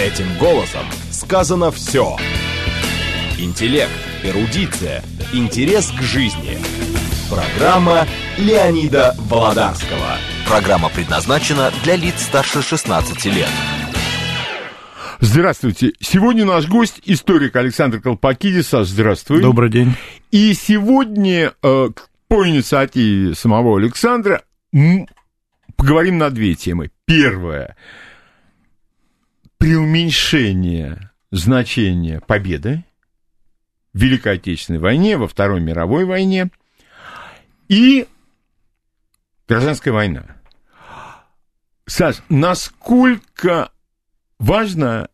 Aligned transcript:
Этим 0.00 0.26
голосом 0.38 0.86
сказано 1.10 1.70
все. 1.70 2.16
Интеллект, 3.38 3.90
эрудиция, 4.22 5.02
интерес 5.34 5.90
к 5.90 6.00
жизни. 6.00 6.56
Программа 7.28 8.06
Леонида 8.38 9.14
Володарского. 9.18 10.16
Программа 10.48 10.88
предназначена 10.88 11.70
для 11.84 11.96
лиц 11.96 12.14
старше 12.22 12.62
16 12.62 13.26
лет. 13.26 13.48
Здравствуйте. 15.20 15.92
Сегодня 16.00 16.46
наш 16.46 16.66
гость 16.66 17.02
историк 17.04 17.54
Александр 17.56 18.00
Колпакидис. 18.00 18.68
Саш, 18.68 18.86
здравствуй. 18.88 19.42
Добрый 19.42 19.68
день. 19.68 19.94
И 20.30 20.54
сегодня 20.54 21.52
э, 21.62 21.88
по 22.26 22.48
инициативе 22.48 23.34
самого 23.34 23.78
Александра 23.78 24.42
м, 24.72 25.06
поговорим 25.76 26.16
на 26.16 26.30
две 26.30 26.54
темы. 26.54 26.90
Первое. 27.04 27.76
Преуменьшение 29.60 31.10
значения 31.30 32.20
победы 32.20 32.82
в 33.92 33.98
Великой 33.98 34.36
Отечественной 34.36 34.78
войне, 34.78 35.18
во 35.18 35.28
Второй 35.28 35.60
мировой 35.60 36.06
войне 36.06 36.50
и 37.68 38.08
гражданская 39.46 39.92
война. 39.92 40.38
Саш, 41.84 42.22
насколько 42.30 43.70
важно 44.38 45.10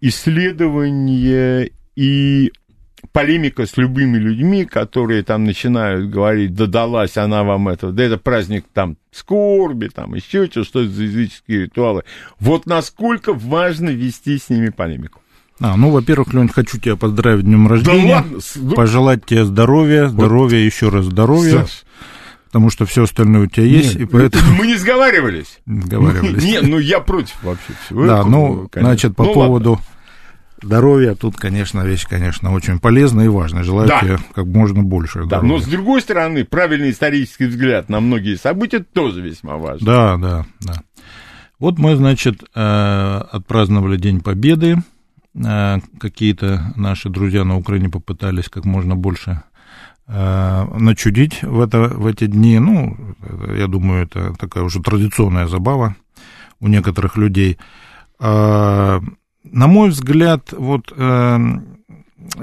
исследование 0.00 1.70
и 1.96 2.52
полемика 3.12 3.66
с 3.66 3.76
любыми 3.76 4.16
людьми, 4.18 4.64
которые 4.64 5.22
там 5.22 5.44
начинают 5.44 6.10
говорить, 6.10 6.54
да 6.54 6.66
далась 6.66 7.16
она 7.16 7.42
вам 7.42 7.68
это, 7.68 7.90
да 7.90 8.04
это 8.04 8.18
праздник 8.18 8.64
там 8.72 8.96
скорби, 9.12 9.88
там 9.88 10.14
еще 10.14 10.46
что, 10.46 10.64
что 10.64 10.80
это 10.82 10.90
за 10.90 11.02
языческие 11.04 11.62
ритуалы. 11.62 12.04
Вот 12.38 12.66
насколько 12.66 13.32
важно 13.32 13.88
вести 13.90 14.38
с 14.38 14.48
ними 14.48 14.68
полемику. 14.70 15.20
А, 15.62 15.76
ну, 15.76 15.90
во-первых, 15.90 16.32
Лень, 16.32 16.48
хочу 16.48 16.78
тебя 16.78 16.96
поздравить 16.96 17.42
с 17.42 17.44
днем 17.46 17.68
рождения. 17.68 18.14
ладно? 18.14 18.40
С- 18.40 18.56
ну- 18.56 18.72
Пожелать 18.74 19.26
тебе 19.26 19.44
здоровья, 19.44 20.08
здоровья, 20.08 20.58
еще 20.58 20.88
раз 20.88 21.04
здоровья. 21.04 21.60
Саш, 21.66 21.82
потому 22.46 22.70
что 22.70 22.86
все 22.86 23.02
остальное 23.02 23.42
у 23.42 23.46
тебя 23.46 23.64
есть, 23.66 23.94
нет, 23.94 24.02
и 24.02 24.06
поэтому 24.06 24.54
Мы 24.54 24.66
не 24.68 24.76
сговаривались. 24.76 25.58
договаривались. 25.66 26.42
Нет, 26.42 26.62
ну 26.62 26.78
я 26.78 27.00
против 27.00 27.36
вообще 27.42 27.74
всего. 27.84 28.06
Да, 28.06 28.24
ну, 28.24 28.68
конечно. 28.70 28.90
значит, 28.90 29.16
по 29.16 29.24
Ну, 29.24 29.32
ладно. 29.32 29.78
Поводу 30.60 30.66
здоровья, 30.66 31.14
тут, 31.14 31.36
конечно, 31.36 31.80
вещь, 31.82 32.06
конечно, 32.08 32.52
очень 32.52 32.78
полезная 32.78 33.26
и 33.26 33.28
важная. 33.28 33.62
Желаю 33.64 33.88
Да. 33.88 34.00
тебе 34.00 34.18
как 34.34 34.46
можно 34.46 34.82
больше 34.82 35.20
Да, 35.20 35.24
здоровья. 35.26 35.48
но 35.48 35.58
с 35.58 35.66
другой 35.66 36.00
стороны, 36.00 36.44
правильный 36.44 36.90
исторический 36.90 37.46
взгляд 37.46 37.88
на 37.88 38.00
многие 38.00 38.36
события 38.36 38.80
тоже 38.80 39.20
весьма 39.20 39.56
важен. 39.56 39.84
Да, 39.84 40.16
да, 40.16 40.46
да. 40.60 40.74
Вот 41.58 41.78
мы, 41.78 41.96
значит, 41.96 42.42
э, 42.54 43.20
отпраздновали 43.32 43.96
День 43.98 44.20
Победы. 44.20 44.76
Э, 45.34 45.78
Какие-то 45.98 46.72
наши 46.76 47.08
друзья 47.10 47.44
на 47.44 47.56
Украине 47.56 47.88
попытались 47.90 48.48
как 48.48 48.64
можно 48.64 48.96
больше 48.96 49.42
э, 50.08 50.64
начудить 50.78 51.42
в, 51.42 51.60
это, 51.60 51.80
в 51.82 52.06
эти 52.06 52.26
дни. 52.26 52.58
Ну, 52.58 52.96
я 53.56 53.66
думаю, 53.66 54.04
это 54.04 54.34
такая 54.38 54.64
уже 54.64 54.80
традиционная 54.80 55.46
забава 55.46 55.94
у 56.60 56.68
некоторых 56.68 57.16
людей. 57.16 57.58
На 59.44 59.66
мой 59.66 59.88
взгляд, 59.90 60.52
вот 60.52 60.92
э, 60.94 61.38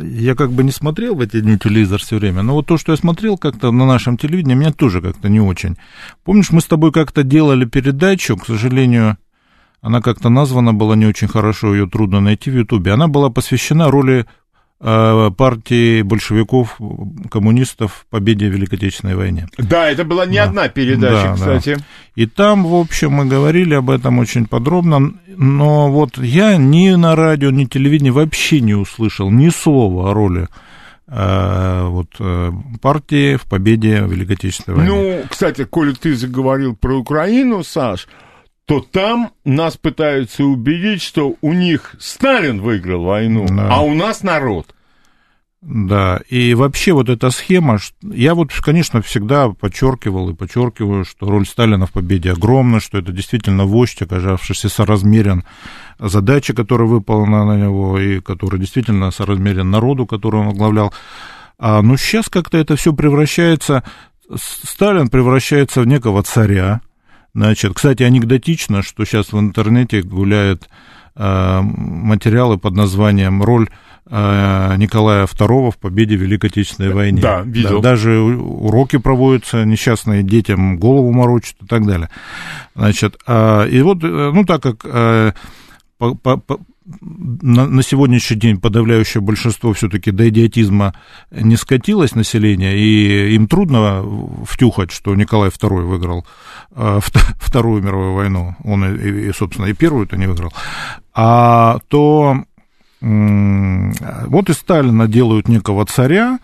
я 0.02 0.36
как 0.36 0.52
бы 0.52 0.64
не 0.64 0.72
смотрел 0.72 1.16
в 1.16 1.22
эти 1.22 1.40
дни 1.40 1.58
телевизор 1.58 2.00
все 2.00 2.18
время, 2.18 2.42
но 2.42 2.54
вот 2.54 2.66
то, 2.66 2.78
что 2.78 2.92
я 2.92 2.98
смотрел 2.98 3.38
как-то 3.38 3.72
на 3.72 3.86
нашем 3.86 4.18
телевидении, 4.18 4.56
меня 4.56 4.72
тоже 4.72 5.02
как-то 5.02 5.30
не 5.30 5.40
очень. 5.40 5.78
Помнишь, 6.24 6.52
мы 6.52 6.62
с 6.62 6.66
тобой 6.66 6.92
как-то 6.92 7.24
делали 7.24 7.66
передачу, 7.66 8.36
к 8.36 8.48
сожалению, 8.48 9.18
она 9.82 10.02
как-то 10.02 10.30
названа 10.30 10.74
была 10.74 10.96
не 10.96 11.06
очень 11.06 11.28
хорошо, 11.28 11.74
ее 11.74 11.88
трудно 11.88 12.20
найти 12.20 12.50
в 12.50 12.56
Ютубе. 12.56 12.94
Она 12.94 13.08
была 13.08 13.30
посвящена 13.30 13.92
роли 13.92 14.26
партии 14.80 16.04
большевиков, 16.04 16.78
коммунистов 17.32 18.06
в 18.06 18.06
победе 18.12 18.48
в 18.48 18.54
Великой 18.54 18.76
Отечественной 18.76 19.16
войне. 19.16 19.48
Да, 19.58 19.90
это 19.90 20.04
была 20.04 20.26
не 20.26 20.38
Да. 20.38 20.44
одна 20.44 20.68
передача, 20.68 21.30
Да, 21.30 21.34
кстати. 21.34 21.78
И 22.16 22.26
там, 22.28 22.64
в 22.66 22.76
общем, 22.76 23.12
мы 23.12 23.26
говорили 23.26 23.74
об 23.74 23.90
этом 23.90 24.20
очень 24.20 24.46
подробно, 24.46 25.14
но 25.28 25.92
вот 25.92 26.18
я 26.18 26.58
ни 26.58 26.90
на 26.92 27.16
радио, 27.16 27.50
ни 27.50 27.66
телевидении 27.66 28.12
вообще 28.12 28.62
не 28.62 28.76
услышал 28.76 29.32
ни 29.32 29.50
слова 29.50 30.12
о 30.12 30.14
роли 30.14 30.48
э, 31.10 31.88
вот, 31.88 32.10
э, 32.20 32.52
партии 32.82 33.36
в 33.38 33.44
победе 33.44 34.04
в 34.04 34.12
Великой 34.12 34.34
Отечественной 34.36 34.78
войне. 34.78 34.92
Ну, 35.22 35.28
кстати, 35.30 35.64
коли 35.64 35.94
ты 35.94 36.16
заговорил 36.16 36.76
про 36.76 36.96
Украину, 36.98 37.64
Саш, 37.64 38.08
то 38.68 38.82
там 38.82 39.32
нас 39.46 39.78
пытаются 39.78 40.44
убедить, 40.44 41.02
что 41.02 41.36
у 41.42 41.54
них 41.54 41.96
Сталин 42.00 42.62
выиграл 42.62 43.04
войну, 43.06 43.48
Да. 43.50 43.70
а 43.72 43.82
у 43.82 43.94
нас 43.94 44.24
народ. 44.24 44.76
Да, 45.62 46.20
и 46.30 46.54
вообще 46.54 46.92
вот 46.92 47.10
эта 47.10 47.32
схема, 47.32 47.80
я 48.04 48.36
вот, 48.36 48.54
конечно, 48.54 49.02
всегда 49.02 49.50
подчеркивал 49.50 50.30
и 50.30 50.36
подчеркиваю, 50.36 51.06
что 51.06 51.30
роль 51.30 51.48
Сталина 51.48 51.86
в 51.86 51.92
победе 51.94 52.32
огромна, 52.34 52.80
что 52.82 52.98
это 52.98 53.12
действительно 53.12 53.66
вождь, 53.66 54.02
оказавшийся 54.02 54.68
соразмерен 54.70 55.46
задаче, 55.98 56.54
которая 56.54 56.88
выполнена 56.88 57.46
на 57.46 57.58
него, 57.58 57.98
и 57.98 58.20
который 58.20 58.60
действительно 58.60 59.10
соразмерен 59.12 59.72
народу, 59.72 60.06
который 60.06 60.42
он 60.42 60.48
возглавлял. 60.50 60.94
А, 61.58 61.82
но 61.82 61.96
сейчас 61.96 62.28
как-то 62.30 62.58
это 62.58 62.76
все 62.76 62.94
превращается, 62.94 63.84
Сталин 64.36 65.08
превращается 65.10 65.82
в 65.82 65.88
некого 65.88 66.22
царя, 66.22 66.82
Значит, 67.38 67.74
кстати, 67.76 68.02
анекдотично, 68.02 68.82
что 68.82 69.06
сейчас 69.06 69.32
в 69.32 69.40
интернете 69.40 70.02
гуляют 70.02 70.68
э, 71.16 71.60
материалы 71.62 72.58
под 72.58 72.74
названием 72.74 73.44
«Роль 73.44 73.70
э, 74.10 74.76
Николая 74.78 75.28
II 75.28 75.70
в 75.70 75.78
победе 75.78 76.18
в 76.18 76.22
Великой 76.22 76.50
Отечественной 76.50 76.92
войне». 76.92 77.22
Да, 77.22 77.42
видел. 77.42 77.80
даже 77.80 78.18
у- 78.20 78.66
уроки 78.66 78.98
проводятся, 78.98 79.66
несчастные 79.66 80.24
детям 80.24 80.80
голову 80.80 81.12
морочат 81.12 81.58
и 81.62 81.68
так 81.68 81.86
далее. 81.86 82.10
Значит, 82.74 83.18
а, 83.28 83.66
и 83.66 83.80
вот, 83.84 84.04
э, 84.04 84.32
ну, 84.34 84.44
так 84.44 84.64
как 84.64 84.78
э, 84.86 85.34
по- 86.00 86.16
по- 86.16 86.38
по- 86.38 86.60
на, 87.02 87.68
на 87.68 87.84
сегодняшний 87.84 88.38
день 88.38 88.60
подавляющее 88.60 89.22
большинство 89.22 89.74
все-таки 89.74 90.12
до 90.12 90.30
идиотизма 90.30 90.94
не 91.32 91.58
скатилось 91.58 92.16
население, 92.16 92.78
и 92.78 93.36
им 93.36 93.48
трудно 93.48 94.04
втюхать, 94.46 94.92
что 94.92 95.14
Николай 95.16 95.50
II 95.50 95.82
выиграл 95.84 96.26
э, 96.76 97.00
вт- 97.02 97.36
Вторую 97.40 97.84
мировую 97.84 98.14
войну, 98.14 98.56
он, 98.64 98.86
и, 98.96 99.30
и, 99.30 99.34
собственно, 99.34 99.66
и 99.66 99.74
Первую-то 99.74 100.18
не 100.18 100.28
выиграл, 100.28 100.54
а 101.14 101.80
то 101.90 102.44
м, 103.02 103.94
вот 104.28 104.50
из 104.50 104.56
Сталина 104.56 105.08
делают 105.08 105.50
некого 105.50 105.86
царя, 105.86 106.40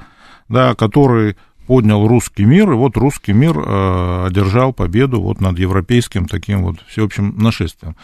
да, 0.50 0.76
который 0.76 1.36
поднял 1.68 2.06
русский 2.08 2.44
мир, 2.44 2.72
и 2.72 2.76
вот 2.76 2.98
русский 2.98 3.34
мир 3.34 3.58
э, 3.58 4.26
одержал 4.28 4.74
победу 4.74 5.22
вот 5.22 5.40
над 5.40 5.58
европейским 5.58 6.26
таким 6.26 6.64
вот 6.64 6.82
всеобщим 6.88 7.36
нашествием. 7.38 7.96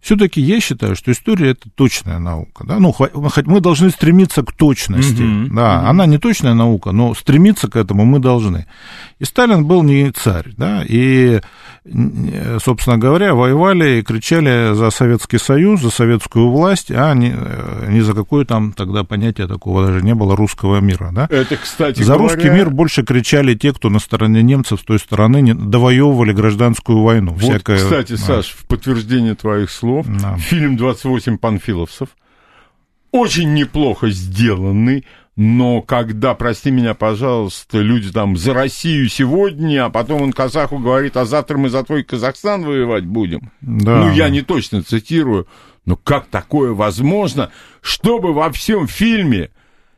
Все-таки 0.00 0.40
я 0.40 0.60
считаю, 0.60 0.94
что 0.94 1.10
история 1.10 1.50
это 1.50 1.68
точная 1.74 2.18
наука. 2.20 2.64
Да? 2.66 2.78
Ну, 2.78 2.94
мы 3.46 3.60
должны 3.60 3.90
стремиться 3.90 4.42
к 4.44 4.52
точности. 4.52 5.22
Мгм, 5.22 5.54
Да, 5.56 5.88
она 5.88 6.06
не 6.06 6.18
точная 6.18 6.54
наука, 6.54 6.92
но 6.92 7.14
стремиться 7.14 7.68
к 7.68 7.74
этому 7.76 8.04
мы 8.04 8.20
должны. 8.20 8.66
И 9.18 9.24
Сталин 9.24 9.64
был 9.66 9.82
не 9.82 10.12
царь, 10.12 10.52
да, 10.56 10.84
и, 10.88 11.40
н- 11.84 12.60
собственно 12.64 12.96
говоря, 12.96 13.34
воевали 13.34 13.98
и 13.98 14.02
кричали 14.02 14.72
за 14.74 14.90
Советский 14.90 15.38
Союз, 15.38 15.80
за 15.80 15.90
советскую 15.90 16.48
власть, 16.50 16.92
а 16.92 17.12
не, 17.14 17.34
э, 17.36 17.86
не 17.90 18.00
за 18.00 18.14
какое 18.14 18.44
там 18.44 18.72
тогда 18.72 19.02
понятие 19.02 19.48
такого 19.48 19.86
даже 19.86 20.02
не 20.02 20.14
было 20.14 20.36
русского 20.36 20.78
мира, 20.80 21.10
да. 21.12 21.26
Это, 21.28 21.56
кстати 21.56 22.02
За 22.02 22.14
говоря, 22.14 22.34
русский 22.34 22.50
мир 22.50 22.70
больше 22.70 23.02
кричали 23.02 23.54
те, 23.56 23.72
кто 23.72 23.90
на 23.90 23.98
стороне 23.98 24.42
немцев 24.44 24.78
с 24.80 24.84
той 24.84 25.00
стороны 25.00 25.40
не, 25.40 25.54
довоевывали 25.54 26.32
гражданскую 26.32 27.02
войну. 27.02 27.32
Вот, 27.32 27.42
Всякое- 27.42 27.78
кстати, 27.78 28.12
да. 28.12 28.18
Саш, 28.18 28.50
в 28.56 28.64
подтверждение 28.66 29.34
твоих 29.34 29.68
слов, 29.70 29.87
Да. 30.06 30.36
фильм 30.36 30.76
«28 30.76 31.38
панфиловцев» 31.38 32.10
очень 33.10 33.54
неплохо 33.54 34.10
сделанный, 34.10 35.04
но 35.36 35.82
когда, 35.82 36.34
прости 36.34 36.70
меня, 36.70 36.94
пожалуйста, 36.94 37.78
люди 37.78 38.10
там 38.10 38.36
за 38.36 38.54
Россию 38.54 39.08
сегодня, 39.08 39.84
а 39.84 39.90
потом 39.90 40.22
он 40.22 40.32
казаху 40.32 40.78
говорит, 40.78 41.16
а 41.16 41.24
завтра 41.24 41.56
мы 41.58 41.68
за 41.68 41.84
твой 41.84 42.02
Казахстан 42.02 42.64
воевать 42.64 43.06
будем. 43.06 43.52
Да. 43.60 44.04
Ну, 44.04 44.12
я 44.12 44.28
не 44.30 44.42
точно 44.42 44.82
цитирую, 44.82 45.46
но 45.84 45.96
как 45.96 46.26
такое 46.26 46.72
возможно, 46.72 47.50
чтобы 47.80 48.32
во 48.32 48.50
всем 48.50 48.88
фильме 48.88 49.50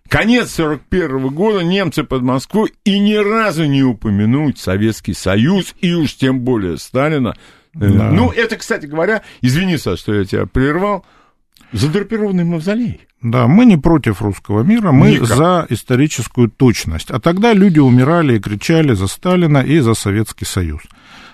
конец 0.09 0.51
41 0.57 1.29
года, 1.29 1.61
немцы 1.61 2.05
под 2.05 2.23
Москвой, 2.23 2.75
и 2.85 2.99
ни 2.99 3.15
разу 3.15 3.65
не 3.65 3.83
упомянуть 3.83 4.59
Советский 4.59 5.15
Союз, 5.15 5.75
и 5.81 5.95
уж 5.95 6.17
тем 6.17 6.41
более 6.41 6.77
Сталина. 6.77 7.35
Э, 7.75 7.89
Да. 7.89 8.11
Ну, 8.11 8.31
это, 8.31 8.57
кстати 8.57 8.87
говоря, 8.87 9.23
извини, 9.41 9.77
Саш, 9.79 10.01
что 10.01 10.15
я 10.15 10.25
тебя 10.25 10.47
прервал, 10.47 11.05
задрапированный 11.73 12.45
мавзолей. 12.45 13.01
Да, 13.23 13.47
мы 13.47 13.67
не 13.67 13.77
против 13.77 14.23
русского 14.23 14.63
мира, 14.63 14.93
мы 14.93 15.13
Никак. 15.13 15.27
за 15.29 15.67
историческую 15.69 16.49
точность. 16.49 17.11
А 17.11 17.21
тогда 17.21 17.53
люди 17.53 17.79
умирали 17.79 18.37
и 18.37 18.41
кричали 18.41 18.95
за 18.95 19.09
Сталина 19.09 19.59
и 19.59 19.79
за 19.81 19.95
Советский 19.95 20.47
Союз. 20.47 20.81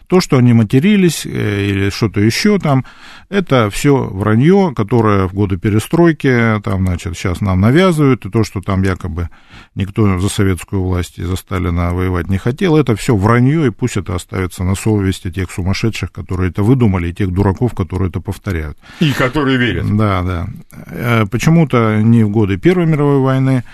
То, 0.08 0.20
что 0.20 0.38
они 0.38 0.52
матерились 0.52 1.26
э, 1.26 1.66
или 1.66 1.90
что-то 1.90 2.20
еще 2.20 2.58
там, 2.58 2.84
это 3.28 3.70
все 3.70 4.04
вранье, 4.04 4.72
которое 4.74 5.26
в 5.26 5.34
годы 5.34 5.56
перестройки, 5.56 6.60
там, 6.62 6.86
значит, 6.86 7.16
сейчас 7.16 7.40
нам 7.40 7.60
навязывают, 7.60 8.24
и 8.24 8.30
то, 8.30 8.44
что 8.44 8.60
там 8.60 8.82
якобы 8.82 9.28
никто 9.74 10.18
за 10.18 10.28
советскую 10.28 10.82
власть 10.82 11.18
и 11.18 11.24
за 11.24 11.34
Сталина 11.36 11.92
воевать 11.92 12.28
не 12.28 12.38
хотел, 12.38 12.76
это 12.76 12.94
все 12.94 13.16
вранье, 13.16 13.66
и 13.66 13.70
пусть 13.70 13.96
это 13.96 14.14
оставится 14.14 14.62
на 14.62 14.76
совести 14.76 15.30
тех 15.30 15.50
сумасшедших, 15.50 16.12
которые 16.12 16.50
это 16.50 16.62
выдумали, 16.62 17.08
и 17.08 17.12
тех 17.12 17.32
дураков, 17.32 17.74
которые 17.74 18.08
это 18.10 18.20
повторяют. 18.20 18.78
И 19.00 19.12
которые 19.12 19.56
верят. 19.56 19.96
Да, 19.96 20.22
да. 20.22 20.46
Э, 20.86 21.24
почему-то 21.30 22.00
не 22.00 22.22
в 22.22 22.30
годы 22.30 22.58
Первой 22.58 22.86
мировой 22.86 23.18
войны, 23.18 23.64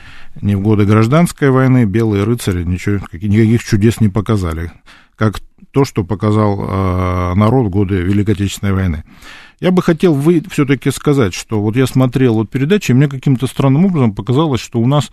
не 0.41 0.55
в 0.55 0.61
годы 0.61 0.87
гражданской 0.87 1.51
войны 1.51 1.85
белые 1.85 2.25
рыцари 2.25 2.65
ничего, 2.65 2.97
никаких 3.13 3.63
чудес 3.63 4.01
не 4.01 4.09
показали, 4.09 4.73
как 5.17 5.41
то, 5.71 5.85
что 5.85 6.05
показал 6.05 6.61
э, 6.61 7.35
народ 7.35 7.67
в 7.67 7.71
годы 7.71 7.97
Великой 7.97 8.35
Отечественной 8.35 8.73
войны. 8.73 9.05
Я 9.61 9.71
бы 9.71 9.83
хотел 9.83 10.15
вы 10.15 10.43
все-таки 10.51 10.91
сказать, 10.91 11.35
что 11.35 11.61
вот 11.61 11.77
я 11.77 11.87
смотрел 11.87 12.35
вот 12.35 12.51
передачи, 12.51 12.91
и 12.91 12.95
мне 12.95 13.09
каким-то 13.09 13.47
странным 13.47 13.87
образом 13.87 14.15
показалось, 14.15 14.61
что 14.61 14.81
у 14.81 14.87
нас 14.87 15.11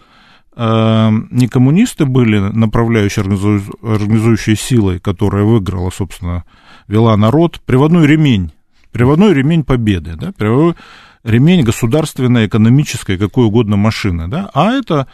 э, 0.55 1.09
не 1.31 1.47
коммунисты 1.47 2.05
были 2.05 2.39
направляющие, 2.39 3.23
организующие 3.23 4.55
силой, 4.55 4.99
которая 4.99 5.43
выиграла, 5.43 5.91
собственно, 5.91 6.45
вела 6.87 7.15
народ, 7.15 7.61
приводной 7.65 8.07
ремень, 8.07 8.51
приводной 8.91 9.33
ремень 9.33 9.63
победы, 9.63 10.15
да, 10.15 10.31
приводной 10.31 10.75
ремень 11.23 11.63
государственной, 11.63 12.47
экономической, 12.47 13.17
какой 13.17 13.45
угодно 13.45 13.75
машины, 13.75 14.27
да, 14.27 14.49
а 14.53 14.71
это 14.71 15.07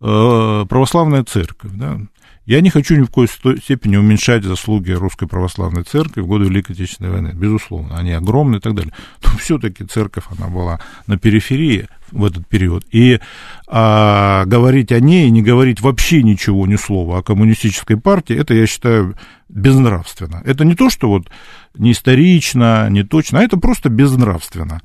э, 0.00 0.66
православная 0.68 1.24
церковь, 1.24 1.72
да. 1.74 2.00
Я 2.46 2.60
не 2.60 2.70
хочу 2.70 2.94
ни 2.94 3.02
в 3.02 3.10
коей 3.10 3.28
степени 3.58 3.96
уменьшать 3.96 4.44
заслуги 4.44 4.92
Русской 4.92 5.26
Православной 5.26 5.82
Церкви 5.82 6.20
в 6.20 6.28
годы 6.28 6.44
Великой 6.44 6.72
Отечественной 6.72 7.10
войны. 7.10 7.32
Безусловно, 7.34 7.98
они 7.98 8.12
огромные 8.12 8.60
и 8.60 8.62
так 8.62 8.74
далее. 8.74 8.92
Но 9.24 9.30
все-таки 9.38 9.84
церковь, 9.84 10.24
она 10.38 10.46
была 10.46 10.80
на 11.08 11.18
периферии 11.18 11.88
в 12.12 12.24
этот 12.24 12.46
период. 12.46 12.84
И 12.92 13.18
а, 13.66 14.44
говорить 14.44 14.92
о 14.92 15.00
ней, 15.00 15.28
не 15.30 15.42
говорить 15.42 15.80
вообще 15.80 16.22
ничего, 16.22 16.68
ни 16.68 16.76
слова 16.76 17.18
о 17.18 17.22
коммунистической 17.24 17.96
партии, 17.96 18.38
это, 18.38 18.54
я 18.54 18.68
считаю, 18.68 19.16
безнравственно. 19.48 20.40
Это 20.44 20.64
не 20.64 20.76
то, 20.76 20.88
что 20.88 21.08
вот 21.08 21.28
не 21.74 21.90
исторично, 21.90 22.88
не 22.90 23.02
точно, 23.02 23.40
а 23.40 23.42
это 23.42 23.56
просто 23.56 23.88
безнравственно. 23.88 24.82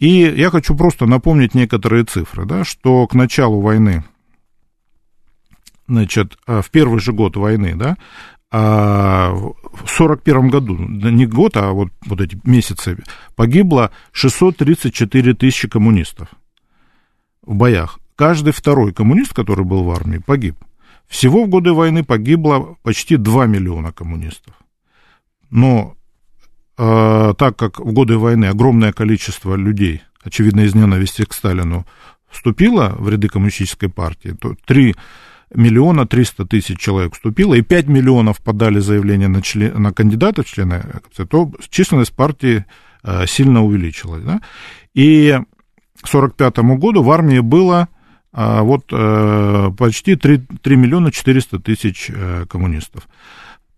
И 0.00 0.34
я 0.36 0.50
хочу 0.50 0.74
просто 0.74 1.06
напомнить 1.06 1.54
некоторые 1.54 2.02
цифры, 2.02 2.44
да, 2.44 2.64
что 2.64 3.06
к 3.06 3.14
началу 3.14 3.60
войны 3.60 4.02
значит, 5.88 6.38
э, 6.46 6.62
в 6.62 6.70
первый 6.70 7.00
же 7.00 7.12
год 7.12 7.36
войны, 7.36 7.74
да, 7.74 7.96
а 8.50 9.32
в 9.32 9.86
41 9.86 10.48
году, 10.48 10.76
не 10.76 11.26
год, 11.26 11.56
а 11.56 11.72
вот, 11.72 11.90
вот 12.06 12.20
эти 12.20 12.38
месяцы, 12.44 12.98
погибло 13.36 13.90
634 14.12 15.34
тысячи 15.34 15.68
коммунистов 15.68 16.28
в 17.42 17.54
боях. 17.54 17.98
Каждый 18.16 18.52
второй 18.52 18.92
коммунист, 18.92 19.34
который 19.34 19.64
был 19.64 19.84
в 19.84 19.90
армии, 19.90 20.18
погиб. 20.18 20.56
Всего 21.06 21.44
в 21.44 21.48
годы 21.48 21.72
войны 21.72 22.04
погибло 22.04 22.76
почти 22.82 23.16
2 23.16 23.46
миллиона 23.46 23.92
коммунистов. 23.92 24.54
Но 25.50 25.96
э, 26.76 27.34
так 27.38 27.56
как 27.56 27.80
в 27.80 27.92
годы 27.92 28.16
войны 28.18 28.46
огромное 28.46 28.92
количество 28.92 29.54
людей, 29.56 30.02
очевидно, 30.22 30.60
из 30.60 30.74
ненависти 30.74 31.24
к 31.24 31.32
Сталину, 31.32 31.86
вступило 32.28 32.94
в 32.98 33.08
ряды 33.08 33.28
коммунистической 33.28 33.88
партии, 33.88 34.36
то 34.38 34.54
3 34.66 34.94
миллиона 35.54 36.06
триста 36.06 36.44
тысяч 36.44 36.78
человек 36.78 37.14
вступило, 37.14 37.54
и 37.54 37.62
5 37.62 37.86
миллионов 37.86 38.40
подали 38.42 38.78
заявление 38.78 39.28
на, 39.28 39.42
член, 39.42 39.80
на 39.82 39.92
кандидата 39.92 40.42
в 40.42 40.46
члены, 40.46 40.84
то 41.28 41.50
численность 41.70 42.14
партии 42.14 42.64
э, 43.02 43.26
сильно 43.26 43.64
увеличилась. 43.64 44.22
Да? 44.22 44.40
И 44.94 45.38
к 46.00 46.08
1945 46.08 46.58
году 46.78 47.02
в 47.02 47.10
армии 47.10 47.40
было 47.40 47.88
э, 48.32 48.60
вот 48.60 48.84
э, 48.92 49.70
почти 49.76 50.16
3, 50.16 50.38
3 50.62 50.76
миллиона 50.76 51.10
400 51.10 51.58
тысяч 51.60 52.10
коммунистов. 52.48 53.08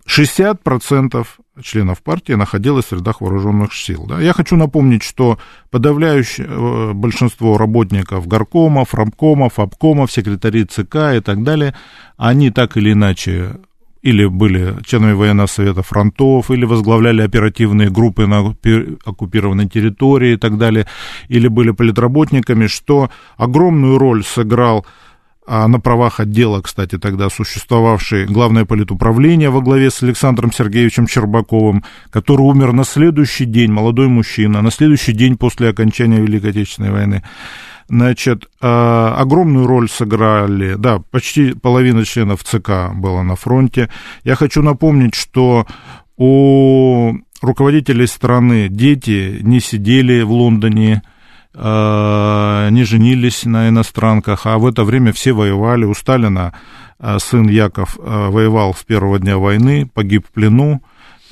60% 0.07 1.27
членов 1.63 2.03
партии 2.03 2.33
находилось 2.33 2.87
в 2.87 2.93
рядах 2.93 3.21
вооруженных 3.21 3.75
сил. 3.75 4.07
Да? 4.07 4.21
Я 4.21 4.33
хочу 4.33 4.57
напомнить, 4.57 5.03
что 5.03 5.39
подавляющее 5.71 6.47
э, 6.49 6.93
большинство 6.93 7.59
работников 7.59 8.27
горкомов, 8.27 8.95
рамкомов, 8.95 9.59
обкомов, 9.59 10.13
секретарей 10.13 10.65
ЦК 10.65 11.17
и 11.17 11.21
так 11.21 11.43
далее, 11.43 11.75
они 12.17 12.51
так 12.51 12.77
или 12.77 12.93
иначе 12.93 13.57
или 14.03 14.25
были 14.25 14.77
членами 14.85 15.13
военного 15.13 15.47
совета 15.47 15.83
фронтов, 15.83 16.51
или 16.51 16.65
возглавляли 16.65 17.23
оперативные 17.23 17.91
группы 17.91 18.27
на 18.27 18.57
оккупированной 19.05 19.69
территории 19.69 20.33
и 20.33 20.37
так 20.37 20.57
далее, 20.57 20.87
или 21.29 21.49
были 21.49 21.71
политработниками, 21.73 22.67
что 22.67 23.11
огромную 23.37 23.99
роль 23.99 24.25
сыграл 24.25 24.87
на 25.51 25.81
правах 25.81 26.21
отдела, 26.21 26.61
кстати, 26.61 26.99
тогда 26.99 27.29
существовавший 27.29 28.27
главное 28.27 28.65
политуправление 28.65 29.51
во 29.51 29.61
главе 29.61 29.91
с 29.91 30.03
Александром 30.03 30.53
Сергеевичем 30.53 31.09
Щербаковым, 31.09 31.85
который 32.11 32.43
умер 32.43 32.73
на 32.73 32.85
следующий 32.85 33.47
день, 33.47 33.73
молодой 33.73 34.09
мужчина, 34.09 34.63
на 34.63 34.71
следующий 34.71 35.13
день 35.13 35.37
после 35.37 35.69
окончания 35.69 36.21
Великой 36.21 36.51
Отечественной 36.51 36.93
войны. 36.93 37.23
Значит, 37.89 38.49
а, 38.61 39.17
огромную 39.19 39.67
роль 39.67 39.91
сыграли, 39.91 40.77
да, 40.79 41.01
почти 41.11 41.55
половина 41.55 42.05
членов 42.05 42.45
ЦК 42.45 42.95
была 42.95 43.25
на 43.25 43.35
фронте. 43.35 43.91
Я 44.23 44.37
хочу 44.37 44.63
напомнить, 44.63 45.17
что 45.17 45.67
у 46.17 47.13
руководителей 47.43 48.07
страны 48.07 48.69
дети 48.69 49.39
не 49.43 49.59
сидели 49.59 50.23
в 50.23 50.31
Лондоне, 50.31 51.03
не 51.53 52.85
женились 52.85 53.45
на 53.45 53.69
иностранках, 53.69 54.47
а 54.47 54.59
в 54.59 54.67
это 54.67 54.85
время 54.85 55.13
все 55.13 55.33
воевали. 55.33 55.85
У 55.85 55.95
Сталина 55.95 56.53
э, 57.01 57.19
сын 57.19 57.49
Яков 57.49 57.99
э, 57.99 58.29
воевал 58.29 58.75
с 58.75 58.85
первого 58.85 59.19
дня 59.19 59.37
войны, 59.37 59.91
погиб 59.93 60.27
в 60.27 60.31
плену. 60.31 60.81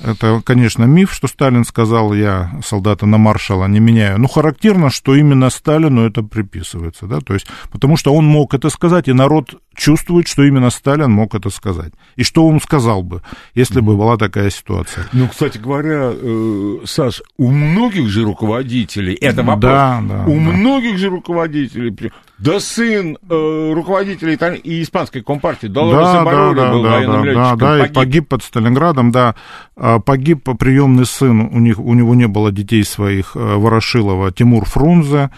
Это, 0.01 0.41
конечно, 0.45 0.85
миф, 0.85 1.13
что 1.13 1.27
Сталин 1.27 1.65
сказал, 1.65 2.13
я 2.13 2.51
солдата 2.63 3.05
на 3.05 3.17
маршала 3.17 3.67
не 3.67 3.79
меняю. 3.79 4.17
Но 4.17 4.27
характерно, 4.27 4.89
что 4.89 5.13
именно 5.13 5.49
Сталину 5.49 6.07
это 6.07 6.23
приписывается, 6.23 7.05
да, 7.05 7.19
то 7.19 7.33
есть, 7.33 7.47
потому 7.71 7.97
что 7.97 8.13
он 8.13 8.25
мог 8.25 8.53
это 8.53 8.69
сказать, 8.69 9.09
и 9.09 9.13
народ 9.13 9.61
чувствует, 9.79 10.27
что 10.27 10.43
именно 10.43 10.69
Сталин 10.69 11.11
мог 11.11 11.33
это 11.33 11.49
сказать. 11.49 11.93
И 12.15 12.23
что 12.23 12.45
он 12.45 12.61
сказал 12.61 13.01
бы, 13.01 13.21
если 13.55 13.79
бы 13.79 13.95
была 13.95 14.17
такая 14.17 14.49
ситуация. 14.49 15.05
Ну, 15.13 15.27
кстати 15.27 15.57
говоря, 15.57 16.11
э, 16.13 16.77
Саш, 16.85 17.23
у 17.37 17.49
многих 17.49 18.09
же 18.09 18.23
руководителей, 18.23 19.15
это 19.15 19.41
вопрос, 19.41 19.71
да, 19.71 20.03
да, 20.07 20.23
у 20.25 20.35
да. 20.35 20.39
многих 20.39 20.97
же 20.97 21.09
руководителей, 21.09 21.95
да 22.37 22.59
сын 22.59 23.17
э, 23.29 23.71
руководителя 23.73 24.35
италь... 24.35 24.59
и 24.63 24.81
испанской 24.81 25.21
компартии, 25.21 25.67
Долорес 25.67 26.07
да, 26.07 26.23
да, 26.23 26.53
да, 26.53 26.71
был 26.71 26.83
да, 26.83 26.89
военным 26.89 27.25
да, 27.25 27.33
да, 27.33 27.55
да, 27.55 27.77
погиб. 27.79 27.91
И 27.91 27.93
погиб 27.93 28.27
под 28.29 28.43
Сталинградом, 28.43 29.11
да, 29.11 29.35
а, 29.75 29.99
погиб 29.99 30.47
приемный 30.57 31.05
сын, 31.05 31.41
у, 31.41 31.59
них, 31.59 31.79
у 31.79 31.93
него 31.93 32.15
не 32.15 32.27
было 32.27 32.51
детей 32.51 32.83
своих, 32.83 33.35
э, 33.35 33.39
Ворошилова, 33.39 34.31
Тимур 34.31 34.65
Фрунзе, 34.65 35.31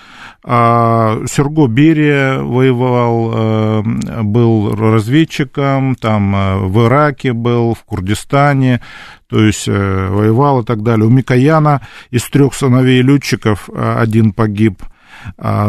а 0.43 1.25
Серго 1.27 1.67
Берия 1.67 2.39
воевал, 2.39 3.31
э, 3.33 3.83
был 4.31 4.73
разведчиком, 4.75 5.95
там 5.95 6.35
э, 6.35 6.57
в 6.57 6.87
Ираке 6.87 7.33
был, 7.33 7.73
в 7.73 7.83
Курдистане, 7.83 8.81
то 9.27 9.43
есть 9.43 9.67
воевал 9.67 10.61
и 10.61 10.65
так 10.65 10.83
далее. 10.83 11.05
У 11.05 11.09
Микояна 11.09 11.81
из 12.09 12.23
трех 12.25 12.53
сыновей 12.53 13.01
летчиков 13.01 13.69
один 13.73 14.33
погиб, 14.33 14.83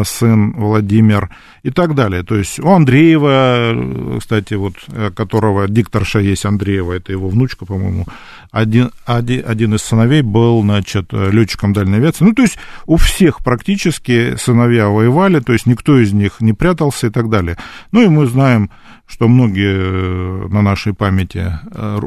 сын 0.05 0.53
Владимир 0.53 1.29
и 1.63 1.69
так 1.69 1.95
далее. 1.95 2.23
То 2.23 2.35
есть 2.35 2.59
у 2.59 2.69
Андреева, 2.69 4.19
кстати, 4.19 4.53
вот, 4.55 4.75
э, 4.87 5.11
которого 5.15 5.67
дикторша 5.67 6.19
есть 6.19 6.45
Андреева, 6.45 6.93
это 6.93 7.11
его 7.11 7.29
внучка, 7.29 7.65
по-моему, 7.65 8.05
один, 8.51 8.91
один, 9.05 9.43
один 9.47 9.75
из 9.75 9.81
сыновей 9.81 10.21
был, 10.21 10.61
значит, 10.61 11.11
летчиком 11.11 11.73
дальней 11.73 11.97
авиации. 11.97 12.25
Ну, 12.25 12.33
то 12.33 12.41
есть 12.41 12.57
у 12.85 12.97
всех 12.97 13.43
практически 13.43 14.35
сыновья 14.37 14.89
воевали, 14.89 15.39
то 15.39 15.53
есть 15.53 15.65
никто 15.65 15.97
из 15.97 16.13
них 16.13 16.41
не 16.41 16.53
прятался 16.53 17.07
и 17.07 17.09
так 17.09 17.29
далее. 17.29 17.57
Ну, 17.91 18.01
и 18.01 18.07
мы 18.07 18.25
знаем, 18.27 18.69
что 19.07 19.27
многие 19.27 19.75
э, 19.75 20.47
на 20.47 20.61
нашей 20.61 20.93
памяти 20.93 21.59
э, 21.71 21.99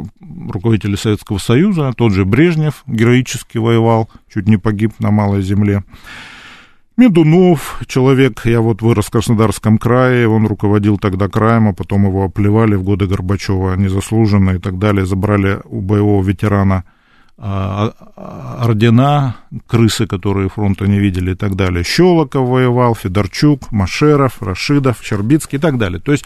руководители 0.49 0.97
Советского 0.97 1.39
Союза, 1.39 1.93
тот 1.97 2.13
же 2.13 2.25
Брежнев 2.25 2.83
героически 2.87 3.59
воевал, 3.59 4.11
чуть 4.33 4.49
не 4.49 4.57
погиб 4.57 4.93
на 4.99 5.11
Малой 5.11 5.43
Земле. 5.43 5.85
Медунов, 6.97 7.83
человек, 7.87 8.47
я 8.47 8.63
вот 8.63 8.81
вырос 8.81 9.07
в 9.07 9.11
Краснодарском 9.11 9.77
крае, 9.77 10.27
он 10.27 10.47
руководил 10.47 10.97
тогда 10.97 11.29
краем, 11.29 11.69
а 11.69 11.75
потом 11.75 12.07
его 12.07 12.25
оплевали 12.25 12.75
в 12.75 12.83
годы 12.83 13.07
Горбачева 13.07 13.75
незаслуженно 13.75 14.53
и 14.53 14.59
так 14.59 14.79
далее, 14.79 15.05
забрали 15.05 15.61
у 15.65 15.83
боевого 15.83 16.25
ветерана 16.25 16.85
а, 17.37 17.93
а, 18.17 18.65
ордена, 18.65 19.37
крысы, 19.67 20.07
которые 20.07 20.49
фронта 20.49 20.87
не 20.87 20.99
видели 20.99 21.33
и 21.33 21.35
так 21.35 21.55
далее. 21.55 21.85
Щелоков 21.85 22.49
воевал, 22.49 22.95
Федорчук, 22.95 23.71
Машеров, 23.71 24.43
Рашидов, 24.43 25.01
Щербицкий 25.03 25.59
и 25.59 25.61
так 25.61 25.77
далее. 25.77 26.01
То 26.01 26.13
есть 26.13 26.25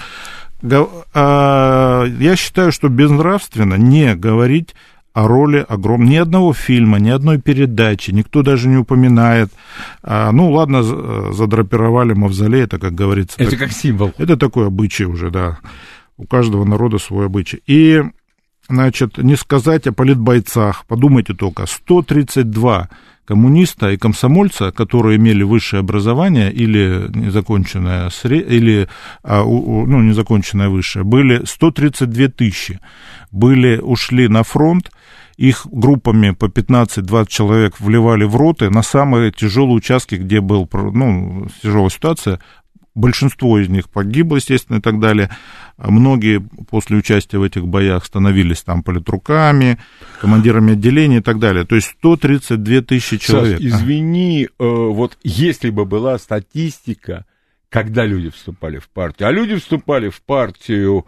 а, 1.13 2.05
я 2.05 2.37
считаю, 2.37 2.71
что 2.71 2.89
безнравственно 2.89 3.75
не 3.75 4.15
говорить 4.15 4.77
о 5.13 5.27
роли 5.27 5.65
огромной. 5.69 6.11
Ни 6.11 6.17
одного 6.17 6.53
фильма, 6.53 6.99
ни 6.99 7.11
одной 7.11 7.39
передачи, 7.39 8.11
никто 8.11 8.43
даже 8.43 8.69
не 8.69 8.77
упоминает. 8.77 9.51
А, 10.03 10.31
ну, 10.33 10.51
ладно, 10.51 10.83
задрапировали 11.33 12.15
мавзолей, 12.15 12.63
это, 12.63 12.79
как 12.79 12.95
говорится... 12.95 13.37
Это 13.39 13.51
так, 13.51 13.59
как 13.61 13.73
символ. 13.73 14.13
Это 14.19 14.37
такой 14.37 14.67
обычай 14.67 15.05
уже, 15.05 15.31
да. 15.31 15.59
У 16.17 16.27
каждого 16.27 16.65
народа 16.65 16.99
свой 16.99 17.27
обычай. 17.27 17.61
И, 17.67 18.03
значит, 18.69 19.19
не 19.19 19.37
сказать 19.37 19.87
о 19.87 19.93
политбойцах. 19.93 20.85
Подумайте 20.87 21.35
только, 21.35 21.67
132 21.67 22.89
коммуниста 23.25 23.93
и 23.93 23.97
комсомольца, 23.97 24.73
которые 24.73 25.17
имели 25.17 25.45
высшее 25.45 25.81
образование 25.81 26.53
или 26.53 27.07
незаконченное, 27.15 28.11
или, 28.25 28.89
а, 29.23 29.45
ну, 29.45 30.03
незаконченное 30.03 30.69
высшее, 30.69 31.05
были 31.05 31.45
132 31.45 32.29
тысячи. 32.29 32.81
Были, 33.31 33.79
ушли 33.79 34.27
на 34.27 34.43
фронт, 34.43 34.91
их 35.41 35.67
группами 35.73 36.33
по 36.33 36.47
15-20 36.47 37.27
человек 37.29 37.81
вливали 37.81 38.25
в 38.25 38.37
роты 38.37 38.69
на 38.69 38.83
самые 38.83 39.33
тяжелые 39.33 39.77
участки, 39.77 40.17
где 40.17 40.43
был, 40.43 40.69
ну, 40.73 41.49
тяжелая 41.63 41.89
ситуация, 41.89 42.41
Большинство 42.93 43.59
из 43.61 43.69
них 43.69 43.89
погибло, 43.89 44.37
естественно, 44.37 44.79
и 44.79 44.81
так 44.81 44.99
далее. 44.99 45.31
Многие 45.79 46.41
после 46.69 46.97
участия 46.97 47.39
в 47.39 47.45
этих 47.45 47.67
боях 47.67 48.05
становились 48.05 48.63
там 48.63 48.83
политруками, 48.83 49.79
командирами 50.21 50.73
отделений 50.73 51.19
и 51.19 51.23
так 51.23 51.39
далее. 51.39 51.65
То 51.65 51.77
есть 51.77 51.95
132 52.01 52.83
тысячи 52.83 53.17
человек. 53.17 53.59
Саш, 53.59 53.67
извини, 53.67 54.47
э, 54.47 54.49
вот 54.59 55.17
если 55.23 55.71
бы 55.71 55.87
была 55.87 56.19
статистика, 56.19 57.27
когда 57.69 58.05
люди 58.05 58.29
вступали 58.29 58.79
в 58.79 58.89
партию, 58.89 59.29
а 59.29 59.33
люди 59.33 59.55
вступали 59.55 60.09
в 60.09 60.21
партию 60.21 61.07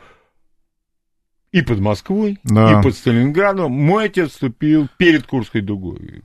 и 1.52 1.62
под 1.62 1.80
Москвой, 1.80 2.38
да. 2.44 2.80
и 2.80 2.82
под 2.82 2.94
Сталинградом, 2.94 3.73
мой 3.73 4.06
отец 4.06 4.30
вступил 4.30 4.88
перед 4.97 5.26
Курской 5.26 5.61
дугой 5.61 6.23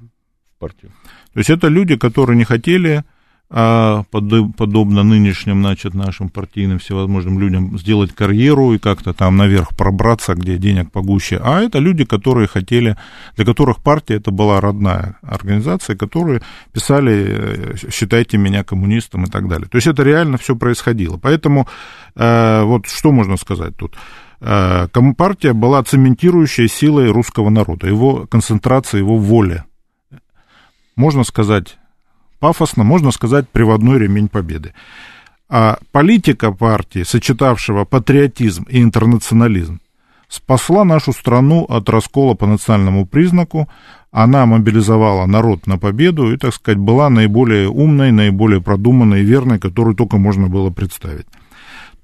в 0.55 0.59
партию. 0.59 0.91
То 1.33 1.39
есть 1.39 1.49
это 1.49 1.67
люди, 1.67 1.97
которые 1.97 2.37
не 2.37 2.45
хотели 2.45 3.03
а, 3.49 4.03
подобно 4.11 5.03
нынешним, 5.03 5.61
значит, 5.61 5.93
нашим 5.93 6.29
партийным 6.29 6.79
всевозможным 6.79 7.39
людям, 7.39 7.77
сделать 7.77 8.13
карьеру 8.13 8.73
и 8.73 8.77
как-то 8.77 9.13
там 9.13 9.37
наверх 9.37 9.69
пробраться, 9.69 10.33
где 10.33 10.57
денег 10.57 10.91
погуще. 10.91 11.39
А 11.41 11.61
это 11.61 11.79
люди, 11.79 12.03
которые 12.03 12.47
хотели, 12.47 12.97
для 13.37 13.45
которых 13.45 13.77
партия 13.77 14.15
это 14.15 14.31
была 14.31 14.59
родная 14.59 15.17
организация, 15.21 15.95
которые 15.95 16.41
писали 16.73 17.25
э, 17.27 17.75
«считайте 17.89 18.37
меня 18.37 18.65
коммунистом» 18.65 19.23
и 19.23 19.29
так 19.29 19.47
далее. 19.47 19.69
То 19.69 19.77
есть 19.77 19.87
это 19.87 20.03
реально 20.03 20.37
все 20.37 20.55
происходило. 20.57 21.17
Поэтому 21.17 21.67
э, 22.15 22.63
вот 22.63 22.87
что 22.87 23.13
можно 23.13 23.37
сказать 23.37 23.77
тут? 23.77 23.95
Э, 24.39 24.87
Компартия 24.91 25.53
была 25.53 25.83
цементирующей 25.83 26.67
силой 26.67 27.11
русского 27.11 27.49
народа, 27.49 27.87
его 27.87 28.27
концентрация, 28.27 28.99
его 28.99 29.17
воли. 29.17 29.63
Можно 30.95 31.23
сказать 31.23 31.77
пафосно, 32.39 32.83
можно 32.83 33.11
сказать, 33.11 33.49
приводной 33.49 33.99
ремень 33.99 34.29
победы. 34.29 34.73
А 35.49 35.77
политика 35.91 36.51
партии, 36.51 37.03
сочетавшего 37.03 37.85
патриотизм 37.85 38.63
и 38.63 38.81
интернационализм, 38.81 39.79
спасла 40.27 40.83
нашу 40.83 41.13
страну 41.13 41.65
от 41.69 41.89
раскола 41.89 42.33
по 42.33 42.45
национальному 42.45 43.05
признаку, 43.05 43.69
она 44.11 44.45
мобилизовала 44.45 45.25
народ 45.25 45.67
на 45.67 45.77
победу 45.77 46.33
и, 46.33 46.37
так 46.37 46.53
сказать, 46.53 46.79
была 46.79 47.09
наиболее 47.09 47.69
умной, 47.69 48.11
наиболее 48.11 48.61
продуманной 48.61 49.21
и 49.21 49.25
верной, 49.25 49.59
которую 49.59 49.95
только 49.95 50.17
можно 50.17 50.47
было 50.47 50.69
представить. 50.69 51.27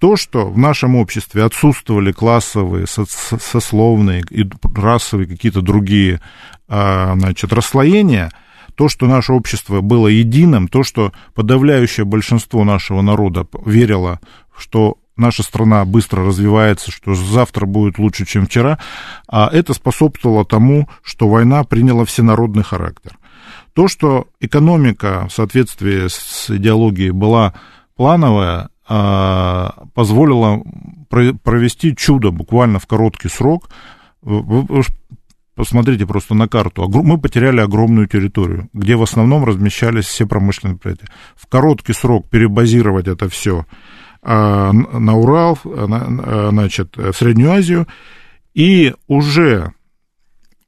То, 0.04 0.18
что 0.18 0.50
в 0.50 0.58
нашем 0.58 0.98
обществе 0.98 1.46
отсутствовали 1.46 2.12
классовые, 2.12 2.88
сословные 2.88 4.22
и 4.30 4.44
расовые 4.76 5.30
какие-то 5.30 5.62
другие 5.62 6.20
а, 6.68 7.16
значит, 7.18 7.54
расслоения– 7.54 8.30
то, 8.76 8.90
что 8.90 9.06
наше 9.06 9.32
общество 9.32 9.80
было 9.80 10.10
единым, 10.10 10.68
то, 10.68 10.84
что 10.84 11.14
подавляющее 11.36 12.06
большинство 12.06 12.66
нашего 12.66 13.02
народа 13.02 13.48
верило, 13.66 14.20
что 14.58 14.98
наша 15.16 15.42
страна 15.42 15.86
быстро 15.86 16.26
развивается, 16.26 16.92
что 16.92 17.16
завтра 17.16 17.66
будет 17.66 17.98
лучше, 17.98 18.26
чем 18.26 18.46
вчера, 18.46 18.80
а 19.30 19.50
это 19.54 19.74
способствовало 19.74 20.44
тому, 20.44 20.90
что 21.02 21.30
война 21.30 21.64
приняла 21.64 22.04
всенародный 22.04 22.64
характер. 22.64 23.18
То, 23.72 23.88
что 23.88 24.28
экономика 24.42 25.28
в 25.30 25.34
соответствии 25.34 26.10
с 26.10 26.50
идеологией 26.50 27.12
была 27.12 27.54
плановая, 27.96 28.70
а, 28.88 29.86
позволило 29.94 30.62
провести 31.10 31.96
чудо 31.96 32.32
буквально 32.32 32.80
в 32.80 32.88
короткий 32.88 33.30
срок. 33.30 33.70
Вы 34.22 34.84
Посмотрите 35.56 36.08
просто 36.08 36.34
на 36.34 36.48
карту. 36.48 36.90
Мы 36.90 37.20
потеряли 37.20 37.60
огромную 37.60 38.08
территорию, 38.08 38.70
где 38.74 38.96
в 38.96 39.04
основном 39.04 39.46
размещались 39.46 40.06
все 40.06 40.26
промышленные 40.26 40.78
предприятия. 40.78 41.14
В 41.36 41.46
короткий 41.46 41.94
срок 41.94 42.28
перебазировать 42.28 43.08
это 43.08 43.30
все 43.30 43.68
а, 44.24 44.72
на 44.72 45.16
Урал, 45.16 45.60
а, 45.64 46.50
значит, 46.52 46.98
в 46.98 47.14
Среднюю 47.14 47.52
Азию, 47.52 47.88
и 48.56 48.96
уже 49.08 49.74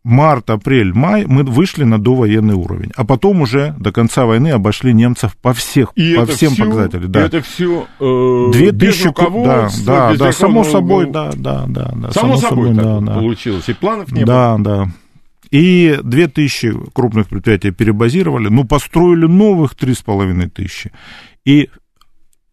март, 0.06 0.52
апрель, 0.52 0.94
май 0.94 1.26
мы 1.28 1.44
вышли 1.44 1.84
на 1.84 2.00
довоенный 2.00 2.54
уровень. 2.54 2.92
А 2.96 3.04
потом 3.04 3.42
уже 3.42 3.76
до 3.80 3.92
конца 3.92 4.26
войны 4.26 4.50
обошли 4.50 4.94
немцев 4.94 5.36
по, 5.36 5.54
всех, 5.54 5.92
и 5.96 6.16
по 6.16 6.28
всем 6.28 6.54
всю, 6.54 6.64
показателям. 6.64 7.12
Да. 7.12 7.22
Это 7.22 7.42
все 7.42 7.88
э, 8.00 8.52
Две 8.54 8.72
тысячи, 8.72 9.10
да, 9.44 9.70
да, 9.86 10.16
да, 10.16 10.32
само 10.32 10.64
собой, 10.64 11.10
да, 11.10 11.32
да, 11.36 11.66
да, 11.68 11.92
да. 11.96 12.12
Само, 12.12 12.38
само 12.38 12.38
собой, 12.38 12.70
собой 12.70 12.84
да, 12.84 13.00
да. 13.00 13.14
получилось, 13.16 13.68
и 13.68 13.74
планов 13.74 14.12
не 14.12 14.24
да, 14.24 14.56
было. 14.56 14.64
Да, 14.64 14.86
да. 14.86 14.92
И 15.50 16.00
две 16.04 16.28
тысячи 16.28 16.72
крупных 16.94 17.28
предприятий 17.28 17.72
перебазировали, 17.72 18.50
ну, 18.50 18.64
построили 18.66 19.26
новых 19.26 19.74
три 19.74 19.96
с 19.96 20.02
половиной 20.02 20.50
тысячи. 20.50 20.92
И 21.46 21.70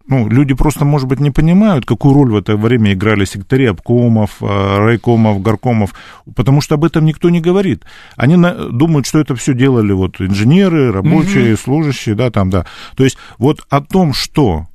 ну, 0.08 0.28
люди 0.28 0.54
просто, 0.54 0.84
может 0.84 1.08
быть, 1.08 1.20
не 1.20 1.30
понимают, 1.30 1.86
какую 1.86 2.14
роль 2.14 2.32
в 2.32 2.36
это 2.36 2.56
время 2.56 2.92
играли 2.92 3.24
секретари 3.24 3.66
обкомов, 3.66 4.42
э, 4.42 4.78
райкомов, 4.78 5.40
горкомов, 5.42 5.94
потому 6.34 6.60
что 6.60 6.74
об 6.74 6.84
этом 6.84 7.04
никто 7.04 7.30
не 7.30 7.40
говорит. 7.40 7.84
Они 8.16 8.36
на, 8.36 8.52
думают, 8.70 9.06
что 9.06 9.20
это 9.20 9.34
все 9.34 9.54
делали 9.54 9.92
вот 9.92 10.20
инженеры, 10.20 10.92
рабочие, 10.92 11.54
угу. 11.54 11.60
служащие, 11.60 12.14
да, 12.14 12.30
там, 12.30 12.50
да. 12.50 12.66
То 12.96 13.04
есть 13.04 13.16
вот 13.38 13.60
о 13.70 13.80
том, 13.80 14.12
что 14.12 14.66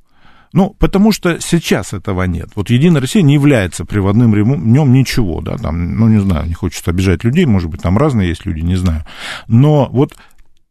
ну, 0.52 0.74
потому 0.78 1.12
что 1.12 1.40
сейчас 1.40 1.92
этого 1.92 2.22
нет. 2.22 2.48
Вот 2.54 2.70
Единая 2.70 3.02
Россия 3.02 3.22
не 3.22 3.34
является 3.34 3.84
приводным 3.84 4.34
ремнем 4.34 4.92
ничего, 4.92 5.40
да, 5.42 5.58
там, 5.58 5.96
ну, 5.98 6.08
не 6.08 6.20
знаю, 6.20 6.46
не 6.46 6.54
хочется 6.54 6.90
обижать 6.90 7.22
людей, 7.22 7.44
может 7.44 7.70
быть, 7.70 7.82
там 7.82 7.98
разные 7.98 8.30
есть 8.30 8.46
люди, 8.46 8.60
не 8.60 8.76
знаю. 8.76 9.04
Но 9.46 9.88
вот 9.92 10.14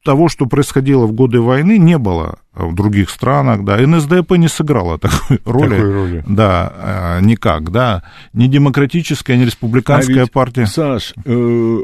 того, 0.08 0.30
что 0.30 0.46
происходило 0.46 1.06
в 1.06 1.12
годы 1.12 1.42
войны, 1.42 1.78
не 1.78 1.98
было 1.98 2.40
в 2.54 2.74
других 2.74 3.10
странах, 3.10 3.66
да, 3.66 3.76
НСДАП 3.76 4.38
не 4.38 4.48
сыграла 4.48 4.98
такой 4.98 5.42
роли, 5.46 5.70
такой 5.76 5.94
роли. 5.94 6.24
да, 6.26 6.74
а, 6.78 7.20
никак, 7.20 7.72
да, 7.74 8.04
ни 8.32 8.48
демократическая, 8.48 9.36
ни 9.36 9.44
республиканская 9.44 10.16
а 10.16 10.22
ведь, 10.22 10.32
партия. 10.32 10.66
Саш, 10.66 11.14
э, 11.26 11.80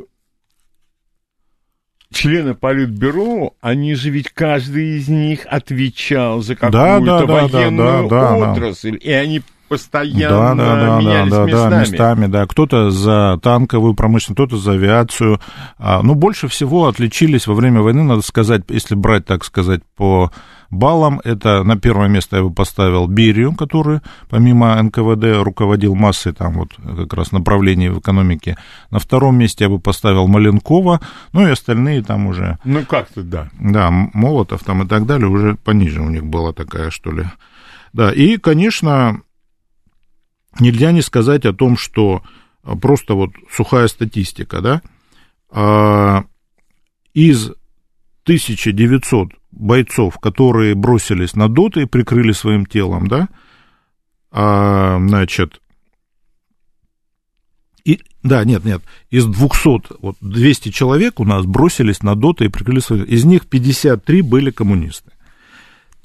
члены 2.14 2.54
Политбюро, 2.54 3.56
они 3.60 3.94
же 3.96 4.10
ведь 4.10 4.30
каждый 4.30 5.00
из 5.00 5.10
них 5.10 5.42
отвечал 5.50 6.42
за 6.42 6.56
какую-то 6.56 7.02
да, 7.02 7.26
да, 7.26 7.26
военную 7.26 8.08
да, 8.08 8.38
да, 8.38 8.52
отрасль, 8.54 8.92
да. 8.92 8.98
и 9.00 9.12
они 9.12 9.42
постоянно 9.74 10.56
да, 10.56 10.76
да, 10.76 10.76
да, 10.76 11.00
менялись 11.00 11.32
да, 11.32 11.38
да, 11.38 11.46
местами. 11.46 11.70
Да, 11.70 11.80
местами, 11.80 12.28
да. 12.28 12.46
Кто-то 12.46 12.92
за 12.92 13.40
танковую 13.42 13.96
промышленность, 13.96 14.36
кто-то 14.36 14.58
за 14.58 14.74
авиацию. 14.74 15.40
А, 15.80 16.04
ну, 16.04 16.14
больше 16.14 16.48
всего 16.48 16.88
отличились 16.88 17.48
во 17.48 17.56
время 17.56 17.82
войны, 17.82 18.04
надо 18.04 18.22
сказать, 18.22 18.62
если 18.70 18.94
брать, 18.94 19.26
так 19.26 19.44
сказать, 19.44 19.82
по 19.96 20.32
баллам, 20.70 21.22
это 21.24 21.64
на 21.64 21.76
первое 21.78 22.08
место 22.08 22.38
я 22.38 22.44
бы 22.44 22.52
поставил 22.52 23.08
Берию, 23.08 23.56
который 23.56 24.02
помимо 24.30 24.82
НКВД 24.82 25.44
руководил 25.44 25.96
массой 25.96 26.34
там 26.34 26.54
вот 26.54 26.70
как 26.76 27.14
раз 27.14 27.32
направлений 27.32 27.90
в 27.90 28.00
экономике. 28.00 28.58
На 28.92 29.00
втором 29.00 29.38
месте 29.38 29.66
я 29.66 29.70
бы 29.70 29.80
поставил 29.80 30.28
Маленкова, 30.28 31.00
ну 31.32 31.48
и 31.48 31.52
остальные 31.52 32.04
там 32.04 32.28
уже... 32.28 32.60
Ну, 32.64 32.84
как-то 32.86 33.24
да. 33.24 33.50
Да, 33.60 33.90
Молотов 33.92 34.64
там 34.64 34.84
и 34.84 34.88
так 34.88 35.06
далее, 35.06 35.28
уже 35.28 35.56
пониже 35.56 36.02
у 36.02 36.10
них 36.10 36.26
была 36.26 36.54
такая, 36.54 36.90
что 36.90 37.12
ли. 37.12 37.26
Да, 37.94 38.12
и, 38.12 38.38
конечно, 38.38 39.22
нельзя 40.60 40.92
не 40.92 41.02
сказать 41.02 41.46
о 41.46 41.54
том, 41.54 41.78
что 41.78 42.24
просто 42.82 43.14
вот 43.14 43.32
сухая 43.52 43.88
статистика, 43.88 44.62
да, 44.62 44.82
а, 45.50 46.26
из 47.14 47.52
1900 48.24 49.30
бойцов, 49.52 50.18
которые 50.20 50.76
бросились 50.76 51.36
на 51.36 51.50
доты 51.50 51.84
и 51.84 51.86
прикрыли 51.86 52.32
своим 52.32 52.66
телом, 52.66 53.08
да, 53.08 53.30
а, 54.32 54.98
значит, 55.00 55.62
и, 57.86 58.02
да, 58.24 58.46
нет, 58.46 58.64
нет, 58.64 58.82
из 59.10 59.26
200, 59.26 60.02
вот 60.02 60.16
200 60.22 60.70
человек 60.70 61.20
у 61.20 61.26
нас 61.26 61.46
бросились 61.46 62.02
на 62.02 62.16
доты 62.16 62.46
и 62.46 62.50
прикрыли 62.50 62.80
свои, 62.80 63.04
из 63.04 63.26
них 63.26 63.48
53 63.48 64.22
были 64.22 64.52
коммунисты. 64.52 65.12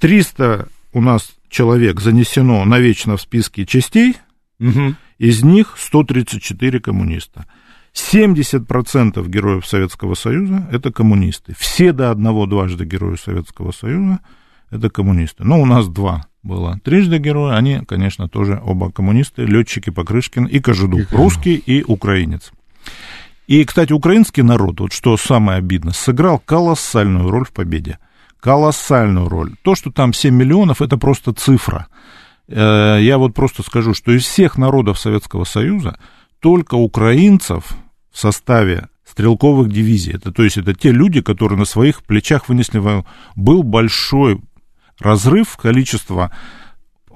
300 0.01 0.69
у 0.93 1.01
нас 1.01 1.33
человек 1.49 2.01
занесено 2.01 2.65
навечно 2.65 3.17
в 3.17 3.21
списки 3.21 3.65
частей, 3.65 4.17
Угу. 4.61 4.95
Из 5.19 5.43
них 5.43 5.75
134 5.77 6.81
коммуниста. 6.81 7.47
70% 7.95 9.27
героев 9.29 9.67
Советского 9.67 10.15
Союза– 10.15 10.69
это 10.73 10.93
коммунисты. 10.93 11.55
Все 11.59 11.93
до 11.93 12.11
одного 12.11 12.47
дважды 12.47 12.85
герои 12.85 13.17
Советского 13.17 13.73
Союза– 13.73 14.21
это 14.71 14.91
коммунисты. 14.91 15.45
Но 15.45 15.61
у 15.61 15.65
нас 15.65 15.89
два 15.89 16.27
было. 16.43 16.79
Трижды 16.85 17.19
герои, 17.19 17.55
они, 17.55 17.81
конечно, 17.87 18.29
тоже 18.29 18.61
оба 18.65 18.91
коммунисты, 18.91 19.45
летчики 19.45 19.91
Покрышкин 19.91 20.45
и 20.45 20.61
Кожедуб, 20.61 21.11
русский 21.11 21.57
и 21.57 21.83
украинец. 21.83 22.53
И, 23.47 23.65
кстати, 23.65 23.93
украинский 23.93 24.43
народ, 24.43 24.81
вот 24.81 24.93
что 24.93 25.17
самое 25.17 25.59
обидно, 25.59 25.93
сыграл 25.93 26.39
колоссальную 26.39 27.31
роль 27.31 27.47
в 27.47 27.53
победе. 27.53 27.99
Колоссальную 28.41 29.29
роль. 29.29 29.55
То, 29.63 29.75
что 29.75 29.91
там 29.91 30.13
7 30.13 30.35
миллионов, 30.35 30.83
это 30.83 30.97
просто 30.97 31.33
цифра. 31.33 31.89
Э, 32.49 32.99
я 33.01 33.19
вот 33.19 33.35
просто 33.35 33.63
скажу, 33.63 33.95
что 33.95 34.13
из 34.13 34.25
всех 34.25 34.59
народов 34.59 34.99
Советского 34.99 35.45
Союза 35.45 35.99
только 36.41 36.75
украинцев 36.75 37.77
в 38.11 38.19
составе 38.19 38.89
стрелковых 39.05 39.71
дивизий, 39.71 40.15
это, 40.15 40.33
то 40.33 40.43
есть 40.45 40.57
это 40.57 40.75
те 40.75 40.91
люди, 40.91 41.21
которые 41.21 41.59
на 41.59 41.65
своих 41.65 42.03
плечах 42.03 42.49
вынесли 42.49 42.79
войну, 42.79 43.07
был 43.37 43.63
большой 43.63 44.41
разрыв 44.99 45.57
количества 45.57 46.33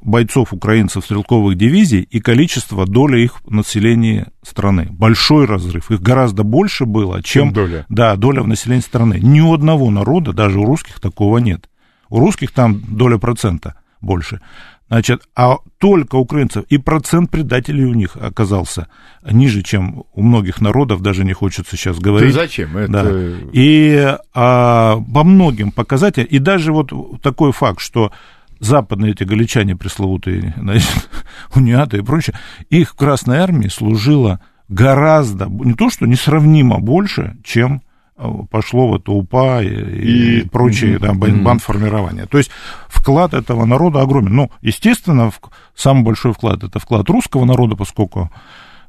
бойцов 0.03 0.53
украинцев 0.53 1.05
стрелковых 1.05 1.57
дивизий 1.57 2.01
и 2.01 2.21
количество 2.21 2.87
доли 2.87 3.21
их 3.21 3.37
населения 3.47 4.33
страны. 4.43 4.89
Большой 4.91 5.47
разрыв. 5.47 5.91
Их 5.91 6.01
гораздо 6.01 6.43
больше 6.43 6.87
было, 6.87 7.23
чем, 7.23 7.49
чем 7.49 7.53
доля. 7.53 7.87
Да, 7.89 8.17
доля 8.17 8.43
в 8.43 8.49
населении 8.49 8.83
страны. 8.83 9.21
Ни 9.23 9.41
у 9.41 9.55
одного 9.55 9.91
народа, 9.91 10.33
даже 10.33 10.59
у 10.59 10.65
русских, 10.65 11.01
такого 11.01 11.39
нет. 11.39 11.69
У 12.09 12.19
русских 12.19 12.51
там 12.51 12.81
доля 12.89 13.19
процента 13.19 13.77
больше. 14.01 14.41
Значит, 14.93 15.23
а 15.35 15.57
только 15.79 16.17
украинцев, 16.17 16.67
и 16.69 16.77
процент 16.77 17.31
предателей 17.31 17.87
у 17.87 17.95
них 17.95 18.15
оказался 18.15 18.89
ниже, 19.25 19.63
чем 19.63 20.05
у 20.13 20.23
многих 20.23 20.61
народов, 20.61 21.01
даже 21.01 21.25
не 21.25 21.33
хочется 21.33 21.79
сейчас 21.79 21.99
говорить. 21.99 22.35
Ты 22.35 22.35
зачем? 22.35 22.77
Это... 22.77 22.93
Да. 22.93 23.11
И 23.55 24.19
а, 24.35 25.01
по 25.01 25.25
многим 25.25 25.73
показателям, 25.73 26.27
и 26.27 26.39
даже 26.39 26.75
вот 26.75 26.93
такой 27.23 27.53
факт, 27.53 27.81
что 27.81 28.13
западные 28.61 29.13
эти 29.13 29.25
галичане 29.25 29.77
пресловутые, 29.77 30.53
значит, 30.59 31.09
униаты 31.55 31.97
и 31.97 32.03
прочее, 32.03 32.39
их 32.69 32.91
в 32.91 32.95
Красной 32.95 33.39
Армии 33.39 33.69
служило 33.69 34.41
гораздо, 34.69 35.47
не 35.47 35.73
то 35.73 35.89
что 35.89 36.05
несравнимо 36.05 36.81
больше, 36.81 37.39
чем 37.45 37.81
пошло 38.51 38.89
в 38.89 38.97
это 38.97 39.13
УПА 39.13 39.63
и, 39.63 40.41
и 40.41 40.49
прочие 40.49 40.99
да, 40.99 41.13
бандформирования. 41.13 42.27
То 42.27 42.39
есть 42.39 42.51
вклад 42.89 43.35
этого 43.35 43.65
народа 43.65 44.01
огромен. 44.01 44.35
Ну, 44.35 44.51
естественно, 44.61 45.33
самый 45.75 46.05
большой 46.05 46.33
вклад 46.33 46.63
это 46.63 46.79
вклад 46.79 47.09
русского 47.09 47.45
народа, 47.45 47.77
поскольку 47.77 48.31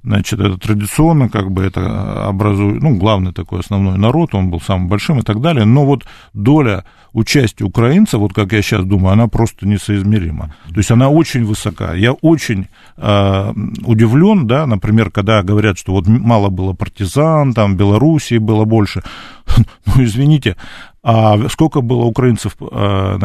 Значит, 0.04 0.40
это 0.40 0.58
традиционно, 0.58 1.30
как 1.30 1.50
бы 1.52 1.64
это 1.64 2.28
образует, 2.28 2.84
ну, 2.84 2.98
главный 2.98 3.32
такой 3.32 3.62
основной 3.62 3.98
народ, 3.98 4.36
он 4.36 4.50
был 4.50 4.60
самым 4.60 4.90
большим 4.90 5.20
и 5.20 5.22
так 5.24 5.40
далее. 5.40 5.64
Но 5.64 5.86
вот 5.86 6.04
доля 6.34 6.84
участия 7.14 7.64
украинцев, 7.64 8.20
вот 8.20 8.34
как 8.34 8.52
я 8.52 8.62
сейчас 8.62 8.84
думаю, 8.84 9.14
она 9.14 9.28
просто 9.28 9.66
несоизмерима. 9.66 10.56
То 10.68 10.78
есть 10.78 10.92
она 10.92 11.10
очень 11.10 11.46
высока. 11.46 11.94
Я 11.94 12.12
очень 12.12 12.68
э, 12.98 13.54
удивлен, 13.86 14.46
да, 14.46 14.66
например, 14.66 15.10
когда 15.10 15.42
говорят, 15.42 15.78
что 15.78 15.94
вот 15.94 16.06
мало 16.08 16.50
было 16.50 16.74
партизан, 16.74 17.54
там 17.54 17.78
Белоруссии 17.78 18.38
было 18.38 18.66
больше. 18.66 19.04
Ну, 19.86 20.04
извините, 20.04 20.56
а 21.04 21.38
сколько 21.50 21.82
было 21.82 22.06
украинцев 22.06 22.56
э, 22.60 23.18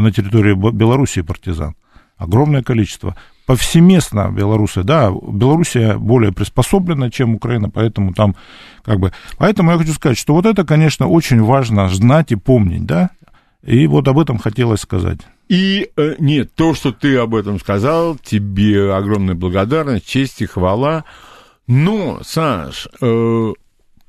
на 0.00 0.12
территории 0.12 0.54
Белоруссии 0.54 1.22
партизан? 1.22 1.74
Огромное 2.20 2.62
количество 2.62 3.16
повсеместно 3.46 4.30
белорусы, 4.30 4.82
да, 4.82 5.10
Белоруссия 5.10 5.96
более 5.96 6.32
приспособлена, 6.32 7.10
чем 7.10 7.34
Украина, 7.34 7.70
поэтому 7.70 8.12
там 8.12 8.36
как 8.84 9.00
бы... 9.00 9.12
Поэтому 9.38 9.72
я 9.72 9.78
хочу 9.78 9.94
сказать, 9.94 10.18
что 10.18 10.34
вот 10.34 10.44
это, 10.44 10.64
конечно, 10.64 11.08
очень 11.08 11.42
важно 11.42 11.88
знать 11.88 12.30
и 12.30 12.36
помнить, 12.36 12.84
да, 12.84 13.08
и 13.64 13.86
вот 13.86 14.06
об 14.06 14.18
этом 14.18 14.36
хотелось 14.38 14.80
сказать. 14.80 15.20
И 15.48 15.90
э, 15.96 16.14
нет, 16.18 16.54
то, 16.54 16.74
что 16.74 16.92
ты 16.92 17.16
об 17.16 17.34
этом 17.34 17.58
сказал, 17.58 18.16
тебе 18.16 18.94
огромная 18.94 19.34
благодарность, 19.34 20.06
честь 20.06 20.42
и 20.42 20.46
хвала. 20.46 21.04
Но, 21.66 22.20
Саш, 22.22 22.86
э, 23.00 23.52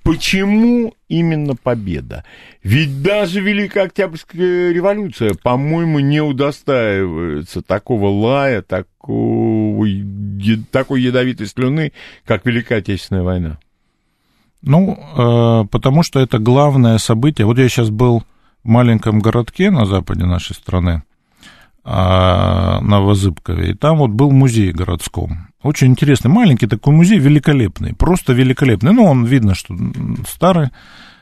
Почему 0.04 0.96
именно 1.10 1.56
победа? 1.56 2.26
Ведь 2.64 3.04
даже 3.04 3.40
Великая 3.40 3.84
Октябрьская 3.84 4.72
революция, 4.72 5.36
по-моему, 5.36 6.00
не 6.00 6.22
удостаивается 6.22 7.62
такого 7.62 8.08
лая, 8.08 8.64
такого, 8.64 9.86
такой 10.72 11.02
ядовитой 11.02 11.46
слюны, 11.46 11.94
как 12.26 12.46
Великая 12.46 12.80
Отечественная 12.80 13.24
война. 13.24 13.60
Ну, 14.64 14.94
э, 14.94 15.68
потому 15.70 16.04
что 16.04 16.20
это 16.20 16.40
главное 16.40 16.98
событие. 16.98 17.46
Вот 17.46 17.58
я 17.58 17.70
сейчас 17.70 17.90
был 17.90 18.24
в 18.64 18.68
маленьком 18.68 19.20
городке 19.20 19.70
на 19.72 19.86
западе 19.86 20.26
нашей 20.26 20.54
страны, 20.56 21.04
а, 21.84 22.80
на 22.82 23.02
Возыбкове, 23.02 23.72
и 23.72 23.74
там 23.74 23.98
вот 23.98 24.12
был 24.12 24.32
музей 24.32 24.72
городском. 24.72 25.51
Очень 25.64 25.88
интересный, 25.88 26.32
маленький 26.32 26.68
такой 26.68 26.94
музей, 26.94 27.20
великолепный, 27.20 27.94
просто 27.94 28.34
великолепный. 28.34 28.94
Ну, 28.94 29.04
он 29.04 29.26
видно, 29.26 29.54
что 29.54 29.76
старый, 30.28 30.70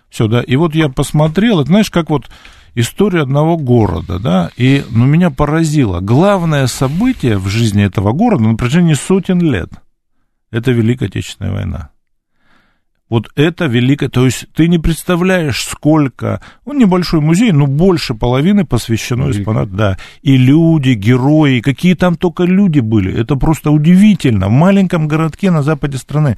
все, 0.10 0.28
да. 0.28 0.41
И 0.41 0.56
вот 0.56 0.75
я 0.75 0.88
посмотрел, 0.89 1.60
это 1.60 1.67
знаешь, 1.67 1.89
как 1.89 2.10
вот 2.10 2.30
история 2.73 3.21
одного 3.21 3.58
города, 3.58 4.17
да, 4.19 4.49
и, 4.56 4.84
ну, 4.91 5.06
меня 5.06 5.30
поразило. 5.30 5.99
Главное 5.99 6.67
событие 6.67 7.38
в 7.38 7.47
жизни 7.47 7.84
этого 7.84 8.13
города 8.13 8.43
на 8.43 8.56
протяжении 8.56 8.93
сотен 8.93 9.41
лет– 9.41 9.69
это 10.52 10.71
Великая 10.71 11.08
Отечественная 11.08 11.52
война. 11.52 11.89
Вот 13.09 13.27
это 13.35 13.65
великое, 13.65 14.07
то 14.09 14.25
есть 14.25 14.45
ты 14.53 14.67
не 14.67 14.77
представляешь, 14.77 15.63
сколько, 15.63 16.41
он 16.63 16.77
небольшой 16.77 17.21
музей, 17.21 17.51
но 17.51 17.65
больше 17.65 18.13
половины 18.13 18.65
посвящено 18.65 19.31
экспонату, 19.31 19.71
да, 19.71 19.97
и 20.21 20.37
люди, 20.37 20.91
герои, 20.91 21.61
какие 21.61 21.95
там 21.95 22.15
только 22.15 22.43
люди 22.43 22.81
были, 22.81 23.11
это 23.19 23.35
просто 23.35 23.71
удивительно, 23.71 24.47
в 24.47 24.51
маленьком 24.51 25.07
городке 25.07 25.49
на 25.49 25.63
западе 25.63 25.97
страны, 25.97 26.37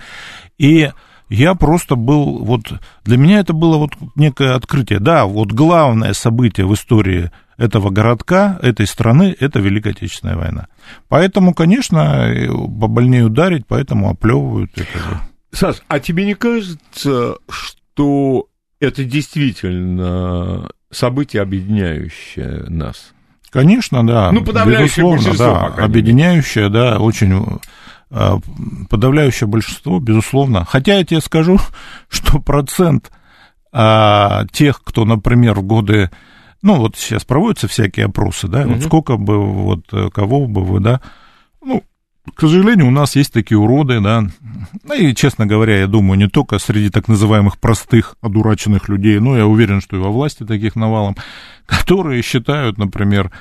и 0.57 0.89
я 1.27 1.55
просто 1.55 1.95
был, 1.95 2.43
вот, 2.43 2.73
для 3.03 3.17
меня 3.17 3.39
это 3.39 3.51
было 3.51 3.77
вот 3.77 3.91
некое 4.15 4.55
открытие, 4.55 4.99
да, 4.99 5.25
вот 5.25 5.51
главное 5.51 6.13
событие 6.13 6.65
в 6.65 6.73
истории 6.73 7.31
этого 7.57 7.89
городка, 7.89 8.57
этой 8.62 8.88
страны, 8.88 9.36
это 9.39 9.60
Великая 9.60 9.91
Отечественная 9.91 10.36
война. 10.36 10.67
Поэтому, 11.10 11.53
конечно, 11.53 12.27
побольнее 12.79 13.25
ударить, 13.25 13.67
поэтому 13.67 14.10
оплевывают 14.10 14.71
это. 14.75 15.31
Саш, 15.52 15.78
а 15.88 16.00
тебе 16.00 16.26
не 16.26 16.34
кажется, 16.34 17.38
что 17.50 18.48
это 18.80 19.04
действительно 19.04 20.70
событие, 20.92 21.42
объединяющее 21.42 22.66
нас? 22.70 23.14
Конечно, 23.50 24.06
да. 24.08 24.32
Ну, 24.32 24.44
подавляющее 24.44 25.06
большинство, 25.06 25.74
да, 25.76 25.84
объединяющее, 25.84 26.70
да, 26.70 27.00
очень 27.00 27.60
а, 28.10 28.40
подавляющее 28.90 29.48
большинство, 29.48 30.00
безусловно. 30.00 30.66
Хотя 30.66 30.98
я 30.98 31.06
тебе 31.06 31.20
скажу, 31.20 31.60
что 32.10 32.40
процент 32.40 33.12
а, 33.74 34.46
тех, 34.52 34.82
кто, 34.84 35.04
например, 35.04 35.56
в 35.60 35.64
годы, 35.64 36.12
ну, 36.62 36.76
вот 36.76 36.96
сейчас 36.96 37.26
проводятся 37.26 37.68
всякие 37.68 38.06
опросы, 38.06 38.48
да, 38.48 38.62
угу. 38.62 38.74
вот 38.74 38.84
сколько 38.84 39.18
бы, 39.18 39.46
вот 39.46 40.14
кого 40.14 40.48
бы 40.48 40.64
вы, 40.64 40.80
да, 40.80 41.02
ну, 41.62 41.84
к 42.36 42.41
сожалению, 42.41 42.88
у 42.88 42.91
нас 42.91 43.15
есть 43.15 43.34
такие 43.34 43.58
уроды, 43.58 44.00
да, 44.00 44.24
ну 44.84 44.94
и, 44.94 45.13
честно 45.13 45.46
говоря, 45.46 45.80
я 45.80 45.88
думаю, 45.88 46.17
не 46.17 46.28
только 46.28 46.60
среди 46.60 46.89
так 46.89 47.08
называемых 47.08 47.60
простых, 47.60 48.15
одураченных 48.22 48.89
людей, 48.89 49.20
но 49.20 49.38
я 49.38 49.46
уверен, 49.46 49.82
что 49.82 49.98
и 49.98 50.00
во 50.00 50.10
власти 50.10 50.44
таких 50.44 50.76
навалом, 50.76 51.15
которые 51.65 52.22
считают, 52.22 52.78
например, 52.78 53.32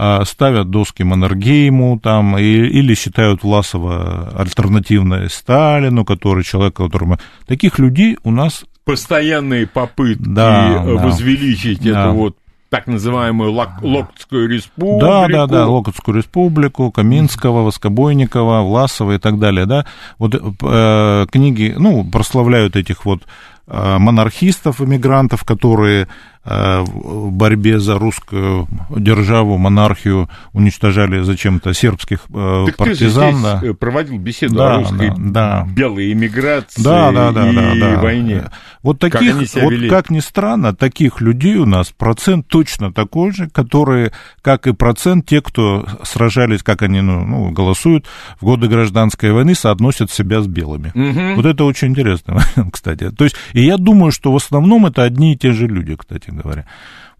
а, 0.00 0.24
ставят 0.24 0.70
доски 0.70 1.02
Маннергейму 1.02 1.98
там, 1.98 2.38
и, 2.38 2.42
или 2.44 2.94
считают 2.94 3.42
Власова 3.42 4.28
альтернативной 4.38 5.28
Сталину, 5.28 6.04
который 6.04 6.44
человек, 6.44 6.76
которому... 6.76 7.18
Таких 7.46 7.78
людей 7.78 8.16
у 8.22 8.30
нас... 8.30 8.64
Постоянные 8.84 9.66
попытки 9.66 10.22
да, 10.24 10.82
возвеличить 10.84 11.82
да. 11.82 11.90
это 11.90 12.10
вот 12.10 12.36
так 12.70 12.86
называемую 12.86 13.52
Лок- 13.52 13.82
Локотскую 13.82 14.48
республику. 14.48 15.00
Да, 15.00 15.26
да, 15.28 15.46
да, 15.46 15.66
Локотскую 15.66 16.16
республику, 16.16 16.90
Каминского, 16.90 17.62
Воскобойникова, 17.62 18.62
Власова 18.62 19.12
и 19.12 19.18
так 19.18 19.38
далее, 19.38 19.66
да. 19.66 19.86
Вот 20.18 20.34
э, 20.34 21.26
книги, 21.30 21.74
ну, 21.78 22.04
прославляют 22.04 22.76
этих 22.76 23.04
вот 23.04 23.22
э, 23.66 23.98
монархистов, 23.98 24.80
иммигрантов, 24.80 25.44
которые 25.44 26.02
э, 26.02 26.08
в 26.48 27.30
борьбе 27.30 27.78
за 27.78 27.98
русскую 27.98 28.66
державу, 28.90 29.58
монархию 29.58 30.28
уничтожали 30.52 31.20
зачем-то 31.22 31.74
сербских 31.74 32.20
э, 32.32 32.64
так 32.66 32.76
партизан. 32.76 33.36
Ты 33.36 33.42
да. 33.42 33.58
здесь 33.58 33.76
проводил 33.76 34.18
беседу 34.18 34.54
Да, 34.56 34.76
о 34.76 34.78
русской 34.78 35.10
да, 35.10 35.64
да. 35.64 35.66
белой 35.70 36.12
эмиграции 36.12 36.82
да, 36.82 37.12
да, 37.12 37.32
да, 37.32 37.50
и 37.50 37.54
да, 37.54 37.74
да. 37.74 38.00
войне. 38.00 38.44
Вот 38.82 39.00
Как 39.00 39.12
таких, 39.12 39.48
себя 39.48 39.64
вот 39.64 39.72
вели? 39.72 39.88
как 39.88 40.10
ни 40.10 40.20
странно, 40.20 40.74
таких 40.74 41.20
людей 41.20 41.56
у 41.56 41.66
нас 41.66 41.92
процент 41.96 42.46
точно 42.48 42.92
такой 42.92 43.32
же, 43.32 43.48
которые, 43.50 44.12
как 44.40 44.66
и 44.66 44.72
процент 44.72 45.26
те, 45.26 45.42
кто 45.42 45.86
сражались, 46.02 46.62
как 46.62 46.82
они 46.82 47.00
ну, 47.00 47.24
ну, 47.24 47.50
голосуют 47.50 48.06
в 48.40 48.44
годы 48.44 48.68
гражданской 48.68 49.32
войны, 49.32 49.54
соотносят 49.54 50.10
себя 50.10 50.40
с 50.40 50.46
белыми. 50.46 50.92
Мгм. 50.94 51.36
Вот 51.36 51.44
это 51.44 51.64
очень 51.64 51.88
интересно, 51.88 52.40
кстати. 52.72 53.10
То 53.10 53.24
есть, 53.24 53.36
и 53.52 53.64
я 53.64 53.76
думаю, 53.76 54.12
что 54.12 54.32
в 54.32 54.36
основном 54.36 54.86
это 54.86 55.02
одни 55.02 55.34
и 55.34 55.36
те 55.36 55.52
же 55.52 55.66
люди, 55.66 55.96
кстати 55.96 56.30
говоря. 56.42 56.66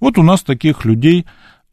Вот 0.00 0.18
у 0.18 0.22
нас 0.22 0.42
таких 0.42 0.84
людей, 0.84 1.26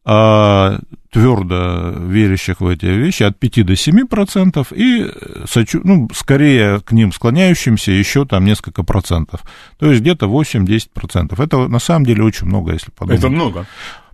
а, 0.03 0.79
твердо 1.11 1.93
верящих 1.97 2.59
в 2.59 2.67
эти 2.67 2.85
вещи, 2.85 3.23
от 3.23 3.39
5 3.39 3.63
до 3.63 3.75
7 3.75 4.05
процентов, 4.05 4.73
и 4.73 5.03
э, 5.03 5.45
сочу- 5.47 5.81
ну, 5.83 6.09
скорее 6.13 6.81
к 6.81 6.91
ним 6.91 7.13
склоняющимся 7.13 7.91
еще 7.91 8.25
там 8.25 8.43
несколько 8.43 8.83
процентов. 8.83 9.41
То 9.79 9.89
есть 9.89 10.01
где-то 10.01 10.27
8-10 10.27 10.89
процентов. 10.93 11.39
Это 11.39 11.67
на 11.69 11.79
самом 11.79 12.05
деле 12.05 12.23
очень 12.23 12.47
много, 12.47 12.73
если 12.73 12.91
подумать. 12.91 13.19
Это 13.19 13.29
много. 13.29 13.65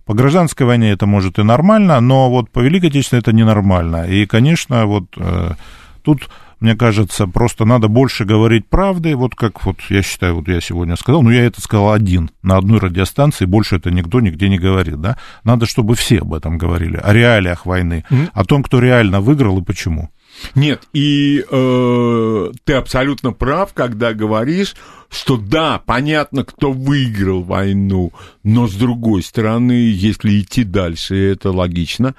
По 0.04 0.14
гражданской 0.14 0.64
войне 0.64 0.90
это 0.90 1.06
может 1.06 1.38
и 1.38 1.42
нормально, 1.42 2.00
но 2.00 2.30
вот 2.30 2.50
по 2.50 2.60
Великой 2.60 2.90
Отечественной 2.90 3.20
это 3.20 3.32
ненормально. 3.32 4.08
И, 4.08 4.26
конечно, 4.26 4.86
вот 4.86 5.06
э, 5.16 5.54
тут, 6.02 6.28
мне 6.62 6.74
кажется, 6.76 7.26
просто 7.26 7.64
надо 7.64 7.88
больше 7.88 8.24
говорить 8.24 8.66
правды, 8.68 9.14
вот 9.16 9.34
как 9.34 9.64
вот 9.64 9.76
я 9.88 10.02
считаю, 10.02 10.36
вот 10.36 10.48
я 10.48 10.60
сегодня 10.60 10.96
сказал, 10.96 11.22
ну 11.22 11.30
я 11.30 11.44
это 11.44 11.60
сказал 11.60 11.92
один, 11.92 12.30
на 12.42 12.56
одной 12.56 12.78
радиостанции, 12.80 13.44
больше 13.44 13.76
это 13.76 13.90
никто 13.90 14.20
нигде 14.20 14.48
не 14.48 14.58
говорит, 14.58 15.00
да. 15.00 15.18
Надо, 15.44 15.66
чтобы 15.66 15.94
все 15.94 16.20
об 16.20 16.34
этом 16.34 16.58
говорили, 16.58 16.96
о 16.96 17.12
реалиях 17.12 17.66
войны, 17.66 18.04
Мгм. 18.10 18.30
о 18.32 18.44
том, 18.44 18.62
кто 18.62 18.78
реально 18.78 19.20
выиграл 19.20 19.58
и 19.58 19.64
почему. 19.64 20.10
Нет, 20.54 20.82
и 20.92 21.44
э, 21.50 22.50
ты 22.64 22.72
абсолютно 22.72 23.32
прав, 23.32 23.74
когда 23.74 24.14
говоришь, 24.14 24.74
что 25.10 25.36
да, 25.36 25.80
понятно, 25.84 26.44
кто 26.44 26.72
выиграл 26.72 27.42
войну, 27.42 28.12
но 28.42 28.66
с 28.66 28.74
другой 28.74 29.22
стороны, 29.22 29.72
если 29.72 30.40
идти 30.40 30.64
дальше, 30.64 31.16
это 31.16 31.50
логично. 31.50 32.14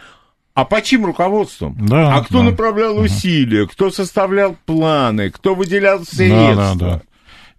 А 0.55 0.65
по 0.65 0.81
чьим 0.81 1.05
руководством? 1.05 1.75
Да, 1.79 2.15
а 2.15 2.23
кто 2.23 2.39
да. 2.39 2.51
направлял 2.51 2.97
усилия, 2.97 3.67
кто 3.67 3.89
составлял 3.89 4.55
планы, 4.65 5.31
кто 5.31 5.55
выделял 5.55 5.99
Да, 5.99 6.05
средства? 6.05 6.75
да, 6.75 6.75
да. 6.75 7.01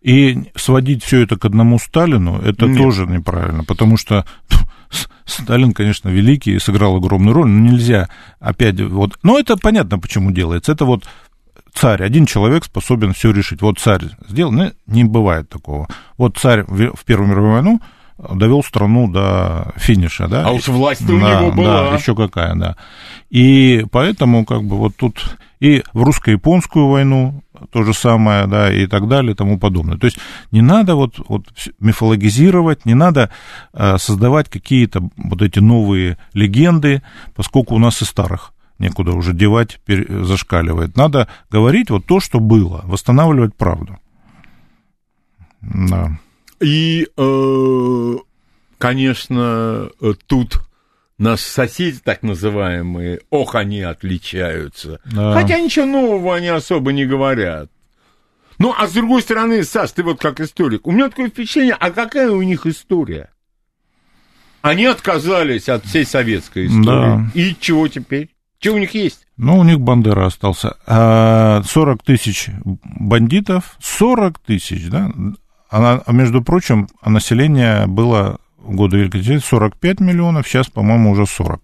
И 0.01 0.51
сводить 0.55 1.03
все 1.03 1.23
это 1.23 1.37
к 1.37 1.45
одному 1.47 1.79
Сталину, 1.79 2.39
это 2.39 2.67
Нет. 2.67 2.77
тоже 2.79 3.07
неправильно, 3.07 3.65
потому 3.65 3.97
что 3.97 4.25
Сталин, 5.25 5.73
конечно, 5.73 6.09
великий 6.09 6.53
и 6.55 6.59
сыграл 6.59 6.97
огромную 6.97 7.35
роль, 7.35 7.49
но 7.49 7.71
нельзя 7.71 8.09
опять 8.39 8.81
вот... 8.81 9.19
Но 9.23 9.39
это 9.39 9.57
понятно, 9.57 9.99
почему 9.99 10.31
делается. 10.31 10.73
Это 10.73 10.85
вот 10.85 11.05
царь, 11.73 12.03
один 12.03 12.27
человек 12.27 12.65
способен 12.65 13.15
все 13.15 13.33
решить. 13.33 13.63
Вот 13.63 13.79
царь 13.79 14.03
сделал, 14.29 14.53
ну, 14.53 14.73
не 14.87 15.05
бывает 15.05 15.49
такого. 15.49 15.89
Вот 16.19 16.37
царь 16.37 16.65
в 16.69 16.95
в 16.95 17.05
Первую 17.05 17.31
мировую 17.31 17.53
войну 17.55 17.81
довел 18.19 18.63
страну 18.63 19.11
до 19.11 19.73
финиша, 19.77 20.29
да? 20.29 20.47
А 20.47 20.53
уж 20.53 20.69
власть 20.69 21.03
у 21.03 21.19
Да, 21.19 21.41
него 21.41 21.53
была. 21.53 21.91
Да, 21.91 21.97
еще 21.97 22.15
какая, 22.15 22.55
да. 22.55 22.77
И 23.31 23.85
поэтому, 23.91 24.45
как 24.45 24.65
бы, 24.65 24.77
вот 24.77 24.97
тут 24.97 25.37
и 25.61 25.83
в 25.93 26.03
русско-японскую 26.03 26.89
войну 26.89 27.43
то 27.71 27.85
же 27.85 27.95
самое, 27.95 28.47
да, 28.47 28.73
и 28.73 28.87
так 28.87 29.09
далее, 29.09 29.33
и 29.33 29.35
тому 29.35 29.59
подобное. 29.59 29.97
То 29.97 30.07
есть 30.07 30.19
не 30.51 30.61
надо 30.61 30.95
вот, 30.95 31.15
вот 31.29 31.47
мифологизировать, 31.81 32.85
не 32.85 32.95
надо 32.95 33.31
э, 33.73 33.97
создавать 33.99 34.49
какие-то 34.49 35.09
вот 35.17 35.43
эти 35.43 35.61
новые 35.61 36.19
легенды, 36.35 37.03
поскольку 37.35 37.75
у 37.75 37.79
нас 37.79 38.03
и 38.03 38.05
старых 38.05 38.53
некуда 38.79 39.13
уже 39.13 39.33
девать, 39.33 39.81
зашкаливает. 39.87 40.97
Надо 40.97 41.29
говорить 41.51 41.91
вот 41.91 42.07
то, 42.07 42.21
что 42.21 42.41
было, 42.41 42.81
восстанавливать 42.85 43.55
правду. 43.55 43.99
Да. 45.63 46.19
И, 46.61 47.07
э, 47.17 48.04
конечно, 48.85 49.89
э, 49.99 50.13
тут 50.27 50.61
наши 51.17 51.45
соседи, 51.45 52.01
так 52.05 52.23
называемые, 52.23 53.21
ох, 53.31 53.55
они 53.55 53.81
отличаются. 53.81 55.01
Да. 55.07 55.33
Хотя 55.33 55.59
ничего 55.59 55.87
нового 55.87 56.37
они 56.37 56.49
особо 56.49 56.93
не 56.93 57.07
говорят. 57.07 57.71
Ну, 58.59 58.75
а 58.77 58.87
с 58.87 58.93
другой 58.93 59.23
стороны, 59.23 59.65
Саш, 59.65 59.93
ты 59.93 60.03
вот 60.03 60.21
как 60.21 60.39
историк, 60.41 60.87
у 60.87 60.93
меня 60.93 61.09
такое 61.09 61.31
впечатление, 61.31 61.77
а 61.81 61.91
какая 61.93 62.31
у 62.31 62.43
них 62.43 62.67
история? 62.67 63.31
Они 64.61 64.85
отказались 64.85 65.71
от 65.71 65.87
всей 65.87 66.05
советской 66.05 66.67
истории. 66.67 66.85
Да. 66.85 67.31
И 67.33 67.57
чего 67.59 67.89
теперь? 67.89 68.35
Что 68.59 68.75
у 68.75 68.79
них 68.79 68.93
есть? 68.95 69.27
Ну, 69.39 69.59
у 69.59 69.65
них 69.65 69.81
Бандера 69.81 70.27
остался. 70.27 70.77
А 70.87 71.63
40 71.63 72.03
тысяч 72.03 72.49
бандитов, 72.65 73.77
40 73.81 74.39
тысяч, 74.41 74.89
да? 74.91 75.11
Она, 75.71 76.03
а 76.05 76.13
между 76.13 76.43
прочим, 76.43 76.89
а 77.01 77.11
население 77.11 77.87
было 77.87 78.39
в 78.65 78.75
годы 78.75 78.99
Великой 78.99 79.21
Отечественной 79.21 79.41
45 79.61 80.01
миллионов, 80.01 80.49
сейчас, 80.49 80.69
по-моему, 80.69 81.11
уже 81.13 81.27
40. 81.27 81.61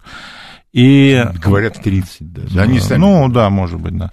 И... 0.72 1.24
Говорят, 1.42 1.82
30 1.82 2.32
даже. 2.32 2.60
Они 2.60 2.78
Э, 2.78 2.80
сами. 2.80 2.98
Ну, 3.00 3.28
да, 3.28 3.50
может 3.50 3.80
быть, 3.80 3.96
да. 3.96 4.12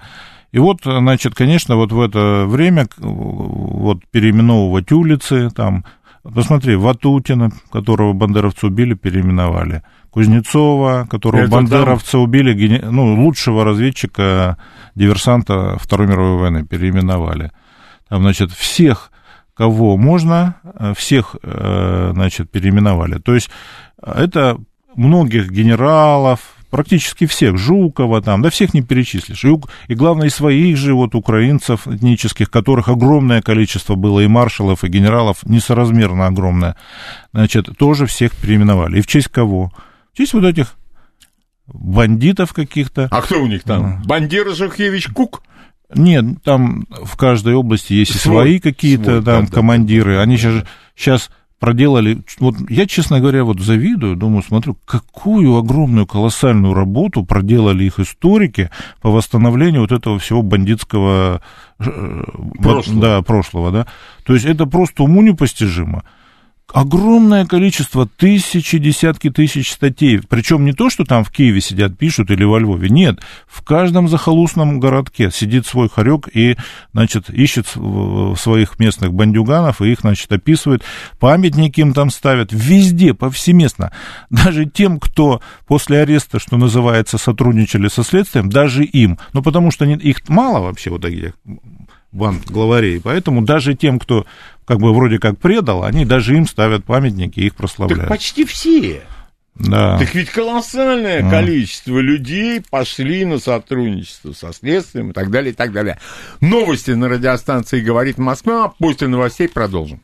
И 0.52 0.60
вот, 0.60 0.80
значит, 0.84 1.36
конечно, 1.36 1.76
вот 1.76 1.92
в 1.92 2.00
это 2.02 2.46
время 2.48 2.88
вот 2.98 4.00
переименовывать 4.12 4.92
улицы, 4.92 5.50
там, 5.50 5.86
посмотри, 6.24 6.76
Ватутина, 6.76 7.52
которого 7.72 8.14
бандеровцы 8.14 8.66
убили, 8.68 8.94
переименовали. 8.96 9.84
Кузнецова, 10.10 11.06
которого 11.10 11.42
Это 11.42 11.52
бандеровцы 11.52 12.18
убили, 12.18 12.54
гене- 12.54 12.90
ну, 12.90 13.14
лучшего 13.22 13.64
разведчика, 13.64 14.58
диверсанта 14.96 15.78
Второй 15.80 16.08
мировой 16.08 16.40
войны 16.40 16.66
переименовали. 16.66 17.52
Там, 18.10 18.22
значит, 18.24 18.52
всех, 18.52 19.12
кого 19.58 19.98
можно, 19.98 20.56
э, 20.64 20.94
всех, 20.96 21.36
э, 21.42 22.12
значит, 22.14 22.52
переименовали. 22.52 23.20
То 23.20 23.34
есть 23.34 23.50
э, 24.02 24.24
это 24.24 24.58
многих 24.96 25.52
генералов, 25.52 26.40
практически 26.70 27.26
всех, 27.26 27.58
Жукова 27.58 28.22
там, 28.22 28.42
да 28.42 28.50
всех 28.50 28.74
не 28.74 28.82
перечислишь. 28.82 29.44
И, 29.46 29.54
и 29.88 29.96
главное, 29.96 30.28
и 30.28 30.32
своих 30.32 30.78
же 30.78 30.94
вот 30.94 31.16
украинцев 31.16 31.88
этнических, 31.88 32.52
которых 32.52 32.88
огромное 32.88 33.42
количество 33.42 33.96
было, 33.96 34.20
и 34.20 34.28
маршалов, 34.28 34.84
и 34.84 34.90
генералов, 34.90 35.38
несоразмерно 35.44 36.28
огромное, 36.28 36.76
значит, 37.34 37.70
тоже 37.78 38.06
всех 38.06 38.36
переименовали. 38.36 39.00
И 39.00 39.02
в 39.02 39.08
честь 39.08 39.30
кого? 39.30 39.72
В 40.14 40.18
честь 40.18 40.34
вот 40.34 40.44
этих 40.44 40.76
бандитов 41.66 42.54
каких-то. 42.54 43.08
А 43.12 43.22
кто 43.22 43.42
у 43.42 43.48
них 43.48 43.64
там? 43.64 44.04
Бандера 44.04 44.54
Жухевич 44.54 45.08
Кук? 45.08 45.42
Нет, 45.94 46.44
там 46.44 46.86
в 46.90 47.16
каждой 47.16 47.56
области 47.56 47.94
есть 47.94 48.16
и 48.16 48.18
свои 48.18 48.60
какие-то 48.60 49.22
там 49.22 49.24
да, 49.24 49.42
да, 49.42 49.48
командиры. 49.48 50.20
Они 50.20 50.38
сейчас, 50.38 50.66
сейчас 50.96 51.30
проделали... 51.60 52.22
Вот 52.40 52.56
я, 52.70 52.86
честно 52.86 53.20
говоря, 53.20 53.44
вот 53.44 53.60
завидую, 53.60 54.16
думаю, 54.16 54.44
смотрю, 54.44 54.78
какую 54.86 55.56
огромную, 55.56 56.06
колоссальную 56.06 56.74
работу 56.74 57.26
проделали 57.26 57.86
их 57.86 58.00
историки 58.00 58.70
по 59.02 59.10
восстановлению 59.10 59.82
вот 59.82 59.92
этого 59.92 60.20
всего 60.20 60.42
бандитского... 60.42 61.42
э, 61.80 62.24
Прошлого. 62.62 63.02
да, 63.02 63.22
прошлого, 63.22 63.72
да. 63.72 63.88
То 64.24 64.34
есть 64.34 64.46
это 64.46 64.66
просто 64.66 65.04
уму 65.04 65.22
непостижимо. 65.22 66.04
Огромное 66.74 67.46
количество, 67.46 68.06
тысячи, 68.06 68.78
десятки 68.78 69.30
тысяч 69.30 69.72
статей. 69.72 70.20
Причем 70.20 70.66
не 70.66 70.74
то, 70.74 70.90
что 70.90 71.06
там 71.06 71.24
в 71.24 71.32
Киеве 71.32 71.62
сидят, 71.62 71.98
пишут 71.98 72.30
или 72.30 72.44
во 72.44 72.60
Львове. 72.60 72.90
Нет, 72.90 73.22
в 73.48 73.64
каждом 73.64 74.10
захолустном 74.10 74.82
городке 74.82 75.32
сидит 75.32 75.66
свой 75.66 75.90
хорек 75.90 76.28
и, 76.34 76.58
значит, 76.94 77.30
ищет 77.30 77.68
своих 78.38 78.80
местных 78.80 79.14
бандюганов 79.14 79.82
и 79.82 79.92
их, 79.94 80.02
значит, 80.02 80.30
описывает. 80.32 80.84
Памятники 81.20 81.80
им 81.80 81.94
там 81.94 82.10
ставят. 82.10 82.50
Везде, 82.52 83.14
повсеместно. 83.14 83.94
Даже 84.30 84.66
тем, 84.66 85.00
кто 85.00 85.42
после 85.68 86.02
ареста, 86.02 86.38
что 86.38 86.58
называется, 86.58 87.18
сотрудничали 87.18 87.88
со 87.88 88.04
следствием, 88.04 88.50
даже 88.50 88.84
им. 88.84 89.18
Ну, 89.32 89.42
потому 89.42 89.72
что 89.72 89.86
их 89.86 90.28
мало 90.28 90.60
вообще 90.60 90.90
вот 90.90 91.02
таких 91.02 91.34
банд 92.12 92.46
главарей. 92.46 93.00
Поэтому 93.02 93.42
даже 93.44 93.74
тем, 93.76 94.00
кто 94.00 94.26
как 94.66 94.80
бы 94.80 94.94
вроде 94.94 95.20
как 95.20 95.38
предал, 95.40 95.84
они 95.84 96.06
даже 96.06 96.36
им 96.36 96.48
ставят 96.48 96.84
памятники 96.86 97.40
и 97.40 97.46
их 97.48 97.52
Так 97.54 97.58
прославляют. 97.60 98.10
почти 98.10 98.46
все. 98.46 99.02
Да. 99.56 99.98
Так 99.98 100.14
ведь 100.14 100.30
колоссальное 100.30 101.26
А. 101.26 101.30
количество 101.32 101.98
людей 102.00 102.62
пошли 102.70 103.26
на 103.26 103.40
сотрудничество 103.40 104.34
со 104.34 104.54
следствием 104.54 105.10
и 105.10 105.14
так 105.14 105.32
далее, 105.32 105.52
и 105.52 105.56
так 105.56 105.72
далее. 105.72 106.00
Новости 106.42 106.92
на 106.92 107.10
радиостанции 107.10 107.82
«Говорит 107.82 108.18
Москва». 108.20 108.66
а 108.66 108.70
После 108.70 109.08
новостей 109.08 109.48
продолжим. 109.50 110.02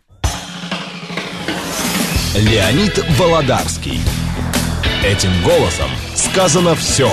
Леонид 2.36 2.98
Володарский. 3.20 4.00
Этим 5.04 5.30
голосом 5.44 5.90
сказано 6.16 6.74
все. 6.74 7.12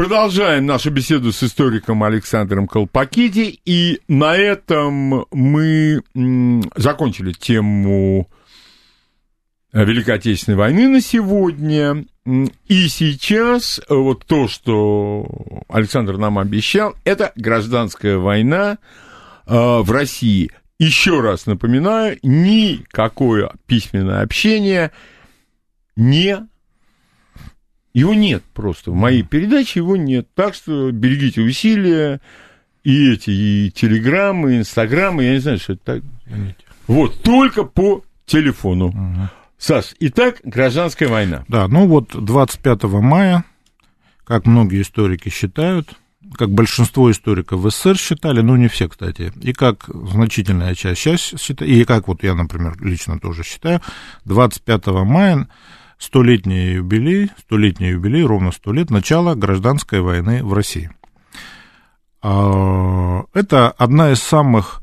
Продолжаем 0.00 0.64
нашу 0.64 0.90
беседу 0.90 1.30
с 1.30 1.42
историком 1.42 2.02
Александром 2.02 2.66
Колпакиди, 2.66 3.60
и 3.66 4.00
на 4.08 4.34
этом 4.34 5.26
мы 5.30 6.00
закончили 6.74 7.32
тему 7.32 8.26
Великой 9.74 10.14
Отечественной 10.14 10.56
войны 10.56 10.88
на 10.88 11.02
сегодня. 11.02 12.06
И 12.24 12.88
сейчас 12.88 13.78
вот 13.90 14.24
то, 14.24 14.48
что 14.48 15.28
Александр 15.68 16.16
нам 16.16 16.38
обещал, 16.38 16.94
это 17.04 17.32
гражданская 17.36 18.16
война 18.16 18.78
э, 19.46 19.52
в 19.54 19.90
России. 19.90 20.50
Еще 20.78 21.20
раз 21.20 21.44
напоминаю, 21.44 22.18
никакое 22.22 23.52
письменное 23.66 24.22
общение 24.22 24.92
не 25.94 26.48
его 27.92 28.14
нет 28.14 28.42
просто. 28.54 28.90
В 28.90 28.94
моей 28.94 29.22
передаче 29.22 29.80
его 29.80 29.96
нет. 29.96 30.28
Так 30.34 30.54
что 30.54 30.90
берегите 30.90 31.42
усилия. 31.42 32.20
И 32.82 33.12
эти, 33.12 33.30
и 33.30 33.70
телеграммы, 33.70 34.54
и 34.54 34.58
инстаграмы, 34.58 35.24
я 35.24 35.32
не 35.32 35.38
знаю, 35.40 35.58
что 35.58 35.74
это 35.74 35.84
так. 35.84 36.02
Вот, 36.86 37.22
только 37.22 37.64
по 37.64 38.02
телефону. 38.24 38.86
Угу. 38.86 39.28
Саш, 39.58 39.94
итак, 40.00 40.40
гражданская 40.42 41.08
война. 41.08 41.44
Да, 41.46 41.68
ну 41.68 41.86
вот 41.86 42.12
25 42.14 42.84
мая, 42.84 43.44
как 44.24 44.46
многие 44.46 44.80
историки 44.80 45.28
считают, 45.28 45.94
как 46.34 46.50
большинство 46.50 47.10
историков 47.10 47.60
в 47.60 47.70
СССР 47.70 47.98
считали, 47.98 48.40
ну 48.40 48.56
не 48.56 48.68
все, 48.68 48.88
кстати, 48.88 49.32
и 49.42 49.52
как 49.52 49.84
значительная 49.88 50.74
часть 50.74 51.00
сейчас 51.00 51.20
считает, 51.20 51.70
и 51.70 51.84
как 51.84 52.08
вот 52.08 52.22
я, 52.22 52.34
например, 52.34 52.76
лично 52.80 53.20
тоже 53.20 53.44
считаю, 53.44 53.82
25 54.24 54.86
мая 54.86 55.48
столетний 56.00 56.74
юбилей, 56.74 57.30
столетний 57.38 57.90
юбилей, 57.90 58.24
ровно 58.24 58.50
сто 58.50 58.72
лет 58.72 58.90
начала 58.90 59.34
гражданской 59.34 60.00
войны 60.00 60.42
в 60.42 60.54
России. 60.54 60.90
А, 62.22 63.24
это 63.34 63.70
одна 63.70 64.10
из 64.10 64.20
самых 64.20 64.82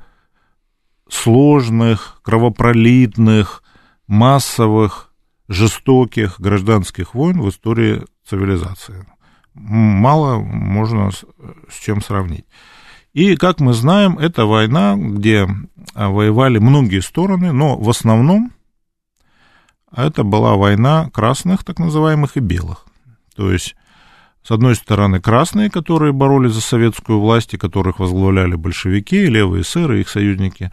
сложных, 1.10 2.22
кровопролитных, 2.24 3.64
массовых, 4.08 5.12
жестоких 5.50 6.40
гражданских 6.40 7.16
войн 7.16 7.42
в 7.42 7.50
истории 7.50 8.04
цивилизации. 8.26 9.06
Мало 9.56 10.40
можно 10.40 11.10
с, 11.10 11.26
с 11.70 11.80
чем 11.80 12.02
сравнить. 12.02 12.46
И, 13.14 13.36
как 13.38 13.60
мы 13.60 13.74
знаем, 13.74 14.20
это 14.20 14.46
война, 14.46 14.96
где 14.96 15.48
воевали 15.96 16.60
многие 16.60 17.00
стороны, 17.00 17.52
но 17.54 17.76
в 17.76 17.90
основном 17.90 18.52
это 20.06 20.24
была 20.24 20.56
война 20.56 21.10
красных, 21.12 21.64
так 21.64 21.80
называемых, 21.80 22.38
и 22.38 22.40
белых. 22.40 22.86
То 23.36 23.52
есть, 23.52 23.76
с 24.44 24.52
одной 24.52 24.76
стороны, 24.76 25.20
красные, 25.20 25.70
которые 25.70 26.14
боролись 26.14 26.54
за 26.54 26.62
советскую 26.62 27.20
власть, 27.20 27.54
и 27.54 27.58
которых 27.58 28.00
возглавляли 28.00 28.56
большевики, 28.56 29.26
левые 29.26 29.64
сыры, 29.64 30.02
их 30.02 30.10
союзники, 30.10 30.72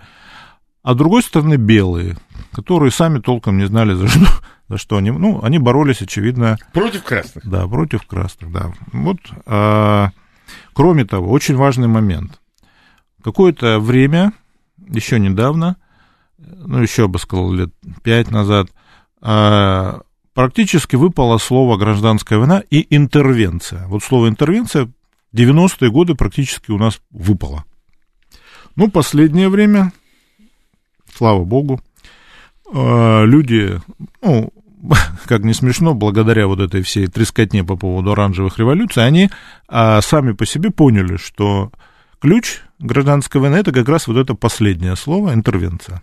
а 0.83 0.93
с 0.93 0.97
другой 0.97 1.23
стороны, 1.23 1.55
белые, 1.55 2.19
которые 2.53 2.91
сами 2.91 3.19
толком 3.19 3.57
не 3.57 3.65
знали, 3.65 3.95
за 3.95 4.09
что, 4.09 4.27
за 4.69 4.77
что 4.77 4.99
они... 4.99 5.11
Ну, 5.11 5.43
они 5.43 5.59
боролись, 5.59 6.03
очевидно... 6.03 6.59
Против 6.75 7.03
красных. 7.05 7.47
Да, 7.49 7.67
против 7.67 8.07
красных, 8.07 8.53
да. 8.53 8.73
Вот, 8.93 9.17
а, 9.47 10.11
кроме 10.75 11.07
того, 11.07 11.31
очень 11.31 11.57
важный 11.57 11.89
момент. 11.89 12.39
Какое-то 13.23 13.81
время, 13.81 14.35
еще 14.87 15.19
недавно, 15.19 15.77
ну, 16.37 16.83
еще, 16.83 17.09
бы 17.09 17.19
сказал, 17.19 17.51
лет 17.51 17.71
пять 18.03 18.31
назад, 18.31 18.69
а, 18.71 18.84
практически 20.35 20.97
выпало 20.97 21.39
слово 21.39 21.79
«гражданская 21.79 22.39
война» 22.39 22.63
и 22.71 22.87
«интервенция». 22.95 23.87
Вот 23.87 24.03
слово 24.03 24.29
«интервенция» 24.29 24.87
в 25.33 25.37
90-е 25.37 25.91
годы 25.91 26.15
практически 26.15 26.71
у 26.71 26.79
нас 26.79 27.01
выпало. 27.11 27.65
Ну, 28.77 28.91
последнее 28.91 29.49
время, 29.49 29.93
слава 31.15 31.45
богу, 31.45 31.81
а, 32.73 33.25
люди, 33.25 33.81
ну, 34.21 34.53
как 35.27 35.43
не 35.43 35.55
смешно, 35.55 35.95
благодаря 35.95 36.47
вот 36.47 36.61
этой 36.61 36.83
всей 36.83 37.07
трескотне 37.07 37.65
по 37.65 37.77
поводу 37.77 38.13
оранжевых 38.13 38.59
революций, 38.59 39.07
они 39.07 39.31
а, 39.69 40.01
сами 40.01 40.33
по 40.33 40.45
себе 40.47 40.71
поняли, 40.71 41.17
что 41.17 41.71
ключ 42.21 42.61
гражданской 42.79 43.41
войны 43.41 43.57
это 43.57 43.73
как 43.73 43.89
раз 43.89 44.07
вот 44.07 44.17
это 44.17 44.35
последнее 44.35 44.97
слово 44.97 45.35
интервенция. 45.35 46.03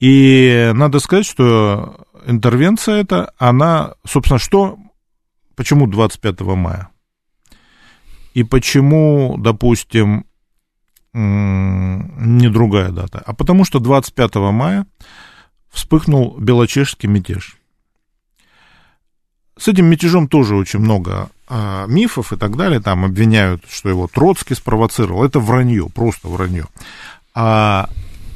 И 0.00 0.70
надо 0.74 1.00
сказать, 1.00 1.26
что 1.26 2.06
интервенция 2.26 3.00
эта, 3.00 3.32
она, 3.38 3.94
собственно, 4.06 4.38
что, 4.38 4.78
почему 5.56 5.86
25 5.86 6.40
мая? 6.40 6.88
И 8.34 8.44
почему, 8.44 9.36
допустим, 9.38 10.26
не 11.12 12.48
другая 12.48 12.90
дата? 12.90 13.22
А 13.26 13.34
потому 13.34 13.64
что 13.64 13.80
25 13.80 14.36
мая 14.36 14.86
вспыхнул 15.70 16.36
белочешский 16.38 17.08
мятеж. 17.08 17.56
С 19.58 19.66
этим 19.66 19.86
мятежом 19.86 20.28
тоже 20.28 20.54
очень 20.54 20.78
много 20.78 21.30
а, 21.48 21.86
мифов 21.86 22.32
и 22.32 22.36
так 22.36 22.56
далее. 22.56 22.80
Там 22.80 23.04
обвиняют, 23.04 23.64
что 23.68 23.88
его 23.88 24.06
Троцкий 24.06 24.54
спровоцировал. 24.54 25.24
Это 25.24 25.40
вранье, 25.40 25.88
просто 25.88 26.28
вранье. 26.28 26.66
А, 27.34 27.88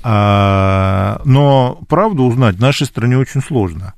но 0.04 1.80
правду 1.88 2.24
узнать 2.24 2.56
в 2.56 2.60
нашей 2.60 2.86
стране 2.86 3.16
очень 3.18 3.40
сложно. 3.40 3.94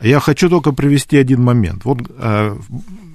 Я 0.00 0.20
хочу 0.20 0.48
только 0.48 0.72
привести 0.72 1.16
один 1.16 1.42
момент. 1.42 1.84
Вот 1.84 1.98
а, 2.18 2.58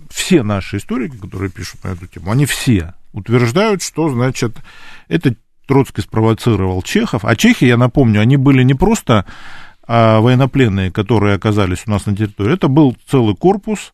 все 0.09 0.43
наши 0.43 0.77
историки, 0.77 1.17
которые 1.17 1.51
пишут 1.51 1.83
на 1.83 1.89
эту 1.89 2.07
тему, 2.07 2.31
они 2.31 2.45
все 2.45 2.93
утверждают, 3.13 3.83
что, 3.83 4.09
значит, 4.09 4.55
это 5.07 5.35
Троцкий 5.67 6.01
спровоцировал 6.01 6.81
чехов. 6.81 7.25
А 7.25 7.35
чехи, 7.35 7.65
я 7.65 7.77
напомню, 7.77 8.21
они 8.21 8.37
были 8.37 8.63
не 8.63 8.73
просто 8.73 9.25
а, 9.87 10.19
военнопленные, 10.19 10.91
которые 10.91 11.35
оказались 11.35 11.83
у 11.85 11.91
нас 11.91 12.05
на 12.07 12.15
территории, 12.15 12.53
это 12.53 12.67
был 12.67 12.97
целый 13.07 13.35
корпус, 13.35 13.93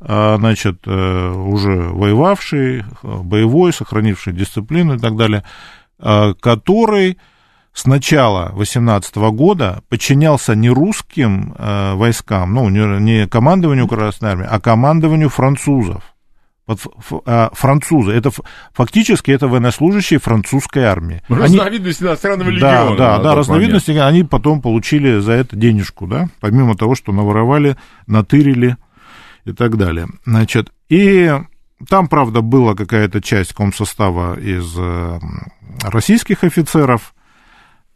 а, 0.00 0.36
значит, 0.38 0.80
э, 0.86 1.30
уже 1.30 1.70
воевавший, 1.70 2.84
боевой, 3.02 3.72
сохранивший 3.72 4.32
дисциплину 4.32 4.96
и 4.96 4.98
так 4.98 5.16
далее, 5.16 5.44
а, 5.98 6.34
который 6.34 7.18
с 7.72 7.86
начала 7.86 8.50
18 8.52 9.14
года 9.32 9.82
подчинялся 9.88 10.54
не 10.54 10.68
русским 10.68 11.54
э, 11.56 11.94
войскам, 11.94 12.54
ну, 12.54 12.68
не, 12.68 13.00
не 13.00 13.26
командованию 13.26 13.88
Красной 13.88 14.30
Армии, 14.30 14.46
а 14.48 14.60
командованию 14.60 15.28
французов. 15.30 16.02
Вот, 16.64 16.78
а, 17.26 17.50
французы, 17.54 18.12
это 18.12 18.30
фактически 18.72 19.32
это 19.32 19.48
военнослужащие 19.48 20.20
французской 20.20 20.84
армии. 20.84 21.20
Разновидность 21.28 22.00
они, 22.00 22.10
иностранного 22.10 22.50
легиона. 22.50 22.96
Да, 22.96 23.16
да, 23.16 23.22
да, 23.22 23.34
разновидности, 23.34 23.90
момент. 23.90 24.06
они 24.06 24.22
потом 24.22 24.62
получили 24.62 25.18
за 25.18 25.32
это 25.32 25.56
денежку, 25.56 26.06
да, 26.06 26.28
помимо 26.40 26.76
того, 26.76 26.94
что 26.94 27.10
наворовали, 27.12 27.76
натырили 28.06 28.76
и 29.44 29.52
так 29.52 29.76
далее. 29.76 30.06
Значит, 30.24 30.70
и 30.88 31.32
там, 31.88 32.06
правда, 32.06 32.42
была 32.42 32.74
какая-то 32.74 33.20
часть 33.20 33.54
комсостава 33.54 34.38
из 34.38 34.72
э, 34.78 35.18
российских 35.82 36.44
офицеров, 36.44 37.12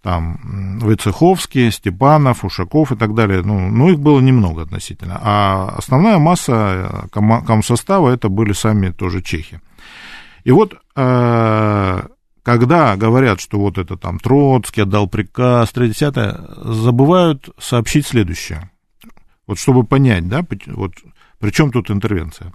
там 0.06 0.78
Войцеховский, 0.78 1.72
Степанов, 1.72 2.44
Ушаков 2.44 2.92
и 2.92 2.96
так 2.96 3.12
далее, 3.12 3.42
ну, 3.42 3.68
ну, 3.70 3.88
их 3.88 3.98
было 3.98 4.20
немного 4.20 4.62
относительно. 4.62 5.18
А 5.20 5.74
основная 5.76 6.18
масса 6.18 7.08
ком- 7.10 7.44
комсостава 7.44 8.10
это 8.10 8.28
были 8.28 8.52
сами 8.52 8.90
тоже 8.90 9.20
чехи. 9.20 9.60
И 10.44 10.52
вот 10.52 10.74
э, 10.94 12.02
когда 12.44 12.96
говорят, 12.96 13.40
что 13.40 13.58
вот 13.58 13.78
это 13.78 13.96
там 13.96 14.20
Троцкий 14.20 14.82
отдал 14.82 15.08
приказ, 15.08 15.72
30 15.72 16.14
забывают 16.62 17.48
сообщить 17.58 18.06
следующее. 18.06 18.70
Вот 19.48 19.58
чтобы 19.58 19.82
понять, 19.82 20.28
да, 20.28 20.46
вот 20.66 20.92
при 21.40 21.50
чем 21.50 21.72
тут 21.72 21.90
интервенция. 21.90 22.52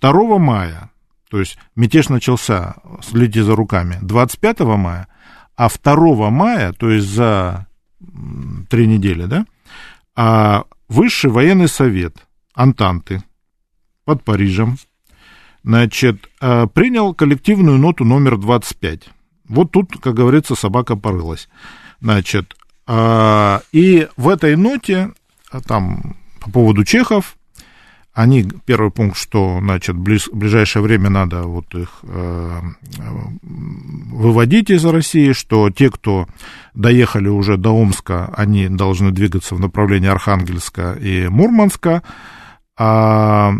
2 0.00 0.38
мая, 0.38 0.88
то 1.30 1.38
есть 1.38 1.58
мятеж 1.76 2.08
начался, 2.08 2.76
следите 3.02 3.42
за 3.42 3.54
руками, 3.54 3.98
25 4.00 4.60
мая– 4.60 5.06
а 5.58 5.68
2 5.68 6.30
мая, 6.30 6.72
то 6.72 6.88
есть 6.88 7.08
за 7.08 7.66
три 8.70 8.86
недели, 8.86 9.24
да, 9.24 9.44
а 10.14 10.64
Высший 10.88 11.30
военный 11.30 11.68
совет 11.68 12.16
Антанты 12.54 13.22
под 14.04 14.24
Парижем, 14.24 14.78
значит, 15.64 16.28
а, 16.40 16.66
принял 16.66 17.12
коллективную 17.12 17.76
ноту 17.76 18.04
номер 18.04 18.38
25. 18.38 19.10
Вот 19.48 19.72
тут, 19.72 20.00
как 20.00 20.14
говорится, 20.14 20.54
собака 20.54 20.96
порылась. 20.96 21.48
Значит, 22.00 22.56
а, 22.86 23.60
и 23.72 24.08
в 24.16 24.28
этой 24.28 24.56
ноте, 24.56 25.10
там, 25.66 26.16
по 26.40 26.50
поводу 26.50 26.84
чехов, 26.84 27.36
они, 28.18 28.42
первый 28.66 28.90
пункт, 28.90 29.16
что, 29.16 29.58
значит, 29.60 29.96
близ, 29.96 30.26
в 30.26 30.34
ближайшее 30.36 30.82
время 30.82 31.08
надо 31.08 31.42
вот 31.44 31.72
их 31.76 32.00
э, 32.02 32.60
выводить 33.42 34.70
из 34.70 34.84
России, 34.84 35.30
что 35.30 35.70
те, 35.70 35.88
кто 35.88 36.26
доехали 36.74 37.28
уже 37.28 37.56
до 37.56 37.70
Омска, 37.70 38.34
они 38.36 38.68
должны 38.68 39.12
двигаться 39.12 39.54
в 39.54 39.60
направлении 39.60 40.08
Архангельска 40.08 40.94
и 40.94 41.28
Мурманска, 41.28 42.02
а, 42.76 43.52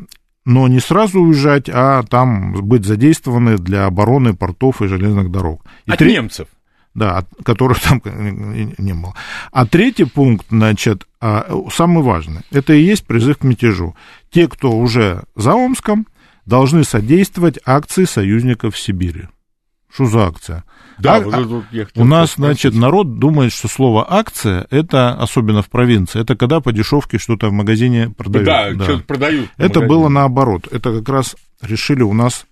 но 0.44 0.66
не 0.66 0.80
сразу 0.80 1.20
уезжать, 1.20 1.70
а 1.72 2.02
там 2.02 2.54
быть 2.54 2.84
задействованы 2.84 3.58
для 3.58 3.86
обороны 3.86 4.34
портов 4.34 4.82
и 4.82 4.88
железных 4.88 5.30
дорог. 5.30 5.64
И 5.86 5.92
От 5.92 5.98
тре- 5.98 6.14
немцев. 6.14 6.48
Да, 6.98 7.18
от- 7.18 7.28
которых 7.44 7.80
там 7.80 8.02
не 8.04 8.74
не 8.76 8.92
было. 8.92 9.14
А 9.52 9.66
третий 9.66 10.04
пункт, 10.04 10.46
значит, 10.50 11.06
а, 11.20 11.46
самый 11.72 12.02
важный, 12.02 12.42
это 12.50 12.72
и 12.72 12.82
есть 12.82 13.06
призыв 13.06 13.38
к 13.38 13.44
мятежу. 13.44 13.94
Те, 14.30 14.48
кто 14.48 14.72
уже 14.72 15.22
за 15.36 15.54
Омском, 15.54 16.06
должны 16.44 16.82
содействовать 16.82 17.58
акции 17.64 18.04
союзников 18.04 18.74
в 18.74 18.78
Сибири. 18.78 19.28
Что 19.92 20.06
за 20.06 20.26
акция? 20.26 20.64
Да, 20.98 21.16
А- 21.16 21.20
вот 21.20 21.34
а- 21.34 21.40
это 21.40 21.64
я 21.70 21.86
У 21.94 22.04
нас, 22.04 22.34
значит, 22.34 22.74
народ 22.74 23.18
думает, 23.18 23.52
что 23.52 23.68
слово 23.68 24.04
акция, 24.08 24.66
это, 24.70 25.14
особенно 25.14 25.62
в 25.62 25.68
провинции, 25.68 26.20
это 26.20 26.36
когда 26.36 26.60
по 26.60 26.72
дешевке 26.72 27.18
что-то 27.18 27.48
в 27.48 27.52
магазине 27.52 28.10
продают. 28.10 28.46
Да, 28.46 28.84
что-то 28.84 29.04
продают. 29.04 29.50
Это 29.56 29.80
магазине. 29.80 29.88
было 29.88 30.08
наоборот. 30.08 30.68
Это 30.70 30.98
как 30.98 31.08
раз 31.08 31.36
решили 31.62 32.02
у 32.02 32.12
нас 32.12 32.46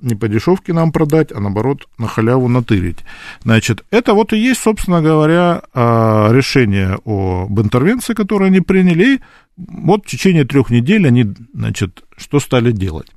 не 0.00 0.14
по 0.14 0.28
дешевке 0.28 0.72
нам 0.72 0.92
продать, 0.92 1.32
а 1.32 1.40
наоборот 1.40 1.88
на 1.98 2.06
халяву 2.06 2.48
натырить. 2.48 2.98
Значит, 3.42 3.84
это 3.90 4.14
вот 4.14 4.32
и 4.32 4.38
есть, 4.38 4.60
собственно 4.60 5.00
говоря, 5.00 5.62
а, 5.72 6.30
решение 6.32 6.98
об 7.04 7.60
интервенции, 7.60 8.14
которое 8.14 8.46
они 8.46 8.60
приняли. 8.60 9.20
Вот 9.56 10.04
в 10.04 10.10
течение 10.10 10.44
трех 10.44 10.70
недель 10.70 11.06
они, 11.06 11.26
значит, 11.52 12.04
что 12.16 12.40
стали 12.40 12.72
делать? 12.72 13.08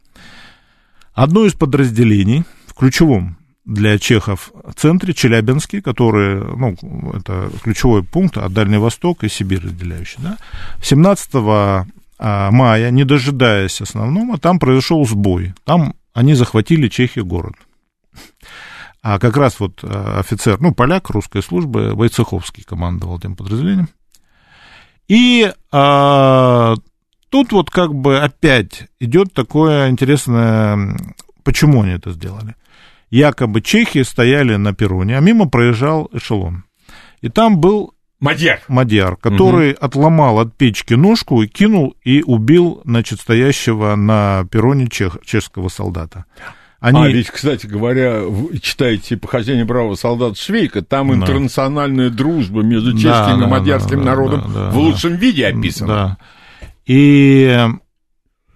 Одно 1.14 1.46
из 1.46 1.54
подразделений 1.54 2.44
в 2.68 2.74
ключевом 2.74 3.38
для 3.66 3.98
чехов 4.00 4.54
центре 4.76 5.14
Челябинске, 5.14 5.82
который, 5.82 6.42
ну, 6.56 6.76
это 7.14 7.52
ключевой 7.64 8.04
пункт 8.04 8.38
от 8.38 8.54
Дальний 8.54 8.78
Восток 8.78 9.24
и 9.24 9.30
Сибирь 9.30 9.62
разделяющий, 9.62 10.20
да, 10.20 10.38
17 10.82 11.86
а, 12.20 12.52
мая, 12.52 12.90
не 12.92 13.04
дожидаясь 13.04 13.82
основного, 13.82 14.38
там 14.40 14.58
произошел 14.58 15.06
сбой. 15.06 15.54
Там 15.66 15.94
они 16.18 16.34
захватили 16.34 16.88
Чехию 16.88 17.28
город. 17.28 17.54
А 19.04 19.20
как 19.20 19.38
раз 19.38 19.60
вот 19.60 19.82
а, 19.84 20.20
офицер, 20.20 20.60
ну, 20.60 20.74
поляк 20.74 21.12
русской 21.12 21.44
службы, 21.44 21.94
Войцеховский 21.94 22.64
командовал 22.64 23.20
этим 23.20 23.36
подразделением. 23.36 23.88
И 25.08 25.54
а, 25.72 26.74
тут 27.30 27.52
вот 27.52 27.70
как 27.70 27.94
бы 27.94 28.18
опять 28.18 28.88
идет 29.00 29.32
такое 29.32 29.92
интересное, 29.92 30.98
почему 31.44 31.84
они 31.84 31.92
это 31.92 32.14
сделали. 32.14 32.56
Якобы 33.12 33.62
чехи 33.62 34.02
стояли 34.02 34.56
на 34.56 34.74
перроне, 34.74 35.20
а 35.20 35.22
мимо 35.22 35.48
проезжал 35.48 36.10
эшелон. 36.14 36.64
И 37.22 37.30
там 37.30 37.60
был 37.60 37.94
Мадьяр. 38.20 38.62
Мадьяр, 38.68 39.16
который 39.16 39.72
отломал 39.72 40.40
от 40.40 40.56
печки 40.56 40.96
ножку 40.96 41.44
и 41.44 41.48
кинул 41.48 41.96
и 42.04 42.24
убил, 42.24 42.82
значит, 42.84 43.20
стоящего 43.20 43.96
на 43.96 44.46
перроне 44.52 44.88
чех, 44.88 45.20
чешского 45.24 45.70
солдата. 45.70 46.26
Они... 46.80 47.04
А, 47.04 47.08
ведь, 47.08 47.30
кстати 47.30 47.66
говоря, 47.66 48.22
вы 48.22 48.60
читаете 48.60 49.18
«Похождение 49.18 49.66
бравого 49.66 49.96
солдата 49.96 50.36
Швейка», 50.36 50.84
там 50.84 51.10
Да. 51.10 51.16
интернациональная 51.16 52.10
дружба 52.10 52.62
между 52.62 52.94
Да, 52.94 52.98
чешским 53.00 53.40
да, 53.40 53.46
и 53.46 53.50
мадьярским 53.50 54.00
да, 54.00 54.06
народом 54.06 54.42
да, 54.42 54.48
да, 54.48 54.70
в 54.70 54.74
да. 54.74 54.80
лучшем 54.80 55.16
виде 55.16 55.48
описана. 55.48 55.88
Да. 55.88 56.18
И, 56.86 57.68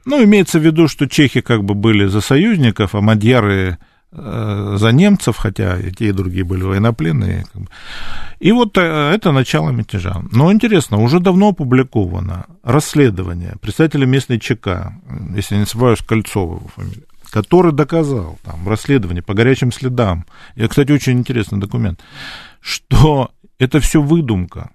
ну, 0.06 0.24
имеется 0.24 0.60
в 0.60 0.64
виду, 0.64 0.88
что 0.88 1.08
чехи 1.08 1.42
как 1.42 1.64
бы 1.64 1.74
были 1.74 2.06
за 2.06 2.22
союзников, 2.22 2.94
а 2.96 3.02
мадьяры 3.02 3.80
за 4.14 4.92
немцев, 4.92 5.38
хотя 5.38 5.80
и 5.80 5.92
те, 5.92 6.10
и 6.10 6.12
другие 6.12 6.44
были 6.44 6.64
военнопленные. 6.64 7.46
И 8.40 8.52
вот 8.52 8.78
э, 8.78 8.82
это 8.82 9.32
начало 9.32 9.70
мятежа. 9.70 10.22
Но 10.32 10.52
интересно, 10.52 10.98
уже 10.98 11.20
давно 11.20 11.50
опубликовано 11.50 12.46
расследование 12.64 13.56
представителя 13.62 14.06
местной 14.06 14.40
ЧК, 14.40 14.96
если 15.36 15.56
не 15.56 15.64
ошибаюсь, 15.64 16.02
Кольцова 16.02 16.56
его 16.56 16.68
фамилия, 16.76 17.04
который 17.30 17.72
доказал 17.72 18.38
там, 18.44 18.64
в 18.64 18.68
расследовании 18.68 19.22
по 19.22 19.34
горячим 19.34 19.72
следам, 19.72 20.26
и, 20.56 20.68
кстати, 20.68 20.92
очень 20.92 21.20
интересный 21.20 21.60
документ, 21.60 22.02
что 22.60 23.32
это 23.60 23.80
все 23.80 24.02
выдумка, 24.02 24.72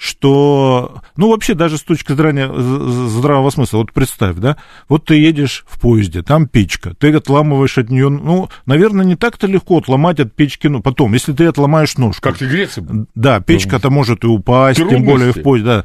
что, 0.00 1.02
ну, 1.18 1.28
вообще, 1.28 1.52
даже 1.52 1.76
с 1.76 1.82
точки 1.82 2.12
зрения 2.12 2.50
здравого 2.50 3.50
смысла, 3.50 3.78
вот 3.78 3.92
представь, 3.92 4.36
да, 4.36 4.56
вот 4.88 5.04
ты 5.04 5.16
едешь 5.16 5.62
в 5.68 5.78
поезде, 5.78 6.22
там 6.22 6.48
печка, 6.48 6.94
ты 6.94 7.12
отламываешь 7.12 7.76
от 7.76 7.90
нее, 7.90 8.08
ну, 8.08 8.48
наверное, 8.64 9.04
не 9.04 9.14
так-то 9.14 9.46
легко 9.46 9.76
отломать 9.76 10.18
от 10.18 10.34
печки, 10.34 10.68
ну, 10.68 10.80
потом, 10.80 11.12
если 11.12 11.34
ты 11.34 11.44
отломаешь 11.44 11.98
ножку. 11.98 12.22
Как 12.22 12.38
ты 12.38 12.46
Греция? 12.46 12.82
Да, 13.14 13.40
печка-то 13.40 13.90
может 13.90 14.24
и 14.24 14.26
упасть, 14.26 14.78
тем 14.78 14.88
Трудности. 14.88 15.10
более 15.10 15.32
в 15.34 15.42
поезд, 15.42 15.66
да. 15.66 15.84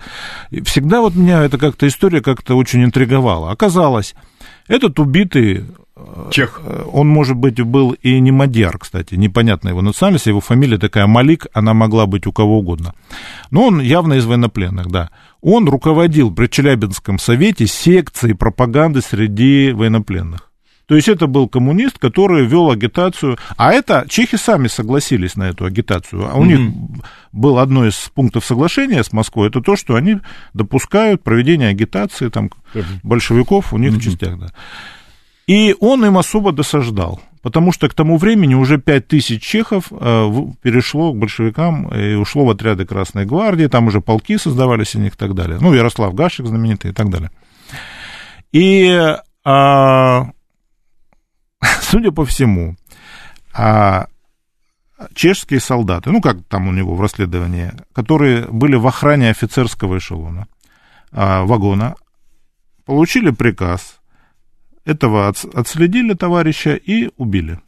Всегда 0.63 1.01
вот 1.01 1.13
меня 1.15 1.43
эта 1.43 1.57
как-то 1.57 1.85
история 1.85 2.21
как-то 2.21 2.55
очень 2.55 2.85
интриговала. 2.85 3.51
Оказалось, 3.51 4.15
этот 4.69 4.97
убитый 4.97 5.65
Чех. 6.29 6.61
Э, 6.63 6.83
Он, 6.91 7.07
может 7.07 7.37
быть, 7.37 7.61
был 7.61 7.91
и 7.91 8.19
не 8.19 8.31
мадьяр, 8.31 8.77
кстати, 8.77 9.15
непонятна 9.15 9.69
его 9.69 9.81
национальность, 9.81 10.27
его 10.27 10.41
фамилия 10.41 10.77
такая 10.77 11.07
Малик, 11.07 11.47
она 11.53 11.73
могла 11.73 12.05
быть 12.05 12.27
у 12.27 12.33
кого 12.33 12.59
угодно. 12.59 12.93
Но 13.49 13.67
он 13.67 13.79
явно 13.79 14.15
из 14.15 14.25
военнопленных, 14.25 14.87
да. 14.87 15.09
Он 15.41 15.69
руководил 15.69 16.33
при 16.33 16.47
Челябинском 16.47 17.17
совете 17.17 17.67
секцией 17.67 18.35
пропаганды 18.35 19.01
среди 19.01 19.71
военнопленных. 19.71 20.51
То 20.87 20.95
есть 20.95 21.07
это 21.07 21.25
был 21.25 21.47
коммунист, 21.47 21.97
который 21.97 22.45
вел 22.45 22.69
агитацию, 22.69 23.37
а 23.57 23.71
это 23.71 24.05
чехи 24.07 24.37
сами 24.37 24.67
согласились 24.67 25.35
на 25.35 25.49
эту 25.49 25.65
агитацию. 25.65 26.29
А 26.29 26.35
у 26.35 26.45
них 26.45 26.59
было 27.31 27.61
одно 27.61 27.87
из 27.87 27.95
пунктов 28.13 28.45
соглашения 28.45 29.03
с 29.03 29.11
Москвой, 29.11 29.47
это 29.47 29.61
то, 29.61 29.75
что 29.75 29.95
они 29.95 30.17
допускают 30.53 31.23
проведение 31.23 31.69
агитации 31.69 32.29
там 32.29 32.51
большевиков 33.01 33.73
у 33.73 33.77
них 33.77 33.93
в 33.93 34.01
частях, 34.01 34.37
да. 34.37 34.47
И 35.47 35.75
он 35.79 36.03
им 36.05 36.17
особо 36.17 36.51
досаждал, 36.51 37.21
потому 37.43 37.71
что 37.71 37.87
к 37.87 37.93
тому 37.93 38.17
времени 38.17 38.55
уже 38.55 38.79
5 38.79 39.07
тысяч 39.07 39.43
чехов 39.43 39.85
э, 39.91 40.31
перешло 40.63 41.13
к 41.13 41.17
большевикам 41.17 41.87
и 41.89 42.15
ушло 42.15 42.45
в 42.45 42.49
отряды 42.49 42.85
Красной 42.85 43.25
Гвардии, 43.25 43.67
там 43.67 43.87
уже 43.87 44.01
полки 44.01 44.37
создавались 44.37 44.95
у 44.95 44.99
них 44.99 45.13
и 45.13 45.17
так 45.17 45.35
далее. 45.35 45.59
Ну, 45.61 45.73
Ярослав 45.73 46.15
Гашек 46.15 46.47
знаменитый 46.47 46.91
и 46.91 46.93
так 46.93 47.11
далее. 47.11 47.29
И, 48.51 49.15
а, 49.43 50.31
судя 51.81 52.11
по 52.11 52.25
всему, 52.25 52.75
а, 53.53 54.07
чешские 55.13 55.59
солдаты, 55.59 56.09
ну, 56.09 56.21
как 56.21 56.37
там 56.47 56.67
у 56.67 56.71
него 56.71 56.95
в 56.95 57.01
расследовании, 57.01 57.71
которые 57.93 58.47
были 58.47 58.75
в 58.75 58.87
охране 58.87 59.29
офицерского 59.29 59.99
эшелона, 59.99 60.47
а, 61.11 61.43
вагона, 61.43 61.95
получили 62.85 63.29
приказ 63.29 63.99
этого 64.85 65.29
отс- 65.29 65.49
отследили 65.53 66.13
товарища 66.13 66.75
и 66.75 67.09
убили. 67.17 67.59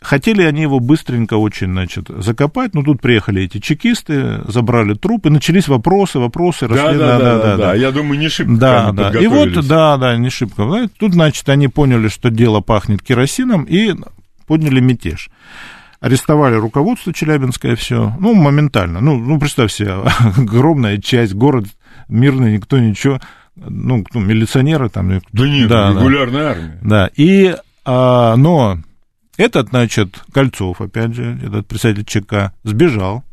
Хотели 0.00 0.42
они 0.44 0.62
его 0.62 0.78
быстренько 0.78 1.34
очень, 1.34 1.72
значит, 1.72 2.06
закопать, 2.08 2.72
но 2.72 2.84
тут 2.84 3.00
приехали 3.02 3.42
эти 3.42 3.58
чекисты, 3.58 4.42
забрали 4.46 4.94
труп, 4.94 5.26
и 5.26 5.30
начались 5.30 5.66
вопросы, 5.66 6.20
вопросы, 6.20 6.68
Да, 6.68 6.74
расслед- 6.76 6.98
да, 6.98 7.18
да, 7.18 7.38
да, 7.42 7.56
да. 7.56 7.74
Я 7.74 7.90
думаю, 7.90 8.16
не 8.20 8.28
шибко 8.28 8.56
да, 8.56 8.92
да. 8.92 9.10
И 9.20 9.26
вот, 9.26 9.66
да, 9.66 9.96
да, 9.96 10.16
не 10.16 10.30
шибко. 10.30 10.70
да. 10.70 10.88
Тут, 11.00 11.14
значит, 11.14 11.48
они 11.48 11.66
поняли, 11.66 12.06
что 12.06 12.30
дело 12.30 12.60
пахнет 12.60 13.02
керосином, 13.02 13.64
и 13.64 13.92
подняли 14.46 14.78
мятеж. 14.78 15.30
Арестовали 16.00 16.54
руководство 16.54 17.12
Челябинское 17.12 17.74
все, 17.74 18.14
ну, 18.20 18.34
моментально. 18.34 19.00
Ну, 19.00 19.18
ну, 19.18 19.40
представь 19.40 19.72
себе, 19.72 19.94
огромная 20.36 20.98
часть, 20.98 21.34
город 21.34 21.64
мирный, 22.08 22.52
никто 22.52 22.78
ничего, 22.78 23.20
ну, 23.66 24.04
ну, 24.12 24.20
милиционеры 24.20 24.88
там. 24.88 25.08
Да 25.32 25.48
нет, 25.48 25.68
Да, 25.68 25.92
да. 25.92 25.98
регулярная 26.00 26.50
армия. 26.50 26.78
Да, 26.82 27.10
и, 27.16 27.54
а, 27.84 28.36
но 28.36 28.78
этот, 29.36 29.68
значит, 29.70 30.22
Кольцов, 30.32 30.80
опять 30.80 31.14
же, 31.14 31.38
этот 31.44 31.66
представитель 31.66 32.04
ЧК, 32.04 32.52
сбежал, 32.64 33.24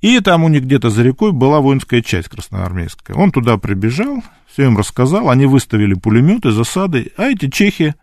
и 0.00 0.20
там 0.20 0.44
у 0.44 0.48
них 0.48 0.64
где-то 0.64 0.90
за 0.90 1.02
рекой 1.02 1.32
была 1.32 1.60
воинская 1.60 2.02
часть 2.02 2.28
красноармейская. 2.28 3.16
Он 3.16 3.30
туда 3.32 3.56
прибежал, 3.56 4.22
все 4.52 4.64
им 4.66 4.76
рассказал, 4.76 5.30
они 5.30 5.46
выставили 5.46 5.94
пулеметы, 5.94 6.50
засады, 6.50 7.10
а 7.16 7.24
эти 7.24 7.48
чехи 7.48 7.94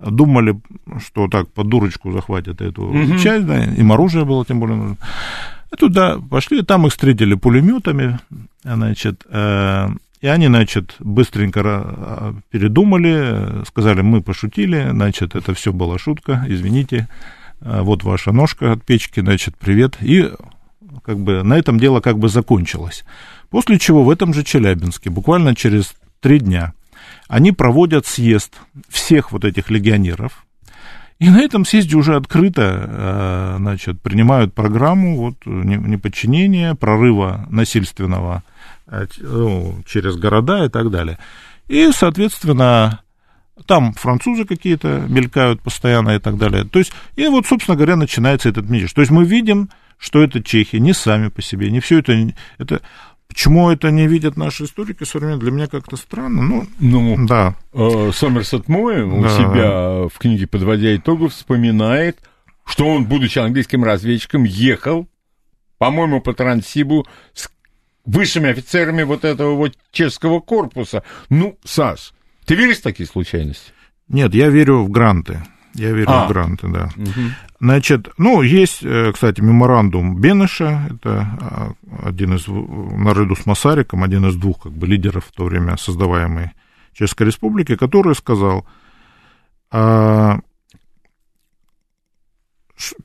думали, 0.00 0.58
что 1.06 1.28
так 1.28 1.48
по 1.52 1.62
дурочку 1.62 2.10
захватят 2.10 2.60
эту 2.60 2.84
Мгм. 2.84 3.18
часть, 3.18 3.46
да, 3.46 3.64
им 3.64 3.92
оружие 3.92 4.24
было 4.24 4.44
тем 4.44 4.60
более 4.60 4.76
нужно. 4.76 4.96
И 5.72 5.76
туда 5.76 6.18
пошли, 6.18 6.62
там 6.62 6.86
их 6.86 6.92
встретили 6.92 7.34
пулеметами, 7.34 8.18
значит, 8.64 9.24
э, 9.30 9.88
и 10.22 10.28
они, 10.28 10.46
значит, 10.46 10.94
быстренько 11.00 11.60
ра- 11.60 12.40
передумали, 12.50 13.64
сказали, 13.66 14.00
мы 14.02 14.22
пошутили, 14.22 14.88
значит, 14.90 15.34
это 15.34 15.52
все 15.52 15.72
была 15.72 15.98
шутка, 15.98 16.44
извините, 16.48 17.08
э, 17.60 17.80
вот 17.82 18.04
ваша 18.04 18.32
ножка 18.32 18.72
от 18.72 18.84
печки, 18.84 19.20
значит, 19.20 19.56
привет, 19.58 19.98
и 20.00 20.30
как 21.04 21.18
бы 21.18 21.42
на 21.42 21.54
этом 21.58 21.78
дело 21.80 22.00
как 22.00 22.18
бы 22.18 22.28
закончилось. 22.28 23.04
После 23.50 23.78
чего 23.78 24.04
в 24.04 24.10
этом 24.10 24.32
же 24.32 24.44
Челябинске, 24.44 25.10
буквально 25.10 25.56
через 25.56 25.94
три 26.20 26.38
дня, 26.38 26.72
они 27.28 27.50
проводят 27.50 28.06
съезд 28.06 28.54
всех 28.88 29.32
вот 29.32 29.44
этих 29.44 29.70
легионеров, 29.70 30.46
и 31.18 31.28
на 31.28 31.40
этом 31.40 31.64
съезде 31.64 31.96
уже 31.96 32.14
открыто, 32.14 32.86
э, 32.86 33.54
значит, 33.58 34.00
принимают 34.00 34.54
программу 34.54 35.16
вот, 35.16 35.34
не- 35.46 35.76
неподчинения, 35.76 36.74
прорыва 36.76 37.46
насильственного 37.50 38.44
ну, 39.18 39.82
через 39.86 40.16
города 40.16 40.64
и 40.64 40.68
так 40.68 40.90
далее. 40.90 41.18
И, 41.68 41.90
соответственно, 41.92 43.00
там 43.66 43.92
французы 43.94 44.44
какие-то 44.44 45.04
мелькают 45.08 45.62
постоянно 45.62 46.10
и 46.10 46.18
так 46.18 46.36
далее. 46.36 46.64
То 46.64 46.78
есть, 46.78 46.92
и 47.16 47.26
вот, 47.28 47.46
собственно 47.46 47.76
говоря, 47.76 47.96
начинается 47.96 48.48
этот 48.48 48.68
мятеж. 48.68 48.92
То 48.92 49.00
есть 49.00 49.10
мы 49.10 49.24
видим, 49.24 49.70
что 49.98 50.22
это 50.22 50.42
чехи 50.42 50.76
не 50.76 50.92
сами 50.92 51.28
по 51.28 51.42
себе, 51.42 51.70
не 51.70 51.80
все 51.80 51.98
это, 51.98 52.12
это 52.58 52.82
Почему 53.32 53.70
это 53.70 53.90
не 53.90 54.06
видят 54.06 54.36
наши 54.36 54.64
историки 54.64 55.04
современные, 55.04 55.40
для 55.40 55.52
меня 55.52 55.66
как-то 55.66 55.96
странно. 55.96 56.42
Ну, 56.42 56.66
ну 56.78 57.26
да. 57.26 57.54
Э, 57.72 58.10
Сомерсет 58.12 58.68
Мой 58.68 59.00
у 59.00 59.22
да. 59.22 59.28
себя 59.30 60.08
в 60.08 60.18
книге 60.18 60.46
«Подводя 60.46 60.94
итогы» 60.94 61.30
вспоминает, 61.30 62.18
что 62.66 62.86
он, 62.86 63.06
будучи 63.06 63.38
английским 63.38 63.84
разведчиком, 63.84 64.44
ехал, 64.44 65.08
по-моему, 65.78 66.20
по 66.20 66.34
Транссибу 66.34 67.06
с 67.32 67.50
высшими 68.04 68.50
офицерами 68.50 69.02
вот 69.02 69.24
этого 69.24 69.54
вот 69.54 69.74
чешского 69.90 70.40
корпуса. 70.40 71.02
Ну, 71.28 71.58
Саш, 71.64 72.12
ты 72.44 72.54
веришь 72.54 72.78
в 72.78 72.82
такие 72.82 73.06
случайности? 73.06 73.72
Нет, 74.08 74.34
я 74.34 74.48
верю 74.48 74.82
в 74.84 74.90
гранты. 74.90 75.42
Я 75.74 75.92
верю 75.92 76.10
а. 76.10 76.26
в 76.26 76.28
гранты, 76.28 76.68
да. 76.68 76.90
Угу. 76.96 77.20
Значит, 77.60 78.08
ну, 78.18 78.42
есть, 78.42 78.82
э, 78.82 79.12
кстати, 79.12 79.40
меморандум 79.40 80.20
Бенеша, 80.20 80.88
это 80.90 81.20
а, 81.40 81.72
один 82.02 82.34
из, 82.34 82.46
наряду 82.46 83.36
с 83.36 83.46
Масариком, 83.46 84.02
один 84.02 84.26
из 84.26 84.36
двух 84.36 84.64
как 84.64 84.72
бы, 84.72 84.86
лидеров 84.86 85.26
в 85.26 85.32
то 85.32 85.44
время 85.44 85.76
создаваемой 85.78 86.52
Чешской 86.92 87.28
Республики, 87.28 87.76
который 87.76 88.14
сказал, 88.14 88.66
а, 89.70 90.40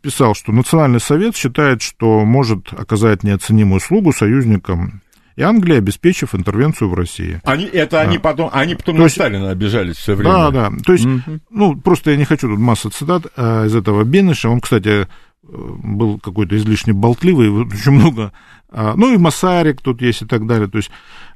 писал, 0.02 0.36
что 0.36 0.52
Национальный 0.52 1.00
совет 1.00 1.36
считает, 1.36 1.82
что 1.82 2.26
может 2.26 2.74
оказать 2.74 3.24
неоценимую 3.24 3.78
услугу 3.78 4.14
союзникам 4.14 5.02
и 5.38 5.44
Англия, 5.44 5.78
обеспечив 5.78 6.34
интервенцию 6.34 6.90
в 6.90 6.96
России. 6.96 7.40
Они, 7.44 7.66
это 7.66 7.92
да. 7.92 8.02
они 8.02 8.18
потом, 8.18 8.50
они 8.52 8.74
потом 8.74 8.96
то 8.96 9.04
на 9.04 9.10
Сталина 9.10 9.52
обижались 9.52 9.98
все 9.98 10.16
время. 10.16 10.34
Да, 10.34 10.52
да. 10.52 10.72
То 10.84 10.94
есть, 10.94 11.06
mm-hmm. 11.06 11.40
ну, 11.52 11.76
просто 11.76 12.12
я 12.12 12.18
не 12.18 12.26
хочу 12.26 12.50
тут 12.50 12.58
масса 12.58 12.90
цитат 12.90 13.28
а, 13.36 13.66
из 13.66 13.76
этого 13.76 14.04
Бенеша. 14.04 14.50
Он, 14.50 14.60
кстати, 14.60 15.08
был 15.44 16.20
какой-то 16.20 16.58
излишне 16.58 16.94
болтливый, 16.94 17.50
очень 17.50 17.92
много. 17.92 18.34
А, 18.70 18.96
ну, 18.96 19.14
и 19.14 19.18
Масарик 19.18 19.82
тут 19.82 20.02
есть 20.02 20.24
и 20.24 20.26
так 20.26 20.48
далее. 20.48 20.68
То 20.68 20.78
есть, 20.78 20.90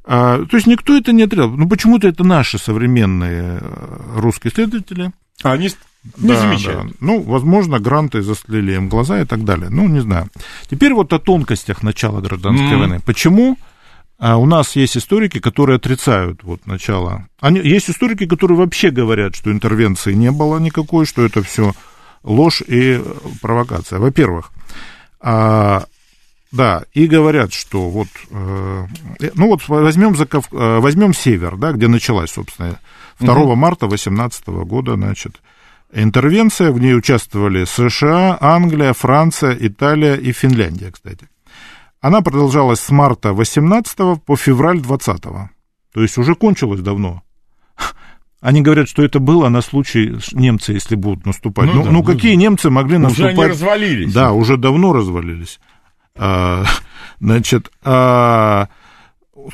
а, 0.04 0.46
то 0.46 0.58
есть 0.58 0.68
никто 0.68 0.98
это 0.98 1.12
не 1.14 1.24
отрезал. 1.24 1.52
Ну, 1.52 1.70
почему-то 1.70 2.08
это 2.08 2.24
наши 2.24 2.58
современные 2.58 3.60
э, 3.62 4.20
русские 4.20 4.52
исследователи. 4.52 5.12
Они 5.44 5.70
не 6.18 6.30
да, 6.30 6.40
замечают. 6.40 6.88
Да. 6.88 6.94
Ну, 7.00 7.22
возможно, 7.22 7.80
гранты 7.80 8.22
застлили 8.22 8.74
им 8.74 8.90
глаза 8.90 9.22
и 9.22 9.26
так 9.26 9.44
далее. 9.44 9.70
Ну, 9.70 9.88
не 9.88 10.00
знаю. 10.00 10.30
Теперь 10.70 10.94
вот 10.94 11.14
о 11.14 11.20
тонкостях 11.20 11.84
начала 11.84 12.22
гражданской 12.22 12.72
mm. 12.72 12.78
войны. 12.78 13.00
Почему 13.06 13.58
а 14.22 14.38
у 14.38 14.46
нас 14.46 14.76
есть 14.76 14.98
историки, 14.98 15.40
которые 15.40 15.78
отрицают 15.78 16.44
вот 16.44 16.68
начало. 16.68 17.28
Они, 17.40 17.60
есть 17.60 17.90
историки, 17.90 18.28
которые 18.28 18.56
вообще 18.56 18.92
говорят, 18.92 19.36
что 19.36 19.52
интервенции 19.52 20.14
не 20.14 20.30
было 20.30 20.60
никакой, 20.60 21.08
что 21.08 21.26
это 21.26 21.42
все 21.42 21.74
ложь 22.22 22.62
и 22.62 23.02
провокация. 23.42 23.98
Во-первых, 23.98 24.52
а, 25.20 25.86
да, 26.52 26.84
и 26.94 27.08
говорят, 27.08 27.52
что 27.52 27.90
вот, 27.90 28.10
э, 28.30 28.86
ну 29.34 29.48
вот 29.48 29.68
возьмем, 29.68 30.16
Заков, 30.16 30.46
э, 30.52 30.80
возьмем 30.80 31.16
север, 31.16 31.56
да, 31.56 31.72
где 31.72 31.88
началась, 31.88 32.30
собственно, 32.30 32.80
2 33.20 33.34
угу. 33.34 33.56
марта 33.56 33.88
2018 33.88 34.48
года, 34.66 34.96
значит, 34.96 35.42
интервенция, 35.94 36.72
в 36.72 36.80
ней 36.80 36.96
участвовали 36.96 37.66
США, 37.66 38.38
Англия, 38.40 38.94
Франция, 38.94 39.58
Италия 39.60 40.16
и 40.16 40.32
Финляндия, 40.32 40.92
кстати. 40.92 41.28
Она 42.02 42.22
продолжалась 42.22 42.80
с 42.80 42.90
марта 42.90 43.34
18 43.34 44.24
по 44.26 44.36
февраль 44.36 44.80
20 44.80 45.26
-го. 45.26 45.50
То 45.94 46.02
есть 46.02 46.18
уже 46.18 46.36
кончилось 46.36 46.82
давно. 46.82 47.22
Они 48.42 48.64
говорят, 48.64 48.90
что 48.90 49.04
это 49.04 49.20
было 49.20 49.50
на 49.50 49.62
случай 49.62 50.18
немцы, 50.32 50.74
если 50.74 50.96
будут 50.96 51.28
наступать. 51.28 51.68
Ну, 51.68 51.74
ну, 51.74 51.84
да, 51.84 51.92
ну 51.92 52.04
какие 52.04 52.34
да. 52.34 52.42
немцы 52.42 52.70
могли 52.72 52.98
уже 52.98 53.04
наступать? 53.04 53.34
Уже 53.34 53.42
они 53.42 53.52
развалились. 53.52 54.14
Да, 54.14 54.32
уже 54.32 54.58
давно 54.58 54.94
развалились. 54.94 55.60
А, 56.16 56.66
значит, 57.20 57.72
а, 57.84 58.68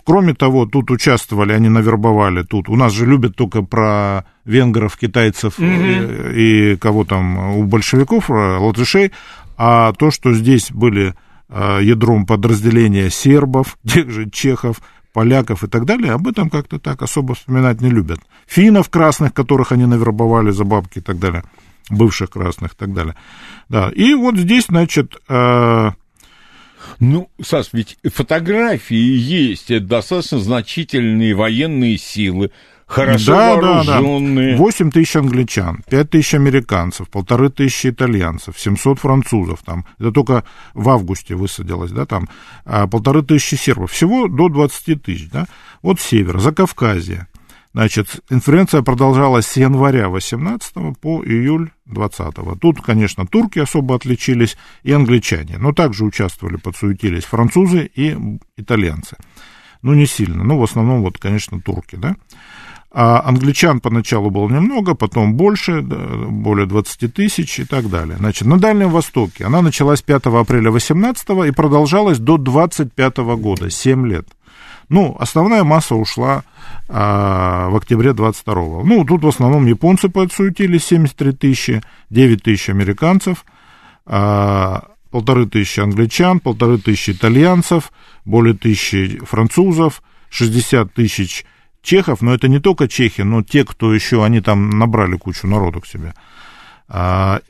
кроме 0.05 0.33
того, 0.33 0.65
тут 0.65 0.91
участвовали, 0.91 1.53
они 1.53 1.69
навербовали 1.69 2.43
тут. 2.43 2.69
У 2.69 2.75
нас 2.75 2.93
же 2.93 3.05
любят 3.05 3.35
только 3.35 3.61
про 3.61 4.25
венгров, 4.45 4.97
китайцев 4.97 5.59
mm 5.59 6.33
и, 6.33 6.73
и 6.73 6.75
кого 6.77 7.03
там 7.05 7.57
у 7.57 7.63
большевиков, 7.63 8.29
э, 8.29 8.33
латышей. 8.33 9.11
А 9.57 9.93
то, 9.93 10.11
что 10.11 10.33
здесь 10.33 10.71
были 10.71 11.13
Э, 11.49 11.79
ядром 11.81 12.25
подразделения 12.25 13.09
сербов, 13.09 13.77
тех 13.87 14.09
же 14.09 14.29
чехов, 14.29 14.81
поляков 15.13 15.63
и 15.63 15.67
так 15.67 15.85
далее, 15.85 16.11
об 16.11 16.27
этом 16.27 16.49
как-то 16.49 16.77
так 16.77 17.01
особо 17.01 17.35
вспоминать 17.35 17.79
не 17.79 17.89
любят. 17.89 18.19
Финнов 18.47 18.89
красных, 18.89 19.33
которых 19.33 19.71
они 19.71 19.85
навербовали 19.85 20.51
за 20.51 20.65
бабки 20.65 20.99
и 20.99 21.01
так 21.01 21.19
далее, 21.19 21.43
бывших 21.89 22.31
красных 22.31 22.73
и 22.73 22.75
так 22.75 22.93
далее. 22.93 23.15
Да, 23.69 23.89
и 23.89 24.13
вот 24.13 24.35
здесь, 24.37 24.65
значит... 24.67 25.17
Ну, 26.99 27.29
Саш, 27.41 27.69
ведь 27.73 27.97
фотографии 28.03 28.95
есть, 28.95 29.69
это 29.69 29.85
достаточно 29.85 30.39
значительные 30.39 31.35
военные 31.35 31.97
силы, 31.97 32.51
хорошо 32.87 33.33
да, 33.33 33.55
вооруженные. 33.55 34.51
Да, 34.51 34.57
да. 34.57 34.63
8 34.63 34.91
тысяч 34.91 35.15
англичан, 35.15 35.83
5 35.89 36.09
тысяч 36.09 36.33
американцев, 36.33 37.09
полторы 37.09 37.49
тысячи 37.49 37.87
итальянцев, 37.87 38.57
700 38.57 38.99
французов 38.99 39.59
там, 39.63 39.85
это 39.99 40.11
только 40.11 40.43
в 40.73 40.89
августе 40.89 41.35
высадилось, 41.35 41.91
да, 41.91 42.05
там, 42.05 42.27
а 42.65 42.87
полторы 42.87 43.21
тысячи 43.21 43.55
сербов, 43.55 43.91
всего 43.91 44.27
до 44.27 44.49
20 44.49 45.03
тысяч, 45.03 45.29
да, 45.29 45.45
вот 45.83 45.99
север, 45.99 46.39
Закавказье, 46.39 47.27
Значит, 47.77 48.21
инференция 48.31 48.81
продолжалась 48.81 49.45
с 49.45 49.55
января 49.55 50.09
18 50.09 50.97
по 50.99 51.23
июль 51.23 51.69
20 51.85 52.33
-го. 52.39 52.57
Тут, 52.57 52.81
конечно, 52.81 53.27
турки 53.27 53.59
особо 53.59 53.93
отличились 53.93 54.57
и 54.81 54.91
англичане, 54.91 55.57
но 55.59 55.73
также 55.73 56.03
участвовали, 56.03 56.55
подсуетились 56.55 57.25
французы 57.25 57.87
и 57.93 58.17
итальянцы. 58.57 59.15
Ну, 59.83 59.93
не 59.93 60.07
сильно, 60.07 60.43
ну, 60.43 60.57
в 60.57 60.63
основном, 60.63 61.03
вот, 61.03 61.19
конечно, 61.19 61.61
турки, 61.61 61.97
да. 61.97 62.15
А 62.91 63.21
англичан 63.23 63.79
поначалу 63.79 64.31
было 64.31 64.49
немного, 64.49 64.95
потом 64.95 65.35
больше, 65.35 65.81
более 65.81 66.65
20 66.65 67.13
тысяч 67.13 67.59
и 67.59 67.63
так 67.63 67.91
далее. 67.91 68.17
Значит, 68.17 68.47
на 68.47 68.57
Дальнем 68.57 68.89
Востоке 68.89 69.45
она 69.45 69.61
началась 69.61 70.01
5 70.01 70.25
апреля 70.25 70.71
18 70.71 71.29
и 71.47 71.51
продолжалась 71.51 72.17
до 72.17 72.37
25 72.37 73.17
года, 73.17 73.69
7 73.69 74.07
лет. 74.07 74.27
Ну, 74.89 75.15
основная 75.19 75.63
масса 75.63 75.95
ушла 75.95 76.43
а, 76.87 77.69
в 77.69 77.75
октябре 77.75 78.13
22 78.13 78.53
-го. 78.53 78.83
Ну, 78.83 79.03
тут 79.05 79.23
в 79.23 79.27
основном 79.27 79.65
японцы 79.65 80.09
подсуетились, 80.09 80.85
73 80.85 81.33
тысячи, 81.33 81.81
9 82.09 82.43
тысяч 82.43 82.69
американцев, 82.69 83.45
а, 84.05 84.85
полторы 85.11 85.45
тысячи 85.45 85.81
англичан, 85.81 86.39
полторы 86.39 86.77
тысячи 86.77 87.11
итальянцев, 87.11 87.91
более 88.23 88.53
тысячи 88.53 89.19
французов, 89.25 90.01
60 90.29 90.93
тысяч 90.93 91.45
чехов, 91.81 92.21
но 92.21 92.33
это 92.33 92.47
не 92.47 92.59
только 92.59 92.87
чехи, 92.87 93.21
но 93.21 93.43
те, 93.43 93.65
кто 93.65 93.93
еще, 93.93 94.23
они 94.23 94.41
там 94.41 94.69
набрали 94.69 95.17
кучу 95.17 95.47
народу 95.47 95.81
к 95.81 95.87
себе. 95.87 96.13
А, 96.89 97.41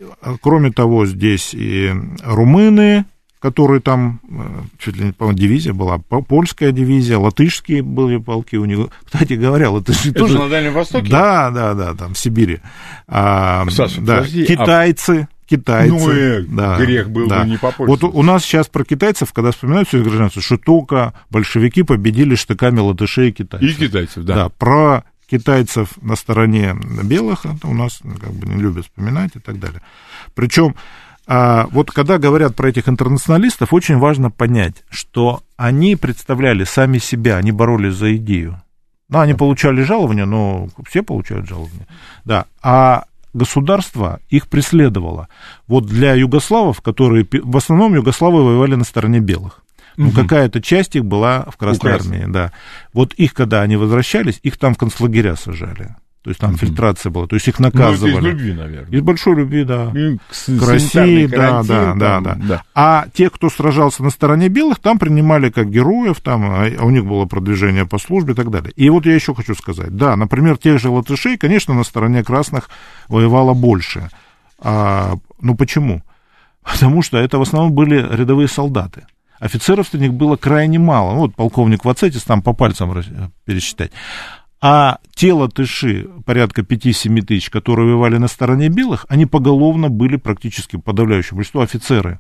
кроме 0.41 0.71
того, 0.71 1.05
здесь 1.05 1.53
и 1.53 1.93
румыны, 2.23 3.05
которые 3.39 3.81
там, 3.81 4.19
э, 4.29 4.61
чуть 4.79 4.97
ли 4.97 5.05
не, 5.05 5.11
по 5.11 5.31
дивизия 5.31 5.73
была, 5.73 5.99
польская 5.99 6.71
дивизия, 6.71 7.17
латышские 7.17 7.83
были 7.83 8.17
полки 8.17 8.55
у 8.55 8.65
него. 8.65 8.89
Кстати 9.05 9.33
говоря, 9.33 9.69
латыши 9.69 10.09
Это 10.09 10.19
тоже... 10.19 10.39
на 10.39 10.49
Дальнем 10.49 10.73
Востоке? 10.73 11.09
Да, 11.09 11.51
да, 11.51 11.73
да, 11.73 11.93
там, 11.93 12.13
в 12.13 12.19
Сибири. 12.19 12.59
А, 13.07 13.65
Саша, 13.69 14.01
да, 14.01 14.17
подожди, 14.17 14.43
а 14.43 14.45
китайцы, 14.47 15.27
а 15.29 15.49
китайцы. 15.49 15.93
Ну, 15.93 16.11
э, 16.11 16.41
да, 16.41 16.77
грех 16.77 17.09
был 17.09 17.27
да. 17.27 17.43
бы 17.43 17.49
не 17.49 17.59
Вот 17.61 18.03
у 18.03 18.23
нас 18.23 18.43
сейчас 18.43 18.67
про 18.67 18.83
китайцев, 18.83 19.31
когда 19.33 19.51
вспоминают 19.51 19.88
все 19.88 20.01
гражданство, 20.01 20.41
что 20.41 20.57
только 20.57 21.13
большевики 21.29 21.83
победили 21.83 22.35
штыками 22.35 22.79
латышей 22.79 23.29
и 23.29 23.31
китайцев. 23.31 23.69
И 23.69 23.73
китайцев, 23.73 24.23
да. 24.23 24.35
Да, 24.35 24.49
про 24.49 25.03
китайцев 25.29 25.89
на 26.01 26.15
стороне 26.15 26.75
белых 27.03 27.45
это 27.45 27.67
у 27.67 27.73
нас 27.73 27.99
как 28.19 28.31
бы 28.31 28.47
не 28.47 28.61
любят 28.61 28.85
вспоминать 28.85 29.35
и 29.35 29.39
так 29.39 29.59
далее. 29.59 29.81
Причем 30.33 30.75
а, 31.28 31.67
вот 31.71 31.91
когда 31.91 32.17
говорят 32.17 32.55
про 32.55 32.69
этих 32.69 32.88
интернационалистов, 32.88 33.73
очень 33.73 33.97
важно 33.97 34.32
понять, 34.32 34.84
что 34.89 35.41
они 35.57 35.95
представляли 35.97 36.63
сами 36.63 36.99
себя, 36.99 37.36
они 37.36 37.51
боролись 37.51 37.95
за 37.95 38.15
идею. 38.15 38.61
Ну, 39.09 39.19
они 39.19 39.34
получали 39.34 39.84
жалования, 39.84 40.25
но 40.25 40.69
все 40.88 41.03
получают 41.03 41.47
жалования. 41.47 41.88
Да. 42.23 42.45
А 42.61 43.05
государство 43.34 44.19
их 44.30 44.47
преследовало. 44.47 45.28
Вот 45.67 45.86
для 45.86 46.13
югославов, 46.13 46.82
которые... 46.82 47.28
В 47.32 47.57
основном 47.57 47.93
югославы 47.93 48.43
воевали 48.43 48.75
на 48.75 48.84
стороне 48.84 49.19
белых. 49.19 49.61
Ну, 49.97 50.09
угу. 50.09 50.15
какая-то 50.15 50.61
часть 50.61 50.95
их 50.95 51.05
была 51.05 51.45
в 51.51 51.57
Красной 51.57 51.91
Армии, 51.93 52.25
да. 52.28 52.51
Вот 52.93 53.13
их, 53.13 53.34
когда 53.34 53.61
они 53.61 53.75
возвращались, 53.75 54.39
их 54.43 54.57
там 54.57 54.75
в 54.75 54.78
концлагеря 54.78 55.36
сажали. 55.36 55.95
То 56.24 56.32
есть 56.32 56.41
там 56.41 56.57
фильтрация 56.57 57.09
была, 57.09 57.26
то 57.26 57.36
есть 57.36 57.47
их 57.47 57.57
наказывали. 57.59 58.11
Ну, 58.11 58.20
из 58.20 58.24
любви, 58.24 58.53
наверное. 58.53 58.97
Из 58.97 59.01
большой 59.01 59.36
любви, 59.36 59.63
да. 59.63 59.91
К, 59.91 60.59
к 60.59 60.68
России, 60.68 61.26
да, 61.26 61.63
да, 61.63 61.93
да, 61.93 62.20
да, 62.20 62.36
да. 62.36 62.63
А 62.76 63.05
те, 63.13 63.30
кто 63.30 63.49
сражался 63.49 64.03
на 64.03 64.09
стороне 64.09 64.49
белых, 64.49 64.80
там 64.80 64.99
принимали 64.99 65.49
как 65.49 65.70
героев, 65.70 66.20
там 66.22 66.43
а, 66.43 66.65
а 66.68 66.84
у 66.84 66.89
них 66.89 67.05
было 67.05 67.26
продвижение 67.26 67.86
по 67.86 67.97
службе 67.97 68.34
и 68.34 68.36
так 68.36 68.51
далее. 68.51 68.74
И 68.76 68.89
вот 68.89 69.05
я 69.05 69.15
еще 69.15 69.34
хочу 69.34 69.55
сказать, 69.55 69.95
да, 69.95 70.18
например, 70.18 70.57
тех 70.57 70.80
же 70.80 70.89
латышей, 70.89 71.38
конечно, 71.38 71.74
на 71.74 71.84
стороне 71.84 72.24
красных 72.26 72.70
воевало 73.07 73.53
больше. 73.53 74.09
А, 74.59 75.13
ну 75.39 75.55
почему? 75.55 76.03
Потому 76.63 77.01
что 77.03 77.18
это 77.18 77.38
в 77.38 77.43
основном 77.43 77.72
были 77.72 77.95
рядовые 77.95 78.49
солдаты. 78.49 79.05
Офицеров 79.39 79.88
среди 79.88 80.05
них 80.05 80.13
было 80.13 80.36
крайне 80.36 80.80
мало. 80.80 81.13
Вот 81.13 81.36
полковник 81.36 81.86
Вацетис 81.86 82.24
там 82.24 82.41
по 82.41 82.53
пальцам 82.53 83.01
пересчитать. 83.45 83.91
А 84.60 84.97
те 85.14 85.34
латыши, 85.34 86.10
порядка 86.26 86.62
5-7 86.62 87.22
тысяч, 87.22 87.49
которые 87.49 87.88
воевали 87.88 88.18
на 88.18 88.28
стороне 88.28 88.70
белых, 88.70 89.05
они 89.08 89.26
поголовно 89.26 89.89
были 89.89 90.16
практически 90.16 90.78
подавляющим 90.78 91.38
большинство 91.38 91.62
офицеры. 91.62 92.20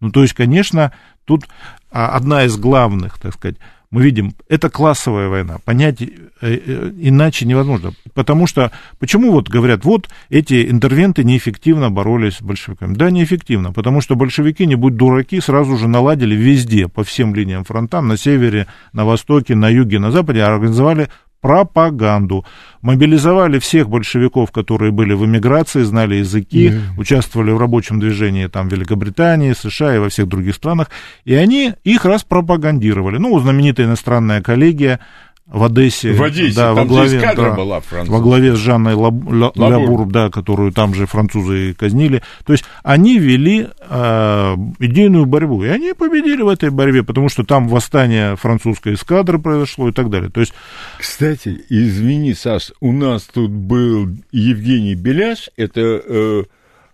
Ну, 0.00 0.10
то 0.10 0.22
есть, 0.22 0.34
конечно, 0.34 0.92
тут 1.24 1.46
а, 1.92 2.08
одна 2.08 2.44
из 2.44 2.56
главных, 2.56 3.20
так 3.20 3.34
сказать, 3.34 3.56
мы 3.92 4.02
видим, 4.02 4.34
это 4.48 4.70
классовая 4.70 5.28
война. 5.28 5.58
Понять 5.64 6.00
э, 6.00 6.08
э, 6.40 6.92
иначе 6.96 7.44
невозможно. 7.44 7.92
Потому 8.14 8.46
что, 8.46 8.72
почему 8.98 9.30
вот 9.32 9.50
говорят, 9.50 9.84
вот 9.84 10.08
эти 10.30 10.70
интервенты 10.70 11.24
неэффективно 11.24 11.90
боролись 11.90 12.38
с 12.38 12.42
большевиками? 12.42 12.94
Да, 12.94 13.10
неэффективно, 13.10 13.70
потому 13.70 14.00
что 14.00 14.16
большевики, 14.16 14.66
не 14.66 14.76
будь 14.76 14.96
дураки, 14.96 15.40
сразу 15.40 15.76
же 15.76 15.88
наладили 15.88 16.34
везде, 16.34 16.88
по 16.88 17.04
всем 17.04 17.34
линиям 17.34 17.64
фронтам, 17.64 18.08
на 18.08 18.16
севере, 18.16 18.66
на 18.94 19.04
востоке, 19.04 19.54
на 19.54 19.68
юге, 19.68 19.98
на 19.98 20.10
западе, 20.10 20.42
организовали 20.42 21.10
пропаганду. 21.42 22.46
Мобилизовали 22.80 23.58
всех 23.58 23.88
большевиков, 23.88 24.50
которые 24.52 24.92
были 24.92 25.12
в 25.12 25.26
эмиграции, 25.26 25.82
знали 25.82 26.14
языки, 26.14 26.68
mm. 26.68 26.80
участвовали 26.98 27.50
в 27.50 27.58
рабочем 27.58 28.00
движении 28.00 28.46
там, 28.46 28.68
в 28.68 28.72
Великобритании, 28.72 29.52
США 29.52 29.96
и 29.96 29.98
во 29.98 30.08
всех 30.08 30.28
других 30.28 30.54
странах, 30.54 30.88
и 31.24 31.34
они 31.34 31.74
их 31.84 32.04
распропагандировали. 32.04 33.18
Ну, 33.18 33.38
знаменитая 33.40 33.86
иностранная 33.86 34.40
коллегия 34.40 35.00
в 35.46 35.64
Одессе, 35.64 36.12
в 36.12 36.22
Одессе 36.22 36.56
да, 36.56 36.74
там 36.74 36.76
во 36.76 36.84
главе, 36.84 37.20
да, 37.20 37.50
была 37.50 37.82
во 37.90 38.20
главе 38.20 38.54
с 38.54 38.58
Жанной 38.58 38.94
Лаб, 38.94 39.14
Лабурб. 39.26 39.52
Лабурб, 39.56 40.06
да, 40.06 40.30
которую 40.30 40.72
там 40.72 40.94
же 40.94 41.06
французы 41.06 41.74
казнили. 41.74 42.22
То 42.46 42.52
есть 42.52 42.64
они 42.82 43.18
вели 43.18 43.68
э, 43.80 44.54
идейную 44.78 45.26
борьбу, 45.26 45.64
и 45.64 45.68
они 45.68 45.92
победили 45.94 46.42
в 46.42 46.48
этой 46.48 46.70
борьбе, 46.70 47.02
потому 47.02 47.28
что 47.28 47.44
там 47.44 47.68
восстание 47.68 48.36
французской 48.36 48.94
эскадры 48.94 49.38
произошло 49.38 49.88
и 49.88 49.92
так 49.92 50.10
далее. 50.10 50.30
То 50.30 50.40
есть... 50.40 50.54
Кстати, 50.98 51.60
извини, 51.68 52.34
Саш, 52.34 52.72
у 52.80 52.92
нас 52.92 53.24
тут 53.24 53.50
был 53.50 54.08
Евгений 54.30 54.94
Беляш, 54.94 55.50
это 55.56 55.80
э, 55.80 56.44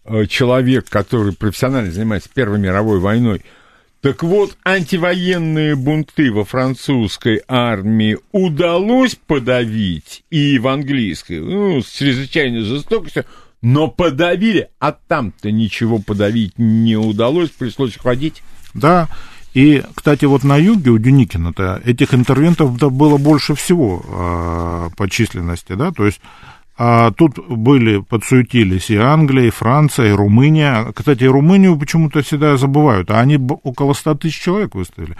э 0.07 0.27
человек, 0.27 0.89
который 0.89 1.35
профессионально 1.35 1.93
занимается 1.93 2.31
Первой 2.35 2.59
мировой 2.59 2.99
войной, 2.99 3.43
так 4.01 4.23
вот, 4.23 4.57
антивоенные 4.65 5.75
бунты 5.75 6.31
во 6.31 6.45
французской 6.45 7.43
армии 7.49 8.17
удалось 8.31 9.17
подавить 9.17 10.25
и 10.31 10.59
в 10.61 10.69
английской, 10.69 11.41
ну, 11.41 11.83
с 11.83 11.91
чрезвычайной 11.91 12.61
жестокостью, 12.61 13.25
но 13.61 13.89
подавили, 13.89 14.69
а 14.79 14.93
там-то 14.93 15.51
ничего 15.51 15.99
подавить 15.99 16.59
не 16.59 16.97
удалось, 16.97 17.51
пришлось 17.51 17.97
ходить. 17.97 18.43
Да, 18.73 19.09
и, 19.53 19.83
кстати, 19.95 20.27
вот 20.27 20.45
на 20.45 20.57
юге 20.57 20.91
у 20.91 20.99
Деникина-то 20.99 21.83
этих 21.85 22.15
интервентов 22.15 22.79
было 22.93 23.19
больше 23.19 23.57
всего 23.57 24.05
э, 24.07 24.91
по 24.97 25.11
численности, 25.11 25.73
да, 25.73 25.91
то 25.91 26.07
есть 26.07 26.21
а 26.81 27.11
тут 27.11 27.39
были, 27.49 27.99
подсуетились 27.99 28.89
и 28.89 28.97
Англия, 28.97 29.49
и 29.49 29.51
Франция, 29.51 30.11
и 30.11 30.13
Румыния. 30.13 30.93
Кстати, 30.95 31.25
Румынию 31.25 31.77
почему-то 31.77 32.23
всегда 32.23 32.57
забывают, 32.57 33.11
а 33.11 33.19
они 33.19 33.37
около 33.37 33.95
100 33.95 34.15
тысяч 34.15 34.41
человек 34.41 34.77
выставили. 34.77 35.17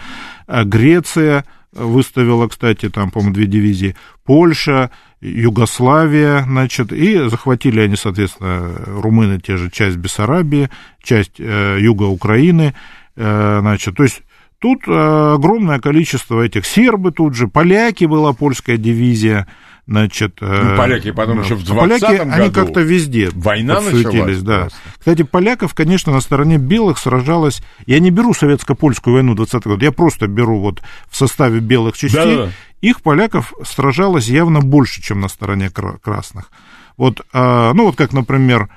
А 0.47 0.63
Греция 0.63 1.43
выставила, 1.73 2.47
кстати, 2.47 2.89
там, 2.89 3.11
по-моему, 3.11 3.33
две 3.33 3.45
дивизии. 3.45 3.95
Польша, 4.23 4.89
Югославия, 5.19 6.43
значит, 6.43 6.93
и 6.93 7.27
захватили 7.27 7.81
они, 7.81 7.97
соответственно, 7.97 8.75
румыны 8.85 9.41
те 9.41 9.57
же 9.57 9.69
часть 9.69 9.97
Бессарабии, 9.97 10.69
часть 11.03 11.39
э, 11.39 11.77
юга 11.81 12.03
Украины, 12.03 12.73
э, 13.17 13.57
значит, 13.59 13.97
то 13.97 14.03
есть 14.03 14.21
тут 14.59 14.87
э, 14.87 15.33
огромное 15.35 15.79
количество 15.79 16.41
этих 16.41 16.65
сербы 16.65 17.11
тут 17.11 17.35
же, 17.35 17.49
поляки 17.49 18.05
была 18.05 18.31
польская 18.31 18.77
дивизия, 18.77 19.45
Значит, 19.89 20.37
ну, 20.39 20.77
поляки 20.77 21.09
потом 21.09 21.37
да. 21.37 21.43
еще 21.43 21.55
в 21.55 21.63
20 21.63 21.99
Поляки, 21.99 22.19
году 22.19 22.31
они 22.31 22.51
как-то 22.51 22.81
везде 22.81 23.31
Война 23.33 23.81
началась. 23.81 24.39
Да. 24.43 24.67
Кстати, 24.99 25.23
поляков, 25.23 25.73
конечно, 25.73 26.13
на 26.13 26.21
стороне 26.21 26.57
белых 26.57 26.99
сражалось... 26.99 27.63
Я 27.87 27.99
не 27.99 28.11
беру 28.11 28.35
советско-польскую 28.35 29.15
войну 29.15 29.33
20 29.33 29.63
год, 29.63 29.81
я 29.81 29.91
просто 29.91 30.27
беру 30.27 30.59
вот 30.59 30.83
в 31.09 31.17
составе 31.17 31.59
белых 31.59 31.97
частей. 31.97 32.35
Да, 32.35 32.45
да. 32.45 32.51
Их 32.81 33.01
поляков 33.01 33.51
сражалось 33.65 34.27
явно 34.27 34.59
больше, 34.59 35.01
чем 35.01 35.21
на 35.21 35.27
стороне 35.27 35.71
красных. 35.71 36.51
Вот, 36.95 37.25
а, 37.33 37.73
ну 37.73 37.85
вот 37.85 37.95
как, 37.95 38.13
например, 38.13 38.69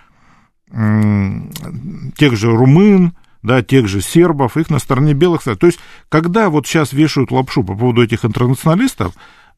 тех 2.16 2.36
же 2.36 2.56
румын, 2.56 3.12
да, 3.42 3.62
тех 3.62 3.86
же 3.86 4.00
сербов, 4.00 4.56
их 4.56 4.70
на 4.70 4.78
стороне 4.78 5.12
белых. 5.12 5.42
То 5.42 5.66
есть, 5.66 5.78
когда 6.08 6.48
вот 6.48 6.66
сейчас 6.66 6.94
вешают 6.94 7.30
лапшу 7.30 7.64
по 7.64 7.74
поводу 7.74 8.02
этих 8.02 8.24
интернационалистов, 8.24 9.12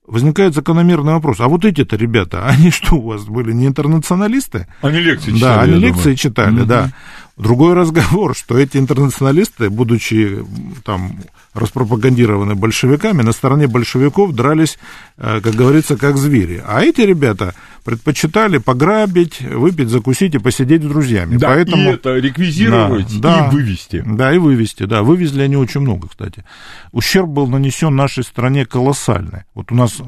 возникает 0.07 0.55
закономерный 0.55 1.15
вопрос. 1.15 1.41
А 1.41 1.49
вот 1.49 1.65
эти-то 1.65 1.97
ребята, 1.97 2.47
они 2.49 2.71
что 2.71 2.97
у 2.97 3.03
вас 3.03 3.25
были, 3.25 3.53
не 3.53 3.67
интернационалисты? 3.67 4.67
Они 4.83 5.01
лекции 5.01 5.33
читали. 5.33 5.41
Да, 5.41 5.61
они 5.63 5.75
лекции 5.75 6.03
думаю. 6.03 6.17
читали, 6.17 6.61
угу. 6.61 6.67
да. 6.67 6.91
Другой 7.37 7.75
разговор, 7.75 8.37
что 8.37 8.57
эти 8.57 8.77
интернационалисты, 8.77 9.69
будучи 9.69 10.45
там 10.85 11.19
распропагандированы 11.53 12.55
большевиками, 12.55 13.23
на 13.23 13.33
стороне 13.33 13.67
большевиков 13.67 14.33
дрались, 14.33 14.79
э, 15.17 15.41
как 15.41 15.55
говорится, 15.55 15.97
как 15.97 16.17
звери. 16.17 16.63
А 16.65 16.83
эти 16.83 17.01
ребята 17.01 17.55
предпочитали 17.85 18.59
пограбить, 18.59 19.41
выпить, 19.41 19.89
закусить 19.89 20.37
и 20.37 20.39
посидеть 20.39 20.83
с 20.85 20.87
друзьями. 20.87 21.37
Да, 21.37 21.49
Поэтому, 21.49 21.91
и 21.91 21.95
это 21.95 22.15
реквизировать 22.15 23.21
да, 23.21 23.49
и 23.49 23.51
вывести. 23.51 24.05
Да, 24.07 24.33
и 24.33 24.39
вывести, 24.39 24.85
да. 24.85 25.03
Вывезли 25.03 25.43
они 25.43 25.57
очень 25.57 25.81
много, 25.81 26.09
кстати. 26.09 26.45
Ущерб 26.93 27.29
был 27.29 27.49
нанесен 27.49 27.97
нашей 27.97 28.23
стране 28.23 28.65
колоссальный. 28.65 29.43
Вот 29.55 29.73
у 29.73 29.75
нас 29.75 30.01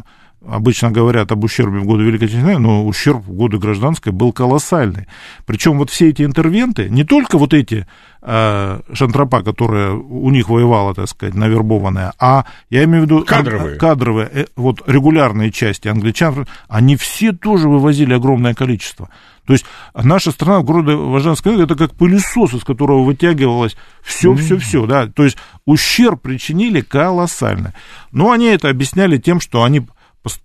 обычно 0.49 0.91
говорят 0.91 1.33
об 1.33 1.45
ущербе 1.45 1.79
в 1.79 1.85
годы 1.85 2.05
Великой 2.05 2.25
Отечественной, 2.25 2.59
но 2.59 2.87
ущерб 2.87 3.25
в 3.27 3.33
годы 3.33 3.59
гражданской 3.59 4.13
был 4.13 4.33
колоссальный. 4.33 5.07
Причем 5.45 5.79
вот 5.79 5.91
все 5.91 6.09
эти 6.11 6.23
интервенты, 6.23 6.89
не 6.89 7.05
только 7.05 7.39
вот 7.39 7.55
эти 7.55 7.87
э, 8.23 8.81
шантропа, 8.93 9.43
которая 9.43 9.93
у 9.93 10.31
них 10.31 10.49
воевала, 10.49 10.95
так 10.95 11.09
сказать, 11.09 11.35
навербованная, 11.35 12.13
а 12.19 12.45
я 12.71 12.85
имею 12.85 13.03
в 13.03 13.07
виду 13.07 13.25
кадровые, 13.25 13.77
кадровые 13.77 14.31
э, 14.33 14.47
вот 14.57 14.83
регулярные 14.87 15.51
части 15.51 15.89
англичан, 15.89 16.47
они 16.69 16.97
все 16.97 17.33
тоже 17.33 17.69
вывозили 17.69 18.15
огромное 18.15 18.55
количество. 18.55 19.09
То 19.47 19.53
есть 19.53 19.65
наша 19.95 20.33
страна 20.33 20.59
в 20.59 20.65
городе 20.65 20.95
Важанской 20.95 21.63
это 21.63 21.77
как 21.77 21.95
пылесос, 21.95 22.53
из 22.53 22.65
которого 22.65 23.05
вытягивалось 23.05 23.77
все, 24.03 24.35
все, 24.35 24.59
все, 24.59 24.87
да. 24.87 25.07
То 25.07 25.23
есть 25.23 25.37
ущерб 25.65 26.21
причинили 26.21 26.81
колоссальный. 26.81 27.71
Но 28.11 28.33
они 28.33 28.47
это 28.47 28.69
объясняли 28.69 29.19
тем, 29.19 29.41
что 29.41 29.63
они 29.63 29.87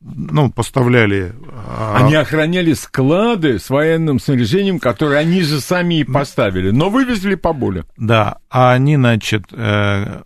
ну, 0.01 0.51
поставляли... 0.51 1.34
А, 1.51 1.97
они 1.99 2.15
охраняли 2.15 2.73
склады 2.73 3.59
с 3.59 3.69
военным 3.69 4.19
снаряжением, 4.19 4.79
которые 4.79 5.19
они 5.19 5.41
же 5.41 5.59
сами 5.61 5.99
и 5.99 6.03
поставили, 6.03 6.71
но 6.71 6.89
вывезли 6.89 7.36
поболее. 7.36 7.86
Да, 7.97 8.38
а 8.49 8.71
они, 8.73 8.95
значит, 8.95 9.45
э, 9.51 10.21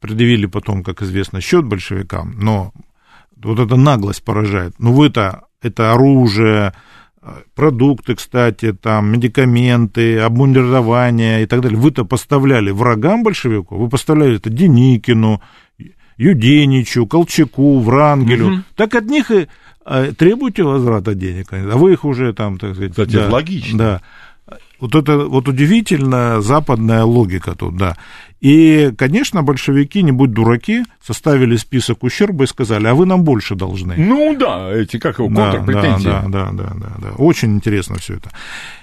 предъявили 0.00 0.46
потом, 0.46 0.82
как 0.82 1.02
известно, 1.02 1.40
счет 1.40 1.64
большевикам, 1.64 2.34
но 2.38 2.72
вот 3.36 3.58
эта 3.58 3.76
наглость 3.76 4.24
поражает. 4.24 4.74
Ну, 4.78 4.92
вы-то, 4.92 5.44
это 5.60 5.92
оружие, 5.92 6.72
продукты, 7.54 8.14
кстати, 8.14 8.72
там, 8.72 9.10
медикаменты, 9.12 10.18
обмундирование 10.18 11.42
и 11.42 11.46
так 11.46 11.60
далее, 11.60 11.78
вы-то 11.78 12.04
поставляли 12.04 12.70
врагам 12.70 13.22
большевиков, 13.22 13.78
вы 13.78 13.88
поставляли 13.88 14.36
это 14.36 14.50
Деникину, 14.50 15.40
Юденичу, 16.22 17.06
Колчаку, 17.06 17.80
Врангелю, 17.80 18.46
угу. 18.46 18.62
так 18.76 18.94
от 18.94 19.06
них 19.06 19.30
и 19.30 19.48
а, 19.84 20.12
требуйте 20.12 20.62
возврата 20.62 21.14
денег, 21.14 21.48
а 21.52 21.76
вы 21.76 21.94
их 21.94 22.04
уже 22.04 22.32
там, 22.32 22.58
так 22.58 22.74
сказать... 22.74 22.92
Кстати, 22.92 23.16
да, 23.16 23.28
логично. 23.28 23.78
Да. 23.78 24.00
Вот 24.80 24.94
это 24.96 25.16
вот 25.18 25.48
удивительно 25.48 26.42
западная 26.42 27.04
логика 27.04 27.54
тут, 27.54 27.76
да. 27.76 27.96
И, 28.40 28.92
конечно, 28.98 29.42
большевики, 29.44 30.02
не 30.02 30.10
будь 30.10 30.32
дураки, 30.32 30.82
составили 31.00 31.56
список 31.56 32.02
ущерба 32.02 32.44
и 32.44 32.46
сказали, 32.48 32.88
а 32.88 32.94
вы 32.94 33.06
нам 33.06 33.22
больше 33.22 33.54
должны. 33.54 33.94
Ну 33.96 34.36
да, 34.36 34.72
эти, 34.72 34.98
как 34.98 35.20
его, 35.20 35.28
контрпретензии. 35.28 36.04
Да, 36.04 36.24
да, 36.26 36.50
да, 36.50 36.50
да, 36.52 36.74
да, 36.74 36.92
да. 36.98 37.08
Очень 37.18 37.54
интересно 37.54 37.98
все 37.98 38.14
это. 38.14 38.30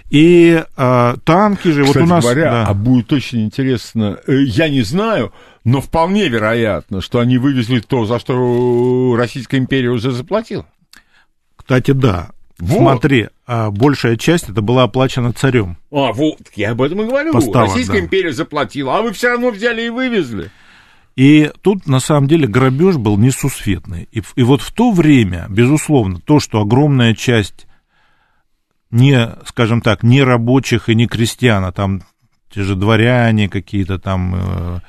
И 0.09 0.63
а, 0.75 1.17
танки 1.23 1.67
же, 1.67 1.83
Кстати 1.83 1.97
вот 1.97 2.03
у 2.03 2.09
нас... 2.09 2.23
говоря, 2.23 2.51
да. 2.51 2.65
а 2.65 2.73
будет 2.73 3.13
очень 3.13 3.43
интересно, 3.43 4.19
э, 4.25 4.41
я 4.41 4.67
не 4.67 4.81
знаю, 4.81 5.31
но 5.63 5.81
вполне 5.81 6.27
вероятно, 6.29 7.01
что 7.01 7.19
они 7.19 7.37
вывезли 7.37 7.79
то, 7.79 8.05
за 8.05 8.17
что 8.17 9.15
Российская 9.15 9.57
империя 9.57 9.89
уже 9.89 10.11
заплатила. 10.11 10.65
Кстати, 11.55 11.91
да. 11.91 12.31
Вот. 12.57 12.79
Смотри, 12.79 13.29
а 13.45 13.69
большая 13.71 14.17
часть 14.17 14.49
это 14.49 14.61
была 14.61 14.83
оплачена 14.83 15.31
царем. 15.31 15.77
А, 15.91 16.11
вот, 16.11 16.39
я 16.55 16.71
об 16.71 16.81
этом 16.81 17.01
и 17.01 17.05
говорю. 17.05 17.31
Поставок, 17.31 17.69
Российская 17.69 17.99
да. 17.99 18.05
империя 18.05 18.33
заплатила, 18.33 18.97
а 18.97 19.01
вы 19.01 19.13
все 19.13 19.29
равно 19.29 19.51
взяли 19.51 19.83
и 19.83 19.89
вывезли. 19.89 20.51
И 21.15 21.51
тут, 21.61 21.87
на 21.87 21.99
самом 21.99 22.27
деле, 22.27 22.47
грабеж 22.47 22.97
был 22.97 23.17
несусветный. 23.17 24.09
И, 24.11 24.21
и 24.35 24.43
вот 24.43 24.61
в 24.61 24.73
то 24.73 24.91
время, 24.91 25.45
безусловно, 25.49 26.19
то, 26.19 26.39
что 26.39 26.61
огромная 26.61 27.13
часть 27.13 27.67
не, 28.91 29.35
скажем 29.45 29.81
так, 29.81 30.03
не 30.03 30.23
рабочих 30.23 30.89
и 30.89 30.95
не 30.95 31.07
крестьян, 31.07 31.63
а 31.63 31.71
там 31.71 32.01
те 32.49 32.63
же 32.63 32.75
дворяне 32.75 33.47
какие-то 33.47 33.99
там, 33.99 34.35
э, 34.35 34.79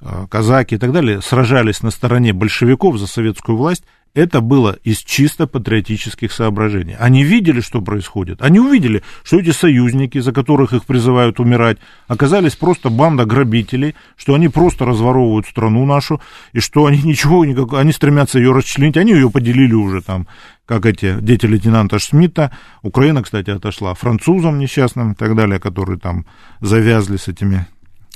э, 0.00 0.26
казаки 0.30 0.76
и 0.76 0.78
так 0.78 0.92
далее, 0.92 1.20
сражались 1.20 1.82
на 1.82 1.90
стороне 1.90 2.32
большевиков 2.32 2.98
за 2.98 3.06
советскую 3.06 3.58
власть, 3.58 3.84
это 4.16 4.40
было 4.40 4.78
из 4.82 5.00
чисто 5.00 5.46
патриотических 5.46 6.32
соображений. 6.32 6.96
Они 6.98 7.22
видели, 7.22 7.60
что 7.60 7.82
происходит. 7.82 8.40
Они 8.40 8.58
увидели, 8.58 9.02
что 9.22 9.38
эти 9.38 9.50
союзники, 9.50 10.18
за 10.20 10.32
которых 10.32 10.72
их 10.72 10.86
призывают 10.86 11.38
умирать, 11.38 11.76
оказались 12.08 12.56
просто 12.56 12.88
банда 12.88 13.26
грабителей, 13.26 13.94
что 14.16 14.34
они 14.34 14.48
просто 14.48 14.86
разворовывают 14.86 15.46
страну 15.46 15.84
нашу, 15.84 16.22
и 16.54 16.60
что 16.60 16.86
они 16.86 17.02
ничего, 17.02 17.44
никак, 17.44 17.74
они 17.74 17.92
стремятся 17.92 18.38
ее 18.38 18.52
расчленить. 18.52 18.96
Они 18.96 19.12
ее 19.12 19.30
поделили 19.30 19.74
уже 19.74 20.00
там, 20.00 20.26
как 20.64 20.86
эти 20.86 21.20
дети 21.20 21.44
лейтенанта 21.44 21.98
Шмидта. 21.98 22.52
Украина, 22.82 23.22
кстати, 23.22 23.50
отошла 23.50 23.92
французам 23.92 24.58
несчастным 24.58 25.12
и 25.12 25.14
так 25.14 25.36
далее, 25.36 25.60
которые 25.60 25.98
там 25.98 26.24
завязли 26.62 27.18
с 27.18 27.28
этими... 27.28 27.66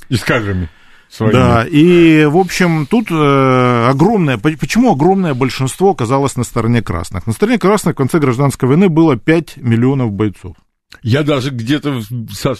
Искажами 0.09 0.67
своими. 1.11 1.33
Да, 1.33 1.65
и, 1.69 2.25
в 2.25 2.37
общем, 2.37 2.85
тут 2.85 3.11
э, 3.11 3.87
огромное... 3.89 4.37
Почему 4.37 4.93
огромное 4.93 5.33
большинство 5.33 5.91
оказалось 5.91 6.35
на 6.35 6.43
стороне 6.43 6.81
красных? 6.81 7.27
На 7.27 7.33
стороне 7.33 7.59
красных 7.59 7.95
в 7.95 7.97
конце 7.97 8.19
гражданской 8.19 8.69
войны 8.69 8.89
было 8.89 9.17
5 9.17 9.57
миллионов 9.57 10.11
бойцов. 10.11 10.55
Я 11.03 11.23
даже 11.23 11.51
где-то 11.51 12.01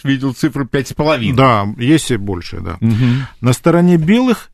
видел 0.04 0.34
цифру 0.34 0.66
5,5. 0.66 1.34
Да, 1.36 1.68
есть 1.78 2.12
и 2.12 2.18
больше, 2.18 2.60
да. 2.60 2.78
Угу. 2.82 3.06
На 3.41 3.54
стороне 3.54 3.97
белых 3.97 4.49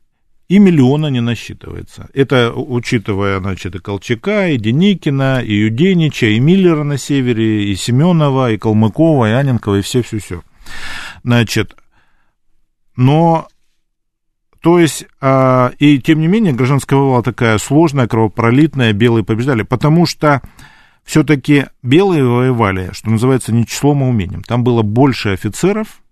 и 0.48 0.58
миллиона 0.58 1.08
не 1.08 1.20
насчитывается. 1.20 2.08
Это 2.14 2.52
учитывая, 2.52 3.38
значит, 3.38 3.74
и 3.74 3.78
Колчака, 3.78 4.48
и 4.48 4.56
Деникина, 4.56 5.42
и 5.42 5.54
Юденича, 5.54 6.26
и 6.26 6.40
Миллера 6.40 6.84
на 6.84 6.98
севере, 6.98 7.70
и 7.70 7.76
Семенова, 7.76 8.52
и 8.52 8.58
Калмыкова, 8.58 9.28
и 9.30 9.32
Аненкова, 9.32 9.76
и 9.76 9.82
все-все-все. 9.82 10.42
Значит, 11.22 11.76
но 12.96 13.48
то 14.60 14.78
есть, 14.78 15.06
э, 15.20 15.70
и 15.78 15.98
тем 15.98 16.20
не 16.20 16.26
менее, 16.26 16.52
гражданская 16.52 16.98
война 16.98 17.22
такая 17.22 17.58
сложная, 17.58 18.08
кровопролитная, 18.08 18.92
белые 18.92 19.24
побеждали, 19.24 19.62
потому 19.62 20.06
что 20.06 20.42
все-таки 21.04 21.66
белые 21.82 22.24
воевали, 22.24 22.90
что 22.92 23.10
называется, 23.10 23.52
не 23.52 23.66
числом, 23.66 24.02
а 24.02 24.06
умением. 24.06 24.42
Там 24.42 24.64
было 24.64 24.82
больше 24.82 25.30
офицеров, 25.30 26.02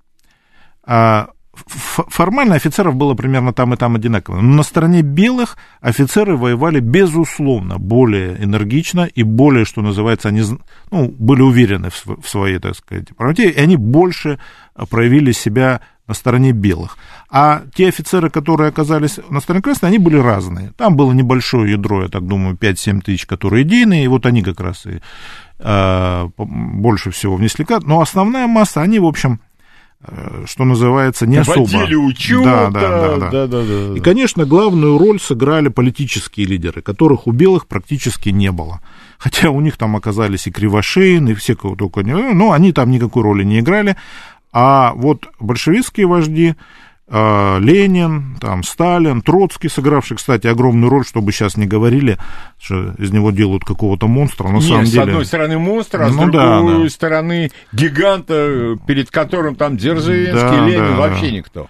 а 0.85 1.29
формально 1.55 2.55
офицеров 2.55 2.95
было 2.95 3.15
примерно 3.15 3.53
там 3.53 3.75
и 3.75 3.77
там 3.77 3.97
одинаково. 3.97 4.41
Но 4.41 4.57
на 4.57 4.63
стороне 4.63 5.03
белых 5.03 5.57
офицеры 5.81 6.37
воевали, 6.37 6.81
безусловно, 6.81 7.79
более 7.79 8.43
энергично 8.43 9.05
и 9.05 9.23
более, 9.23 9.65
что 9.65 9.83
называется, 9.83 10.29
они 10.29 10.43
ну, 10.91 11.15
были 11.19 11.43
уверены 11.43 11.91
в 11.91 12.29
своей, 12.29 12.59
так 12.59 12.77
сказать, 12.77 13.15
правоте, 13.17 13.51
и 13.51 13.61
они 13.61 13.77
больше 13.77 14.39
проявили 14.91 15.33
себя 15.33 15.81
на 16.07 16.15
стороне 16.15 16.53
белых. 16.53 16.97
А 17.31 17.63
те 17.75 17.89
офицеры, 17.89 18.31
которые 18.31 18.69
оказались 18.69 19.19
на 19.29 19.41
стороне 19.41 19.63
красной, 19.63 19.89
они 19.89 19.99
были 19.99 20.17
разные. 20.17 20.73
Там 20.77 20.97
было 20.97 21.13
небольшое 21.13 21.73
ядро, 21.73 22.03
я 22.03 22.09
так 22.09 22.27
думаю, 22.27 22.57
5-7 22.57 23.01
тысяч, 23.01 23.27
которые 23.27 23.65
идейные, 23.65 24.05
и 24.05 24.09
вот 24.09 24.27
они 24.27 24.43
как 24.43 24.61
раз 24.61 24.87
и 24.87 25.01
э, 25.59 26.29
больше 26.37 27.11
всего 27.11 27.37
внесли. 27.37 27.67
Но 27.83 28.01
основная 28.01 28.47
масса, 28.47 28.83
они, 28.83 29.01
в 29.01 29.07
общем, 29.07 29.41
э, 30.01 30.45
что 30.47 30.65
называется, 30.65 31.27
не 31.27 31.39
особо. 31.39 31.67
учета. 31.97 32.71
Да, 32.71 32.71
да, 32.71 32.81
да, 32.81 33.17
да. 33.17 33.31
да, 33.31 33.47
да, 33.47 33.63
да. 33.65 33.97
И, 33.97 34.01
конечно, 34.01 34.45
главную 34.45 34.99
роль 34.99 35.21
сыграли 35.21 35.69
политические 35.69 36.47
лидеры, 36.47 36.83
которых 36.83 37.27
у 37.27 37.33
белых 37.33 37.67
практически 37.67 38.29
не 38.29 38.53
было. 38.53 38.81
Хотя 39.19 39.51
у 39.51 39.61
них 39.61 39.77
там 39.77 39.97
оказались 39.97 40.47
и 40.47 40.53
Кривошеин, 40.53 41.29
и 41.29 41.35
все, 41.35 41.57
кого 41.57 41.75
только 41.75 42.03
не... 42.03 42.13
Но 42.13 42.53
они 42.53 42.73
там 42.73 42.91
никакой 42.91 43.23
роли 43.23 43.45
не 43.45 43.61
играли. 43.61 43.97
А 44.59 44.95
вот 44.95 45.29
большевистские 45.39 46.07
вожди, 46.07 46.55
а, 47.09 47.59
Ленин, 47.59 48.39
там, 48.41 48.63
Сталин, 48.63 49.21
Троцкий, 49.21 49.69
сыгравший, 49.69 50.17
кстати, 50.17 50.47
огромную 50.47 50.89
роль, 50.89 51.05
чтобы 51.05 51.31
сейчас 51.33 51.59
не 51.59 51.67
говорили, 51.67 52.17
что 52.59 52.95
из 52.97 53.13
него 53.13 53.33
делают 53.33 53.65
какого-то 53.67 54.09
монстра, 54.09 54.49
на 54.49 54.55
Нет, 54.55 54.63
самом 54.63 54.87
с 54.87 54.91
деле... 54.91 55.05
с 55.05 55.09
одной 55.09 55.27
стороны 55.27 55.59
монстра, 55.59 56.05
а 56.05 56.09
ну, 56.09 56.13
с 56.15 56.17
другой 56.17 56.33
да, 56.33 56.83
да. 56.85 56.89
стороны 56.89 57.51
гиганта, 57.75 58.79
перед 58.87 59.11
которым 59.11 59.57
там 59.57 59.77
Дзержинский, 59.77 60.33
да, 60.33 60.67
Ленин, 60.67 60.87
да, 60.87 60.97
вообще 60.97 61.33
никто. 61.33 61.69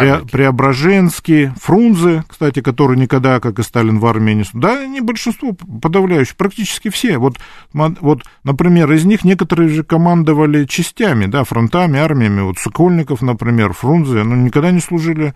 Пре- 0.00 0.28
Преображенский, 0.30 1.52
Фрунзе, 1.60 2.24
кстати, 2.28 2.60
который 2.60 2.96
никогда, 2.96 3.40
как 3.40 3.58
и 3.58 3.62
Сталин, 3.62 3.98
в 3.98 4.06
армии 4.06 4.32
не... 4.32 4.44
Да, 4.52 4.86
не 4.86 5.00
большинство, 5.00 5.52
подавляющее, 5.52 6.34
практически 6.36 6.90
все. 6.90 7.18
Вот, 7.18 7.38
вот, 7.72 8.22
например, 8.44 8.90
из 8.92 9.04
них 9.04 9.24
некоторые 9.24 9.68
же 9.68 9.84
командовали 9.84 10.64
частями, 10.64 11.26
да, 11.26 11.44
фронтами, 11.44 11.98
армиями. 11.98 12.40
Вот 12.40 12.58
Сокольников, 12.58 13.22
например, 13.22 13.72
Фрунзе, 13.72 14.22
ну, 14.22 14.36
никогда 14.36 14.70
не 14.70 14.80
служили 14.80 15.34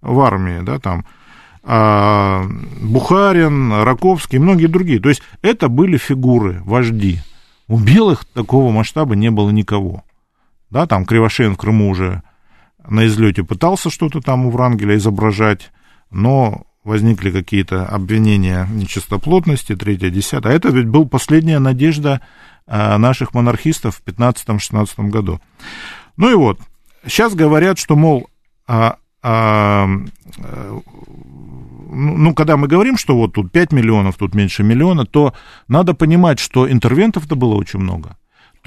в 0.00 0.20
армии, 0.20 0.60
да, 0.62 0.78
там. 0.78 1.04
А 1.62 2.44
Бухарин, 2.80 3.82
Раковский 3.82 4.38
многие 4.38 4.66
другие. 4.66 5.00
То 5.00 5.10
есть 5.10 5.22
это 5.42 5.68
были 5.68 5.98
фигуры, 5.98 6.62
вожди. 6.64 7.20
У 7.66 7.78
белых 7.78 8.24
такого 8.24 8.72
масштаба 8.72 9.14
не 9.14 9.30
было 9.30 9.50
никого. 9.50 10.02
Да, 10.70 10.86
там 10.86 11.04
Кривошеин 11.04 11.54
в 11.54 11.58
Крыму 11.58 11.90
уже 11.90 12.22
на 12.88 13.06
излете 13.06 13.44
пытался 13.44 13.90
что-то 13.90 14.20
там 14.20 14.46
у 14.46 14.50
Врангеля 14.50 14.96
изображать, 14.96 15.70
но 16.10 16.66
возникли 16.84 17.30
какие-то 17.30 17.86
обвинения 17.86 18.66
нечистоплотности, 18.70 19.76
третье, 19.76 20.10
десятое. 20.10 20.52
А 20.52 20.56
это 20.56 20.68
ведь 20.70 20.86
был 20.86 21.06
последняя 21.06 21.58
надежда 21.58 22.22
а, 22.66 22.98
наших 22.98 23.34
монархистов 23.34 23.96
в 23.96 24.08
15-16 24.08 25.08
году. 25.08 25.40
Ну 26.16 26.30
и 26.30 26.34
вот, 26.34 26.60
сейчас 27.06 27.34
говорят, 27.34 27.78
что, 27.78 27.94
мол, 27.96 28.28
а, 28.66 28.96
а, 29.22 29.86
ну, 31.90 32.16
ну, 32.16 32.34
когда 32.34 32.56
мы 32.56 32.68
говорим, 32.68 32.96
что 32.96 33.16
вот 33.16 33.34
тут 33.34 33.50
5 33.52 33.72
миллионов, 33.72 34.16
тут 34.16 34.34
меньше 34.34 34.62
миллиона, 34.62 35.04
то 35.04 35.34
надо 35.68 35.94
понимать, 35.94 36.38
что 36.38 36.70
интервентов-то 36.70 37.34
было 37.34 37.54
очень 37.54 37.80
много. 37.80 38.16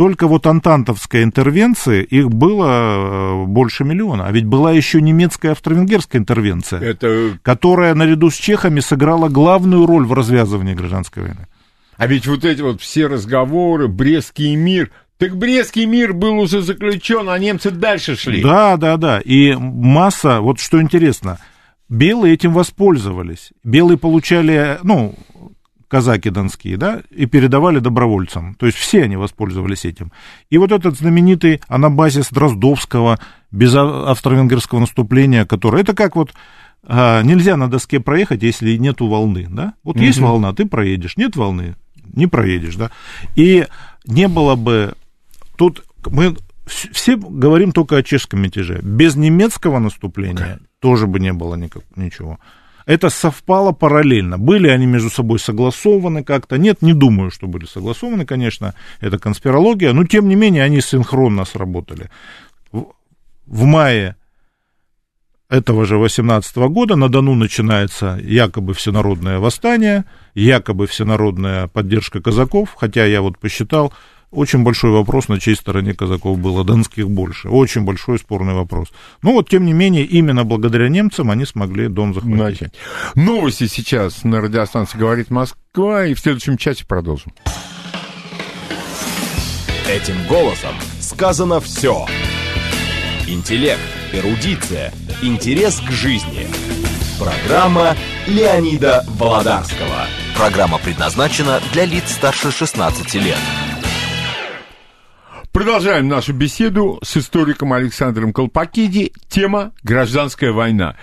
Только 0.01 0.25
вот 0.25 0.47
антантовской 0.47 1.21
интервенции 1.21 2.03
их 2.03 2.31
было 2.31 3.43
э, 3.43 3.45
больше 3.45 3.83
миллиона. 3.83 4.25
А 4.25 4.31
ведь 4.31 4.45
была 4.45 4.71
еще 4.71 4.99
немецкая 4.99 5.51
австро-венгерская 5.51 6.19
интервенция, 6.19 6.79
Это... 6.79 7.37
которая 7.43 7.93
наряду 7.93 8.31
с 8.31 8.33
чехами 8.33 8.79
сыграла 8.79 9.29
главную 9.29 9.85
роль 9.85 10.07
в 10.07 10.13
развязывании 10.13 10.73
гражданской 10.73 11.21
войны. 11.21 11.45
А 11.97 12.07
ведь 12.07 12.25
вот 12.25 12.45
эти 12.45 12.63
вот 12.63 12.81
все 12.81 13.05
разговоры, 13.05 13.87
Брестский 13.87 14.55
мир, 14.55 14.89
так 15.19 15.37
Брестский 15.37 15.85
мир 15.85 16.13
был 16.13 16.39
уже 16.39 16.63
заключен, 16.63 17.29
а 17.29 17.37
немцы 17.37 17.69
дальше 17.69 18.15
шли. 18.15 18.41
Да, 18.41 18.77
да, 18.77 18.97
да. 18.97 19.19
И 19.19 19.53
масса, 19.53 20.41
вот 20.41 20.59
что 20.59 20.81
интересно, 20.81 21.37
белые 21.89 22.33
этим 22.33 22.53
воспользовались. 22.53 23.51
Белые 23.63 23.99
получали, 23.99 24.79
ну, 24.81 25.13
казаки 25.91 26.29
донские, 26.29 26.77
да, 26.77 27.01
и 27.11 27.25
передавали 27.25 27.79
добровольцам. 27.79 28.55
То 28.55 28.65
есть 28.65 28.77
все 28.77 29.03
они 29.03 29.17
воспользовались 29.17 29.83
этим. 29.83 30.13
И 30.49 30.57
вот 30.57 30.71
этот 30.71 30.97
знаменитый 30.97 31.59
анабазис 31.67 32.29
Дроздовского 32.29 33.19
без 33.51 33.75
австро-венгерского 33.75 34.79
наступления, 34.79 35.45
который... 35.45 35.81
Это 35.81 35.93
как 35.93 36.15
вот 36.15 36.33
а, 36.83 37.21
нельзя 37.23 37.57
на 37.57 37.69
доске 37.69 37.99
проехать, 37.99 38.41
если 38.41 38.77
нету 38.77 39.07
волны, 39.07 39.47
да? 39.49 39.73
Вот 39.83 39.97
mm-hmm. 39.97 40.05
есть 40.05 40.19
волна, 40.19 40.53
ты 40.53 40.65
проедешь, 40.65 41.17
нет 41.17 41.35
волны, 41.35 41.75
не 42.13 42.27
проедешь, 42.27 42.77
да? 42.77 42.89
И 43.35 43.67
не 44.05 44.29
было 44.29 44.55
бы... 44.55 44.93
Тут 45.57 45.83
мы 46.05 46.37
все 46.65 47.17
говорим 47.17 47.73
только 47.73 47.97
о 47.97 48.03
чешском 48.03 48.41
мятеже. 48.41 48.79
Без 48.81 49.17
немецкого 49.17 49.79
наступления 49.79 50.55
okay. 50.55 50.61
тоже 50.79 51.05
бы 51.05 51.19
не 51.19 51.33
было 51.33 51.55
никак, 51.55 51.83
ничего. 51.97 52.39
Это 52.85 53.09
совпало 53.09 53.71
параллельно. 53.71 54.37
Были 54.37 54.67
они 54.67 54.85
между 54.85 55.09
собой 55.09 55.39
согласованы 55.39 56.23
как-то? 56.23 56.57
Нет, 56.57 56.81
не 56.81 56.93
думаю, 56.93 57.31
что 57.31 57.47
были 57.47 57.65
согласованы, 57.65 58.25
конечно, 58.25 58.73
это 58.99 59.19
конспирология, 59.19 59.93
но 59.93 60.05
тем 60.05 60.27
не 60.27 60.35
менее 60.35 60.63
они 60.63 60.81
синхронно 60.81 61.45
сработали. 61.45 62.09
В 62.71 63.63
мае 63.63 64.15
этого 65.49 65.85
же 65.85 65.97
18 65.97 66.55
года 66.69 66.95
на 66.95 67.09
Дону 67.09 67.35
начинается 67.35 68.17
якобы 68.23 68.73
всенародное 68.73 69.39
восстание, 69.39 70.05
якобы 70.33 70.87
всенародная 70.87 71.67
поддержка 71.67 72.21
казаков, 72.21 72.73
хотя 72.77 73.05
я 73.05 73.21
вот 73.21 73.37
посчитал, 73.37 73.93
очень 74.31 74.63
большой 74.63 74.91
вопрос, 74.91 75.27
на 75.27 75.39
чьей 75.39 75.55
стороне 75.55 75.93
казаков 75.93 76.39
было, 76.39 76.63
донских 76.63 77.09
больше. 77.09 77.49
Очень 77.49 77.81
большой 77.81 78.17
спорный 78.17 78.53
вопрос. 78.53 78.87
Но 79.21 79.33
вот, 79.33 79.49
тем 79.49 79.65
не 79.65 79.73
менее, 79.73 80.05
именно 80.05 80.43
благодаря 80.45 80.87
немцам 80.87 81.29
они 81.31 81.45
смогли 81.45 81.87
Дон 81.87 82.13
захватить. 82.13 82.39
Начать. 82.39 82.73
Новости 83.15 83.67
сейчас 83.67 84.23
на 84.23 84.41
радиостанции 84.41 84.97
«Говорит 84.97 85.29
Москва», 85.29 86.05
и 86.05 86.13
в 86.13 86.19
следующем 86.19 86.57
часе 86.57 86.85
продолжим. 86.85 87.33
Этим 89.89 90.15
голосом 90.27 90.75
сказано 91.01 91.59
все. 91.59 92.05
Интеллект, 93.27 93.81
эрудиция, 94.13 94.93
интерес 95.21 95.81
к 95.81 95.91
жизни. 95.91 96.47
Программа 97.19 97.95
Леонида 98.27 99.05
Володарского. 99.17 100.07
Программа 100.37 100.77
предназначена 100.77 101.59
для 101.73 101.85
лиц 101.85 102.13
старше 102.13 102.51
16 102.51 103.13
лет. 103.15 103.37
Продолжаем 105.51 106.07
нашу 106.07 106.33
беседу 106.33 106.99
с 107.03 107.17
историком 107.17 107.73
Александром 107.73 108.31
Колпакиди. 108.31 109.11
Тема 109.27 109.73
«Гражданская 109.83 110.51
война». 110.53 110.95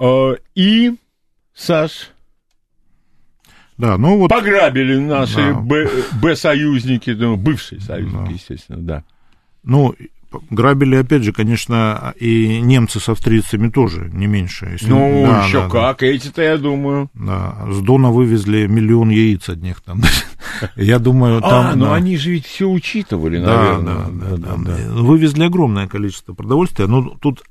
Э, 0.00 0.34
И, 0.54 0.94
Саш, 1.54 2.10
Да, 3.76 3.98
ну 3.98 4.18
вот... 4.18 4.28
пограбили 4.30 4.96
наши 4.96 5.36
Да. 5.52 5.60
Б- 5.60 5.90
Б-союзники, 6.20 7.10
ну, 7.10 7.36
бывшие 7.36 7.80
союзники, 7.80 8.32
естественно, 8.32 8.78
да. 8.78 9.04
Ну, 9.62 9.94
грабили, 10.50 10.96
опять 10.96 11.22
же, 11.22 11.32
конечно, 11.32 12.12
и 12.18 12.60
немцы 12.60 12.98
с 13.00 13.08
австрийцами 13.08 13.68
тоже, 13.68 14.10
не 14.12 14.26
меньше. 14.26 14.66
Если- 14.72 14.88
Ну, 14.88 15.26
да, 15.28 15.44
еще 15.46 15.58
да, 15.60 15.64
да. 15.64 15.70
как, 15.70 16.02
эти-то, 16.02 16.42
я 16.42 16.56
думаю. 16.56 17.10
Да, 17.14 17.66
с 17.70 17.80
Дона 17.80 18.10
вывезли 18.10 18.66
миллион 18.66 19.10
яиц 19.10 19.48
одних 19.50 19.80
там. 19.82 20.00
Я 20.76 20.98
думаю, 20.98 21.40
там... 21.40 21.66
а, 21.66 21.74
ну 21.74 21.86
да. 21.86 21.94
они 21.94 22.16
же 22.16 22.30
ведь 22.30 22.46
все 22.46 22.68
учитывали, 22.68 23.38
Да, 23.42 23.78
наверное. 23.78 23.94
да, 24.10 24.36
да, 24.36 24.54
да. 24.56 24.92
Вывезли 24.92 25.44
огромное 25.44 25.88
количество 25.88 26.34
продовольствия. 26.34 26.86
Но 26.86 27.02
тут, 27.20 27.42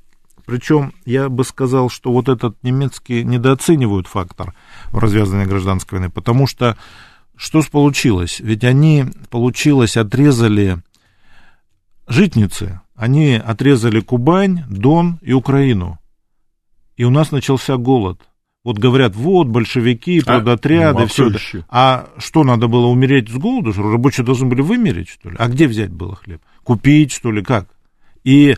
причем, 0.46 0.92
я 1.04 1.28
бы 1.28 1.44
сказал, 1.44 1.90
что 1.90 2.12
вот 2.12 2.28
этот 2.28 2.56
немецкий 2.62 3.24
недооценивают 3.24 4.06
фактор 4.06 4.54
в 4.90 4.98
развязанной 4.98 5.46
гражданской 5.46 5.98
войны, 5.98 6.10
потому 6.10 6.46
что 6.46 6.76
что 7.36 7.62
получилось? 7.70 8.40
Ведь 8.40 8.64
они, 8.64 9.06
получилось, 9.30 9.96
отрезали 9.96 10.78
житницы, 12.06 12.80
они 12.94 13.34
отрезали 13.34 14.00
Кубань, 14.00 14.64
Дон 14.68 15.18
и 15.20 15.32
Украину. 15.32 15.98
И 16.96 17.04
у 17.04 17.10
нас 17.10 17.32
начался 17.32 17.76
голод. 17.76 18.20
Вот 18.64 18.78
говорят, 18.78 19.14
вот 19.14 19.46
большевики, 19.46 20.20
А, 20.20 20.24
продотряды, 20.24 21.00
ну, 21.00 21.04
а 21.04 21.06
все 21.06 21.28
это. 21.28 21.36
еще? 21.36 21.64
А 21.68 22.08
что, 22.16 22.44
надо 22.44 22.66
было 22.66 22.86
умереть 22.86 23.28
с 23.28 23.34
голоду? 23.34 23.74
Что 23.74 23.90
рабочие 23.90 24.24
должны 24.24 24.48
были 24.48 24.62
вымереть, 24.62 25.10
что 25.10 25.28
ли? 25.28 25.36
А 25.38 25.48
где 25.48 25.68
взять 25.68 25.92
было 25.92 26.16
хлеб? 26.16 26.40
Купить, 26.64 27.12
что 27.12 27.30
ли, 27.30 27.42
как? 27.42 27.68
И 28.24 28.56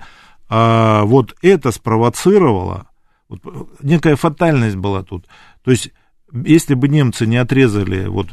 а, 0.49 1.03
вот 1.05 1.35
это 1.43 1.73
спровоцировало, 1.73 2.87
вот, 3.29 3.41
некая 3.83 4.15
фатальность 4.15 4.77
была 4.77 5.03
тут. 5.03 5.27
То 5.65 5.73
есть, 5.73 5.91
если 6.33 6.75
бы 6.75 6.87
немцы 6.87 7.27
не 7.27 7.37
отрезали 7.37 8.07
вот 8.07 8.29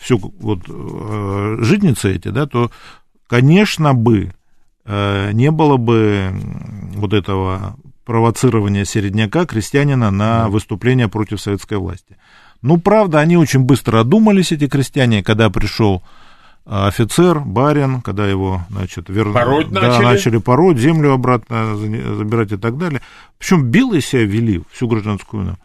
все 0.00 0.16
вот 0.16 0.60
э, 0.68 1.56
житницы 1.60 2.14
эти, 2.14 2.28
да, 2.28 2.46
то, 2.46 2.70
конечно 3.26 3.92
бы, 3.92 4.32
э, 4.86 5.32
не 5.32 5.50
было 5.50 5.76
бы 5.76 6.30
вот 6.94 7.12
этого 7.12 7.76
провоцирования 8.08 8.86
середняка, 8.86 9.44
крестьянина 9.44 10.10
на 10.10 10.48
выступление 10.48 11.08
против 11.08 11.42
советской 11.42 11.76
власти. 11.76 12.16
Ну, 12.62 12.78
правда, 12.78 13.20
они 13.20 13.36
очень 13.36 13.60
быстро 13.60 14.00
одумались, 14.00 14.50
эти 14.50 14.66
крестьяне, 14.66 15.22
когда 15.22 15.50
пришел 15.50 16.02
а, 16.64 16.86
офицер, 16.88 17.40
барин, 17.40 18.00
когда 18.00 18.26
его, 18.26 18.62
значит, 18.70 19.10
вернули. 19.10 19.34
Пороть 19.34 19.68
да, 19.70 19.82
начали? 19.82 20.04
начали 20.06 20.38
пороть, 20.38 20.78
землю 20.78 21.12
обратно 21.12 21.76
за- 21.76 22.14
забирать 22.14 22.52
и 22.52 22.56
так 22.56 22.78
далее. 22.78 23.02
Причем 23.38 23.64
белые 23.66 24.00
себя 24.00 24.24
вели 24.24 24.62
всю 24.72 24.88
гражданскую 24.88 25.42
войну. 25.42 25.56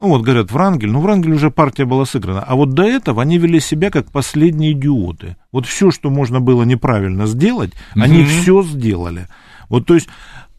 Ну, 0.00 0.08
вот 0.08 0.22
говорят, 0.22 0.52
Врангель, 0.52 0.90
ну, 0.90 1.00
Врангель 1.00 1.32
уже 1.32 1.50
партия 1.50 1.84
была 1.84 2.04
сыграна. 2.06 2.44
А 2.44 2.54
вот 2.54 2.74
до 2.74 2.84
этого 2.84 3.22
они 3.22 3.38
вели 3.38 3.58
себя 3.58 3.90
как 3.90 4.12
последние 4.12 4.70
идиоты. 4.70 5.36
Вот 5.50 5.66
все, 5.66 5.90
что 5.90 6.10
можно 6.10 6.40
было 6.40 6.62
неправильно 6.62 7.26
сделать, 7.26 7.72
они 7.96 8.22
Мгм. 8.22 8.28
все 8.28 8.62
сделали. 8.62 9.26
Вот, 9.68 9.86
то 9.86 9.94
есть, 9.94 10.08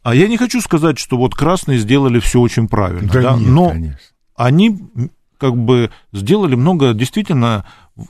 а 0.04 0.14
я 0.14 0.28
не 0.28 0.38
хочу 0.38 0.62
сказать, 0.62 1.00
что 1.00 1.18
вот 1.18 1.34
красные 1.34 1.80
сделали 1.80 2.20
все 2.20 2.40
очень 2.40 2.68
правильно, 2.68 3.12
да, 3.12 3.36
нет, 3.36 3.48
но 3.48 3.70
конечно. 3.70 3.98
они 4.36 4.80
как 5.38 5.58
бы 5.58 5.92
сделали 6.14 6.56
много 6.56 6.94
действительно 6.94 7.66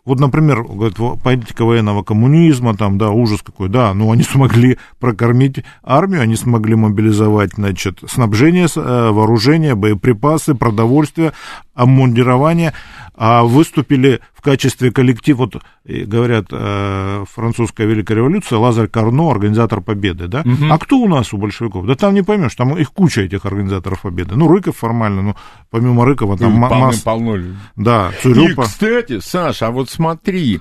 вот, 0.05 0.19
например, 0.19 0.63
говорят, 0.63 0.97
во- 0.97 1.17
политика 1.17 1.65
военного 1.65 2.03
коммунизма, 2.03 2.75
там, 2.75 2.97
да, 2.97 3.09
ужас 3.09 3.41
какой, 3.41 3.69
да, 3.69 3.93
но 3.93 4.11
они 4.11 4.23
смогли 4.31 4.77
прокормить 4.99 5.63
армию, 5.83 6.21
они 6.21 6.35
смогли 6.35 6.75
мобилизовать, 6.75 7.53
значит, 7.55 7.99
снабжение, 8.07 8.67
э, 8.73 9.09
вооружение, 9.11 9.75
боеприпасы, 9.75 10.55
продовольствие, 10.55 11.33
обмундирование, 11.73 12.73
а 13.15 13.43
выступили 13.43 14.19
в 14.33 14.41
качестве 14.41 14.91
коллектива, 14.91 15.37
вот, 15.53 15.61
и 15.85 16.03
говорят, 16.03 16.47
э, 16.51 17.23
французская 17.31 17.85
Великая 17.87 18.15
Революция, 18.15 18.57
Лазарь 18.59 18.87
Карно, 18.87 19.29
организатор 19.31 19.81
Победы, 19.81 20.27
да, 20.27 20.41
Мгм. 20.45 20.71
а 20.71 20.77
кто 20.79 20.97
у 20.97 21.07
нас 21.07 21.33
у 21.33 21.37
большевиков? 21.37 21.85
Да 21.85 21.95
там 21.95 22.13
не 22.13 22.23
поймешь, 22.23 22.55
там 22.55 22.77
их 22.77 22.91
куча 22.91 23.21
этих 23.21 23.45
организаторов 23.45 24.01
Победы, 24.01 24.35
ну, 24.35 24.47
Рыков 24.47 24.77
формально, 24.77 25.21
ну, 25.21 25.35
помимо 25.69 26.05
Рыкова, 26.05 26.37
там 26.37 26.53
ма- 26.53 26.69
масса- 26.69 27.03
полно 27.03 27.37
да, 27.75 28.11
И, 28.17 28.21
Цурюпа. 28.23 28.63
кстати, 28.63 29.19
Саша, 29.19 29.67
а 29.67 29.71
вот 29.71 29.89
смотри, 29.89 30.59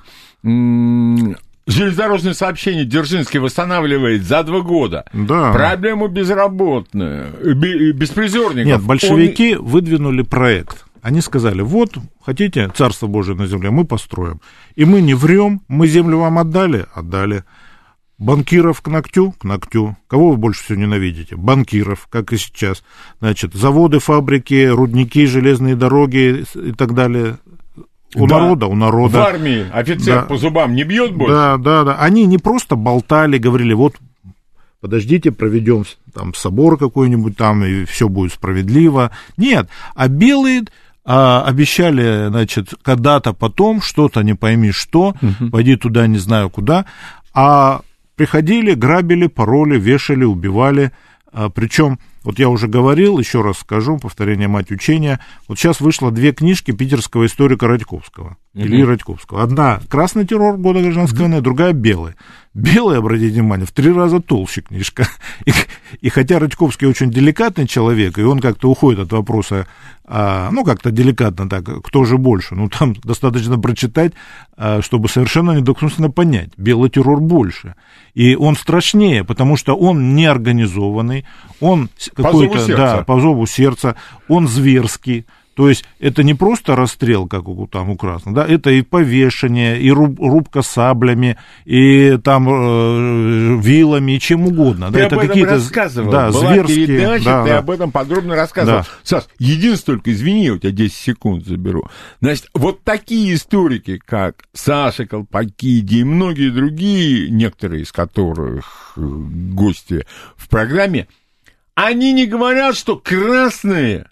железнодорожное 1.67 2.35
сообщение 2.35 2.85
Дзержинский 2.85 3.39
восстанавливает 3.41 4.23
за 4.25 4.43
два 4.43 4.61
года. 4.61 5.05
Да. 5.13 5.53
Проблему 5.53 6.09
безработных, 6.09 7.27
э, 7.41 7.53
бе- 7.55 7.93
беспризорников. 7.93 8.67
Нет, 8.67 8.81
Он- 8.81 8.87
большевики 8.87 9.55
выдвинули 9.55 10.23
проект. 10.23 10.85
Они 11.03 11.21
сказали, 11.21 11.63
вот, 11.63 11.99
хотите 12.25 12.71
Царство 12.77 13.09
Божие 13.09 13.37
на 13.37 13.47
земле, 13.49 13.71
мы 13.71 13.85
построим. 13.85 14.41
И 14.77 14.85
мы 14.85 15.01
не 15.03 15.15
врем, 15.15 15.61
мы 15.67 15.89
землю 15.89 16.19
вам 16.19 16.39
отдали? 16.39 16.87
Отдали. 16.95 17.43
Банкиров 18.19 18.81
к 18.83 18.87
ногтю? 18.89 19.33
К 19.33 19.43
ногтю. 19.43 19.97
Кого 20.07 20.31
вы 20.31 20.37
больше 20.37 20.63
всего 20.63 20.79
ненавидите? 20.79 21.35
Банкиров, 21.35 22.07
как 22.09 22.33
и 22.33 22.37
сейчас. 22.37 22.85
Значит, 23.19 23.53
заводы, 23.53 23.99
фабрики, 23.99 24.67
рудники, 24.67 25.27
железные 25.27 25.75
дороги 25.75 26.45
и 26.55 26.71
так 26.73 26.95
далее. 26.95 27.39
У 28.15 28.29
Да. 28.29 28.39
народа, 28.39 28.67
у 28.67 28.73
В 28.75 28.77
народа. 28.77 29.27
армии 29.27 29.67
офицер 29.73 30.21
Да. 30.21 30.23
по 30.27 30.37
зубам 30.37 30.77
не 30.77 30.85
бьет 30.85 31.15
больше? 31.17 31.35
Да, 31.35 31.57
да, 31.57 31.83
да. 31.83 31.97
Они 31.97 32.27
не 32.27 32.39
просто 32.39 32.77
болтали, 32.77 33.39
говорили, 33.39 33.73
вот 33.73 33.97
подождите, 34.81 35.33
проведем 35.33 35.85
там 36.15 36.33
собор 36.35 36.79
какой-нибудь 36.79 37.37
там, 37.37 37.65
и 37.65 37.85
все 37.87 38.09
будет 38.09 38.35
справедливо. 38.35 39.11
Нет, 39.37 39.69
а 39.97 40.07
белые 40.09 40.63
а, 41.05 41.43
обещали, 41.45 42.29
значит, 42.29 42.75
когда-то 42.83 43.33
потом, 43.33 43.83
что-то 43.83 44.23
не 44.23 44.35
пойми 44.35 44.71
что, 44.71 45.15
пойди 45.51 45.77
туда 45.77 46.07
не 46.07 46.19
знаю 46.19 46.51
куда, 46.51 46.85
а 47.35 47.81
приходили, 48.17 48.75
грабили, 48.75 49.27
пороли, 49.27 49.79
вешали, 49.79 50.25
убивали, 50.25 50.93
а, 51.33 51.49
причем, 51.51 51.99
вот 52.25 52.39
я 52.39 52.49
уже 52.49 52.69
говорил, 52.69 53.19
еще 53.19 53.43
раз 53.43 53.59
скажу, 53.59 53.99
повторение 53.99 54.49
мать 54.49 54.71
учения, 54.71 55.21
вот 55.49 55.59
сейчас 55.59 55.81
вышло 55.81 56.11
две 56.11 56.33
книжки 56.33 56.71
питерского 56.71 57.27
историка 57.27 57.67
Радьковского, 57.67 58.37
Ильи 58.55 58.85
Радьковского. 58.85 59.43
Одна 59.43 59.81
«Красный 59.89 60.27
террор. 60.27 60.57
Года 60.57 60.81
гражданской 60.81 61.21
войны», 61.21 61.41
другая 61.41 61.73
«Белый». 61.73 62.15
Белый, 62.55 62.99
обратите 62.99 63.33
внимание, 63.33 63.67
в 63.67 63.73
три 63.73 63.91
раза 63.91 64.21
толще 64.21 64.61
книжка. 64.61 65.09
И, 65.47 65.53
и 66.03 66.09
хотя 66.11 66.39
Радьковский 66.39 66.87
очень 66.87 67.11
деликатный 67.11 67.67
человек, 67.67 68.19
и 68.19 68.23
он 68.23 68.41
как-то 68.41 68.71
уходит 68.71 69.01
от 69.01 69.13
вопроса, 69.13 69.67
а, 70.05 70.51
ну, 70.51 70.65
как-то 70.65 70.91
деликатно 70.91 71.49
так, 71.49 71.65
кто 71.83 72.05
же 72.05 72.19
больше, 72.19 72.55
ну, 72.55 72.69
там 72.69 72.95
достаточно 72.95 73.59
прочитать, 73.59 74.13
а, 74.57 74.83
чтобы 74.83 75.09
совершенно 75.09 75.53
недвусмысленно 75.53 76.11
понять, 76.11 76.51
белый 76.59 76.91
террор 76.91 77.21
больше. 77.21 77.75
И 78.13 78.37
он 78.37 78.57
страшнее, 78.57 79.25
потому 79.25 79.57
что 79.57 79.75
он 79.75 80.15
неорганизованный, 80.15 81.25
он 81.63 81.89
какой-то, 82.15 82.67
да, 82.77 83.05
по 83.05 83.21
зову 83.21 83.47
сердца, 83.47 83.97
он 84.29 84.49
зверский, 84.49 85.25
то 85.55 85.69
есть 85.69 85.85
это 86.01 86.23
не 86.23 86.33
просто 86.33 86.77
расстрел, 86.77 87.27
как 87.27 87.47
у, 87.47 87.67
там 87.67 87.91
у 87.91 87.97
красных, 87.97 88.35
да, 88.35 88.47
это 88.47 88.71
и 88.71 88.81
повешение, 88.81 89.81
и 89.81 89.91
руб- 89.91 90.19
рубка 90.19 90.63
саблями, 90.63 91.37
и 91.67 92.17
там 92.25 92.49
э, 92.49 93.61
вилами, 93.61 94.13
и 94.13 94.21
чем 94.21 94.47
угодно. 94.47 94.91
Ты 94.91 94.93
да, 94.93 94.99
об 95.01 95.07
это 95.07 95.17
этом 95.17 95.29
какие-то 95.29 95.51
рассказывал. 95.51 96.11
Да, 96.11 96.31
Была 96.31 96.53
зверские. 96.53 96.87
передача, 96.87 97.25
да, 97.25 97.45
ты 97.45 97.51
да. 97.51 97.59
об 97.59 97.71
этом 97.71 97.91
подробно 97.91 98.35
рассказывал. 98.35 98.79
Да. 98.81 98.87
Саш, 99.03 99.25
единственное 99.39 99.99
только, 99.99 100.13
извини, 100.13 100.47
я 100.47 100.55
у 100.55 100.59
тебя 100.59 100.73
10 100.73 100.95
секунд 100.95 101.47
заберу. 101.47 101.85
Значит, 102.23 102.49
вот 102.55 102.83
такие 102.83 103.35
историки, 103.35 104.01
как 104.03 104.45
Саша 104.55 105.07
Колпакиди 105.07 105.97
и 105.97 106.05
многие 106.05 106.49
другие, 106.49 107.29
некоторые 107.29 107.83
из 107.83 107.93
которых 107.93 108.95
э, 108.97 109.01
гости 109.01 110.07
в 110.37 110.49
программе, 110.49 111.09
они 111.75 112.13
не 112.13 112.27
говорят, 112.27 112.77
что 112.77 112.97
красные 112.97 114.07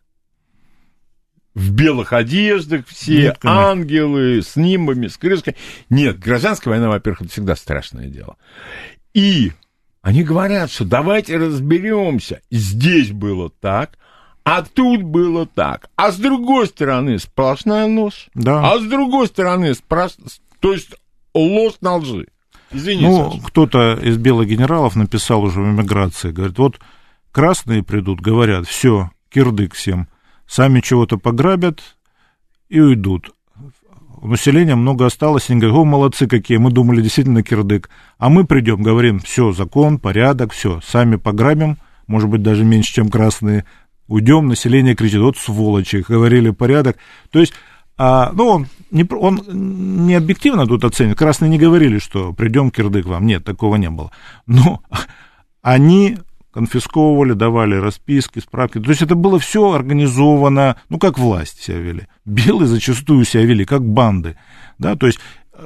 в 1.55 1.73
белых 1.73 2.13
одеждах 2.13 2.87
все, 2.87 3.23
Нет, 3.23 3.39
ангелы 3.45 4.43
с 4.43 4.57
нимбами, 4.57 5.09
с 5.09 5.17
крышкой. 5.17 5.57
Нет, 5.89 6.19
гражданская 6.19 6.73
война, 6.73 6.89
во-первых, 6.89 7.23
это 7.23 7.31
всегда 7.31 7.57
страшное 7.57 8.07
дело. 8.07 8.37
И 9.15 9.53
они 10.03 10.23
говорят, 10.23 10.71
что 10.71 10.85
давайте 10.85 11.37
разберемся. 11.37 12.41
Здесь 12.51 13.11
было 13.11 13.51
так, 13.51 13.99
а 14.45 14.63
тут 14.63 15.03
было 15.03 15.47
так. 15.47 15.91
А 15.97 16.13
с 16.13 16.17
другой 16.17 16.67
стороны 16.69 17.19
сплошная 17.19 17.87
ложь. 17.87 18.29
Да. 18.35 18.73
А 18.73 18.79
с 18.79 18.85
другой 18.85 19.27
стороны 19.27 19.75
спрос... 19.75 20.17
то 20.61 20.73
есть 20.73 20.95
ложь 21.35 21.75
на 21.81 21.97
лжи. 21.97 22.29
Извини, 22.73 23.03
ну, 23.03 23.41
кто-то 23.41 23.95
из 24.01 24.17
белых 24.17 24.49
генералов 24.49 24.95
написал 24.95 25.43
уже 25.43 25.61
в 25.61 25.65
эмиграции, 25.65 26.31
говорит, 26.31 26.57
вот 26.59 26.79
красные 27.33 27.83
придут, 27.83 28.21
говорят, 28.21 28.67
все, 28.67 29.11
кирдык 29.29 29.75
всем, 29.75 30.09
сами 30.47 30.81
чего-то 30.81 31.19
пограбят 31.19 31.97
и 32.69 32.81
уйдут. 32.81 33.35
Населения 34.23 34.75
много 34.75 35.07
осталось, 35.07 35.49
они 35.49 35.61
говорят, 35.61 35.79
о, 35.79 35.85
молодцы 35.85 36.27
какие, 36.27 36.59
мы 36.59 36.71
думали, 36.71 37.01
действительно 37.01 37.43
кирдык. 37.43 37.89
А 38.19 38.29
мы 38.29 38.45
придем, 38.45 38.83
говорим, 38.83 39.19
все, 39.19 39.53
закон, 39.53 39.99
порядок, 39.99 40.53
все, 40.53 40.81
сами 40.85 41.17
пограбим, 41.17 41.79
может 42.07 42.29
быть, 42.29 42.43
даже 42.43 42.65
меньше, 42.65 42.93
чем 42.93 43.09
красные, 43.09 43.65
уйдем, 44.09 44.49
население 44.49 44.95
кричит, 44.95 45.21
вот 45.21 45.39
сволочи, 45.39 46.05
говорили 46.07 46.51
порядок. 46.51 46.99
То 47.31 47.39
есть, 47.39 47.55
а, 47.97 48.33
ну, 48.35 48.47
он 48.49 48.67
не, 48.91 49.07
он 49.11 49.43
не 50.07 50.15
объективно 50.15 50.67
тут 50.67 50.85
оценит. 50.85 51.17
Красные 51.17 51.49
не 51.49 51.59
говорили, 51.59 51.99
что 51.99 52.33
придем 52.33 52.71
кирдык 52.71 53.07
вам. 53.07 53.27
Нет, 53.27 53.45
такого 53.45 53.77
не 53.77 53.91
было. 53.91 54.11
Но 54.47 54.83
они 55.63 56.19
конфисковывали, 56.53 57.33
давали 57.33 57.77
расписки, 57.77 58.41
справки. 58.41 58.81
То 58.81 58.91
есть 58.91 59.03
это 59.03 59.15
было 59.15 59.39
все 59.39 59.73
организовано, 59.73 60.77
ну, 60.89 60.99
как 60.99 61.19
власть 61.19 61.63
себя 61.63 61.79
вели. 61.79 62.09
Белые 62.25 62.69
зачастую 62.69 63.25
себя 63.25 63.45
вели, 63.45 63.65
как 63.65 63.85
банды. 63.85 64.37
Да, 64.79 64.97
то 64.97 65.07
есть, 65.07 65.21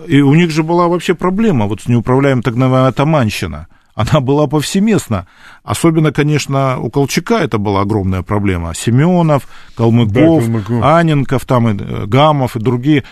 и 0.07 0.21
у 0.21 0.35
них 0.35 0.51
же 0.51 0.63
была 0.63 0.89
вообще 0.89 1.15
проблема 1.15 1.67
вот 1.67 1.83
с 1.83 1.89
неуправляемой 1.89 2.43
так 2.43 2.55
называемой 2.55 2.91
атаманщина. 2.91 3.69
Она 3.95 4.21
была 4.21 4.49
повсеместна. 4.49 5.29
Особенно, 5.63 6.13
конечно, 6.13 6.79
у 6.79 6.91
Колчака 6.91 7.39
это 7.39 7.59
была 7.59 7.83
огромная 7.83 8.23
проблема. 8.23 8.75
Семенов, 8.75 9.47
Калмыков, 9.77 10.13
да, 10.13 10.21
Калмыков. 10.23 10.83
Аненков, 10.83 11.45
там 11.45 11.69
и 11.69 11.81
э, 11.81 12.07
Гамов 12.07 12.57
и 12.57 12.61
другие. 12.61 13.05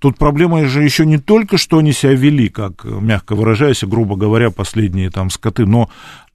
Тут 0.00 0.18
проблема 0.18 0.66
же 0.66 0.82
еще 0.82 1.06
не 1.06 1.18
только, 1.18 1.56
что 1.56 1.78
они 1.78 1.92
себя 1.92 2.12
вели, 2.12 2.50
как, 2.50 2.84
мягко 2.84 3.34
выражаясь, 3.34 3.82
грубо 3.82 4.16
говоря, 4.16 4.50
последние 4.50 5.10
там 5.10 5.30
скоты, 5.30 5.64
но 5.64 5.88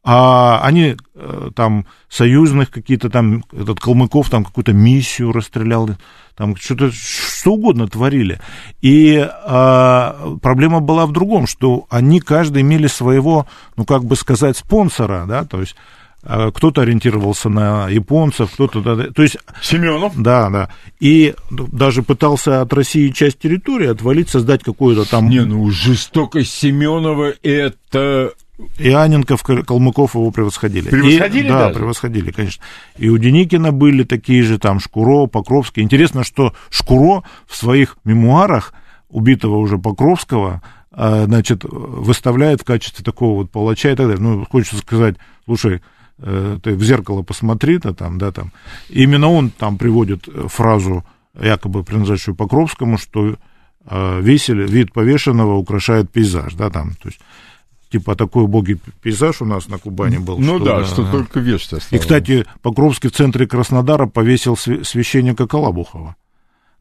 а 0.04 0.60
они 0.64 0.98
э, 1.16 1.50
там 1.56 1.86
союзных 2.10 2.70
какие-то 2.70 3.10
там, 3.10 3.46
этот 3.54 3.80
Калмыков 3.80 4.30
там 4.30 4.44
какую-то 4.44 4.74
миссию 4.74 5.32
расстрелял, 5.32 5.90
там 6.36 6.56
что-то, 6.58 6.92
что 6.92 7.54
угодно 7.54 7.88
творили. 7.88 8.40
И 8.82 9.18
а, 9.18 10.36
проблема 10.42 10.82
была 10.82 11.06
в 11.06 11.12
другом, 11.14 11.48
что 11.48 11.86
они 11.90 12.20
каждый 12.20 12.64
имели 12.64 12.88
своего, 12.88 13.48
ну, 13.78 13.86
как 13.86 14.04
бы 14.04 14.16
сказать, 14.16 14.58
спонсора, 14.58 15.26
да, 15.26 15.46
то 15.46 15.62
есть 15.62 15.76
а, 16.26 16.52
кто-то 16.52 16.82
ориентировался 16.82 17.50
на 17.50 17.88
японцев, 17.90 18.52
кто-то... 18.54 19.12
То 19.12 19.22
есть... 19.22 19.38
Семенов? 19.62 20.14
Да, 20.16 20.50
да. 20.50 20.70
И 21.00 21.36
даже 21.50 22.02
пытался 22.02 22.62
от 22.62 22.74
России 22.74 23.10
часть 23.10 23.40
территории 23.40 23.88
отвалить, 23.88 24.30
создать 24.30 24.64
какую-то 24.64 25.10
там... 25.10 25.30
Не, 25.30 25.42
ну 25.46 25.70
жестокость 25.70 26.54
Семенова 26.54 27.34
это 27.44 28.34
и 28.78 28.90
Аненков, 28.90 29.44
Калмыков 29.44 30.14
его 30.14 30.30
превосходили. 30.32 30.90
Превосходили, 30.90 31.46
и, 31.46 31.50
Да, 31.50 31.68
даже? 31.68 31.80
превосходили, 31.80 32.32
конечно. 32.32 32.64
И 32.98 33.10
у 33.10 33.18
Деникина 33.18 33.72
были 33.72 34.04
такие 34.04 34.44
же, 34.44 34.60
там, 34.60 34.80
Шкуро, 34.80 35.26
Покровский. 35.26 35.82
Интересно, 35.82 36.24
что 36.24 36.54
Шкуро 36.70 37.24
в 37.48 37.56
своих 37.56 37.98
мемуарах 38.04 38.74
убитого 39.10 39.58
уже 39.58 39.80
Покровского, 39.80 40.62
а, 40.92 41.26
значит, 41.26 41.64
выставляет 41.64 42.62
в 42.62 42.66
качестве 42.66 43.04
такого 43.04 43.40
вот 43.40 43.52
палача 43.52 43.92
и 43.92 43.96
так 43.96 44.08
далее. 44.08 44.22
Ну, 44.22 44.46
хочется 44.46 44.78
сказать, 44.78 45.16
слушай, 45.46 45.82
э, 46.20 46.60
ты 46.62 46.76
в 46.76 46.84
зеркало 46.84 47.24
посмотри, 47.24 47.80
да, 47.80 47.94
там, 47.94 48.20
да, 48.20 48.32
там. 48.32 48.52
И 48.90 49.02
именно 49.02 49.30
он 49.30 49.50
там 49.50 49.78
приводит 49.80 50.28
фразу, 50.48 51.04
якобы 51.40 51.84
принадлежащую 51.84 52.36
Покровскому, 52.36 53.00
что 53.00 53.36
э, 53.86 54.22
весели, 54.22 54.68
вид 54.68 54.94
повешенного 54.94 55.56
украшает 55.56 56.12
пейзаж, 56.12 56.54
да, 56.54 56.70
там, 56.70 56.92
то 57.02 57.10
есть 57.10 57.20
типа 57.94 58.16
такой 58.16 58.46
убогий 58.46 58.80
пейзаж 59.04 59.42
у 59.42 59.46
нас 59.46 59.68
на 59.68 59.78
Кубани 59.78 60.18
был. 60.18 60.40
Ну 60.40 60.56
что, 60.56 60.66
да, 60.66 60.80
да, 60.80 60.86
что 60.86 61.04
да. 61.04 61.12
только 61.12 61.40
вешать 61.40 61.86
И, 61.92 62.00
кстати, 62.00 62.46
Покровский 62.64 63.10
в 63.10 63.14
центре 63.14 63.46
Краснодара 63.46 64.08
повесил 64.08 64.58
священника 64.58 65.46
Колобухова. 65.46 66.16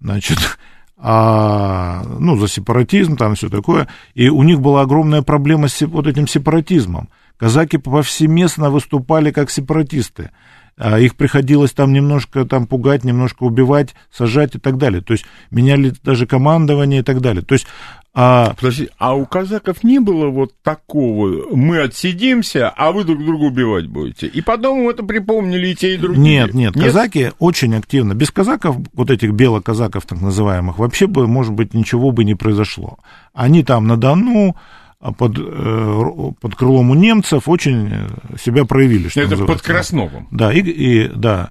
Значит, 0.00 0.38
а, 0.96 2.02
ну, 2.18 2.38
за 2.38 2.48
сепаратизм, 2.48 3.18
там 3.18 3.34
все 3.34 3.50
такое. 3.50 3.88
И 4.14 4.30
у 4.30 4.42
них 4.42 4.62
была 4.62 4.80
огромная 4.80 5.20
проблема 5.20 5.68
с 5.68 5.82
вот 5.82 6.06
этим 6.06 6.26
сепаратизмом. 6.26 7.10
Казаки 7.36 7.76
повсеместно 7.76 8.70
выступали 8.70 9.32
как 9.32 9.50
сепаратисты. 9.50 10.30
А 10.76 10.98
их 10.98 11.16
приходилось 11.16 11.72
там 11.72 11.92
немножко 11.92 12.44
там 12.44 12.66
пугать, 12.66 13.04
немножко 13.04 13.44
убивать, 13.44 13.94
сажать 14.10 14.54
и 14.54 14.58
так 14.58 14.78
далее. 14.78 15.02
То 15.02 15.12
есть 15.12 15.24
меняли 15.50 15.92
даже 16.02 16.26
командование 16.26 17.00
и 17.00 17.04
так 17.04 17.20
далее. 17.20 17.42
То 17.42 17.54
есть 17.54 17.66
а... 18.14 18.52
Подожди, 18.54 18.90
а 18.98 19.14
у 19.14 19.24
казаков 19.24 19.82
не 19.82 19.98
было 19.98 20.28
вот 20.28 20.52
такого, 20.62 21.54
мы 21.56 21.78
отсидимся, 21.78 22.68
а 22.68 22.92
вы 22.92 23.04
друг 23.04 23.24
друга 23.24 23.44
убивать 23.44 23.86
будете? 23.86 24.26
И 24.26 24.42
потом 24.42 24.86
это 24.88 25.02
припомнили 25.02 25.68
и 25.68 25.74
те, 25.74 25.94
и 25.94 25.96
другие. 25.96 26.22
Нет, 26.22 26.52
нет, 26.52 26.76
нет? 26.76 26.84
казаки 26.84 27.30
очень 27.38 27.74
активно. 27.74 28.12
Без 28.12 28.30
казаков, 28.30 28.76
вот 28.92 29.10
этих 29.10 29.32
белоказаков 29.32 30.04
так 30.04 30.20
называемых, 30.20 30.78
вообще 30.78 31.06
бы, 31.06 31.26
может 31.26 31.54
быть, 31.54 31.72
ничего 31.72 32.10
бы 32.10 32.24
не 32.24 32.34
произошло. 32.34 32.98
Они 33.32 33.64
там 33.64 33.86
на 33.86 33.96
Дону, 33.96 34.56
под, 35.11 35.36
э, 35.36 36.03
под 36.40 36.55
крылом 36.55 36.90
у 36.90 36.94
немцев 36.94 37.48
очень 37.48 37.90
себя 38.40 38.64
проявили. 38.64 39.09
Что 39.09 39.22
Это 39.22 39.30
называется. 39.30 39.64
под 39.64 39.66
Красновым. 39.66 40.28
Да, 40.30 40.53
и, 40.53 40.61
и, 40.61 41.09
да, 41.09 41.50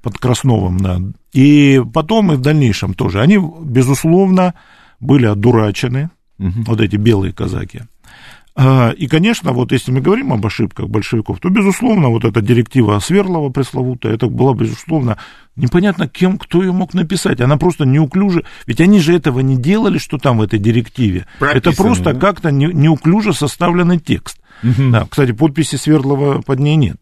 под 0.00 0.18
Красновым, 0.18 0.78
да. 0.78 1.00
И 1.32 1.82
потом 1.92 2.32
и 2.32 2.36
в 2.36 2.40
дальнейшем 2.40 2.94
тоже. 2.94 3.20
Они, 3.20 3.38
безусловно, 3.62 4.54
были 5.00 5.26
одурачены, 5.26 6.10
угу. 6.38 6.62
вот 6.66 6.80
эти 6.80 6.96
белые 6.96 7.32
казаки. 7.32 7.82
А, 8.56 8.90
и, 8.90 9.08
конечно, 9.08 9.52
вот 9.52 9.72
если 9.72 9.90
мы 9.90 10.00
говорим 10.00 10.32
об 10.32 10.46
ошибках 10.46 10.88
большевиков, 10.88 11.40
то, 11.40 11.48
безусловно, 11.48 12.08
вот 12.08 12.24
эта 12.24 12.40
директива 12.40 13.00
Сверлова 13.00 13.50
пресловутая, 13.50 14.14
это 14.14 14.28
была, 14.28 14.54
безусловно, 14.54 15.18
непонятно 15.56 16.06
кем, 16.06 16.38
кто 16.38 16.62
ее 16.62 16.72
мог 16.72 16.94
написать. 16.94 17.40
Она 17.40 17.56
просто 17.56 17.84
неуклюже, 17.84 18.44
ведь 18.66 18.80
они 18.80 19.00
же 19.00 19.14
этого 19.14 19.40
не 19.40 19.56
делали, 19.56 19.98
что 19.98 20.18
там 20.18 20.38
в 20.38 20.42
этой 20.42 20.60
директиве. 20.60 21.26
Прописано, 21.40 21.58
это 21.58 21.82
просто 21.82 22.12
да? 22.12 22.20
как-то 22.20 22.52
не, 22.52 22.66
неуклюже 22.66 23.32
составленный 23.32 23.98
текст. 23.98 24.38
Угу. 24.62 24.90
Да, 24.90 25.06
кстати, 25.10 25.32
подписи 25.32 25.74
Свердлова 25.74 26.40
под 26.42 26.60
ней 26.60 26.76
нет. 26.76 26.98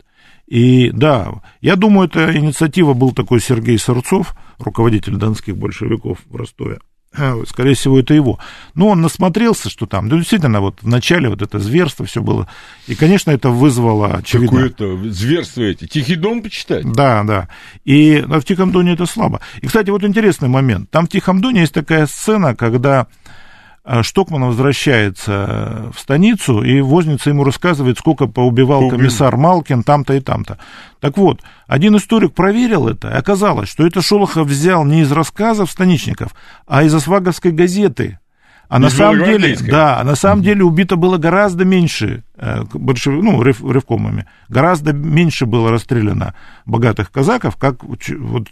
И 0.47 0.91
да, 0.91 1.29
я 1.61 1.77
думаю, 1.77 2.09
эта 2.09 2.37
инициатива 2.37 2.95
был 2.95 3.13
такой 3.13 3.41
Сергей 3.41 3.79
Сырцов, 3.79 4.35
руководитель 4.59 5.17
донских 5.17 5.57
большевиков 5.57 6.19
в 6.31 6.37
Ростове. 6.37 6.79
А, 7.15 7.43
скорее 7.47 7.75
всего, 7.75 8.01
это 8.01 8.15
его. 8.15 8.39
Но 8.75 8.89
он 8.89 9.01
насмотрелся, 9.01 9.69
что 9.69 9.87
там, 9.87 10.09
да, 10.09 10.17
действительно, 10.17 10.61
вот 10.61 10.79
в 10.81 10.89
начале 10.89 11.29
вот 11.29 11.43
это 11.43 11.59
зверство 11.59 12.07
все 12.07 12.23
было. 12.23 12.49
И, 12.87 12.95
конечно, 12.95 13.31
это 13.31 13.51
вызвало, 13.51 14.15
очевидно... 14.15 14.69
Какое-то 14.69 15.11
зверство 15.11 15.63
эти. 15.63 15.87
Тихий 15.87 16.17
дом 16.17 16.43
почитать? 16.43 16.91
Да, 16.91 17.23
да. 17.25 17.49
И 17.85 18.25
в 18.27 18.43
Тихом 18.43 18.73
Доне 18.73 18.95
это 18.95 19.07
слабо. 19.07 19.41
И, 19.61 19.67
кстати, 19.67 19.91
вот 19.91 20.05
интересный 20.05 20.49
момент. 20.49 20.91
Там 20.91 21.07
в 21.07 21.11
Тихом 21.11 21.41
Доне 21.41 21.61
есть 21.61 21.75
такая 21.75 22.07
сцена, 22.07 22.57
когда 22.57 23.01
а 23.03 23.07
Штокман 24.03 24.45
возвращается 24.45 25.91
в 25.95 25.99
станицу, 25.99 26.63
и 26.63 26.81
возница 26.81 27.31
ему 27.31 27.43
рассказывает, 27.43 27.99
сколько 27.99 28.27
поубивал 28.27 28.89
комиссар 28.89 29.37
Малкин 29.37 29.83
там-то 29.83 30.15
и 30.15 30.21
там-то. 30.21 30.59
Так 31.01 31.17
вот, 31.17 31.41
один 31.67 31.97
историк 31.97 32.33
проверил 32.33 32.87
это, 32.87 33.09
и 33.09 33.15
оказалось, 33.15 33.69
что 33.69 33.85
это 33.85 34.01
Шолохов 34.01 34.47
взял 34.47 34.85
не 34.85 35.01
из 35.01 35.11
рассказов 35.11 35.71
станичников, 35.71 36.33
а 36.67 36.85
из 36.85 36.95
Осваговской 36.95 37.51
газеты, 37.51 38.21
а 38.73 38.79
на 38.79 38.89
самом 38.89 39.25
деле, 39.25 39.55
да, 39.69 40.01
а 40.01 40.05
на 40.05 40.15
самом 40.15 40.43
деле 40.43 40.65
убито 40.65 40.97
было 40.97 41.19
гораздо 41.19 41.63
меньше 41.67 42.25
э, 42.37 42.63
большев, 42.73 43.23
ну, 43.23 43.43
рев, 43.43 43.61
ревкомами, 43.63 44.25
гораздо 44.49 44.95
меньше 44.95 45.45
было 45.45 45.71
расстреляно 45.71 46.35
богатых 46.65 47.13
казаков, 47.13 47.57
как 47.57 47.85
вот, 47.85 48.47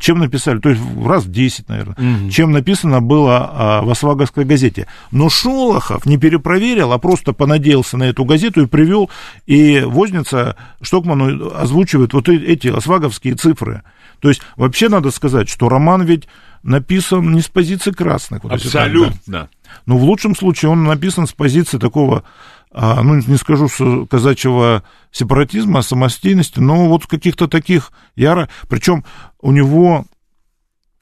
чем 0.00 0.18
написали, 0.18 0.58
то 0.58 0.68
есть 0.68 0.82
раз 1.02 1.24
в 1.24 1.30
10, 1.30 1.68
наверное, 1.68 1.94
угу. 1.94 2.30
чем 2.30 2.52
написано 2.52 3.00
было 3.00 3.50
а, 3.52 3.82
в 3.82 3.90
Осваговской 3.90 4.44
газете. 4.44 4.86
Но 5.10 5.30
Шолохов 5.30 6.04
не 6.04 6.18
перепроверил, 6.18 6.92
а 6.92 6.98
просто 6.98 7.32
понадеялся 7.32 7.96
на 7.96 8.04
эту 8.04 8.24
газету 8.24 8.62
и 8.62 8.66
привел, 8.66 9.10
и 9.46 9.80
возница 9.80 10.56
Штокману 10.82 11.54
озвучивает 11.54 12.12
вот 12.12 12.28
эти 12.28 12.68
осваговские 12.68 13.34
цифры. 13.34 13.82
То 14.20 14.28
есть 14.28 14.42
вообще 14.56 14.88
надо 14.88 15.10
сказать, 15.10 15.48
что 15.48 15.68
роман 15.68 16.02
ведь 16.02 16.28
написан 16.62 17.32
не 17.32 17.40
с 17.40 17.48
позиции 17.48 17.92
красных. 17.92 18.42
Вот 18.44 18.52
Абсолютно. 18.52 19.48
Но 19.86 19.98
в 19.98 20.04
лучшем 20.04 20.34
случае 20.34 20.70
он 20.70 20.84
написан 20.84 21.26
с 21.26 21.32
позиции 21.32 21.78
такого, 21.78 22.24
ну, 22.72 23.16
не 23.16 23.36
скажу, 23.36 23.68
казачьего 24.06 24.82
сепаратизма, 25.10 25.82
самостийности, 25.82 26.60
но 26.60 26.88
вот 26.88 27.06
каких-то 27.06 27.48
таких 27.48 27.92
яро... 28.14 28.48
Причем 28.68 29.04
у 29.40 29.52
него 29.52 30.04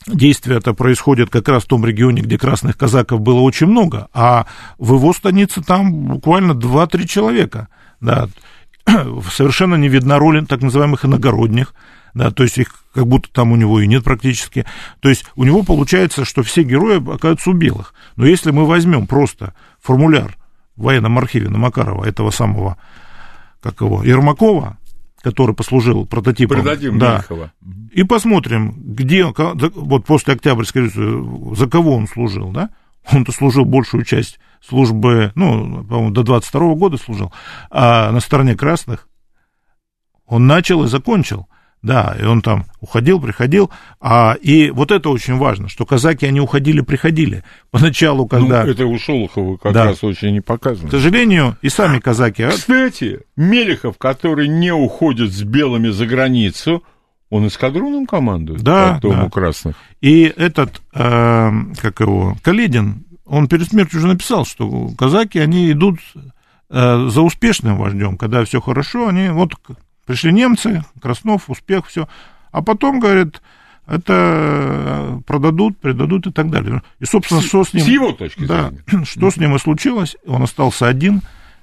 действие 0.07 0.59
это 0.59 0.73
происходит 0.75 1.31
как 1.31 1.49
раз 1.49 1.65
в 1.65 1.69
том 1.69 1.85
регионе, 1.85 2.23
где 2.23 2.39
красных 2.39 2.77
казаков 2.77 3.21
было 3.21 3.41
очень 3.41 3.67
много, 3.67 4.09
а 4.13 4.47
в 4.79 4.95
его 4.95 5.13
станице 5.13 5.63
там 5.63 5.93
буквально 5.93 6.53
2-3 6.53 7.07
человека, 7.07 7.69
да, 8.01 8.29
совершенно 9.33 9.75
не 9.75 9.89
видна 9.89 10.19
роль 10.19 10.47
так 10.47 10.63
называемых 10.63 11.05
иногородних, 11.05 11.75
да, 12.15 12.31
то 12.31 12.45
есть 12.45 12.59
их 12.59 12.69
как 12.95 13.07
будто 13.07 13.29
там 13.31 13.53
у 13.53 13.57
него 13.57 13.81
и 13.81 13.87
нет 13.87 14.05
практически. 14.05 14.65
То 15.01 15.11
есть 15.11 15.27
у 15.35 15.45
него 15.45 15.63
получается, 15.63 16.25
что 16.25 16.43
все 16.43 16.63
герои 16.63 16.97
оказываются 16.97 17.51
у 17.51 17.53
белых. 17.53 17.93
Но 18.17 18.25
если 18.25 18.53
мы 18.53 18.65
возьмем 18.65 19.07
просто 19.07 19.53
формуляр 19.83 20.37
в 20.77 20.83
военном 20.83 21.19
архиве 21.19 21.49
на 21.49 21.59
Макарова, 21.59 22.05
этого 22.05 22.31
самого, 22.31 22.77
как 23.63 23.81
его, 23.81 24.03
Ермакова, 24.03 24.79
который 25.23 25.55
послужил 25.55 26.07
прототипом. 26.07 26.59
Продадим 26.59 26.99
да. 26.99 27.17
Мельхова. 27.17 27.53
И 27.93 28.05
посмотрим, 28.05 28.75
где, 28.77 29.25
вот 29.25 30.05
после 30.05 30.35
Октябрьской 30.35 30.83
революции, 30.83 31.57
за 31.57 31.69
кого 31.69 31.97
он 31.97 32.07
служил, 32.07 32.51
да? 32.51 32.71
Он-то 33.11 33.33
служил 33.33 33.65
большую 33.65 34.05
часть 34.05 34.39
службы, 34.67 35.33
ну, 35.35 35.85
по-моему, 35.85 36.11
до 36.11 36.23
22 36.23 36.75
года 36.75 36.97
служил, 36.97 37.33
а 37.71 38.11
на 38.11 38.21
стороне 38.21 38.57
красных 38.57 39.09
он 40.27 40.47
начал 40.47 40.85
и 40.85 40.89
закончил. 40.89 41.49
Да, 41.83 42.17
и 42.21 42.25
он 42.25 42.43
там 42.43 42.65
уходил, 42.81 43.21
приходил. 43.21 43.71
А, 44.01 44.37
и 44.41 44.71
вот 44.71 44.91
это 44.91 45.09
очень 45.11 45.37
важно, 45.37 45.69
что 45.69 45.87
казаки, 45.87 46.27
они 46.27 46.41
уходили, 46.41 46.81
приходили. 46.81 47.45
Поначалу, 47.71 48.27
когда... 48.27 48.65
Ну, 48.65 48.71
это 48.71 48.87
у 48.87 48.99
Шолохова 48.99 49.57
как 49.57 49.73
Да. 49.73 49.85
раз 49.85 50.03
очень 50.03 50.33
не 50.33 50.41
К 50.41 50.47
показано. 50.47 50.91
сожалению, 50.91 51.57
и 51.63 51.69
сами 51.69 51.99
казаки... 52.01 52.43
а, 52.43 52.51
Кстати, 52.51 53.21
Мелехов, 53.37 53.99
который 53.99 54.49
не 54.49 54.73
уходит 54.73 55.33
с 55.33 55.43
белыми 55.45 55.89
за 55.91 56.07
границу, 56.07 56.83
он 57.31 57.47
эскадроном 57.47 58.07
командует 58.07 58.63
Да, 58.63 58.95
потом 58.95 59.17
да. 59.25 59.31
красных. 59.31 59.77
И 60.01 60.23
этот, 60.37 60.81
э, 60.95 61.51
как 61.81 62.01
его, 62.01 62.37
Каледин, 62.43 63.05
он 63.25 63.49
перед 63.49 63.69
смертью 63.69 63.99
уже 63.99 64.09
написал, 64.09 64.45
что 64.45 64.89
казаки, 64.99 65.39
они 65.39 65.71
идут 65.71 65.99
э, 66.71 67.09
за 67.09 67.21
успешным 67.23 67.77
вождем, 67.77 68.17
когда 68.17 68.45
все 68.45 68.61
хорошо, 68.61 69.09
они 69.09 69.29
вот 69.29 69.55
к- 69.57 69.77
пришли 70.07 70.33
немцы, 70.33 70.85
Краснов, 71.03 71.51
успех, 71.51 71.87
все, 71.87 72.09
а 72.53 72.63
потом, 72.63 73.01
говорит, 73.01 73.43
это 73.87 74.13
э, 74.13 75.21
продадут, 75.27 75.79
предадут 75.79 76.27
и 76.27 76.33
так 76.33 76.51
далее. 76.51 76.83
И, 76.99 77.05
собственно, 77.05 77.41
что 77.41 77.65
с 77.65 77.73
ним... 77.73 77.85
С 77.85 77.89
его 77.89 78.13
точки 78.13 78.45
Да, 78.45 78.71
зрения. 78.71 79.05
что 79.07 79.31
с 79.31 79.37
ним 79.37 79.55
и 79.55 79.59
случилось, 79.59 80.17
он 80.27 80.43
остался 80.43 80.89
один, 80.89 81.23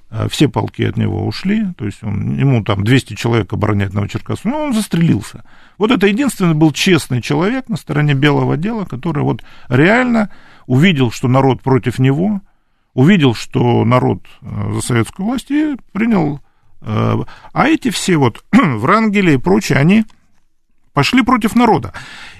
э, 0.09 0.27
все 0.29 0.47
полки 0.47 0.83
от 0.83 0.95
него 0.95 1.25
ушли, 1.25 1.65
то 1.77 1.85
есть 1.85 2.03
он, 2.03 2.37
ему 2.37 2.63
там 2.63 2.83
200 2.83 3.15
человек 3.15 3.51
оборонять 3.51 3.93
Новочеркасск, 3.93 4.45
ну, 4.45 4.55
он 4.55 4.73
застрелился. 4.73 5.43
Вот 5.77 5.91
это 5.91 6.07
единственный 6.07 6.53
был 6.53 6.71
честный 6.71 7.21
человек 7.21 7.67
на 7.67 7.75
стороне 7.75 8.13
белого 8.13 8.55
дела, 8.55 8.85
который 8.85 9.23
вот 9.23 9.43
реально 9.67 10.29
увидел, 10.65 11.11
что 11.11 11.27
народ 11.27 11.61
против 11.61 11.99
него, 11.99 12.41
увидел, 12.93 13.33
что 13.33 13.83
народ 13.83 14.23
э, 14.41 14.71
за 14.75 14.81
советскую 14.81 15.27
власть 15.27 15.51
и 15.51 15.75
принял... 15.91 16.39
А 16.85 17.67
эти 17.67 17.89
все 17.89 18.17
вот 18.17 18.43
Врангели 18.51 19.33
и 19.33 19.37
прочие, 19.37 19.77
они 19.77 20.05
пошли 20.93 21.23
против 21.23 21.55
народа. 21.55 21.93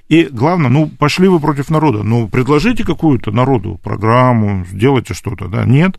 И 0.09 0.25
главное, 0.25 0.69
ну, 0.69 0.87
пошли 0.87 1.27
вы 1.27 1.39
против 1.39 1.69
народа, 1.69 2.03
ну, 2.03 2.27
предложите 2.27 2.83
какую-то 2.83 3.31
народу 3.31 3.79
программу, 3.81 4.65
сделайте 4.65 5.13
что-то, 5.13 5.47
да, 5.47 5.65
нет. 5.65 5.97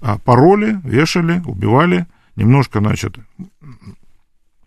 А 0.00 0.18
пароли, 0.18 0.80
вешали, 0.84 1.42
убивали, 1.46 2.06
немножко, 2.34 2.80
значит, 2.80 3.16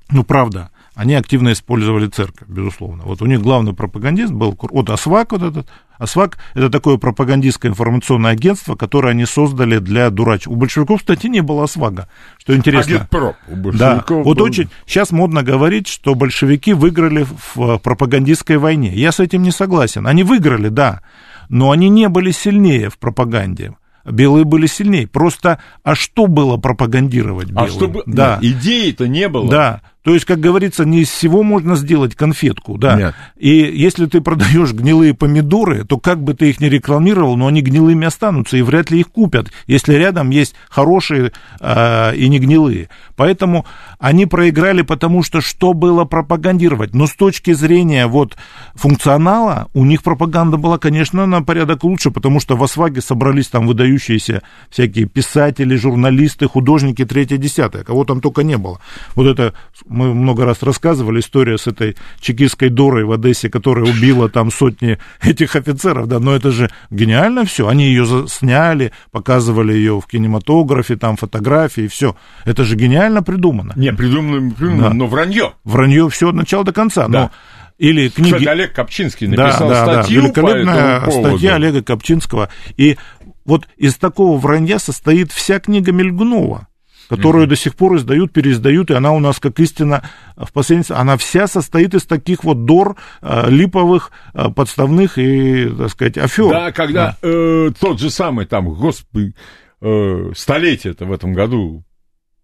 ну, 0.10 0.24
правда, 0.24 0.72
они 1.00 1.14
активно 1.14 1.54
использовали 1.54 2.08
церковь, 2.08 2.50
безусловно. 2.50 3.04
Вот 3.06 3.22
у 3.22 3.26
них 3.26 3.42
главный 3.42 3.74
пропагандист 3.74 4.34
был, 4.34 4.58
вот 4.60 4.90
АСВАК, 4.90 5.32
вот 5.32 5.44
этот, 5.44 5.68
АСВАК– 5.98 6.38
это 6.56 6.70
такое 6.70 6.98
пропагандистское 6.98 7.72
информационное 7.72 8.32
агентство, 8.32 8.76
которое 8.76 9.12
они 9.12 9.24
создали 9.24 9.78
для 9.78 10.10
дурач. 10.10 10.46
У 10.46 10.58
большевиков, 10.58 11.00
кстати, 11.00 11.28
не 11.28 11.40
было 11.40 11.64
АСВАГа, 11.64 12.10
что 12.38 12.54
интересно. 12.54 12.98
Агитпроп 12.98 13.38
у 13.48 13.56
Да, 13.56 13.62
большевиков 13.62 14.26
вот 14.26 14.38
был. 14.40 14.44
очень, 14.44 14.70
сейчас 14.86 15.12
модно 15.12 15.42
говорить, 15.42 15.88
что 15.88 16.16
большевики 16.16 16.74
выиграли 16.74 17.24
в 17.24 17.62
э, 17.62 17.80
пропагандистской 17.80 18.58
войне. 18.58 18.92
Я 18.94 19.14
с 19.14 19.22
этим 19.22 19.42
не 19.42 19.52
согласен. 19.52 20.06
Они 20.06 20.24
выиграли, 20.24 20.68
да, 20.68 21.02
но 21.48 21.72
они 21.72 21.88
не 21.88 22.10
были 22.10 22.32
сильнее 22.32 22.90
в 22.90 22.98
пропаганде. 22.98 23.74
Белые 24.04 24.44
были 24.44 24.68
сильнее. 24.68 25.08
Просто, 25.08 25.62
а 25.84 25.96
что 25.96 26.28
было 26.28 26.58
пропагандировать 26.58 27.52
белым? 27.52 27.64
А 27.64 27.68
чтобы... 27.70 28.04
Да, 28.06 28.38
идеи-то 28.42 29.08
не 29.08 29.30
было. 29.30 29.50
да. 29.50 29.82
То 30.04 30.14
есть, 30.14 30.26
как 30.26 30.40
говорится, 30.40 30.86
не 30.86 31.02
из 31.02 31.10
всего 31.10 31.44
можно 31.44 31.76
сделать 31.76 32.16
конфетку, 32.16 32.78
да. 32.78 32.96
Нет. 32.96 33.16
И 33.38 33.50
если 33.50 34.06
ты 34.06 34.22
продаешь 34.22 34.72
гнилые 34.72 35.14
помидоры, 35.14 35.84
то 35.84 35.98
как 35.98 36.24
бы 36.24 36.34
ты 36.34 36.50
их 36.50 36.62
не 36.62 36.70
рекламировал, 36.70 37.36
но 37.36 37.48
они 37.48 37.62
гнилыми 37.62 38.08
останутся, 38.08 38.56
и 38.56 38.62
вряд 38.62 38.92
ли 38.92 39.02
их 39.02 39.10
купят, 39.10 39.52
если 39.68 39.94
рядом 39.96 40.30
есть 40.30 40.56
хорошие 40.70 41.34
э, 41.60 42.16
и 42.16 42.30
не 42.30 42.40
гнилые. 42.40 42.88
Поэтому 43.18 43.66
они 44.00 44.26
проиграли, 44.26 44.84
потому 44.84 45.22
что 45.22 45.42
что 45.42 45.74
было 45.74 46.06
пропагандировать? 46.06 46.94
Но 46.96 47.06
с 47.06 47.14
точки 47.14 47.52
зрения 47.52 48.08
вот 48.08 48.38
функционала, 48.76 49.68
у 49.74 49.84
них 49.84 50.02
пропаганда 50.04 50.56
была, 50.56 50.78
конечно, 50.78 51.26
на 51.26 51.42
порядок 51.42 51.84
лучше, 51.84 52.10
потому 52.10 52.40
что 52.40 52.56
в 52.56 52.64
Осваге 52.64 53.02
собрались 53.02 53.48
там 53.48 53.68
выдающиеся 53.68 54.44
всякие 54.70 55.06
писатели, 55.06 55.76
журналисты, 55.76 56.48
художники, 56.48 57.04
третье, 57.04 57.36
десятое, 57.36 57.84
кого 57.84 58.06
там 58.06 58.22
только 58.22 58.44
не 58.44 58.58
было. 58.58 58.80
Вот 59.16 59.28
это 59.28 59.54
мы 59.90 60.14
много 60.14 60.46
раз 60.46 60.64
рассказывали, 60.64 61.20
история 61.20 61.58
с 61.58 61.68
этой 61.68 61.98
чекистской 62.22 62.70
Дорой 62.70 63.04
в 63.04 63.12
Одессе, 63.12 63.50
которая 63.50 63.86
убила 63.86 64.30
там 64.30 64.52
сотни 64.52 64.98
этих 65.22 65.56
офицеров, 65.56 66.08
да, 66.08 66.20
но 66.20 66.36
это 66.36 66.52
же 66.52 66.70
гениально 66.90 67.46
все. 67.46 67.68
Они 67.68 67.86
ее 67.88 68.28
сняли, 68.28 68.92
показывали 69.12 69.74
ее 69.74 70.00
в 70.00 70.08
кинематографе, 70.08 70.96
там 70.96 71.18
фотографии, 71.18 71.88
все. 71.88 72.16
Это 72.46 72.64
же 72.64 72.76
гениально 72.76 73.24
придумано. 73.24 73.74
Не, 73.76 73.92
придумано, 73.92 74.52
придумано 74.52 74.90
Да. 74.90 74.94
но 74.94 75.08
вранье. 75.08 75.54
Вранье 75.64 76.10
все 76.10 76.30
от 76.30 76.36
начала 76.36 76.64
до 76.64 76.72
конца. 76.72 77.08
Да. 77.08 77.20
Но 77.20 77.32
или 77.80 78.10
книги... 78.10 78.34
Кстати, 78.34 78.48
Олег 78.48 78.74
Копчинский 78.74 79.28
написал 79.28 79.70
да, 79.70 79.86
да, 79.86 79.94
статью 80.04 80.22
по 80.22 80.26
великолепная 80.26 81.00
поводу. 81.02 81.30
статья 81.30 81.56
Олега 81.56 81.82
Копчинского. 81.82 82.50
И 82.76 82.98
вот 83.46 83.68
из 83.78 83.96
такого 83.96 84.38
вранья 84.38 84.80
состоит 84.80 85.32
вся 85.32 85.60
книга 85.60 85.92
Мельгунова, 85.92 86.68
которую 87.10 87.48
до 87.48 87.56
сих 87.56 87.76
пор 87.76 87.98
издают, 87.98 88.32
переиздают, 88.32 88.92
и 88.92 88.94
она 88.94 89.12
у 89.12 89.20
нас 89.20 89.40
как 89.40 89.60
истина 89.60 90.08
в 90.38 90.54
последнем... 90.54 90.86
Она 90.90 91.18
вся 91.18 91.48
состоит 91.48 91.94
из 91.96 92.04
таких 92.04 92.44
вот 92.44 92.66
дор 92.66 92.96
э, 93.22 93.50
липовых, 93.50 94.12
э, 94.34 94.50
подставных 94.50 95.18
и, 95.18 95.68
так 95.70 95.90
сказать, 95.90 96.18
афер. 96.18 96.50
Да, 96.50 96.72
когда 96.72 97.18
э, 97.22 97.72
тот 97.80 98.00
же 98.00 98.10
самый 98.12 98.46
там, 98.46 98.70
господи, 98.70 99.34
э, 99.82 100.32
столетие-то 100.36 101.06
в 101.06 101.12
этом 101.12 101.34
году 101.34 101.84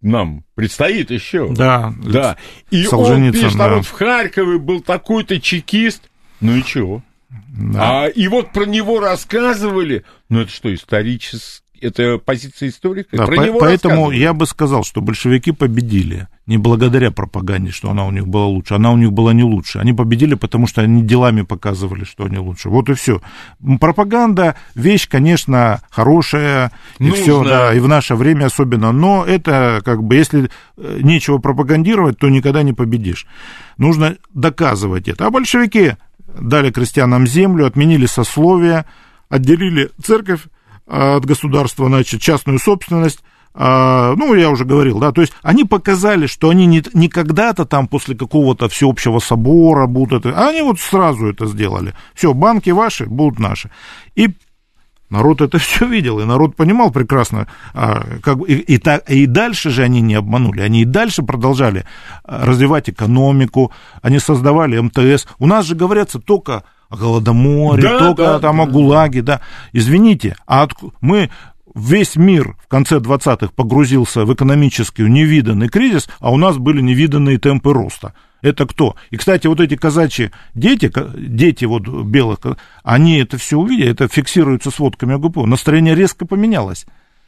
нам 0.01 0.43
предстоит 0.55 1.11
еще. 1.11 1.47
Да, 1.51 1.93
Да. 2.03 2.37
И 2.71 2.87
он 2.87 3.31
пишет, 3.31 3.55
а 3.55 3.69
да. 3.69 3.75
вот 3.75 3.85
в 3.85 3.91
Харькове 3.91 4.57
был 4.57 4.81
такой-то 4.81 5.39
чекист. 5.39 6.09
Ну 6.41 6.55
и 6.55 6.63
чего? 6.63 7.03
да. 7.29 8.03
А, 8.03 8.07
и 8.07 8.27
вот 8.27 8.51
про 8.51 8.65
него 8.65 8.99
рассказывали. 8.99 10.03
Ну 10.29 10.41
это 10.41 10.51
что, 10.51 10.73
исторически? 10.73 11.64
Это 11.81 12.17
позиция 12.17 12.69
историка? 12.69 13.17
Да, 13.17 13.25
про 13.25 13.35
по- 13.35 13.41
него 13.41 13.59
поэтому 13.59 14.11
я 14.11 14.33
бы 14.33 14.45
сказал, 14.45 14.83
что 14.83 15.01
большевики 15.01 15.51
победили 15.51 16.27
не 16.47 16.57
благодаря 16.57 17.09
пропаганде, 17.11 17.71
что 17.71 17.89
она 17.89 18.05
у 18.05 18.11
них 18.11 18.27
была 18.27 18.45
лучше, 18.45 18.75
она 18.75 18.91
у 18.91 18.97
них 18.97 19.11
была 19.11 19.33
не 19.33 19.43
лучше. 19.43 19.79
Они 19.79 19.93
победили, 19.93 20.35
потому 20.35 20.67
что 20.67 20.81
они 20.81 21.01
делами 21.01 21.41
показывали, 21.41 22.03
что 22.03 22.25
они 22.25 22.37
лучше. 22.37 22.69
Вот 22.69 22.89
и 22.89 22.93
все. 22.93 23.21
Пропаганда 23.79 24.55
вещь, 24.75 25.07
конечно, 25.07 25.81
хорошая, 25.89 26.71
и 26.99 27.09
все, 27.11 27.43
да, 27.43 27.73
и 27.73 27.79
в 27.79 27.87
наше 27.87 28.15
время 28.15 28.45
особенно. 28.45 28.91
Но 28.91 29.25
это 29.25 29.81
как 29.83 30.03
бы, 30.03 30.15
если 30.15 30.49
э, 30.77 30.99
нечего 31.01 31.39
пропагандировать, 31.39 32.19
то 32.19 32.29
никогда 32.29 32.61
не 32.61 32.73
победишь. 32.73 33.25
Нужно 33.77 34.17
доказывать 34.33 35.07
это. 35.07 35.25
А 35.25 35.31
большевики 35.31 35.93
дали 36.39 36.71
крестьянам 36.71 37.25
землю, 37.25 37.65
отменили 37.65 38.05
сословия, 38.05 38.85
отделили 39.29 39.89
церковь 40.03 40.41
от 40.87 41.25
государства, 41.25 41.87
значит, 41.87 42.21
частную 42.21 42.59
собственность, 42.59 43.21
а, 43.57 44.15
ну, 44.17 44.33
я 44.35 44.49
уже 44.49 44.65
говорил, 44.65 44.99
да, 44.99 45.13
то 45.13 45.21
есть 45.21 45.33
они 45.41 45.63
показали, 45.63 46.27
что 46.27 46.49
они 46.49 46.65
не, 46.65 46.83
не 46.93 47.07
когда-то 47.07 47.65
там 47.65 47.87
после 47.87 48.15
какого-то 48.15 48.67
всеобщего 48.67 49.19
собора 49.19 49.87
будут, 49.87 50.25
это, 50.25 50.37
а 50.37 50.49
они 50.49 50.61
вот 50.61 50.79
сразу 50.79 51.27
это 51.27 51.45
сделали. 51.45 51.93
Все, 52.13 52.33
банки 52.33 52.69
ваши 52.71 53.05
будут 53.05 53.39
наши. 53.39 53.71
И 54.15 54.29
народ 55.09 55.39
это 55.39 55.57
все 55.59 55.85
видел, 55.87 56.19
и 56.19 56.25
народ 56.25 56.57
понимал 56.57 56.91
прекрасно, 56.91 57.47
а, 57.73 58.05
как, 58.21 58.39
и, 58.45 58.55
и, 58.55 58.77
так, 58.77 59.09
и 59.09 59.25
дальше 59.25 59.69
же 59.69 59.83
они 59.83 60.01
не 60.01 60.15
обманули, 60.15 60.59
они 60.59 60.81
и 60.81 60.85
дальше 60.85 61.23
продолжали 61.23 61.85
а, 62.25 62.45
развивать 62.45 62.89
экономику, 62.89 63.71
они 64.01 64.19
создавали 64.19 64.77
МТС. 64.79 65.27
У 65.39 65.47
нас 65.47 65.65
же 65.65 65.75
говорятся 65.75 66.19
только 66.19 66.65
о 66.89 66.97
Голодоморе, 66.97 67.81
Да, 67.83 67.99
только 67.99 68.23
да, 68.23 68.39
там 68.39 68.57
да. 68.57 68.63
о 68.63 68.65
ГУЛАГе, 68.67 69.21
да. 69.21 69.41
Извините, 69.73 70.35
а 70.45 70.63
отку- 70.65 70.93
мы 71.01 71.29
весь 71.73 72.15
мир 72.15 72.55
в 72.63 72.67
конце 72.67 72.97
20-х 72.99 73.49
погрузился 73.55 74.25
в 74.25 74.33
экономический 74.33 75.03
невиданный 75.03 75.67
кризис, 75.69 76.07
а 76.19 76.31
у 76.31 76.37
нас 76.37 76.57
были 76.57 76.81
невиданные 76.81 77.37
темпы 77.37 77.73
роста. 77.73 78.13
Это 78.41 78.65
кто? 78.67 78.95
И, 79.09 79.17
кстати, 79.17 79.47
вот 79.47 79.59
эти 79.59 79.75
казачьи 79.75 80.31
дети, 80.53 80.91
дети 81.17 81.65
вот 81.65 81.87
белых, 81.87 82.39
они 82.83 83.17
это 83.17 83.37
все 83.37 83.57
увидели, 83.57 83.91
это 83.91 84.07
фиксируется 84.07 84.69
сводками 84.71 85.15
ОГПУ. 85.15 85.45
Настроение 85.47 85.95
резко 85.95 86.25
поменялось. 86.27 86.85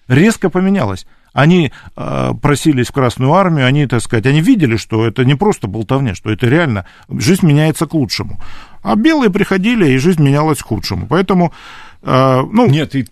Резко 0.07 0.49
поменялось. 0.49 1.05
Они 1.33 1.71
э, 1.95 2.31
просились 2.41 2.87
в 2.87 2.93
Красную 2.93 3.33
Армию, 3.33 3.67
они, 3.67 3.85
так 3.87 4.01
сказать, 4.01 4.25
они 4.25 4.41
видели, 4.41 4.77
что 4.77 5.05
это 5.05 5.25
не 5.25 5.35
просто 5.35 5.67
болтовня, 5.67 6.15
что 6.15 6.31
это 6.31 6.47
реально, 6.47 6.85
жизнь 7.09 7.45
меняется 7.45 7.85
к 7.87 7.93
лучшему. 7.93 8.39
А 8.84 8.95
белые 8.95 9.30
приходили, 9.30 9.89
и 9.89 9.97
жизнь 9.97 10.21
менялась 10.21 10.59
к 10.59 10.65
худшему. 10.65 11.07
Поэтому, 11.07 11.53
э, 12.03 12.41
ну, 12.51 12.67
Нет, 12.67 12.95
и 12.95 13.05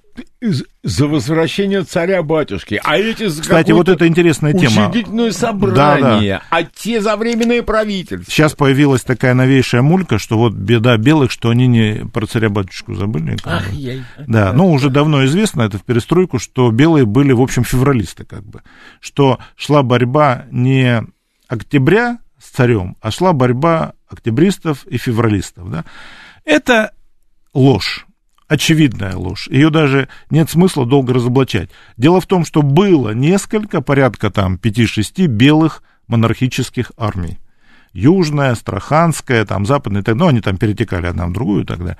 за 0.83 1.07
возвращение 1.07 1.83
царя-батюшки. 1.83 2.79
А 2.83 2.97
эти 2.97 3.27
за 3.27 3.41
Кстати, 3.41 3.71
вот 3.71 3.89
это 3.89 4.07
интересная 4.07 4.53
тема. 4.53 4.89
Учредительное 4.89 5.31
собрание, 5.31 6.39
да, 6.39 6.39
да. 6.39 6.41
а 6.51 6.63
те 6.63 7.01
за 7.01 7.15
временное 7.15 7.63
правительство. 7.63 8.31
Сейчас 8.31 8.53
появилась 8.53 9.01
такая 9.01 9.33
новейшая 9.33 9.81
мулька, 9.81 10.19
что 10.19 10.37
вот 10.37 10.53
беда 10.53 10.97
белых, 10.97 11.31
что 11.31 11.49
они 11.49 11.67
не 11.67 12.05
про 12.13 12.27
царя-батюшку 12.27 12.93
забыли. 12.93 13.37
Ах, 13.43 13.71
яй. 13.73 14.03
Да, 14.27 14.53
ну 14.53 14.71
уже 14.71 14.89
давно 14.89 15.25
известно, 15.25 15.63
это 15.63 15.77
в 15.77 15.83
перестройку, 15.83 16.39
что 16.39 16.71
белые 16.71 17.05
были, 17.05 17.33
в 17.33 17.41
общем, 17.41 17.63
февралисты 17.63 18.23
как 18.23 18.43
бы. 18.43 18.61
Что 19.01 19.39
шла 19.55 19.83
борьба 19.83 20.45
не 20.51 21.03
октября 21.47 22.19
с 22.45 22.49
царем, 22.51 22.95
а 23.01 23.11
шла 23.11 23.33
борьба 23.33 23.93
октябристов 24.07 24.85
и 24.85 24.97
февралистов. 24.97 25.69
Да? 25.71 25.85
Это 26.43 26.91
ложь 27.53 28.05
очевидная 28.47 29.15
ложь. 29.15 29.47
Ее 29.47 29.69
даже 29.69 30.07
нет 30.29 30.49
смысла 30.49 30.85
долго 30.85 31.13
разоблачать. 31.13 31.69
Дело 31.97 32.21
в 32.21 32.27
том, 32.27 32.45
что 32.45 32.61
было 32.61 33.11
несколько, 33.11 33.81
порядка 33.81 34.29
там 34.29 34.55
5-6 34.61 35.27
белых 35.27 35.83
монархических 36.07 36.91
армий. 36.97 37.39
Южная, 37.93 38.51
Астраханская, 38.51 39.45
там 39.45 39.65
западная, 39.65 40.03
так, 40.03 40.15
ну, 40.15 40.27
они 40.27 40.41
там 40.41 40.57
перетекали 40.57 41.07
одна 41.07 41.27
в 41.27 41.33
другую 41.33 41.65
тогда. 41.65 41.97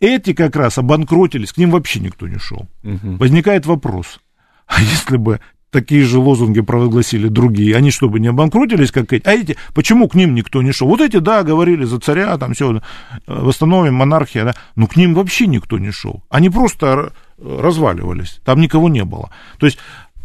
Эти 0.00 0.34
как 0.34 0.54
раз 0.56 0.78
обанкротились, 0.78 1.52
к 1.52 1.58
ним 1.58 1.70
вообще 1.70 2.00
никто 2.00 2.28
не 2.28 2.38
шел. 2.38 2.68
Угу. 2.84 3.16
Возникает 3.16 3.66
вопрос, 3.66 4.20
а 4.66 4.80
если 4.80 5.16
бы 5.16 5.40
такие 5.72 6.04
же 6.04 6.18
лозунги 6.18 6.60
провозгласили 6.60 7.26
другие. 7.28 7.74
Они 7.74 7.90
чтобы 7.90 8.20
не 8.20 8.28
обанкротились, 8.28 8.92
как 8.92 9.12
эти. 9.12 9.26
А 9.26 9.32
эти, 9.32 9.56
почему 9.74 10.06
к 10.08 10.14
ним 10.14 10.34
никто 10.34 10.62
не 10.62 10.70
шел? 10.70 10.86
Вот 10.86 11.00
эти, 11.00 11.16
да, 11.16 11.42
говорили 11.42 11.84
за 11.84 11.98
царя, 11.98 12.36
там 12.38 12.52
все, 12.52 12.76
э, 12.76 12.80
восстановим 13.26 13.94
монархия, 13.94 14.44
да, 14.44 14.54
но 14.76 14.86
к 14.86 14.96
ним 14.96 15.14
вообще 15.14 15.46
никто 15.46 15.78
не 15.78 15.90
шел. 15.90 16.22
Они 16.28 16.50
просто 16.50 17.12
разваливались, 17.38 18.40
там 18.44 18.60
никого 18.60 18.88
не 18.88 19.04
было. 19.04 19.30
То 19.58 19.66
есть 19.66 19.78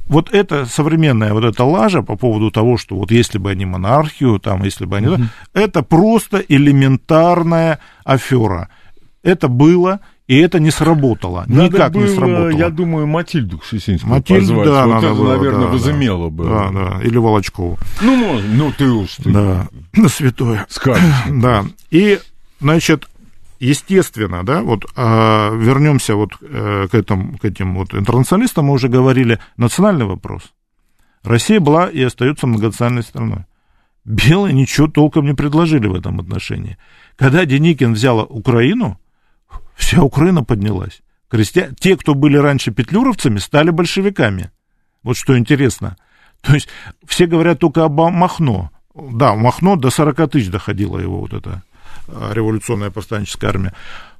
вот 0.07 0.33
это 0.33 0.65
современная 0.65 1.33
вот 1.33 1.43
эта 1.43 1.63
лажа 1.63 2.01
по 2.01 2.15
поводу 2.15 2.51
того, 2.51 2.77
что 2.77 2.95
вот 2.95 3.11
если 3.11 3.37
бы 3.37 3.51
они 3.51 3.65
монархию, 3.65 4.39
там, 4.39 4.63
если 4.63 4.85
бы 4.85 4.97
они... 4.97 5.07
Mm-hmm. 5.07 5.27
Это 5.53 5.81
просто 5.81 6.37
элементарная 6.37 7.79
афера. 8.03 8.69
Это 9.23 9.47
было, 9.47 9.99
и 10.27 10.37
это 10.39 10.59
не 10.59 10.71
сработало. 10.71 11.45
Надо 11.47 11.75
Никак 11.75 11.93
было, 11.93 12.03
не 12.03 12.07
сработало. 12.09 12.49
Я 12.49 12.69
думаю, 12.69 13.07
Матильду 13.07 13.57
Кшесинскую 13.59 14.13
Матильду, 14.13 14.55
позвать. 14.55 14.67
да, 14.67 14.85
вот 14.85 14.93
надо 14.93 15.07
это, 15.07 15.15
было, 15.15 15.37
наверное, 15.37 15.61
да, 15.61 15.67
возымело 15.67 16.29
да, 16.29 16.35
бы. 16.35 16.43
Да, 16.45 16.69
да, 16.71 17.01
или 17.01 17.17
Волочкову. 17.17 17.79
Ну, 18.01 18.15
можно, 18.17 18.49
ну 18.53 18.73
ты 18.77 18.89
уж. 18.89 19.15
Ты 19.15 19.31
да, 19.31 19.67
на 19.93 20.09
святое. 20.09 20.65
Скажешь. 20.69 21.03
Да, 21.29 21.65
и, 21.91 22.19
значит, 22.59 23.07
естественно, 23.59 24.43
да, 24.43 24.63
вот 24.63 24.85
а, 24.95 25.55
вернемся 25.55 26.15
вот 26.15 26.31
а, 26.41 26.87
к, 26.87 26.95
этому, 26.95 27.37
к 27.37 27.45
этим 27.45 27.75
вот 27.75 27.93
интернационалистам, 27.93 28.65
мы 28.65 28.73
уже 28.73 28.89
говорили, 28.89 29.39
национальный 29.55 30.05
вопрос. 30.05 30.41
Россия 31.23 31.59
была 31.59 31.87
и 31.87 32.01
остается 32.01 32.47
многонациональной 32.47 33.03
страной. 33.03 33.45
Белые 34.03 34.53
ничего 34.53 34.87
толком 34.87 35.25
не 35.25 35.33
предложили 35.33 35.87
в 35.87 35.93
этом 35.93 36.19
отношении. 36.19 36.77
Когда 37.15 37.45
Деникин 37.45 37.93
взял 37.93 38.19
Украину, 38.19 38.99
вся 39.77 40.01
Украина 40.01 40.43
поднялась. 40.43 41.01
Крестья... 41.29 41.73
Те, 41.79 41.95
кто 41.95 42.13
были 42.13 42.37
раньше 42.37 42.71
петлюровцами, 42.71 43.37
стали 43.37 43.69
большевиками. 43.69 44.51
Вот 45.03 45.15
что 45.15 45.37
интересно. 45.37 45.95
То 46.41 46.53
есть 46.53 46.67
все 47.05 47.27
говорят 47.27 47.59
только 47.59 47.83
об 47.85 47.99
Махно. 47.99 48.71
Да, 48.95 49.35
Махно 49.35 49.75
до 49.75 49.89
40 49.89 50.31
тысяч 50.31 50.49
доходила 50.49 50.97
его 50.97 51.19
вот 51.19 51.33
эта 51.33 51.63
а, 52.07 52.33
революционная 52.33 52.89
повстанческая 52.89 53.51
армия. 53.51 53.73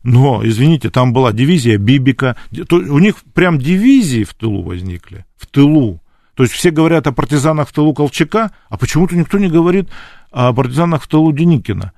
Но, 0.04 0.42
извините, 0.46 0.90
там 0.90 1.14
была 1.14 1.32
дивизия 1.32 1.78
Бибика. 1.78 2.38
У 2.72 3.00
них 3.00 3.16
прям 3.34 3.58
дивизии 3.58 4.24
в 4.24 4.34
тылу 4.34 4.64
возникли. 4.64 5.26
В 5.36 5.48
тылу. 5.48 6.02
То 6.36 6.44
есть 6.44 6.54
все 6.54 6.70
говорят 6.70 7.08
о 7.08 7.12
партизанах 7.12 7.68
в 7.68 7.74
тылу 7.74 7.94
Колчака, 7.96 8.52
а 8.70 8.78
почему-то 8.78 9.16
никто 9.16 9.40
не 9.40 9.50
говорит 9.50 9.90
о 10.32 10.54
партизанах 10.54 11.04
в 11.04 11.08
тылу 11.08 11.32
Деникина. 11.32 11.94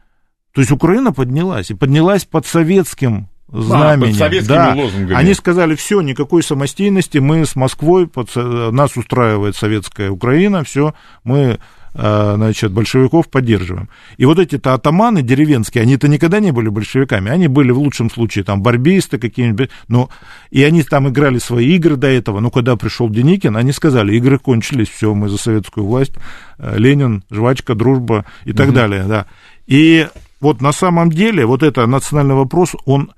То 0.54 0.62
есть 0.62 0.72
Украина 0.72 1.12
поднялась, 1.12 1.72
и 1.72 1.76
поднялась 1.76 2.24
под 2.24 2.46
советским 2.46 3.28
знаменем. 3.52 4.16
А, 4.22 4.30
под 4.30 4.48
да. 4.48 4.74
лозунгами. 4.76 5.14
Они 5.14 5.34
сказали, 5.34 5.76
все, 5.76 6.02
никакой 6.02 6.44
самостийности, 6.44 7.18
мы 7.18 7.46
с 7.46 7.56
Москвой, 7.56 8.08
под, 8.08 8.36
нас 8.36 8.96
устраивает 8.96 9.56
советская 9.56 10.12
Украина, 10.12 10.64
все, 10.64 10.94
мы 11.24 11.60
э, 11.94 12.34
значит, 12.36 12.72
большевиков 12.72 13.30
поддерживаем. 13.30 13.90
И 14.18 14.26
вот 14.26 14.40
эти-то 14.40 14.74
атаманы 14.74 15.22
деревенские, 15.22 15.82
они-то 15.82 16.08
никогда 16.08 16.40
не 16.40 16.52
были 16.52 16.70
большевиками, 16.70 17.32
они 17.32 17.48
были 17.48 17.72
в 17.72 17.80
лучшем 17.80 18.10
случае 18.10 18.44
там 18.44 18.62
барбисты 18.62 19.18
какие-нибудь, 19.18 19.70
но 19.88 20.10
и 20.52 20.64
они 20.64 20.84
там 20.84 21.10
играли 21.10 21.40
свои 21.40 21.76
игры 21.76 21.96
до 21.96 22.08
этого, 22.08 22.40
но 22.40 22.52
когда 22.52 22.76
пришел 22.76 23.10
Деникин, 23.10 23.58
они 23.58 23.72
сказали, 23.72 24.16
игры 24.16 24.38
кончились, 24.38 24.90
все, 24.90 25.14
мы 25.14 25.30
за 25.30 25.38
советскую 25.38 25.86
власть, 25.86 26.14
э, 26.58 26.78
Ленин, 26.78 27.24
жвачка, 27.32 27.76
дружба 27.76 28.26
и 28.46 28.54
так 28.54 28.68
угу. 28.68 28.76
далее, 28.76 29.04
да. 29.04 29.26
И 29.66 30.08
вот 30.40 30.62
на 30.62 30.72
самом 30.72 31.12
деле 31.12 31.46
вот 31.46 31.64
это 31.64 31.86
национальный 31.86 32.36
вопрос, 32.36 32.76
он 32.86 33.12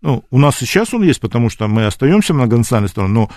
ну, 0.00 0.24
у 0.30 0.38
нас 0.38 0.56
сейчас 0.56 0.94
он 0.94 1.02
есть, 1.02 1.20
потому 1.20 1.50
что 1.50 1.66
мы 1.68 1.86
остаемся 1.86 2.34
многонациональной 2.34 2.88
страной, 2.88 3.10
но 3.10 3.30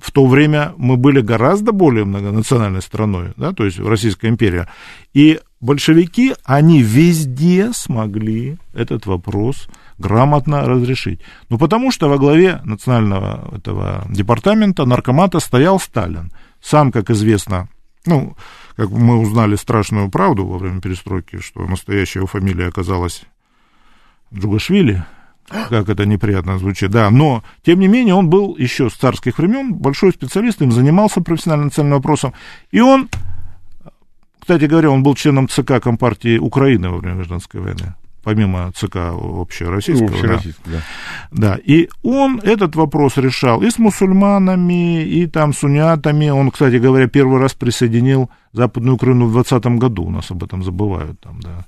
в 0.00 0.12
то 0.12 0.26
время 0.26 0.72
мы 0.76 0.96
были 0.96 1.20
гораздо 1.20 1.72
более 1.72 2.04
многонациональной 2.04 2.80
страной, 2.80 3.32
да, 3.36 3.52
то 3.52 3.64
есть 3.64 3.78
Российская 3.78 4.28
империя. 4.28 4.68
И 5.12 5.40
большевики, 5.60 6.34
они 6.44 6.82
везде 6.82 7.72
смогли 7.72 8.56
этот 8.72 9.06
вопрос 9.06 9.68
грамотно 9.98 10.62
разрешить. 10.62 11.20
Ну, 11.50 11.58
потому 11.58 11.92
что 11.92 12.08
во 12.08 12.16
главе 12.16 12.60
национального 12.64 13.54
этого 13.54 14.06
департамента 14.08 14.86
наркомата 14.86 15.38
стоял 15.40 15.78
Сталин. 15.78 16.32
Сам, 16.62 16.92
как 16.92 17.10
известно, 17.10 17.68
ну, 18.06 18.36
как 18.76 18.88
мы 18.90 19.18
узнали 19.18 19.56
страшную 19.56 20.10
правду 20.10 20.46
во 20.46 20.56
время 20.56 20.80
перестройки, 20.80 21.40
что 21.40 21.66
настоящая 21.66 22.20
его 22.20 22.26
фамилия 22.26 22.68
оказалась 22.68 23.24
Джугашвили, 24.32 25.04
как 25.48 25.88
это 25.88 26.06
неприятно 26.06 26.58
звучит, 26.58 26.90
да, 26.90 27.10
но, 27.10 27.42
тем 27.64 27.80
не 27.80 27.88
менее, 27.88 28.14
он 28.14 28.28
был 28.28 28.56
еще 28.56 28.88
с 28.88 28.94
царских 28.94 29.38
времен 29.38 29.74
большой 29.74 30.12
специалист, 30.12 30.62
им 30.62 30.72
занимался 30.72 31.20
профессионально 31.20 31.66
национальным 31.66 31.98
вопросом, 31.98 32.34
и 32.70 32.80
он, 32.80 33.08
кстати 34.38 34.64
говоря, 34.64 34.90
он 34.90 35.02
был 35.02 35.14
членом 35.14 35.48
ЦК 35.48 35.80
Компартии 35.82 36.38
Украины 36.38 36.90
во 36.90 36.98
время 36.98 37.16
гражданской 37.16 37.60
войны, 37.60 37.94
помимо 38.22 38.70
ЦК 38.76 39.12
общероссийского. 39.12 40.10
Общероссийского, 40.10 40.66
да. 40.72 40.82
да. 41.32 41.58
И 41.64 41.88
он 42.02 42.38
этот 42.44 42.76
вопрос 42.76 43.16
решал 43.16 43.62
и 43.62 43.70
с 43.70 43.78
мусульманами, 43.78 45.02
и 45.04 45.26
там 45.26 45.52
с 45.52 45.64
унятами. 45.64 46.28
Он, 46.28 46.50
кстати 46.50 46.76
говоря, 46.76 47.08
первый 47.08 47.40
раз 47.40 47.54
присоединил 47.54 48.30
Западную 48.52 48.94
Украину 48.94 49.26
в 49.26 49.32
2020 49.32 49.80
году, 49.80 50.04
у 50.04 50.10
нас 50.10 50.30
об 50.30 50.44
этом 50.44 50.62
забывают 50.62 51.18
там, 51.20 51.40
да 51.40 51.66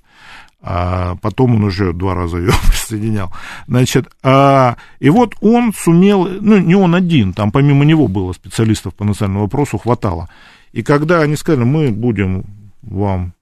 а 0.62 1.16
потом 1.16 1.56
он 1.56 1.64
уже 1.64 1.92
два 1.92 2.14
раза 2.14 2.38
ее 2.38 2.52
присоединял. 2.68 3.32
Значит, 3.66 4.08
а, 4.22 4.76
и 5.00 5.10
вот 5.10 5.34
он 5.40 5.72
сумел, 5.76 6.26
ну, 6.26 6.58
не 6.58 6.76
он 6.76 6.94
один, 6.94 7.32
там 7.32 7.50
помимо 7.50 7.84
него 7.84 8.06
было 8.06 8.32
специалистов 8.32 8.94
по 8.94 9.04
национальному 9.04 9.46
вопросу, 9.46 9.78
хватало. 9.78 10.28
И 10.72 10.82
когда 10.82 11.20
они 11.20 11.36
сказали, 11.36 11.64
мы 11.64 11.90
будем 11.90 12.44
вам 12.82 13.34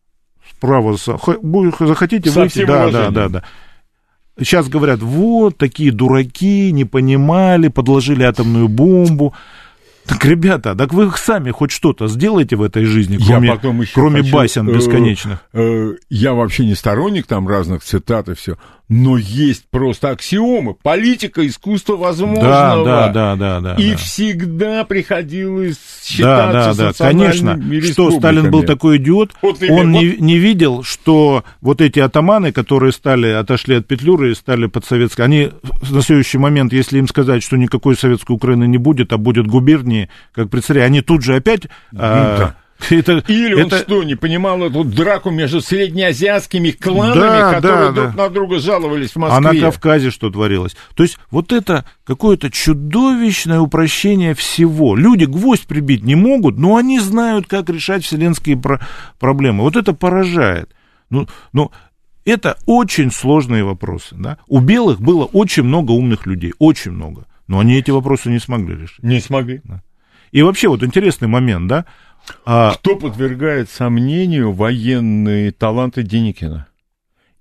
справа, 0.51 0.97
захотите 0.97 2.31
Со 2.31 2.41
выйти, 2.41 2.65
да, 2.65 2.91
да, 2.91 3.11
да, 3.11 3.29
да. 3.29 3.45
Сейчас 4.39 4.69
говорят, 4.69 5.01
вот, 5.01 5.59
такие 5.59 5.93
дураки, 5.93 6.73
не 6.73 6.87
понимали, 6.87 7.69
подложили 7.69 8.23
атомную 8.23 8.69
бомбу. 8.69 9.35
Так, 10.07 10.25
ребята, 10.25 10.75
так 10.75 10.93
вы 10.93 11.11
сами 11.17 11.51
хоть 11.51 11.71
что-то 11.71 12.09
сделайте 12.09 12.57
в 12.57 12.63
этой 12.63 12.85
жизни, 12.85 13.19
кроме, 13.25 13.49
я 13.49 13.55
потом 13.55 13.81
еще 13.81 13.93
кроме 13.95 14.23
хочу, 14.23 14.35
басен 14.35 14.69
э, 14.69 14.75
бесконечных. 14.75 15.39
Э, 15.53 15.63
э, 15.63 15.97
я 16.09 16.35
вообще 16.35 16.67
не 16.67 16.75
сторонник 16.75 17.27
там 17.27 17.47
разных 17.47 17.83
цитат 17.85 18.29
и 18.29 18.35
все, 18.35 18.57
но 18.91 19.17
есть 19.17 19.67
просто 19.71 20.11
аксиомы. 20.11 20.75
Политика, 20.75 21.47
искусство 21.47 21.97
возможного. 21.97 22.85
Да, 22.85 23.09
да, 23.09 23.13
да, 23.13 23.37
да. 23.37 23.61
да 23.61 23.75
и 23.81 23.93
да. 23.93 23.97
всегда 23.97 24.85
приходилось 24.85 25.79
считаться 26.05 26.75
Да, 26.75 26.75
да, 26.75 26.93
да, 26.93 26.93
конечно. 26.93 27.83
Что 27.83 28.11
Сталин 28.11 28.51
был 28.51 28.65
такой 28.65 28.97
идиот, 28.97 29.31
вот 29.43 29.63
он 29.63 29.93
вот... 29.93 30.03
не, 30.03 30.17
не 30.17 30.39
видел, 30.39 30.83
что 30.83 31.45
вот 31.61 31.81
эти 31.81 32.01
атаманы, 32.01 32.51
которые 32.51 32.93
стали, 32.93 33.29
отошли 33.29 33.77
от 33.77 33.87
Петлюры 33.87 34.33
и 34.33 34.35
стали 34.35 34.67
под 34.67 34.85
советской, 34.85 35.23
они 35.23 35.51
на 35.89 36.03
следующий 36.03 36.39
момент, 36.39 36.73
если 36.73 36.99
им 36.99 37.07
сказать, 37.07 37.45
что 37.45 37.57
никакой 37.57 37.97
советской 37.97 38.33
Украины 38.33 38.67
не 38.67 38.79
будет, 38.79 39.13
а 39.13 39.19
будет 39.19 39.47
губернии, 39.47 40.09
как 40.33 40.51
при 40.51 40.61
царе, 40.61 40.83
они 40.83 41.01
тут 41.01 41.23
же 41.23 41.37
опять... 41.37 41.63
А, 41.95 42.39
да. 42.39 42.57
Это, 42.91 43.25
Или 43.29 43.61
это... 43.61 43.77
он 43.77 43.83
что, 43.83 44.03
не 44.03 44.15
понимал 44.15 44.63
эту 44.65 44.85
драку 44.85 45.31
между 45.31 45.61
среднеазиатскими 45.61 46.71
кланами, 46.71 47.21
да, 47.21 47.55
которые 47.55 47.89
да, 47.89 47.93
друг 47.93 48.15
да. 48.15 48.23
на 48.25 48.31
друга 48.31 48.59
жаловались 48.59 49.13
в 49.13 49.17
Москве? 49.17 49.37
А 49.37 49.53
на 49.53 49.61
Кавказе 49.61 50.11
что 50.11 50.31
творилось? 50.31 50.77
То 50.95 51.03
есть 51.03 51.19
вот 51.31 51.53
это 51.53 51.85
какое-то 52.05 52.51
чудовищное 52.51 53.61
упрощение 53.61 54.35
всего. 54.35 54.97
Люди 54.97 55.25
гвоздь 55.25 55.67
прибить 55.67 56.05
не 56.05 56.15
могут, 56.15 56.59
но 56.59 56.77
они 56.77 57.01
знают, 57.01 57.47
как 57.47 57.69
решать 57.69 58.05
вселенские 58.05 58.57
про- 58.57 58.81
проблемы. 59.19 59.63
Вот 59.63 59.77
это 59.77 59.93
поражает. 59.93 60.71
Ну, 61.11 61.27
ну, 61.53 61.71
это 62.25 62.57
очень 62.67 63.11
сложные 63.11 63.65
вопросы. 63.65 64.15
Да? 64.19 64.39
У 64.47 64.61
белых 64.61 65.01
было 65.01 65.25
очень 65.25 65.65
много 65.65 65.93
умных 65.93 66.27
людей, 66.27 66.53
очень 66.59 66.93
много. 66.93 67.27
Но 67.49 67.59
они 67.59 67.75
эти 67.75 67.91
вопросы 67.91 68.31
не 68.31 68.39
смогли 68.39 68.77
решить. 68.77 69.03
Не 69.03 69.21
смогли. 69.21 69.61
Да. 69.65 69.83
И 70.31 70.43
вообще 70.43 70.69
вот 70.69 70.83
интересный 70.83 71.29
момент, 71.29 71.67
да? 71.67 71.87
А... 72.45 72.73
Кто 72.75 72.97
подвергает 72.97 73.71
сомнению 73.71 74.53
военные 74.53 75.53
таланты 75.53 76.03
Деникина? 76.03 76.67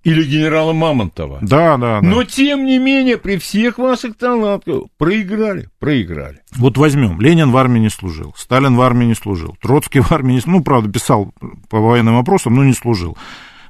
Или 0.04 0.24
генерала 0.24 0.72
Мамонтова? 0.72 1.40
Да, 1.42 1.78
да, 1.78 2.00
да. 2.00 2.08
Но, 2.08 2.24
тем 2.24 2.66
не 2.66 2.80
менее, 2.80 3.18
при 3.18 3.38
всех 3.38 3.78
ваших 3.78 4.18
талантах 4.18 4.84
проиграли, 4.98 5.68
проиграли. 5.78 6.42
Вот 6.56 6.78
возьмем, 6.78 7.20
Ленин 7.20 7.52
в 7.52 7.58
армии 7.58 7.80
не 7.80 7.90
служил, 7.90 8.34
Сталин 8.38 8.78
в 8.78 8.82
армии 8.82 9.06
не 9.06 9.16
служил, 9.16 9.58
Троцкий 9.62 10.00
в 10.00 10.12
армии 10.12 10.34
не 10.34 10.40
служил, 10.40 10.60
ну, 10.60 10.64
правда, 10.64 10.90
писал 10.90 11.34
по 11.70 11.80
военным 11.80 12.16
вопросам, 12.16 12.56
но 12.56 12.64
не 12.64 12.74
служил. 12.74 13.18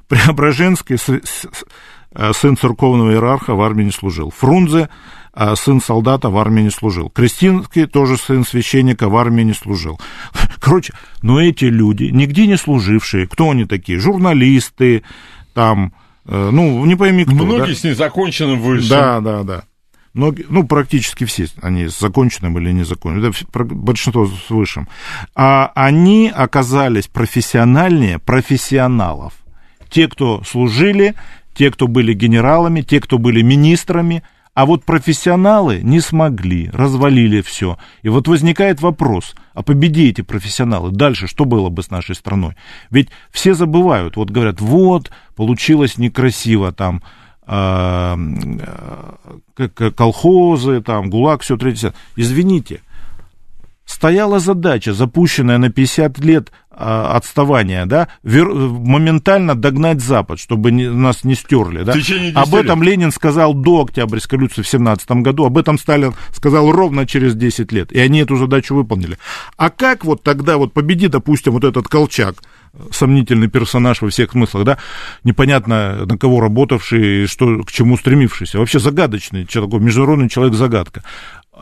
Преображенский, 0.06 0.96
э, 2.12 2.32
сын 2.32 2.56
церковного 2.56 3.10
иерарха, 3.10 3.54
в 3.54 3.60
армии 3.60 3.84
не 3.84 3.92
служил. 3.92 4.30
Фрунзе, 4.30 4.88
сын 5.56 5.80
солдата, 5.80 6.28
в 6.28 6.38
армии 6.38 6.62
не 6.62 6.70
служил. 6.70 7.10
Крестинский, 7.10 7.86
тоже 7.86 8.16
сын 8.16 8.44
священника, 8.44 9.08
в 9.08 9.16
армии 9.16 9.42
не 9.42 9.54
служил. 9.54 10.00
Короче, 10.60 10.92
но 11.22 11.40
эти 11.40 11.66
люди, 11.66 12.04
нигде 12.04 12.46
не 12.46 12.56
служившие, 12.56 13.26
кто 13.26 13.50
они 13.50 13.64
такие? 13.64 13.98
Журналисты, 13.98 15.02
там, 15.54 15.92
э, 16.26 16.50
ну, 16.52 16.84
не 16.84 16.96
пойми 16.96 17.24
кто. 17.24 17.34
Многие 17.34 17.72
да? 17.72 17.74
с 17.74 17.84
незаконченным 17.84 18.60
высшим. 18.60 18.88
Да, 18.88 19.20
да, 19.20 19.42
да. 19.42 19.62
Многие, 20.12 20.44
ну, 20.48 20.66
практически 20.66 21.24
все, 21.24 21.46
они 21.62 21.86
с 21.86 21.98
законченным 21.98 22.58
или 22.58 22.72
незаконченным, 22.72 23.30
это 23.30 23.64
большинство 23.64 24.26
с 24.26 24.50
высшим. 24.50 24.88
А 25.36 25.70
они 25.76 26.32
оказались 26.34 27.06
профессиональнее 27.06 28.18
профессионалов 28.18 29.34
те, 29.88 30.08
кто 30.08 30.42
служили, 30.44 31.14
те, 31.54 31.70
кто 31.70 31.86
были 31.86 32.14
генералами, 32.14 32.80
те, 32.80 33.00
кто 33.00 33.18
были 33.18 33.42
министрами, 33.42 34.22
а 34.60 34.66
вот 34.66 34.84
профессионалы 34.84 35.80
не 35.82 36.00
смогли, 36.00 36.68
развалили 36.74 37.40
все. 37.40 37.78
И 38.02 38.10
вот 38.10 38.28
возникает 38.28 38.82
вопрос, 38.82 39.34
а 39.54 39.62
победи 39.62 40.10
эти 40.10 40.20
профессионалы, 40.20 40.90
дальше 40.90 41.26
что 41.28 41.46
было 41.46 41.70
бы 41.70 41.82
с 41.82 41.90
нашей 41.90 42.14
страной? 42.14 42.56
Ведь 42.90 43.08
все 43.30 43.54
забывают, 43.54 44.16
вот 44.16 44.28
говорят, 44.28 44.60
вот, 44.60 45.10
получилось 45.34 45.96
некрасиво 45.96 46.72
там, 46.72 47.02
э, 47.46 48.16
колхозы, 49.96 50.82
там, 50.82 51.08
ГУЛАГ, 51.08 51.40
все 51.40 51.56
третье. 51.56 51.94
Извините, 52.14 52.82
стояла 53.90 54.38
задача, 54.38 54.92
запущенная 54.92 55.58
на 55.58 55.70
50 55.70 56.18
лет 56.20 56.52
а, 56.70 57.16
отставания, 57.16 57.86
да, 57.86 58.08
вер, 58.22 58.48
моментально 58.48 59.56
догнать 59.56 60.00
Запад, 60.00 60.38
чтобы 60.38 60.70
не, 60.70 60.88
нас 60.88 61.24
не 61.24 61.34
стерли, 61.34 61.82
да. 61.82 61.94
Об 62.34 62.54
этом 62.54 62.82
Ленин 62.82 63.10
сказал 63.10 63.52
до 63.52 63.82
Октябрьской 63.82 64.38
революции 64.38 64.62
в 64.62 64.68
17 64.68 65.10
году, 65.10 65.44
об 65.44 65.58
этом 65.58 65.78
Сталин 65.78 66.14
сказал 66.32 66.70
ровно 66.70 67.06
через 67.06 67.34
10 67.34 67.72
лет, 67.72 67.92
и 67.92 67.98
они 67.98 68.20
эту 68.20 68.36
задачу 68.36 68.74
выполнили. 68.76 69.18
А 69.56 69.70
как 69.70 70.04
вот 70.04 70.22
тогда 70.22 70.56
вот 70.56 70.72
победи, 70.72 71.08
допустим, 71.08 71.52
вот 71.52 71.64
этот 71.64 71.88
Колчак, 71.88 72.36
сомнительный 72.92 73.48
персонаж 73.48 74.00
во 74.00 74.08
всех 74.10 74.30
смыслах, 74.30 74.64
да, 74.64 74.78
непонятно 75.24 76.06
на 76.06 76.16
кого 76.16 76.40
работавший, 76.40 77.26
что, 77.26 77.62
к 77.64 77.72
чему 77.72 77.96
стремившийся, 77.96 78.58
вообще 78.58 78.78
загадочный 78.78 79.46
человек, 79.46 79.80
международный 79.80 80.28
человек-загадка. 80.28 81.02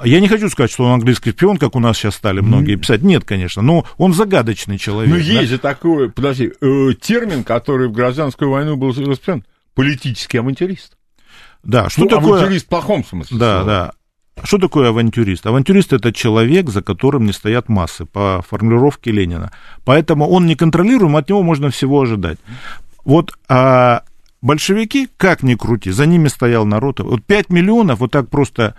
Я 0.04 0.20
не 0.20 0.28
хочу 0.28 0.48
сказать, 0.48 0.70
что 0.70 0.84
он 0.84 0.92
английский 0.92 1.30
шпион, 1.30 1.56
как 1.56 1.76
у 1.76 1.80
нас 1.80 1.96
сейчас 1.96 2.14
стали 2.14 2.40
многие 2.40 2.76
писать. 2.76 3.02
Нет, 3.02 3.24
конечно, 3.24 3.62
но 3.62 3.84
он 3.96 4.12
загадочный 4.12 4.78
человек. 4.78 5.10
Ну, 5.10 5.16
есть 5.16 5.32
да? 5.32 5.46
же 5.46 5.58
такой, 5.58 6.10
подожди, 6.10 6.52
э, 6.60 6.90
термин, 7.00 7.44
который 7.44 7.88
в 7.88 7.92
гражданскую 7.92 8.50
войну 8.50 8.76
был 8.76 8.88
распространен. 8.88 9.44
Политический 9.74 10.38
авантюрист. 10.38 10.96
Да, 11.62 11.88
что 11.88 12.02
ну, 12.02 12.08
такое... 12.08 12.38
Авантюрист 12.38 12.66
в 12.66 12.68
плохом 12.68 13.04
смысле. 13.04 13.38
Да, 13.38 13.62
слова. 13.62 13.64
да. 13.64 13.92
Что 14.44 14.58
такое 14.58 14.90
авантюрист? 14.90 15.46
Авантюрист 15.46 15.92
это 15.92 16.12
человек, 16.12 16.70
за 16.70 16.82
которым 16.82 17.26
не 17.26 17.32
стоят 17.32 17.68
массы, 17.68 18.04
по 18.04 18.44
формулировке 18.48 19.10
Ленина. 19.10 19.52
Поэтому 19.84 20.28
он 20.28 20.46
не 20.46 20.54
контролируем, 20.54 21.16
от 21.16 21.28
него 21.28 21.42
можно 21.42 21.70
всего 21.70 22.00
ожидать. 22.00 22.38
Вот 23.04 23.32
а 23.48 24.02
большевики, 24.42 25.08
как 25.16 25.42
ни 25.42 25.54
крути, 25.54 25.90
за 25.90 26.06
ними 26.06 26.28
стоял 26.28 26.64
народ. 26.64 27.00
Вот 27.00 27.24
5 27.24 27.50
миллионов 27.50 28.00
вот 28.00 28.12
так 28.12 28.28
просто 28.28 28.74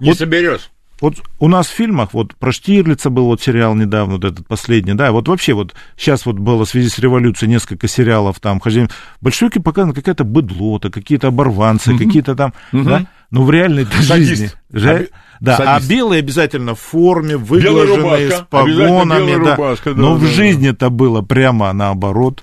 не 0.00 0.10
вот, 0.10 0.18
соберешь. 0.18 0.70
Вот 1.00 1.16
у 1.40 1.48
нас 1.48 1.66
в 1.66 1.72
фильмах, 1.72 2.14
вот 2.14 2.34
про 2.36 2.52
Штирлица 2.52 3.10
был 3.10 3.26
вот 3.26 3.42
сериал 3.42 3.74
недавно, 3.74 4.14
вот 4.14 4.24
этот 4.24 4.46
последний, 4.46 4.94
да, 4.94 5.12
вот 5.12 5.28
вообще 5.28 5.52
вот 5.52 5.74
сейчас 5.96 6.24
вот 6.24 6.38
было 6.38 6.64
в 6.64 6.68
связи 6.68 6.88
с 6.88 6.98
революцией 6.98 7.50
несколько 7.50 7.86
сериалов 7.86 8.40
там, 8.40 8.60
хождение, 8.60 8.88
большевики 9.20 9.58
показаны 9.58 9.92
какая-то 9.92 10.24
быдлота, 10.24 10.90
какие-то 10.90 11.28
оборванцы, 11.28 11.92
угу. 11.92 11.98
какие-то 11.98 12.34
там, 12.34 12.54
угу. 12.72 12.84
да, 12.84 13.06
но 13.30 13.42
в 13.42 13.50
реальной 13.50 13.84
жизни. 13.84 14.50
Жа... 14.72 15.06
Да, 15.38 15.58
Садист. 15.58 15.86
а 15.86 15.88
белые 15.88 16.20
обязательно 16.20 16.74
в 16.74 16.80
форме, 16.80 17.36
выглаженные, 17.36 18.30
с 18.30 18.40
погонами, 18.48 19.44
да, 19.44 19.54
рубашка, 19.54 19.92
да, 19.92 20.00
но 20.00 20.14
да, 20.14 20.24
в 20.24 20.28
жизни 20.28 20.70
это 20.70 20.88
было 20.88 21.20
прямо 21.20 21.72
наоборот. 21.74 22.42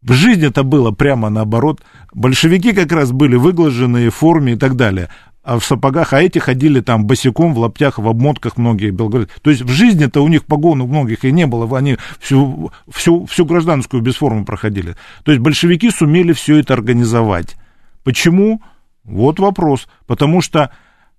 В 0.00 0.12
жизни 0.12 0.46
это 0.46 0.62
было 0.62 0.90
прямо 0.92 1.28
наоборот. 1.28 1.82
Большевики 2.14 2.72
как 2.72 2.92
раз 2.92 3.10
были 3.12 3.36
выглаженные 3.36 4.10
в 4.10 4.14
форме 4.14 4.54
и 4.54 4.56
так 4.56 4.76
далее. 4.76 5.10
А 5.48 5.58
в 5.58 5.64
сапогах, 5.64 6.12
а 6.12 6.20
эти 6.20 6.38
ходили 6.38 6.80
там 6.80 7.06
босиком, 7.06 7.54
в 7.54 7.58
лаптях, 7.58 7.98
в 7.98 8.06
обмотках 8.06 8.58
многие 8.58 8.90
белгороды. 8.90 9.30
То 9.40 9.48
есть 9.48 9.62
в 9.62 9.70
жизни-то 9.70 10.22
у 10.22 10.28
них 10.28 10.44
погон 10.44 10.82
у 10.82 10.86
многих 10.86 11.24
и 11.24 11.32
не 11.32 11.46
было, 11.46 11.78
они 11.78 11.96
всю, 12.20 12.70
всю, 12.86 13.24
всю 13.24 13.46
гражданскую 13.46 14.02
без 14.02 14.16
формы 14.16 14.44
проходили. 14.44 14.94
То 15.24 15.32
есть 15.32 15.42
большевики 15.42 15.90
сумели 15.90 16.34
все 16.34 16.58
это 16.58 16.74
организовать. 16.74 17.56
Почему? 18.04 18.60
Вот 19.04 19.40
вопрос. 19.40 19.88
Потому 20.06 20.42
что 20.42 20.70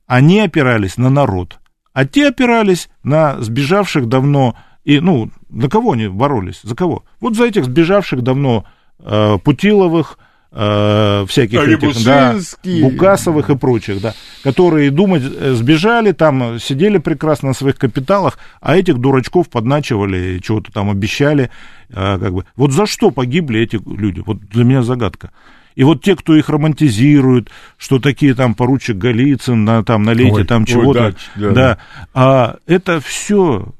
они 0.05 0.41
опирались 0.41 0.97
на 0.97 1.09
народ, 1.09 1.57
а 1.93 2.05
те 2.05 2.27
опирались 2.27 2.87
на 3.01 3.41
сбежавших 3.41 4.07
давно, 4.07 4.53
и, 4.83 4.99
ну, 4.99 5.31
на 5.49 5.69
кого 5.69 5.93
они 5.93 6.07
боролись, 6.07 6.59
за 6.61 6.75
кого? 6.75 7.03
Вот 7.19 7.35
за 7.35 7.45
этих 7.45 7.65
сбежавших 7.65 8.21
давно 8.21 8.65
э, 8.99 9.39
Путиловых, 9.43 10.19
э, 10.51 11.25
всяких 11.27 11.59
этих, 11.59 12.03
да, 12.03 12.35
Букасовых 12.63 13.49
и 13.49 13.57
прочих, 13.57 14.01
да, 14.01 14.13
которые 14.43 14.91
думать 14.91 15.23
э, 15.23 15.53
сбежали, 15.53 16.11
там 16.11 16.59
сидели 16.59 16.97
прекрасно 16.97 17.49
на 17.49 17.53
своих 17.53 17.77
капиталах, 17.77 18.39
а 18.61 18.75
этих 18.75 18.97
дурачков 18.97 19.49
подначивали, 19.49 20.39
чего-то 20.39 20.71
там 20.71 20.89
обещали, 20.89 21.49
э, 21.89 21.93
как 21.93 22.33
бы. 22.33 22.45
Вот 22.55 22.71
за 22.71 22.85
что 22.85 23.11
погибли 23.11 23.61
эти 23.61 23.79
люди? 23.85 24.21
Вот 24.25 24.39
для 24.39 24.63
меня 24.63 24.83
загадка. 24.83 25.31
И 25.75 25.83
вот 25.83 26.03
те, 26.03 26.15
кто 26.15 26.35
их 26.35 26.49
романтизирует, 26.49 27.49
что 27.77 27.99
такие 27.99 28.33
там 28.33 28.53
поручик 28.53 28.97
Голицын, 28.97 29.63
на, 29.63 29.83
там, 29.83 30.03
на 30.03 30.11
лете, 30.11 30.43
там 30.43 30.65
чего-то, 30.65 31.15
да, 31.35 31.51
да, 31.51 31.77
а 32.13 32.57
это 32.67 32.99
все 32.99 33.73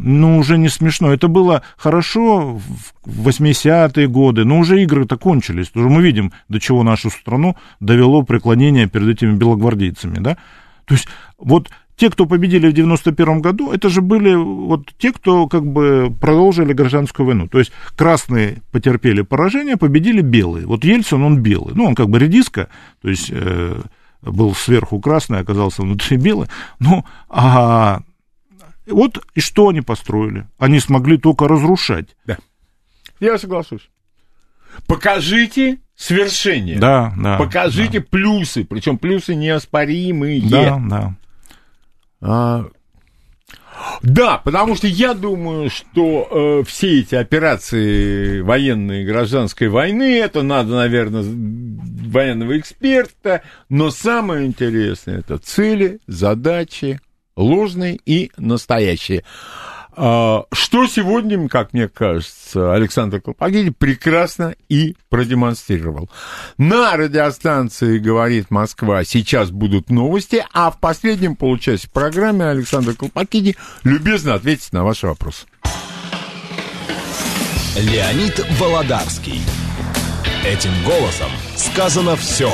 ну, 0.00 0.38
уже 0.38 0.58
не 0.58 0.68
смешно. 0.68 1.12
Это 1.12 1.26
было 1.26 1.62
хорошо 1.76 2.60
в 3.04 3.28
80-е 3.28 4.06
годы, 4.06 4.44
но 4.44 4.60
уже 4.60 4.80
игры-то 4.82 5.16
кончились. 5.16 5.72
Уже 5.74 5.88
мы 5.88 6.02
видим, 6.02 6.32
до 6.48 6.60
чего 6.60 6.84
нашу 6.84 7.10
страну 7.10 7.56
довело 7.80 8.22
преклонение 8.22 8.86
перед 8.86 9.08
этими 9.08 9.34
белогвардейцами, 9.34 10.18
да. 10.20 10.36
То 10.84 10.94
есть 10.94 11.08
вот 11.36 11.68
те, 11.96 12.10
кто 12.10 12.26
победили 12.26 12.68
в 12.68 12.72
91 12.72 13.40
году, 13.40 13.72
это 13.72 13.88
же 13.88 14.00
были 14.00 14.34
вот 14.34 14.88
те, 14.98 15.12
кто 15.12 15.48
как 15.48 15.66
бы 15.66 16.14
продолжили 16.20 16.72
гражданскую 16.72 17.26
войну. 17.26 17.48
То 17.48 17.58
есть 17.58 17.72
красные 17.96 18.62
потерпели 18.70 19.22
поражение, 19.22 19.76
победили 19.76 20.20
белые. 20.20 20.66
Вот 20.66 20.84
Ельцин, 20.84 21.24
он 21.24 21.42
белый. 21.42 21.74
Ну, 21.74 21.84
он 21.86 21.96
как 21.96 22.08
бы 22.08 22.20
редиска, 22.20 22.68
то 23.02 23.08
есть 23.08 23.30
э, 23.32 23.80
был 24.22 24.54
сверху 24.54 25.00
красный, 25.00 25.40
оказался 25.40 25.82
внутри 25.82 26.18
белый. 26.18 26.46
Ну, 26.78 27.04
а 27.28 28.02
вот 28.90 29.24
и 29.34 29.40
что 29.40 29.68
они 29.68 29.80
построили? 29.80 30.46
Они 30.58 30.80
смогли 30.80 31.18
только 31.18 31.48
разрушать. 31.48 32.16
Да. 32.24 32.38
Я 33.20 33.38
соглашусь. 33.38 33.90
Покажите 34.86 35.78
свершение. 35.96 36.78
Да, 36.78 37.12
да. 37.16 37.38
Покажите 37.38 38.00
да. 38.00 38.06
плюсы, 38.08 38.64
причем 38.64 38.98
плюсы 38.98 39.34
неоспоримые. 39.34 40.42
Да, 40.42 40.80
да. 40.88 41.14
А, 42.20 42.66
да, 44.02 44.38
потому 44.38 44.76
что 44.76 44.86
я 44.86 45.14
думаю, 45.14 45.70
что 45.70 46.60
э, 46.60 46.64
все 46.66 47.00
эти 47.00 47.14
операции 47.14 48.40
военной 48.40 49.02
и 49.02 49.06
гражданской 49.06 49.68
войны, 49.68 50.18
это 50.18 50.42
надо, 50.42 50.74
наверное, 50.74 51.24
военного 51.24 52.58
эксперта, 52.58 53.42
но 53.68 53.90
самое 53.90 54.46
интересное 54.46 55.18
это 55.18 55.38
цели, 55.38 56.00
задачи, 56.06 57.00
ложные 57.38 57.98
и 58.04 58.30
настоящие. 58.36 59.24
А, 60.00 60.44
что 60.52 60.86
сегодня, 60.86 61.48
как 61.48 61.72
мне 61.72 61.88
кажется, 61.88 62.72
Александр 62.72 63.20
Колпакини 63.20 63.70
прекрасно 63.70 64.54
и 64.68 64.96
продемонстрировал. 65.08 66.08
На 66.56 66.96
радиостанции 66.96 67.98
«Говорит 67.98 68.50
Москва» 68.50 69.02
сейчас 69.04 69.50
будут 69.50 69.90
новости, 69.90 70.44
а 70.52 70.70
в 70.70 70.78
последнем 70.78 71.34
получасе 71.34 71.88
программы 71.92 72.48
Александр 72.48 72.94
Колпакини 72.94 73.56
любезно 73.82 74.34
ответит 74.34 74.72
на 74.72 74.84
ваши 74.84 75.06
вопросы. 75.06 75.46
Леонид 77.76 78.44
Володарский. 78.58 79.40
Этим 80.44 80.72
голосом 80.84 81.30
сказано 81.56 82.16
все. 82.16 82.52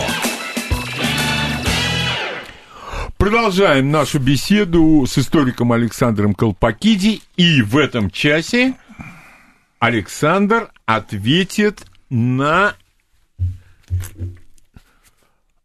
Продолжаем 3.24 3.90
нашу 3.90 4.18
беседу 4.18 5.06
с 5.06 5.16
историком 5.16 5.72
Александром 5.72 6.34
Колпакиди. 6.34 7.22
И 7.38 7.62
в 7.62 7.78
этом 7.78 8.10
часе 8.10 8.74
Александр 9.78 10.70
ответит 10.84 11.86
на 12.10 12.74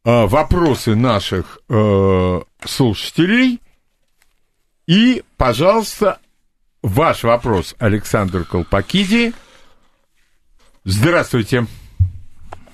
э, 0.06 0.26
вопросы 0.26 0.96
наших 0.96 1.60
э, 1.68 2.42
слушателей. 2.64 3.60
И, 4.88 5.22
пожалуйста, 5.36 6.20
ваш 6.82 7.24
вопрос, 7.26 7.76
Александр 7.78 8.46
Колпакиди. 8.46 9.34
Здравствуйте. 10.86 11.66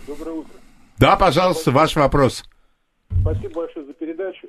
Доброе 0.05 0.33
утро. 0.33 0.53
Да, 0.99 1.15
пожалуйста, 1.15 1.71
ваш 1.71 1.95
вопрос. 1.95 2.43
Спасибо 3.09 3.61
большое 3.61 3.87
за 3.87 3.93
передачу. 3.93 4.47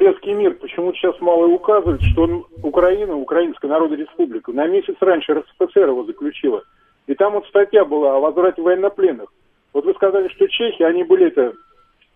Брестский 0.00 0.32
мир 0.32 0.54
почему-то 0.54 0.96
сейчас 0.96 1.20
мало 1.20 1.44
указывает, 1.44 2.00
что 2.00 2.22
он, 2.22 2.46
Украина, 2.62 3.14
Украинская 3.14 3.70
Народная 3.70 3.98
Республика, 3.98 4.50
на 4.50 4.66
месяц 4.66 4.94
раньше 4.98 5.34
РСФСР 5.34 5.88
его 5.88 6.04
заключила. 6.04 6.62
И 7.06 7.14
там 7.14 7.34
вот 7.34 7.46
статья 7.48 7.84
была 7.84 8.16
о 8.16 8.20
возврате 8.20 8.62
военнопленных. 8.62 9.30
Вот 9.74 9.84
вы 9.84 9.92
сказали, 9.92 10.28
что 10.28 10.48
чехи, 10.48 10.82
они 10.84 11.04
были 11.04 11.26
это 11.26 11.52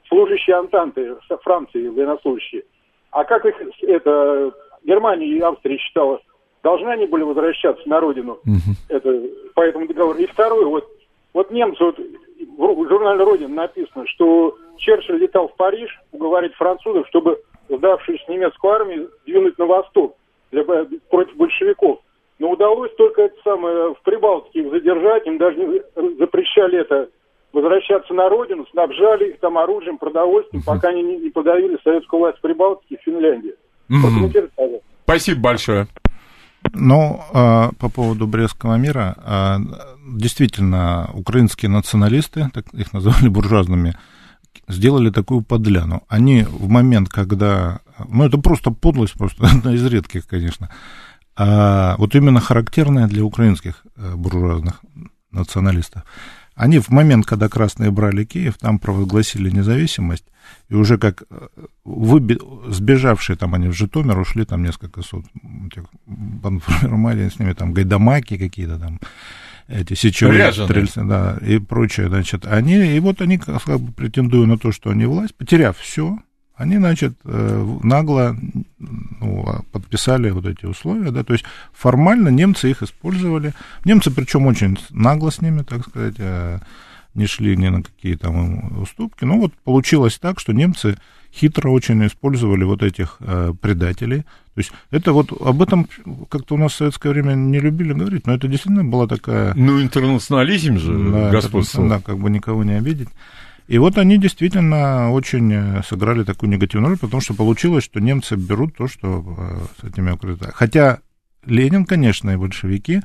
служащие 0.08 0.56
Антанты, 0.56 1.14
Франции, 1.42 1.88
военнослужащие. 1.88 2.62
А 3.10 3.24
как 3.24 3.44
их 3.44 3.54
это 3.82 4.54
Германия 4.82 5.26
и 5.26 5.40
Австрия 5.40 5.76
считала, 5.76 6.22
должны 6.62 6.88
они 6.88 7.04
были 7.04 7.22
возвращаться 7.22 7.86
на 7.86 8.00
родину 8.00 8.40
это, 8.88 9.24
по 9.54 9.60
этому 9.60 9.86
договору? 9.86 10.18
И 10.18 10.26
второе, 10.26 10.64
вот, 10.64 10.88
вот 11.34 11.50
немцы, 11.50 11.84
вот 11.84 11.98
в 11.98 12.88
журнале 12.88 13.22
«Родина» 13.24 13.54
написано, 13.54 14.06
что 14.06 14.56
Черчилль 14.78 15.18
летал 15.18 15.48
в 15.48 15.56
Париж 15.56 15.90
уговорить 16.12 16.54
французов, 16.54 17.06
чтобы 17.08 17.38
сдавшись 17.68 18.26
немецкую 18.28 18.72
армию 18.72 19.10
двинуть 19.26 19.58
на 19.58 19.66
восток 19.66 20.16
для, 20.50 20.64
против 20.64 21.36
большевиков. 21.36 22.00
Но 22.38 22.50
удалось 22.50 22.94
только 22.96 23.22
это 23.22 23.36
самое 23.44 23.94
в 23.94 24.02
Прибалтике 24.02 24.60
их 24.60 24.70
задержать, 24.70 25.26
им 25.26 25.38
даже 25.38 25.56
не 25.56 25.80
запрещали 26.18 26.80
это 26.80 27.08
возвращаться 27.52 28.12
на 28.12 28.28
родину, 28.28 28.66
снабжали 28.72 29.30
их 29.30 29.40
там 29.40 29.56
оружием, 29.58 29.98
продовольствием, 29.98 30.62
uh-huh. 30.62 30.74
пока 30.74 30.88
они 30.88 31.02
не, 31.02 31.16
не 31.18 31.30
подавили 31.30 31.78
советскую 31.84 32.20
власть 32.20 32.38
в 32.38 32.40
Прибалтике 32.40 32.96
и 32.96 32.98
Финляндии. 33.04 33.54
Uh-huh. 33.88 34.80
Спасибо 35.04 35.40
большое. 35.40 35.86
Ну, 36.72 37.20
а, 37.32 37.70
по 37.78 37.88
поводу 37.88 38.26
Брестского 38.26 38.76
мира, 38.76 39.14
а, 39.18 39.58
действительно, 40.06 41.10
украинские 41.14 41.70
националисты, 41.70 42.48
так 42.52 42.64
их 42.72 42.92
называли 42.92 43.28
буржуазными, 43.28 43.94
сделали 44.68 45.10
такую 45.10 45.42
подляну. 45.42 46.02
Они 46.08 46.42
в 46.42 46.68
момент, 46.68 47.08
когда... 47.08 47.80
Ну, 48.08 48.24
это 48.24 48.38
просто 48.38 48.70
подлость, 48.70 49.14
просто 49.14 49.46
одна 49.52 49.74
из 49.74 49.84
редких, 49.84 50.26
конечно. 50.26 50.70
А 51.36 51.96
вот 51.98 52.14
именно 52.14 52.40
характерная 52.40 53.06
для 53.08 53.24
украинских 53.24 53.84
э, 53.96 54.14
буржуазных 54.14 54.80
националистов. 55.32 56.04
Они 56.54 56.78
в 56.78 56.90
момент, 56.90 57.26
когда 57.26 57.48
красные 57.48 57.90
брали 57.90 58.24
Киев, 58.24 58.54
там 58.58 58.78
провозгласили 58.78 59.50
независимость, 59.50 60.24
и 60.68 60.74
уже 60.74 60.98
как 60.98 61.24
э, 61.28 61.48
выби... 61.84 62.38
сбежавшие 62.68 63.36
там 63.36 63.54
они 63.54 63.68
в 63.68 63.72
Житомир 63.72 64.18
ушли, 64.18 64.44
там 64.44 64.62
несколько 64.62 65.02
сот 65.02 65.24
бандформирований, 66.06 67.30
с 67.36 67.40
ними 67.40 67.54
там 67.54 67.72
гайдамаки 67.72 68.38
какие-то 68.38 68.78
там, 68.78 69.00
эти 69.68 69.94
сечевые 69.94 70.52
стрельцы, 70.52 71.02
да, 71.04 71.38
и 71.40 71.58
прочее, 71.58 72.08
значит, 72.08 72.46
они, 72.46 72.74
и 72.74 73.00
вот 73.00 73.20
они, 73.20 73.38
как 73.38 73.80
бы, 73.80 73.92
претендуя 73.92 74.46
на 74.46 74.58
то, 74.58 74.72
что 74.72 74.90
они 74.90 75.06
власть, 75.06 75.34
потеряв 75.34 75.78
все, 75.78 76.18
они, 76.56 76.76
значит, 76.76 77.14
э, 77.24 77.78
нагло 77.82 78.36
ну, 78.78 79.44
а, 79.48 79.62
подписали 79.72 80.30
вот 80.30 80.46
эти 80.46 80.66
условия, 80.66 81.10
да, 81.10 81.24
то 81.24 81.32
есть 81.32 81.44
формально 81.72 82.28
немцы 82.28 82.70
их 82.70 82.82
использовали. 82.82 83.54
Немцы, 83.84 84.12
причем 84.12 84.46
очень 84.46 84.78
нагло 84.90 85.30
с 85.30 85.40
ними, 85.40 85.62
так 85.62 85.84
сказать, 85.88 86.14
э, 86.18 86.60
не 87.14 87.26
шли 87.26 87.56
ни 87.56 87.68
на 87.68 87.82
какие 87.82 88.14
там 88.14 88.80
уступки. 88.80 89.24
Но 89.24 89.38
вот 89.38 89.52
получилось 89.64 90.18
так, 90.20 90.38
что 90.38 90.52
немцы 90.52 90.96
хитро 91.34 91.70
очень 91.70 92.06
использовали 92.06 92.64
вот 92.64 92.82
этих 92.82 93.16
э, 93.20 93.52
предателей. 93.60 94.22
То 94.54 94.58
есть 94.60 94.72
это 94.90 95.12
вот 95.12 95.32
об 95.32 95.62
этом 95.62 95.88
как-то 96.28 96.54
у 96.54 96.58
нас 96.58 96.72
в 96.72 96.76
советское 96.76 97.10
время 97.10 97.34
не 97.34 97.58
любили 97.58 97.92
говорить, 97.92 98.26
но 98.26 98.34
это 98.34 98.46
действительно 98.46 98.84
была 98.84 99.08
такая... 99.08 99.52
Ну, 99.54 99.82
интернационализм 99.82 100.78
же 100.78 101.10
да, 101.10 101.30
господствовал. 101.30 101.88
Да, 101.88 102.00
как 102.00 102.18
бы 102.18 102.30
никого 102.30 102.62
не 102.62 102.74
обидеть. 102.74 103.08
И 103.66 103.78
вот 103.78 103.98
они 103.98 104.18
действительно 104.18 105.10
очень 105.10 105.52
э, 105.52 105.82
сыграли 105.88 106.22
такую 106.22 106.50
негативную 106.50 106.90
роль, 106.90 106.98
потому 106.98 107.20
что 107.20 107.34
получилось, 107.34 107.84
что 107.84 107.98
немцы 107.98 108.36
берут 108.36 108.76
то, 108.76 108.86
что 108.86 109.24
э, 109.26 109.80
с 109.80 109.90
этими 109.90 110.12
укрытиями. 110.12 110.52
Хотя 110.54 110.98
Ленин, 111.46 111.84
конечно, 111.84 112.30
и 112.30 112.36
большевики 112.36 113.02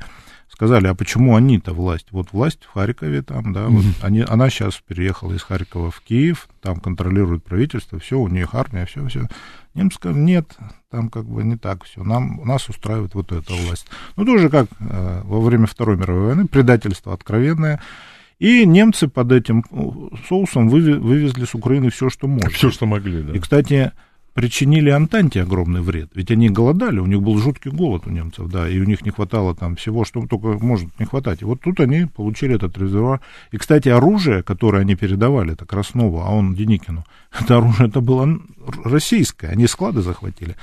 сказали, 0.60 0.88
а 0.88 0.94
почему 0.94 1.36
они-то 1.36 1.72
власть? 1.72 2.08
Вот 2.10 2.32
власть 2.32 2.64
в 2.64 2.74
Харькове 2.74 3.22
там, 3.22 3.54
да, 3.54 3.68
вот 3.68 3.82
они, 4.02 4.22
она 4.28 4.50
сейчас 4.50 4.74
переехала 4.86 5.32
из 5.32 5.40
Харькова 5.42 5.90
в 5.90 6.02
Киев, 6.02 6.50
там 6.60 6.80
контролирует 6.80 7.42
правительство, 7.42 7.98
все, 7.98 8.18
у 8.18 8.28
них 8.28 8.54
армия, 8.54 8.84
все, 8.84 9.06
все. 9.08 9.26
Немцы 9.72 9.96
сказали, 9.96 10.18
нет, 10.18 10.54
там 10.90 11.08
как 11.08 11.24
бы 11.24 11.44
не 11.44 11.56
так 11.56 11.84
все, 11.84 12.02
нам, 12.02 12.42
нас 12.44 12.68
устраивает 12.68 13.14
вот 13.14 13.32
эта 13.32 13.54
власть. 13.54 13.86
Ну, 14.16 14.26
тоже 14.26 14.50
как 14.50 14.66
э, 14.80 15.22
во 15.24 15.40
время 15.40 15.64
Второй 15.64 15.96
мировой 15.96 16.26
войны, 16.26 16.46
предательство 16.46 17.14
откровенное, 17.14 17.80
и 18.38 18.66
немцы 18.66 19.08
под 19.08 19.32
этим 19.32 19.64
соусом 20.28 20.68
вывезли 20.68 21.46
с 21.46 21.54
Украины 21.54 21.88
все, 21.88 22.10
что 22.10 22.28
можно. 22.28 22.50
Все, 22.50 22.70
что 22.70 22.84
могли, 22.84 23.22
да. 23.22 23.32
И, 23.32 23.38
кстати, 23.38 23.92
причинили 24.34 24.90
Антанте 24.90 25.42
огромный 25.42 25.80
вред. 25.80 26.10
Ведь 26.14 26.30
они 26.30 26.48
голодали, 26.48 26.98
у 26.98 27.06
них 27.06 27.22
был 27.22 27.38
жуткий 27.38 27.70
голод 27.70 28.06
у 28.06 28.10
немцев, 28.10 28.48
да, 28.48 28.68
и 28.68 28.78
у 28.78 28.84
них 28.84 29.04
не 29.04 29.10
хватало 29.10 29.54
там 29.54 29.76
всего, 29.76 30.04
что 30.04 30.24
только 30.26 30.64
может 30.64 30.88
не 31.00 31.06
хватать. 31.06 31.42
И 31.42 31.44
вот 31.44 31.60
тут 31.60 31.80
они 31.80 32.06
получили 32.06 32.54
этот 32.54 32.78
резервуар. 32.78 33.20
И, 33.50 33.58
кстати, 33.58 33.88
оружие, 33.88 34.42
которое 34.42 34.82
они 34.82 34.94
передавали, 34.94 35.52
это 35.52 35.66
Краснову, 35.66 36.20
а 36.20 36.30
он 36.30 36.54
Деникину, 36.54 37.04
это 37.40 37.58
оружие 37.58 37.88
это 37.88 38.00
было 38.00 38.40
российское, 38.84 39.48
они 39.48 39.66
склады 39.66 40.02
захватили. 40.02 40.56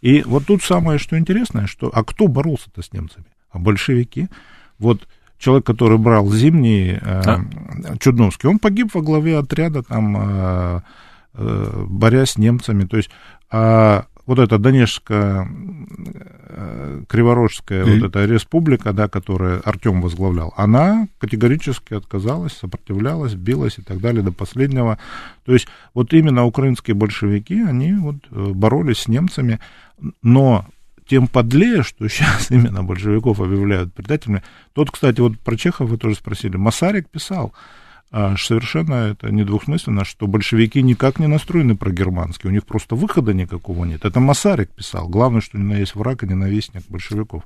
И 0.00 0.22
вот 0.22 0.46
тут 0.46 0.62
самое, 0.62 0.98
что 0.98 1.16
интересное, 1.16 1.66
что, 1.66 1.90
а 1.94 2.02
кто 2.02 2.26
боролся-то 2.26 2.82
с 2.82 2.92
немцами? 2.92 3.26
А 3.50 3.58
большевики. 3.58 4.28
Вот 4.78 5.06
человек, 5.38 5.64
который 5.64 5.98
брал 5.98 6.28
зимний, 6.30 6.98
э, 7.00 7.00
а? 7.02 7.96
Чудновский, 7.98 8.48
он 8.48 8.58
погиб 8.58 8.94
во 8.94 9.00
главе 9.00 9.38
отряда, 9.38 9.82
там, 9.82 10.16
э, 10.16 10.80
борясь 11.34 12.30
с 12.30 12.38
немцами. 12.38 12.84
То 12.84 12.96
есть, 12.96 13.10
а 13.50 14.06
вот 14.26 14.38
эта 14.38 14.58
Донецкая, 14.58 15.48
э, 16.48 17.02
Криворожская, 17.08 17.84
вот 17.84 18.08
эта 18.08 18.24
республика, 18.24 18.92
да, 18.92 19.08
которую 19.08 19.66
Артем 19.68 20.00
возглавлял, 20.00 20.54
она 20.56 21.08
категорически 21.18 21.94
отказалась, 21.94 22.52
сопротивлялась, 22.52 23.34
билась 23.34 23.78
и 23.78 23.82
так 23.82 24.00
далее 24.00 24.22
до 24.22 24.32
последнего. 24.32 24.98
То 25.44 25.52
есть, 25.52 25.66
вот 25.92 26.12
именно 26.12 26.44
украинские 26.44 26.94
большевики, 26.94 27.60
они 27.60 27.94
вот 27.94 28.16
э, 28.30 28.52
боролись 28.52 28.98
с 28.98 29.08
немцами, 29.08 29.58
но 30.22 30.66
тем 31.08 31.26
подлее, 31.26 31.82
что 31.82 32.06
сейчас 32.08 32.50
именно 32.50 32.84
большевиков 32.84 33.40
объявляют 33.40 33.92
предателями. 33.92 34.42
Тот, 34.72 34.90
кстати, 34.90 35.20
вот 35.20 35.38
про 35.40 35.56
Чехов 35.56 35.90
вы 35.90 35.98
тоже 35.98 36.14
спросили. 36.14 36.56
Масарик 36.56 37.08
писал, 37.08 37.52
совершенно 38.12 38.94
это 38.94 39.32
недвусмысленно, 39.32 40.04
что 40.04 40.26
большевики 40.26 40.82
никак 40.82 41.18
не 41.18 41.26
настроены 41.26 41.76
про 41.76 41.90
германский, 41.90 42.48
у 42.48 42.50
них 42.50 42.66
просто 42.66 42.94
выхода 42.94 43.32
никакого 43.32 43.84
нет. 43.84 44.04
Это 44.04 44.20
Масарик 44.20 44.70
писал. 44.70 45.08
Главное, 45.08 45.40
что 45.40 45.58
не 45.58 45.64
на 45.64 45.78
есть 45.78 45.94
враг, 45.94 46.22
а 46.22 46.26
ненавистник 46.26 46.82
большевиков. 46.88 47.44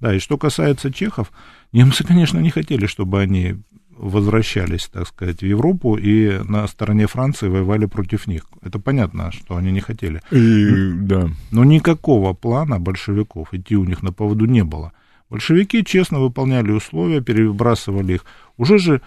Да, 0.00 0.14
и 0.14 0.18
что 0.18 0.36
касается 0.36 0.92
чехов, 0.92 1.32
немцы, 1.72 2.04
конечно, 2.04 2.38
не 2.38 2.50
хотели, 2.50 2.86
чтобы 2.86 3.20
они 3.20 3.56
возвращались, 3.96 4.88
так 4.92 5.06
сказать, 5.08 5.40
в 5.40 5.46
Европу 5.46 5.96
и 5.96 6.38
на 6.44 6.66
стороне 6.66 7.06
Франции 7.06 7.48
воевали 7.48 7.86
против 7.86 8.26
них. 8.26 8.44
Это 8.62 8.78
понятно, 8.78 9.30
что 9.32 9.56
они 9.56 9.72
не 9.72 9.80
хотели. 9.80 10.20
И, 10.30 10.92
да. 10.94 11.28
Но 11.50 11.64
никакого 11.64 12.32
плана 12.32 12.78
большевиков 12.78 13.54
идти 13.54 13.76
у 13.76 13.84
них 13.84 14.02
на 14.02 14.12
поводу 14.12 14.46
не 14.46 14.64
было. 14.64 14.92
Большевики 15.30 15.84
честно 15.84 16.20
выполняли 16.20 16.70
условия, 16.70 17.20
перебрасывали 17.20 18.14
их. 18.14 18.24
Уже 18.56 18.78
же, 18.78 19.00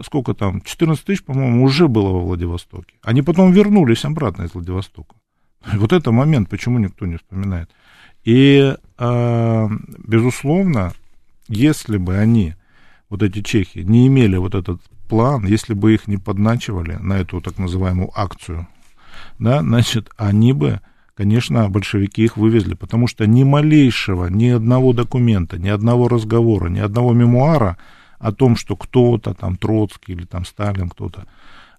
сколько 0.00 0.34
там, 0.34 0.60
14 0.60 1.04
тысяч, 1.04 1.22
по-моему, 1.22 1.64
уже 1.64 1.88
было 1.88 2.08
во 2.08 2.20
Владивостоке. 2.20 2.94
Они 3.02 3.22
потом 3.22 3.52
вернулись 3.52 4.04
обратно 4.04 4.44
из 4.44 4.54
Владивостока. 4.54 5.14
Вот 5.74 5.92
это 5.92 6.12
момент, 6.12 6.48
почему 6.48 6.78
никто 6.78 7.06
не 7.06 7.16
вспоминает. 7.16 7.70
И, 8.24 8.74
э, 8.98 9.68
безусловно, 10.06 10.92
если 11.48 11.98
бы 11.98 12.16
они 12.16 12.54
вот 13.10 13.22
эти 13.22 13.42
чехи, 13.42 13.80
не 13.80 14.06
имели 14.06 14.36
вот 14.36 14.54
этот 14.54 14.80
план, 15.08 15.44
если 15.46 15.74
бы 15.74 15.92
их 15.92 16.08
не 16.08 16.16
подначивали 16.16 16.94
на 16.94 17.18
эту 17.18 17.40
так 17.40 17.58
называемую 17.58 18.10
акцию, 18.14 18.66
да, 19.38 19.60
значит, 19.60 20.08
они 20.16 20.52
бы, 20.52 20.80
конечно, 21.14 21.68
большевики 21.68 22.24
их 22.24 22.36
вывезли, 22.36 22.74
потому 22.74 23.06
что 23.06 23.26
ни 23.26 23.44
малейшего, 23.44 24.26
ни 24.28 24.48
одного 24.48 24.92
документа, 24.92 25.58
ни 25.58 25.68
одного 25.68 26.08
разговора, 26.08 26.68
ни 26.68 26.78
одного 26.78 27.12
мемуара 27.12 27.76
о 28.22 28.32
том, 28.32 28.56
что 28.56 28.76
кто-то 28.76 29.34
там, 29.34 29.56
Троцкий 29.56 30.12
или 30.12 30.24
там 30.24 30.44
Сталин, 30.44 30.88
кто-то, 30.88 31.26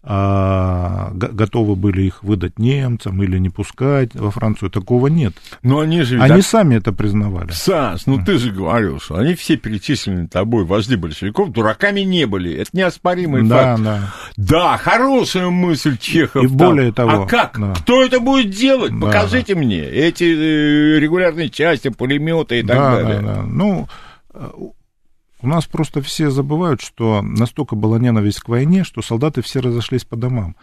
а, 0.05 1.11
готовы 1.13 1.77
были 1.77 2.01
их 2.01 2.23
выдать 2.23 2.59
немцам 2.59 3.23
или 3.23 3.37
не 3.37 3.49
пускать 3.49 4.13
во 4.13 4.31
Францию. 4.31 4.69
Такого 4.69 5.07
нет. 5.07 5.33
Но 5.61 5.79
они 5.79 6.01
же... 6.01 6.19
Они 6.19 6.41
так... 6.41 6.43
сами 6.43 6.75
это 6.75 6.91
признавали. 6.91 7.51
Саш, 7.51 8.05
ну 8.05 8.21
ты 8.21 8.37
же 8.37 8.51
говорил, 8.51 8.99
что 8.99 9.15
они 9.15 9.33
все 9.35 9.55
перечислены 9.55 10.27
тобой, 10.27 10.65
вожди 10.65 10.97
большевиков, 10.97 11.53
дураками 11.53 12.01
не 12.01 12.25
были. 12.25 12.53
Это 12.53 12.71
неоспоримый 12.73 13.47
да, 13.47 13.77
факт. 13.77 13.83
Да, 13.83 14.11
да. 14.35 14.77
хорошая 14.77 15.49
мысль 15.49 15.97
Чехов. 15.97 16.43
И 16.43 16.47
там. 16.49 16.57
более 16.57 16.91
того... 16.91 17.23
А 17.23 17.25
как? 17.25 17.57
Да. 17.57 17.73
Кто 17.75 18.03
это 18.03 18.19
будет 18.19 18.49
делать? 18.49 18.91
Да, 18.99 19.05
Покажите 19.05 19.53
да. 19.53 19.61
мне. 19.61 19.79
Эти 19.79 20.25
э, 20.25 20.99
регулярные 20.99 21.49
части, 21.49 21.87
пулеметы 21.87 22.59
и 22.59 22.63
так 22.63 22.75
да, 22.75 22.91
далее. 22.91 23.21
Да, 23.21 23.35
да. 23.35 23.41
Ну, 23.43 23.87
у 25.43 25.47
нас 25.47 25.65
просто 25.65 26.01
все 26.01 26.31
забывают, 26.31 26.81
что 26.81 27.21
настолько 27.21 27.75
была 27.75 27.99
ненависть 27.99 28.39
к 28.39 28.47
войне, 28.47 28.83
что 28.85 29.01
солдаты 29.01 29.41
все 29.41 29.59
разошлись 29.59 30.05
по 30.05 30.15
домам. 30.15 30.55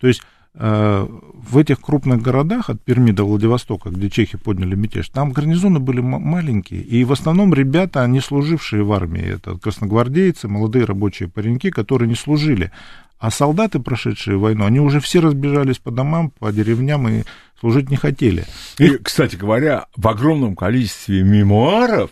То 0.00 0.08
есть 0.08 0.22
э, 0.54 1.06
в 1.34 1.58
этих 1.58 1.80
крупных 1.80 2.22
городах 2.22 2.70
от 2.70 2.82
Перми 2.82 3.10
до 3.10 3.24
Владивостока, 3.24 3.90
где 3.90 4.08
чехи 4.08 4.38
подняли 4.38 4.74
мятеж, 4.74 5.10
там 5.10 5.32
гарнизоны 5.32 5.80
были 5.80 6.00
маленькие, 6.00 6.80
и 6.80 7.04
в 7.04 7.12
основном 7.12 7.52
ребята, 7.52 8.06
не 8.06 8.20
служившие 8.20 8.82
в 8.82 8.92
армии, 8.92 9.34
это 9.34 9.58
красногвардейцы, 9.58 10.48
молодые 10.48 10.86
рабочие 10.86 11.28
пареньки, 11.28 11.70
которые 11.70 12.08
не 12.08 12.16
служили. 12.16 12.72
А 13.18 13.30
солдаты, 13.30 13.78
прошедшие 13.78 14.36
войну, 14.38 14.64
они 14.64 14.80
уже 14.80 14.98
все 14.98 15.20
разбежались 15.20 15.78
по 15.78 15.92
домам, 15.92 16.30
по 16.30 16.50
деревням 16.50 17.06
и 17.06 17.22
служить 17.60 17.90
не 17.90 17.96
хотели. 17.96 18.44
И, 18.78 18.96
кстати 18.96 19.36
говоря, 19.36 19.86
в 19.94 20.08
огромном 20.08 20.56
количестве 20.56 21.22
мемуаров 21.22 22.10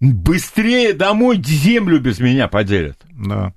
быстрее 0.00 0.92
домой 0.94 1.42
землю 1.42 2.00
без 2.00 2.20
меня 2.20 2.48
поделят. 2.48 2.98
Да. 3.12 3.52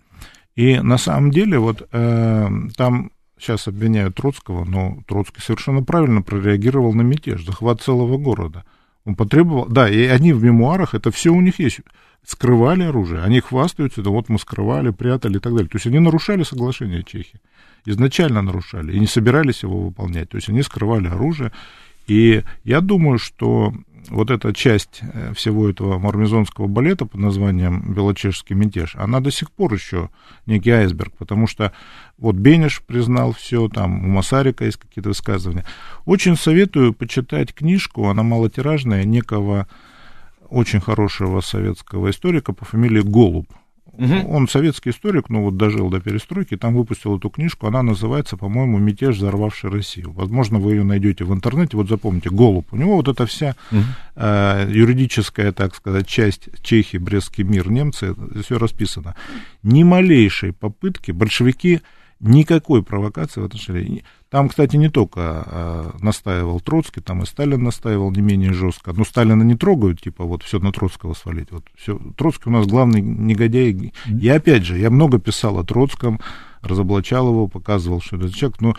И 0.56 0.80
на 0.80 0.98
самом 0.98 1.32
деле 1.32 1.58
вот 1.58 1.88
э, 1.92 2.50
там 2.76 3.12
сейчас 3.40 3.68
обвиняют 3.68 4.16
Троцкого, 4.16 4.66
но 4.66 5.00
Троцкий 5.08 5.42
совершенно 5.42 5.84
правильно 5.84 6.22
прореагировал 6.22 6.94
на 6.94 7.02
мятеж, 7.02 7.46
захват 7.46 7.82
целого 7.82 8.18
города. 8.18 8.64
Он 9.06 9.16
потребовал, 9.16 9.66
да, 9.68 9.90
и 9.90 10.06
они 10.06 10.32
в 10.32 10.44
мемуарах, 10.44 10.94
это 10.94 11.12
все 11.12 11.32
у 11.32 11.42
них 11.42 11.60
есть, 11.60 11.82
скрывали 12.26 12.84
оружие, 12.84 13.22
они 13.22 13.42
хвастаются, 13.42 14.02
да 14.02 14.12
вот 14.12 14.30
мы 14.30 14.40
скрывали, 14.40 14.92
прятали 14.92 15.38
и 15.38 15.40
так 15.40 15.54
далее. 15.54 15.68
То 15.68 15.76
есть 15.76 15.88
они 15.88 16.00
нарушали 16.00 16.44
соглашение 16.44 17.04
Чехии, 17.04 17.42
изначально 17.86 18.42
нарушали 18.42 18.94
и 18.94 19.00
не 19.00 19.08
собирались 19.08 19.64
его 19.64 19.82
выполнять. 19.82 20.30
То 20.30 20.38
есть 20.38 20.48
они 20.48 20.62
скрывали 20.62 21.08
оружие, 21.08 21.52
и 22.08 22.44
я 22.64 22.80
думаю, 22.80 23.18
что 23.18 23.74
вот 24.10 24.32
эта 24.32 24.54
часть 24.54 25.02
э, 25.02 25.34
всего 25.34 25.70
этого 25.70 26.00
мармезонского 26.00 26.68
балета 26.68 27.06
под 27.06 27.20
названием 27.20 27.94
«Белочешский 27.94 28.56
мятеж», 28.56 28.96
она 28.96 29.20
до 29.20 29.32
сих 29.32 29.52
пор 29.52 29.74
еще 29.74 30.10
некий 30.46 30.72
айсберг, 30.72 31.14
потому 31.18 31.48
что 31.48 31.72
вот 32.18 32.36
Бенеш 32.36 32.82
признал 32.82 33.34
все, 33.34 33.68
там 33.68 34.06
у 34.06 34.08
Масарика 34.10 34.66
есть 34.66 34.78
какие-то 34.78 35.10
высказывания. 35.10 35.66
Очень 36.06 36.36
советую 36.36 36.94
почитать 36.94 37.54
книжку, 37.54 38.10
она 38.10 38.24
малотиражная, 38.24 39.04
некого 39.04 39.68
очень 40.50 40.82
хорошего 40.82 41.42
советского 41.42 42.12
историка 42.12 42.54
по 42.54 42.66
фамилии 42.66 43.02
Голуб. 43.02 43.48
Угу. 43.94 44.28
Он 44.28 44.48
советский 44.48 44.90
историк, 44.90 45.30
но 45.30 45.44
вот 45.44 45.56
дожил 45.56 45.90
до 45.90 46.00
перестройки, 46.00 46.58
там 46.58 46.74
выпустил 46.74 47.18
эту 47.18 47.30
книжку, 47.30 47.68
она 47.68 47.84
называется, 47.84 48.38
по-моему, 48.38 48.80
«Мятеж, 48.80 49.18
взорвавший 49.18 49.70
Россию». 49.70 50.12
Возможно, 50.14 50.58
вы 50.58 50.74
ее 50.74 50.84
найдете 50.84 51.26
в 51.26 51.34
интернете, 51.34 51.78
вот 51.78 51.90
запомните, 51.90 52.32
Голуб. 52.32 52.66
У 52.72 52.76
него 52.76 52.96
вот 52.96 53.08
эта 53.08 53.28
вся 53.28 53.56
угу. 53.72 53.82
э, 54.16 54.68
юридическая, 54.72 55.52
так 55.52 55.76
сказать, 55.76 56.08
часть 56.08 56.50
Чехии, 56.64 56.98
Брестский 56.98 57.44
мир, 57.44 57.70
немцы, 57.70 58.16
все 58.44 58.58
расписано. 58.58 59.16
Ни 59.62 59.84
малейшей 59.84 60.54
попытки 60.54 61.12
большевики 61.12 61.82
никакой 62.20 62.84
провокации 62.84 63.42
в 63.42 63.46
отношении. 63.46 64.04
Там, 64.34 64.50
кстати, 64.50 64.78
не 64.78 64.90
только 64.90 65.46
э, 65.46 65.92
настаивал 66.02 66.60
Троцкий, 66.60 67.02
там 67.02 67.22
и 67.22 67.28
Сталин 67.28 67.62
настаивал 67.62 68.10
не 68.10 68.22
менее 68.22 68.52
жестко. 68.52 68.92
Но 68.92 69.06
Сталина 69.06 69.44
не 69.44 69.54
трогают, 69.54 70.02
типа, 70.02 70.24
вот 70.24 70.42
все 70.42 70.58
на 70.58 70.72
Троцкого 70.72 71.14
свалить. 71.14 71.52
Вот 71.52 71.66
все. 71.76 72.00
Троцкий 72.18 72.50
у 72.50 72.52
нас 72.52 72.66
главный 72.66 73.00
негодяй. 73.00 73.94
И 74.08 74.30
опять 74.30 74.66
же, 74.66 74.80
я 74.80 74.90
много 74.90 75.20
писал 75.20 75.60
о 75.60 75.64
Троцком, 75.64 76.20
разоблачал 76.64 77.28
его, 77.28 77.48
показывал, 77.48 78.02
что 78.02 78.16
это 78.16 78.34
человек, 78.34 78.60
но 78.60 78.76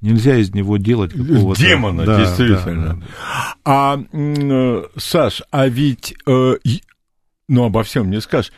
нельзя 0.00 0.36
из 0.36 0.54
него 0.54 0.76
делать 0.76 1.12
какого-то... 1.12 1.60
Демона, 1.60 2.06
да, 2.06 2.20
действительно. 2.20 2.84
Да, 2.84 2.94
да. 2.94 3.54
А, 3.64 4.04
э, 4.12 4.84
Саш, 4.98 5.42
а 5.50 5.66
ведь, 5.66 6.14
э, 6.28 6.54
ну, 7.48 7.64
обо 7.64 7.82
всем 7.82 8.08
не 8.08 8.20
скажешь, 8.20 8.52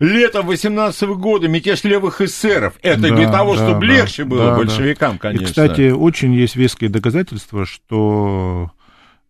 Лето 0.00 0.42
18 0.42 1.02
-го 1.02 1.14
года, 1.14 1.46
мятеж 1.46 1.84
левых 1.84 2.22
эсеров. 2.22 2.74
Это 2.82 3.02
да, 3.02 3.16
для 3.16 3.30
того, 3.30 3.54
да, 3.54 3.66
чтобы 3.68 3.86
да, 3.86 3.92
легче 3.92 4.24
было 4.24 4.46
да, 4.46 4.56
большевикам, 4.56 5.12
да. 5.12 5.18
конечно. 5.18 5.44
И, 5.44 5.46
кстати, 5.46 5.90
очень 5.90 6.32
есть 6.32 6.56
веские 6.56 6.88
доказательства, 6.88 7.66
что 7.66 8.70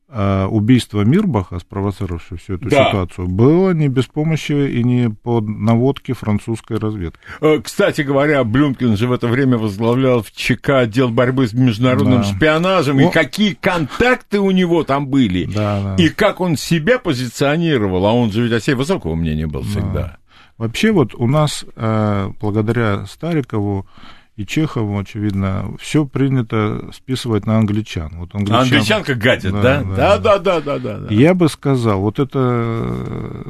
э, 0.09 0.47
убийство 0.47 1.03
Мирбаха, 1.03 1.59
спровоцировавшее 1.59 2.39
всю 2.39 2.55
эту 2.55 2.69
да. 2.69 2.87
ситуацию, 2.87 3.27
было 3.27 3.73
не 3.73 3.89
без 3.89 4.07
помощи 4.07 4.53
и 4.53 4.85
не 4.85 5.11
под 5.11 5.49
наводки 5.49 6.13
французской 6.13 6.79
разведки. 6.79 7.19
Э, 7.41 7.61
кстати 7.61 8.03
говоря, 8.03 8.45
Блюмкин 8.45 8.97
же 8.97 9.09
в 9.09 9.13
это 9.13 9.27
время 9.27 9.59
возглавлял 9.59 10.23
в 10.23 10.31
ЧК 10.31 10.81
отдел 10.81 11.09
борьбы 11.09 11.49
с 11.49 11.53
международным 11.53 12.23
да. 12.23 12.25
шпионажем, 12.25 12.99
О... 12.99 13.03
и 13.03 13.11
какие 13.11 13.55
контакты 13.55 14.39
у 14.39 14.53
него 14.53 14.85
там 14.85 15.09
были, 15.09 15.47
да, 15.47 15.83
да. 15.83 15.97
и 15.97 16.11
как 16.11 16.41
он 16.41 16.57
себя 16.57 17.01
позиционировал, 17.01 18.07
а 18.07 18.13
он 18.13 18.31
же 18.31 18.43
ведь 18.45 18.53
о 18.53 18.61
себе 18.61 18.77
высокого 18.77 19.17
мнения 19.17 19.49
был 19.49 19.63
всегда. 19.63 20.20
Да. 20.61 20.67
Вообще 20.67 20.93
вот 20.93 21.15
у 21.15 21.27
нас, 21.27 21.65
э, 21.75 22.31
благодаря 22.39 23.07
Старикову 23.07 23.87
и 24.37 24.47
Чехову, 24.47 24.99
очевидно, 24.99 25.75
все 25.79 26.05
принято 26.05 26.91
списывать 26.93 27.47
на 27.47 27.59
англичан. 27.59 28.11
Вот 28.17 28.35
англичан, 28.35 28.61
англичан 28.61 29.05
как 29.05 29.19
гадят, 29.19 29.53
да? 29.53 29.83
Да, 29.83 30.19
да, 30.19 30.39
да, 30.39 30.61
да, 30.61 30.79
да, 30.79 30.99
да. 30.99 31.15
Я 31.15 31.35
бы 31.35 31.49
сказал, 31.49 32.01
вот 32.01 32.19
это 32.19 32.39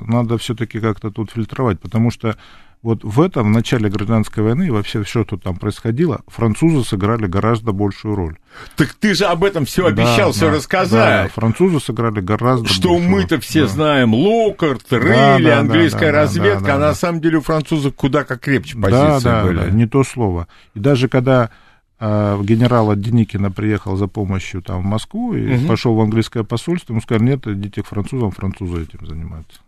надо 0.01 0.39
все-таки 0.39 0.81
как-то 0.81 1.11
тут 1.11 1.31
фильтровать, 1.33 1.81
потому 1.81 2.11
что 2.11 2.37
вот 2.83 3.05
в 3.05 3.21
этом, 3.21 3.49
в 3.49 3.51
начале 3.51 3.91
гражданской 3.91 4.43
войны 4.43 4.69
и 4.69 4.71
вообще 4.71 5.03
все, 5.03 5.25
что 5.25 5.37
там 5.37 5.57
происходило, 5.57 6.23
французы 6.27 6.83
сыграли 6.89 7.27
гораздо 7.27 7.73
большую 7.73 8.15
роль. 8.15 8.39
Так 8.77 8.95
ты 8.95 9.15
же 9.15 9.27
об 9.27 9.45
этом 9.45 9.67
все 9.67 9.87
обещал, 9.87 10.29
да, 10.29 10.33
все 10.33 10.47
да, 10.47 10.57
рассказать. 10.57 11.25
Да, 11.25 11.29
французы 11.29 11.79
сыграли 11.79 12.21
гораздо 12.21 12.69
Что 12.69 12.99
мы-то 12.99 13.39
все 13.39 13.63
да. 13.63 13.69
знаем, 13.69 14.15
Локарт, 14.15 14.91
Рейли, 14.91 15.45
да, 15.45 15.51
да, 15.51 15.59
английская 15.61 16.13
да, 16.13 16.23
разведка, 16.23 16.61
да, 16.61 16.67
да, 16.67 16.75
а 16.75 16.79
да, 16.79 16.89
на 16.89 16.95
самом 16.95 17.21
деле 17.21 17.39
у 17.39 17.43
французов 17.43 17.95
куда 17.95 18.25
как 18.25 18.41
крепче 18.41 18.79
позиции 18.79 19.25
да, 19.25 19.43
да, 19.43 19.45
были. 19.45 19.59
Да, 19.59 19.71
не 19.71 19.87
то 19.87 20.03
слово. 20.03 20.49
И 20.75 20.81
даже 20.81 21.09
когда 21.09 21.51
э, 21.99 22.41
генерал 22.43 22.91
от 22.91 23.01
Деникина 23.01 23.51
приехал 23.51 23.97
за 23.97 24.07
помощью 24.07 24.63
там 24.63 24.81
в 24.81 24.87
Москву 24.87 25.35
и 25.35 25.57
угу. 25.57 25.67
пошел 25.69 25.95
в 25.95 26.01
английское 26.01 26.45
посольство, 26.45 26.95
ему 26.95 27.03
сказали, 27.03 27.25
нет, 27.25 27.47
идите 27.47 27.83
к 27.83 27.87
французам, 27.87 28.31
французы 28.31 28.85
этим 28.85 29.07
занимаются. 29.07 29.61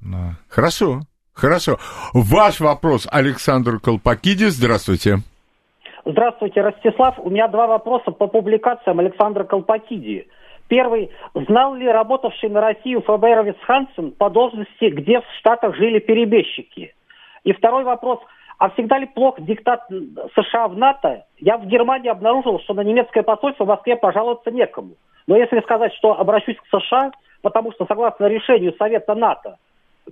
Да. 0.00 0.36
Хорошо. 0.48 1.06
Хорошо. 1.34 1.76
Ваш 2.12 2.60
вопрос, 2.60 3.08
Александр 3.10 3.80
Колпакидис. 3.80 4.54
Здравствуйте. 4.54 5.18
Здравствуйте, 6.06 6.60
Ростислав. 6.60 7.18
У 7.18 7.30
меня 7.30 7.48
два 7.48 7.66
вопроса 7.66 8.10
по 8.10 8.26
публикациям 8.26 9.00
Александра 9.00 9.44
Колпакиди. 9.44 10.28
Первый. 10.68 11.10
Знал 11.34 11.74
ли 11.74 11.86
работавший 11.86 12.48
на 12.50 12.60
Россию 12.60 13.02
ФБРовец 13.02 13.56
Хансен 13.66 14.12
по 14.12 14.30
должности, 14.30 14.90
где 14.90 15.20
в 15.20 15.24
Штатах 15.38 15.76
жили 15.76 15.98
перебежчики? 15.98 16.94
И 17.42 17.52
второй 17.52 17.84
вопрос. 17.84 18.20
А 18.58 18.70
всегда 18.70 18.98
ли 18.98 19.06
плох 19.06 19.40
диктат 19.40 19.88
США 20.34 20.68
в 20.68 20.76
НАТО? 20.76 21.24
Я 21.38 21.58
в 21.58 21.66
Германии 21.66 22.08
обнаружил, 22.08 22.60
что 22.60 22.74
на 22.74 22.82
немецкое 22.82 23.22
посольство 23.22 23.64
в 23.64 23.68
Москве 23.68 23.96
пожаловаться 23.96 24.50
некому. 24.50 24.92
Но 25.26 25.36
если 25.36 25.60
сказать, 25.60 25.92
что 25.94 26.18
обращусь 26.18 26.56
к 26.56 26.80
США, 26.80 27.10
потому 27.42 27.72
что 27.72 27.86
согласно 27.86 28.26
решению 28.26 28.74
Совета 28.78 29.14
НАТО, 29.14 29.56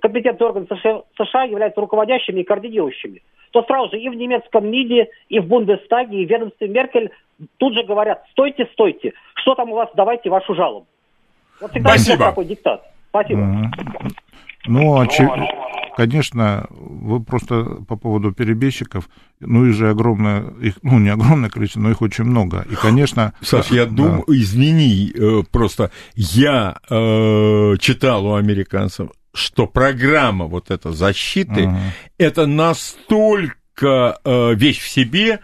компетентные 0.01 0.47
органы 0.47 0.67
США, 0.67 1.03
США 1.17 1.43
являются 1.43 1.81
руководящими 1.81 2.41
и 2.41 2.43
координирующими, 2.43 3.21
то 3.51 3.63
сразу 3.63 3.91
же 3.91 3.99
и 3.99 4.09
в 4.09 4.15
немецком 4.15 4.69
МИДе, 4.69 5.09
и 5.29 5.39
в 5.39 5.45
Бундестаге, 5.45 6.23
и 6.23 6.25
в 6.25 6.29
ведомстве 6.29 6.67
Меркель 6.67 7.11
тут 7.57 7.73
же 7.73 7.83
говорят, 7.83 8.23
стойте, 8.31 8.67
стойте, 8.73 9.13
что 9.35 9.55
там 9.55 9.71
у 9.71 9.75
вас, 9.75 9.89
давайте 9.95 10.29
вашу 10.29 10.55
жалобу. 10.55 10.87
Вот 11.61 11.71
всегда 11.71 11.89
Спасибо. 11.91 12.25
такой 12.25 12.45
диктат. 12.45 12.83
Спасибо. 13.09 13.41
Mm-hmm. 13.41 13.83
Ну, 14.65 14.91
очи... 14.91 15.29
конечно, 15.95 16.65
вы 16.69 17.23
просто 17.23 17.63
по 17.87 17.95
поводу 17.95 18.31
перебежчиков, 18.31 19.09
ну, 19.39 19.65
их 19.65 19.75
же 19.75 19.89
огромное, 19.89 20.51
их, 20.61 20.79
ну, 20.81 20.99
не 20.99 21.09
огромное 21.09 21.49
количество, 21.49 21.81
но 21.81 21.91
их 21.91 22.01
очень 22.01 22.23
много. 22.23 22.65
И, 22.71 22.75
конечно... 22.75 23.33
Саш, 23.41 23.71
я 23.71 23.85
да. 23.85 23.91
думаю, 23.91 24.23
извини, 24.27 25.11
э, 25.13 25.43
просто 25.51 25.91
я 26.15 26.77
э, 26.89 27.75
читал 27.79 28.25
у 28.25 28.35
американцев 28.35 29.09
что 29.33 29.67
программа 29.67 30.45
вот 30.45 30.71
эта 30.71 30.91
защиты, 30.91 31.61
uh-huh. 31.61 31.77
это 32.17 32.45
настолько 32.45 34.19
э, 34.23 34.53
вещь 34.55 34.79
в 34.79 34.89
себе, 34.89 35.39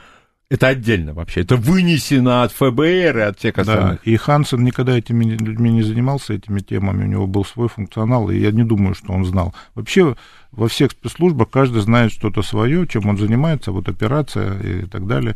Это 0.52 0.68
отдельно 0.70 1.14
вообще. 1.14 1.42
Это 1.42 1.58
вынесено 1.58 2.42
от 2.42 2.52
ФБР 2.54 3.18
и 3.18 3.22
от 3.22 3.38
всех 3.38 3.60
остальных. 3.60 4.02
Да, 4.04 4.12
и 4.12 4.16
Хансен 4.16 4.64
никогда 4.64 4.98
этими 4.98 5.26
людьми 5.26 5.72
не 5.72 5.84
занимался, 5.84 6.34
этими 6.34 6.60
темами. 6.60 7.04
У 7.04 7.08
него 7.08 7.28
был 7.28 7.46
свой 7.46 7.68
функционал, 7.68 8.32
и 8.32 8.40
я 8.40 8.52
не 8.52 8.64
думаю, 8.64 8.96
что 8.96 9.14
он 9.14 9.26
знал. 9.26 9.54
Вообще, 9.76 10.16
во 10.52 10.68
всех 10.68 10.92
спецслужбах 10.92 11.52
каждый 11.52 11.82
знает 11.82 12.12
что-то 12.12 12.42
свое, 12.42 12.88
чем 12.88 13.08
он 13.08 13.18
занимается, 13.20 13.72
вот 13.72 13.88
операция 13.90 14.60
и 14.60 14.86
так 14.88 15.06
далее. 15.06 15.36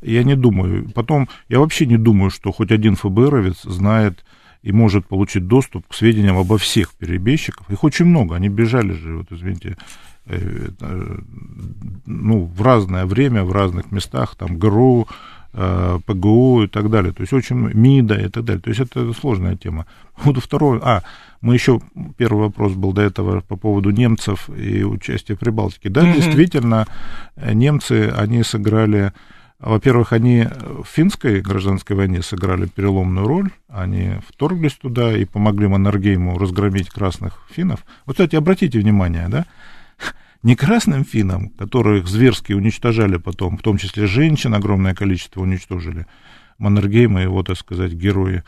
Я 0.00 0.24
не 0.24 0.34
думаю. 0.34 0.90
Потом, 0.94 1.28
я 1.50 1.58
вообще 1.58 1.84
не 1.84 1.98
думаю, 1.98 2.30
что 2.30 2.50
хоть 2.50 2.72
один 2.72 2.96
ФБРовец 2.96 3.64
знает 3.64 4.24
и 4.64 4.72
может 4.72 5.06
получить 5.06 5.46
доступ 5.46 5.86
к 5.88 5.94
сведениям 5.94 6.38
обо 6.38 6.56
всех 6.56 6.94
перебежчиках. 6.94 7.70
Их 7.70 7.84
очень 7.84 8.06
много, 8.06 8.34
они 8.34 8.48
бежали 8.48 8.92
же, 8.92 9.18
вот 9.18 9.30
извините, 9.30 9.76
э, 10.26 10.68
ну, 12.06 12.44
в 12.46 12.62
разное 12.62 13.04
время, 13.04 13.44
в 13.44 13.52
разных 13.52 13.92
местах, 13.92 14.36
там, 14.36 14.58
ГРУ, 14.58 15.06
э, 15.52 15.98
ПГУ 16.06 16.62
и 16.62 16.66
так 16.66 16.88
далее. 16.88 17.12
То 17.12 17.20
есть 17.20 17.34
очень 17.34 17.56
МИДа 17.56 18.14
и 18.14 18.28
так 18.30 18.44
далее. 18.44 18.62
То 18.62 18.70
есть 18.70 18.80
это 18.80 19.12
сложная 19.12 19.56
тема. 19.56 19.84
Вот 20.24 20.38
второе, 20.38 20.80
а, 20.82 21.02
мы 21.42 21.52
еще, 21.52 21.80
первый 22.16 22.44
вопрос 22.44 22.72
был 22.72 22.94
до 22.94 23.02
этого 23.02 23.42
по 23.42 23.56
поводу 23.56 23.90
немцев 23.90 24.48
и 24.48 24.82
участия 24.82 25.34
в 25.34 25.40
Прибалтике. 25.40 25.90
Да, 25.90 26.00
mm-hmm. 26.00 26.14
действительно, 26.14 26.86
немцы, 27.36 28.10
они 28.16 28.42
сыграли 28.42 29.12
во-первых, 29.64 30.12
они 30.12 30.46
в 30.60 30.84
финской 30.84 31.40
гражданской 31.40 31.96
войне 31.96 32.22
сыграли 32.22 32.66
переломную 32.66 33.26
роль. 33.26 33.50
Они 33.68 34.10
вторглись 34.28 34.74
туда 34.74 35.16
и 35.16 35.24
помогли 35.24 35.68
Маннергейму 35.68 36.38
разгромить 36.38 36.90
красных 36.90 37.42
финнов. 37.50 37.84
Вот, 38.04 38.12
кстати, 38.12 38.36
обратите 38.36 38.78
внимание, 38.78 39.28
да? 39.28 39.46
Не 40.42 40.54
красным 40.54 41.06
финнам, 41.06 41.48
которых 41.48 42.06
зверски 42.06 42.52
уничтожали 42.52 43.16
потом, 43.16 43.56
в 43.56 43.62
том 43.62 43.78
числе 43.78 44.06
женщин 44.06 44.54
огромное 44.54 44.94
количество 44.94 45.40
уничтожили, 45.40 46.06
Маннергейма 46.58 47.20
и 47.20 47.24
его, 47.24 47.42
так 47.42 47.56
сказать, 47.56 47.92
герои, 47.92 48.42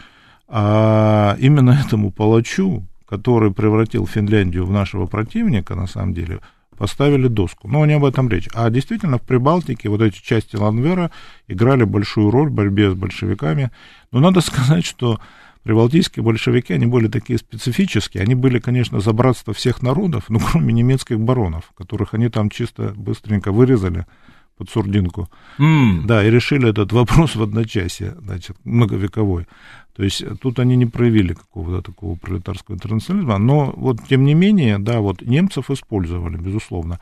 а 0.49 1.37
именно 1.41 1.71
этому 1.71 2.11
палачу, 2.11 2.85
который 3.09 3.55
превратил 3.55 4.07
Финляндию 4.07 4.67
в 4.67 4.71
нашего 4.71 5.07
противника, 5.07 5.75
на 5.75 5.87
самом 5.87 6.13
деле, 6.13 6.41
поставили 6.77 7.29
доску. 7.29 7.69
Но 7.69 7.85
не 7.87 7.95
об 7.95 8.05
этом 8.05 8.29
речь. 8.29 8.49
А 8.55 8.71
действительно 8.71 9.19
в 9.19 9.23
Прибалтике 9.23 9.89
вот 9.89 10.03
эти 10.03 10.23
части 10.23 10.57
Ланвера 10.57 11.11
играли 11.49 11.85
большую 11.85 12.31
роль 12.31 12.51
в 12.51 12.53
борьбе 12.53 12.91
с 12.91 12.95
большевиками. 12.95 13.71
Но 14.13 14.21
надо 14.21 14.41
сказать, 14.43 14.85
что 14.85 15.21
прибалтийские 15.63 16.23
большевики, 16.23 16.73
они 16.73 16.87
были 16.87 17.09
такие 17.09 17.39
специфические. 17.39 18.23
Они 18.23 18.35
были, 18.35 18.61
конечно, 18.61 19.01
за 19.01 19.13
братство 19.13 19.53
всех 19.53 19.83
народов, 19.83 20.25
но 20.29 20.39
кроме 20.53 20.73
немецких 20.73 21.19
баронов, 21.19 21.73
которых 21.77 22.15
они 22.15 22.29
там 22.29 22.51
чисто 22.51 22.93
быстренько 22.97 23.51
вырезали 23.51 24.07
под 24.57 24.71
сурдинку. 24.71 25.29
Mm. 25.59 26.05
Да, 26.05 26.25
и 26.25 26.31
решили 26.31 26.71
этот 26.71 26.93
вопрос 26.93 27.37
в 27.37 27.43
одночасье, 27.43 28.15
значит, 28.21 28.57
многовековой. 28.65 29.47
То 29.95 30.03
есть 30.03 30.25
тут 30.41 30.59
они 30.59 30.77
не 30.77 30.87
проявили 30.87 31.35
какого-то 31.35 31.83
такого 31.91 32.17
пролетарского 32.17 32.75
интернационализма, 32.75 33.39
но 33.39 33.73
вот 33.77 33.99
тем 34.09 34.25
не 34.25 34.35
менее, 34.35 34.79
да, 34.79 35.01
вот 35.01 35.23
немцев 35.23 35.71
использовали, 35.71 36.37
безусловно. 36.37 37.01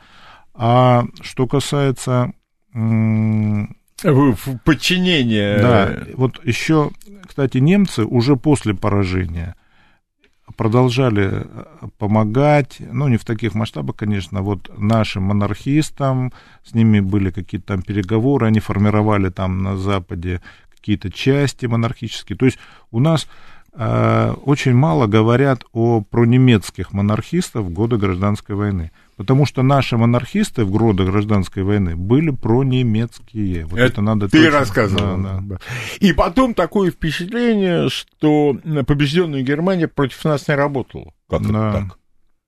А 0.53 1.05
что 1.21 1.47
касается... 1.47 2.33
В 4.03 4.57
подчинение. 4.65 5.57
Да, 5.57 5.97
вот 6.15 6.45
еще, 6.45 6.91
кстати, 7.25 7.59
немцы 7.59 8.03
уже 8.03 8.35
после 8.35 8.73
поражения 8.73 9.55
продолжали 10.57 11.47
помогать, 11.97 12.77
ну, 12.79 13.07
не 13.07 13.17
в 13.17 13.25
таких 13.25 13.55
масштабах, 13.55 13.95
конечно, 13.95 14.41
вот 14.41 14.69
нашим 14.77 15.23
монархистам, 15.23 16.31
с 16.63 16.73
ними 16.73 16.99
были 16.99 17.31
какие-то 17.31 17.67
там 17.67 17.81
переговоры, 17.81 18.47
они 18.47 18.59
формировали 18.59 19.29
там 19.29 19.63
на 19.63 19.77
Западе 19.77 20.41
какие-то 20.75 21.11
части 21.11 21.65
монархические. 21.65 22.37
То 22.37 22.45
есть 22.45 22.59
у 22.91 22.99
нас 22.99 23.27
э, 23.73 24.33
очень 24.45 24.75
мало 24.75 25.07
говорят 25.07 25.63
о 25.73 26.01
пронемецких 26.01 26.93
монархистах 26.93 27.63
в 27.63 27.69
годы 27.69 27.97
гражданской 27.97 28.55
войны. 28.55 28.91
Потому 29.17 29.45
что 29.45 29.63
наши 29.63 29.97
монархисты 29.97 30.65
в 30.65 30.71
годы 30.71 31.05
гражданской 31.05 31.63
войны 31.63 31.95
были 31.95 32.31
пронемецкие. 32.31 33.65
Вот 33.65 33.79
это, 33.79 33.85
это 33.85 34.01
надо 34.01 34.27
ты 34.27 34.43
точно... 34.43 34.59
рассказывал. 34.59 35.21
Да, 35.21 35.39
да. 35.41 35.57
И 35.99 36.11
потом 36.11 36.53
такое 36.53 36.91
впечатление, 36.91 37.89
что 37.89 38.57
побежденная 38.85 39.41
Германия 39.41 39.87
против 39.87 40.23
нас 40.25 40.47
не 40.47 40.55
работала. 40.55 41.13
Как 41.29 41.41
да. 41.43 41.47
это 41.47 41.87
так? 41.87 41.99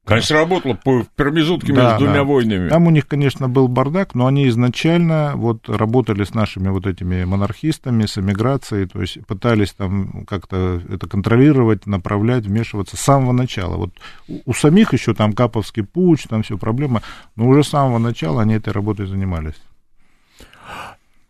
Конечно, 0.07 0.37
работало 0.37 0.73
по 0.73 1.05
промежутке 1.17 1.73
да, 1.73 1.83
между 1.83 1.97
двумя 2.05 2.19
да. 2.19 2.23
войнами. 2.23 2.69
Там 2.69 2.87
у 2.87 2.91
них, 2.91 3.07
конечно, 3.09 3.49
был 3.49 3.67
бардак, 3.67 4.15
но 4.15 4.25
они 4.25 4.47
изначально 4.47 5.33
вот 5.35 5.67
работали 5.67 6.23
с 6.23 6.33
нашими 6.33 6.69
вот 6.69 6.87
этими 6.87 7.25
монархистами, 7.25 8.05
с 8.05 8.17
эмиграцией, 8.17 8.87
то 8.87 9.01
есть 9.01 9.25
пытались 9.27 9.73
там 9.73 10.25
как-то 10.25 10.81
это 10.89 11.09
контролировать, 11.09 11.85
направлять, 11.87 12.45
вмешиваться 12.45 12.95
с 12.95 13.01
самого 13.01 13.33
начала. 13.33 13.75
Вот 13.75 13.89
у, 14.29 14.39
у 14.45 14.53
самих 14.53 14.93
еще 14.93 15.13
там 15.13 15.33
Каповский 15.33 15.83
путь, 15.83 16.25
там 16.29 16.41
все 16.41 16.57
проблемы, 16.57 17.01
но 17.35 17.45
уже 17.45 17.65
с 17.65 17.69
самого 17.69 17.97
начала 17.97 18.43
они 18.43 18.53
этой 18.53 18.71
работой 18.71 19.07
занимались. 19.07 19.61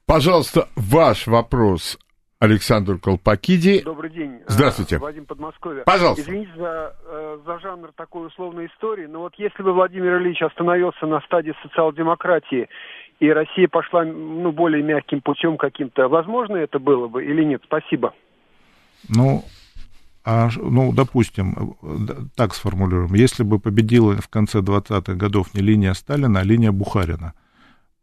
Пожалуйста, 0.06 0.68
ваш 0.76 1.26
вопрос 1.26 1.98
Александр 2.40 3.00
Колпакиди. 3.00 3.82
Добрый 3.84 4.12
день. 4.12 4.42
Здравствуйте. 4.48 5.00
Вадим 5.00 5.26
Подмосковье. 5.26 5.84
Пожалуйста. 5.84 6.22
Извините 6.22 6.52
за, 6.56 6.96
э, 7.06 7.40
за 7.46 7.60
жанр 7.60 7.92
такой 7.96 8.28
условной 8.28 8.68
истории, 8.68 9.08
но 9.08 9.22
вот 9.22 9.34
если 9.38 9.64
бы 9.64 9.74
Владимир 9.74 10.18
Ильич 10.18 10.42
остановился 10.44 11.08
на 11.08 11.20
стадии 11.22 11.56
социал-демократии, 11.64 12.70
и 13.20 13.30
Россия 13.32 13.68
пошла 13.68 14.04
ну, 14.06 14.52
более 14.52 14.84
мягким 14.84 15.22
путем 15.22 15.58
каким-то, 15.58 16.08
возможно 16.08 16.58
это 16.58 16.78
было 16.78 17.08
бы 17.08 17.26
или 17.26 17.44
нет? 17.44 17.64
Спасибо. 17.66 18.14
Ну, 19.10 19.44
а, 20.24 20.50
ну, 20.56 20.94
допустим, 20.94 21.76
так 22.36 22.54
сформулируем, 22.54 23.16
если 23.16 23.42
бы 23.42 23.58
победила 23.58 24.16
в 24.16 24.28
конце 24.28 24.60
20-х 24.60 25.16
годов 25.16 25.56
не 25.56 25.62
линия 25.62 25.94
Сталина, 25.94 26.40
а 26.40 26.44
линия 26.44 26.72
Бухарина– 26.72 27.34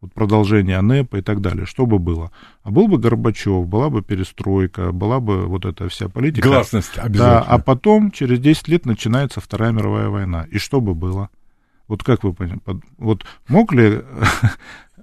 вот 0.05 0.13
продолжение 0.13 0.77
АНЭПа 0.77 1.17
и 1.17 1.21
так 1.21 1.41
далее, 1.41 1.65
что 1.65 1.85
бы 1.85 1.99
было? 1.99 2.31
А 2.63 2.71
был 2.71 2.87
бы 2.87 2.97
Горбачев, 2.97 3.67
была 3.67 3.89
бы 3.89 4.01
перестройка, 4.01 4.91
была 4.91 5.19
бы 5.19 5.45
вот 5.45 5.65
эта 5.65 5.89
вся 5.89 6.09
политика. 6.09 6.47
Гласность 6.47 6.97
обязательно. 6.97 7.17
Да, 7.17 7.41
а 7.41 7.57
потом, 7.57 8.11
через 8.11 8.39
10 8.39 8.67
лет, 8.67 8.85
начинается 8.85 9.41
Вторая 9.41 9.71
мировая 9.71 10.09
война. 10.09 10.47
И 10.49 10.57
что 10.57 10.81
бы 10.81 10.95
было? 10.95 11.29
Вот 11.87 12.03
как 12.03 12.23
вы 12.23 12.33
понимаете, 12.33 12.63
вот 12.97 13.25
мог 13.47 13.71
ли, 13.73 14.01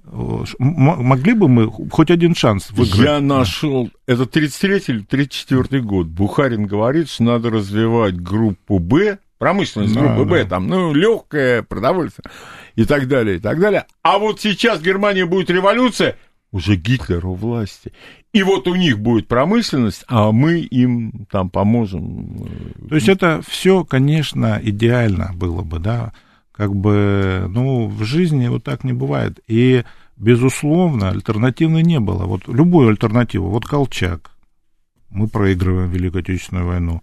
могли 0.59 1.33
бы 1.33 1.47
мы 1.47 1.67
хоть 1.67 2.11
один 2.11 2.35
шанс 2.35 2.71
выиграть? 2.71 2.99
Я 2.99 3.19
нашел, 3.19 3.89
это 4.05 4.25
33 4.25 4.83
или 4.87 4.99
34 4.99 5.81
год, 5.81 6.07
Бухарин 6.07 6.65
говорит, 6.65 7.09
что 7.09 7.23
надо 7.23 7.49
развивать 7.49 8.19
группу 8.19 8.79
«Б», 8.79 9.19
промышленность 9.43 9.93
группы 9.93 10.23
да, 10.23 10.23
Б, 10.23 10.45
там, 10.45 10.67
ну, 10.67 10.93
легкое 10.93 11.63
продовольствие 11.63 12.31
и 12.75 12.85
так 12.85 13.09
далее, 13.09 13.35
и 13.35 13.39
так 13.41 13.59
далее. 13.59 13.85
А 14.01 14.17
вот 14.17 14.39
сейчас 14.39 14.79
в 14.79 14.83
Германии 14.83 15.23
будет 15.23 15.49
революция, 15.49 16.15
уже 16.53 16.77
Гитлер 16.77 17.25
у 17.25 17.33
власти. 17.33 17.91
И 18.31 18.41
вот 18.41 18.69
у 18.69 18.75
них 18.75 18.99
будет 18.99 19.27
промышленность, 19.27 20.05
а 20.07 20.31
мы 20.31 20.59
им 20.59 21.27
там 21.29 21.49
поможем. 21.49 22.47
То 22.87 22.95
есть 22.95 23.09
это 23.09 23.41
все, 23.45 23.83
конечно, 23.83 24.61
идеально 24.63 25.31
было 25.35 25.61
бы, 25.61 25.79
да, 25.79 26.13
как 26.53 26.73
бы, 26.73 27.45
ну, 27.49 27.87
в 27.87 28.05
жизни 28.05 28.47
вот 28.47 28.63
так 28.63 28.85
не 28.85 28.93
бывает. 28.93 29.41
И, 29.49 29.83
безусловно, 30.15 31.09
альтернативы 31.09 31.81
не 31.81 31.99
было. 31.99 32.23
Вот 32.23 32.47
любую 32.47 32.87
альтернативу, 32.87 33.49
вот 33.49 33.65
Колчак, 33.65 34.31
мы 35.09 35.27
проигрываем 35.27 35.89
Великую 35.89 36.21
Отечественную 36.21 36.65
войну. 36.65 37.01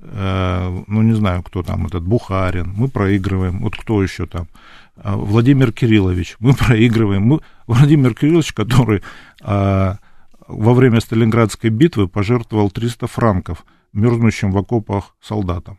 Э, 0.00 0.82
ну, 0.86 1.02
не 1.02 1.14
знаю, 1.14 1.42
кто 1.42 1.62
там, 1.62 1.86
этот 1.86 2.04
Бухарин, 2.04 2.72
мы 2.76 2.88
проигрываем, 2.88 3.58
вот 3.60 3.76
кто 3.76 4.02
еще 4.02 4.26
там, 4.26 4.46
э, 4.96 5.12
Владимир 5.14 5.72
Кириллович, 5.72 6.36
мы 6.38 6.54
проигрываем, 6.54 7.22
мы, 7.22 7.40
Владимир 7.66 8.14
Кириллович, 8.14 8.52
который 8.52 9.02
а, 9.42 9.96
во 10.46 10.72
время 10.72 11.00
Сталинградской 11.00 11.70
битвы 11.70 12.08
пожертвовал 12.08 12.70
300 12.70 13.06
франков 13.06 13.66
мерзнущим 13.92 14.52
в 14.52 14.58
окопах 14.58 15.16
солдатам. 15.20 15.78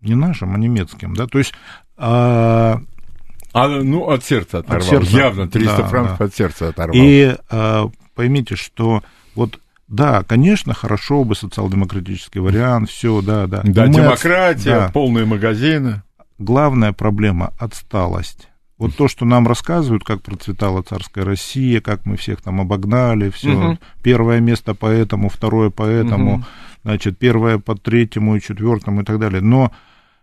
Не 0.00 0.14
нашим, 0.14 0.54
а 0.54 0.58
немецким, 0.58 1.14
да, 1.14 1.26
то 1.26 1.38
есть... 1.38 1.54
А, 1.96 2.80
а 3.54 3.68
ну, 3.68 4.10
от 4.10 4.24
сердца 4.24 4.58
оторвал, 4.58 4.82
от 4.82 4.84
сердца, 4.84 5.16
явно 5.16 5.48
300 5.48 5.76
да, 5.76 5.88
франков 5.88 6.18
да. 6.18 6.24
от 6.24 6.34
сердца 6.34 6.68
оторвал. 6.68 6.96
И 6.98 7.36
а, 7.50 7.88
поймите, 8.14 8.56
что 8.56 9.02
вот 9.34 9.60
да, 9.92 10.22
конечно, 10.22 10.72
хорошо 10.72 11.22
бы 11.22 11.36
социал-демократический 11.36 12.38
вариант, 12.38 12.88
все, 12.88 13.20
да, 13.20 13.46
да. 13.46 13.60
Да, 13.62 13.86
Мы 13.86 13.92
демократия, 13.92 14.74
от... 14.74 14.86
да. 14.86 14.88
полные 14.88 15.26
магазины. 15.26 16.02
Главная 16.38 16.92
проблема– 16.92 17.52
отсталость. 17.60 18.48
Вот 18.78 18.96
то, 18.96 19.06
что 19.06 19.26
нам 19.26 19.46
рассказывают, 19.46 20.02
как 20.02 20.22
процветала 20.22 20.82
царская 20.82 21.26
Россия, 21.26 21.82
как 21.82 22.06
мы 22.06 22.16
всех 22.16 22.40
там 22.40 22.62
обогнали, 22.62 23.28
все. 23.28 23.52
Угу. 23.52 23.78
Первое 24.02 24.40
место 24.40 24.74
по 24.74 24.86
этому, 24.86 25.28
второе 25.28 25.68
по 25.68 25.82
этому, 25.82 26.36
угу. 26.36 26.44
значит, 26.84 27.18
первое 27.18 27.58
по 27.58 27.76
третьему 27.76 28.36
и 28.36 28.40
четвертому 28.40 29.02
и 29.02 29.04
так 29.04 29.18
далее. 29.18 29.42
Но 29.42 29.72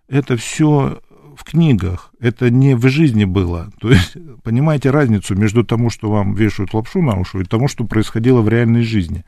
это 0.09 0.35
все 0.35 0.99
в 1.37 1.43
книгах, 1.43 2.11
это 2.19 2.49
не 2.49 2.75
в 2.75 2.89
жизни 2.89 3.23
было. 3.23 3.71
То 3.79 3.91
есть, 3.91 4.17
понимаете 4.43 4.89
разницу 4.89 5.35
между 5.35 5.63
тому, 5.63 5.91
что 5.91 6.09
вам 6.09 6.33
вешают 6.33 6.73
лапшу 6.73 7.03
на 7.03 7.17
уши, 7.19 7.41
и 7.41 7.43
тому, 7.45 7.67
что 7.67 7.85
происходило 7.85 8.41
в 8.41 8.49
реальной 8.49 8.81
жизни. 8.81 9.23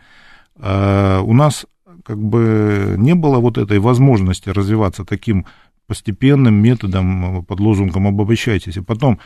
А, 0.61 1.21
у 1.21 1.33
нас 1.33 1.65
как 2.05 2.17
бы 2.17 2.95
не 2.97 3.15
было 3.15 3.39
вот 3.39 3.57
этой 3.57 3.79
возможности 3.79 4.49
развиваться 4.49 5.03
таким 5.03 5.45
постепенным 5.87 6.53
методом 6.55 7.43
под 7.43 7.59
лозунгом 7.59 8.07
«обобщайтесь». 8.07 8.77
И 8.77 8.81
потом 8.81 9.19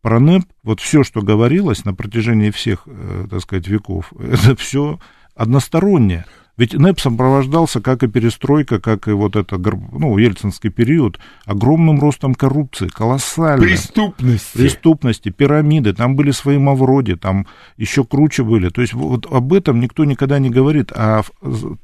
про 0.00 0.20
НЭП, 0.20 0.44
вот 0.62 0.80
все, 0.80 1.02
что 1.02 1.20
говорилось 1.20 1.84
на 1.84 1.92
протяжении 1.92 2.50
всех, 2.50 2.84
э, 2.86 3.26
так 3.28 3.40
сказать, 3.40 3.66
веков, 3.66 4.12
это 4.18 4.54
все 4.56 5.00
одностороннее. 5.34 6.24
Ведь 6.56 6.72
НЭП 6.72 7.00
сопровождался, 7.00 7.82
как 7.82 8.02
и 8.02 8.08
перестройка, 8.08 8.80
как 8.80 9.08
и 9.08 9.12
вот 9.12 9.36
это, 9.36 9.58
ну, 9.58 10.16
ельцинский 10.16 10.70
период, 10.70 11.18
огромным 11.44 12.00
ростом 12.00 12.34
коррупции, 12.34 12.88
колоссальной. 12.88 13.68
Преступности. 13.68 14.56
Преступности, 14.56 15.28
пирамиды, 15.28 15.92
там 15.92 16.16
были 16.16 16.30
свои 16.30 16.56
мавроди, 16.56 17.16
там 17.16 17.46
еще 17.76 18.04
круче 18.04 18.42
были. 18.42 18.70
То 18.70 18.80
есть 18.80 18.94
вот 18.94 19.26
об 19.30 19.52
этом 19.52 19.80
никто 19.80 20.04
никогда 20.04 20.38
не 20.38 20.48
говорит, 20.48 20.92
а, 20.94 21.22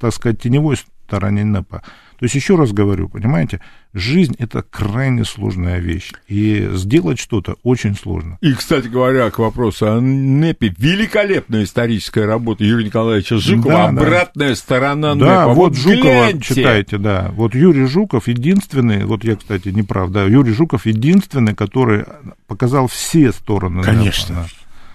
так 0.01 0.15
сказать, 0.15 0.41
теневой 0.41 0.77
стороне 1.13 1.45
НЭПа. 1.45 1.83
То 2.19 2.25
есть, 2.25 2.37
еще 2.37 2.55
раз 2.57 2.73
говорю, 2.73 3.09
понимаете, 3.09 3.61
жизнь 3.93 4.37
это 4.39 4.63
крайне 4.63 5.25
сложная 5.25 5.81
вещь. 5.81 6.13
И 6.29 6.71
сделать 6.73 7.19
что-то 7.19 7.57
очень 7.65 7.97
сложно. 7.97 8.39
И, 8.41 8.55
кстати 8.55 8.87
говоря, 8.87 9.29
к 9.31 9.39
вопросу 9.39 9.89
о 9.89 10.01
НЭПе, 10.01 10.73
великолепная 10.79 11.65
историческая 11.65 12.25
работа 12.25 12.65
Юрия 12.65 12.87
Николаевича 12.87 13.39
Жукова, 13.39 13.75
да, 13.75 13.89
обратная 13.89 14.51
да. 14.51 14.55
сторона 14.55 15.15
НЭПа. 15.15 15.27
Да, 15.27 15.49
вот, 15.49 15.57
вот 15.57 15.77
Жукова 15.77 16.03
гляньте. 16.03 16.55
читайте, 16.55 16.99
да. 16.99 17.31
Вот 17.35 17.55
Юрий 17.55 17.87
Жуков 17.87 18.29
единственный, 18.29 19.05
вот 19.05 19.25
я, 19.25 19.37
кстати, 19.37 19.69
не 19.69 19.83
прав, 19.83 20.11
да, 20.13 20.25
Юрий 20.25 20.53
Жуков 20.53 20.87
единственный, 20.87 21.55
который 21.55 22.05
показал 22.47 22.87
все 22.87 23.33
стороны 23.33 23.83
Конечно. 23.83 24.37
НЭПа. 24.37 24.49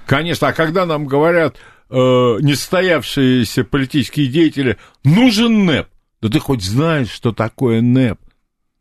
Конечно, 0.07 0.47
а 0.47 0.53
когда 0.53 0.85
нам 0.85 1.05
говорят 1.05 1.57
э, 1.89 1.95
несостоявшиеся 1.95 3.65
политические 3.65 4.27
деятели, 4.27 4.77
нужен 5.03 5.65
НЭП, 5.65 5.87
да 6.21 6.29
ты 6.29 6.39
хоть 6.39 6.63
знаешь, 6.63 7.09
что 7.09 7.31
такое 7.31 7.81
НЭП? 7.81 8.19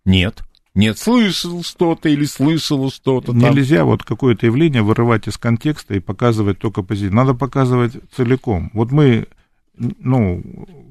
Нет. 0.04 0.42
Нет, 0.74 0.98
слышал 0.98 1.62
что-то 1.62 2.10
или 2.10 2.26
слышал 2.26 2.90
что-то. 2.90 3.32
Нельзя 3.32 3.84
вот 3.84 4.04
какое-то 4.04 4.44
явление 4.44 4.82
вырывать 4.82 5.26
из 5.26 5.38
контекста 5.38 5.94
и 5.94 6.00
показывать 6.00 6.58
только 6.58 6.82
позитив. 6.82 7.12
Надо 7.12 7.32
показывать 7.32 7.94
целиком. 8.14 8.70
Вот 8.74 8.92
мы, 8.92 9.26
ну, 9.74 10.42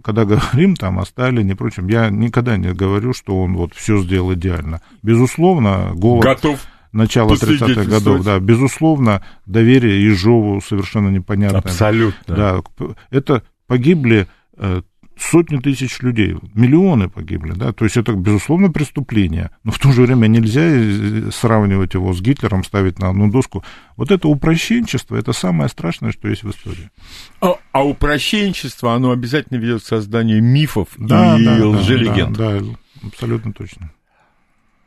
когда 0.03 0.25
говорим 0.25 0.75
там 0.75 0.97
о 0.97 1.05
Сталине 1.05 1.51
и 1.51 1.55
прочем, 1.55 1.87
я 1.87 2.09
никогда 2.09 2.57
не 2.57 2.73
говорю, 2.73 3.13
что 3.13 3.39
он 3.39 3.55
вот 3.55 3.75
все 3.75 4.01
сделал 4.01 4.33
идеально. 4.33 4.81
Безусловно, 5.03 5.91
голод... 5.93 6.23
Готов 6.23 6.59
начала 6.91 7.33
30-х 7.33 7.83
годов, 7.83 8.23
да, 8.23 8.39
безусловно, 8.39 9.21
доверие 9.45 10.03
Ежову 10.03 10.61
совершенно 10.61 11.09
непонятно. 11.09 11.59
Абсолютно. 11.59 12.35
Да, 12.35 12.63
это 13.11 13.43
погибли 13.67 14.27
э, 14.57 14.81
сотни 15.17 15.57
тысяч 15.57 16.01
людей, 16.01 16.35
миллионы 16.53 17.09
погибли, 17.09 17.53
да, 17.53 17.73
то 17.73 17.85
есть 17.85 17.97
это, 17.97 18.13
безусловно, 18.13 18.71
преступление, 18.71 19.51
но 19.63 19.71
в 19.71 19.79
то 19.79 19.91
же 19.91 20.03
время 20.03 20.27
нельзя 20.27 20.61
э, 20.63 21.31
сравнивать 21.31 21.93
его 21.93 22.13
с 22.13 22.21
Гитлером, 22.21 22.63
ставить 22.63 22.99
на 22.99 23.09
одну 23.09 23.31
доску. 23.31 23.63
Вот 23.97 24.11
это 24.11 24.27
упрощенчество, 24.27 25.15
это 25.15 25.33
самое 25.33 25.69
страшное, 25.69 26.11
что 26.11 26.27
есть 26.27 26.43
в 26.43 26.49
истории. 26.49 26.89
А, 27.41 27.55
а 27.71 27.85
упрощенчество, 27.85 28.93
оно 28.93 29.11
обязательно 29.11 29.57
ведет 29.57 29.81
к 29.81 29.85
созданию 29.85 30.43
мифов 30.43 30.89
да, 30.97 31.37
и 31.37 31.45
да, 31.45 31.67
лжелегенд. 31.67 32.37
Да, 32.37 32.59
да, 32.59 32.65
абсолютно 33.07 33.53
точно. 33.53 33.91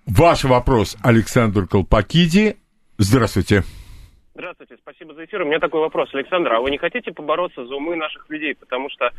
Ваш 0.06 0.44
вопрос, 0.44 0.96
Александр 1.02 1.66
Колпакиди. 1.66 2.56
Здравствуйте. 2.96 3.64
Здравствуйте, 4.34 4.76
спасибо 4.80 5.14
за 5.14 5.24
эфир. 5.24 5.42
У 5.42 5.46
меня 5.46 5.58
такой 5.58 5.80
вопрос. 5.80 6.10
Александр, 6.14 6.52
а 6.52 6.60
вы 6.60 6.70
не 6.70 6.78
хотите 6.78 7.12
побороться 7.12 7.66
за 7.66 7.74
умы 7.74 7.96
наших 7.96 8.30
людей? 8.30 8.54
Потому 8.54 8.88
что 8.88 9.10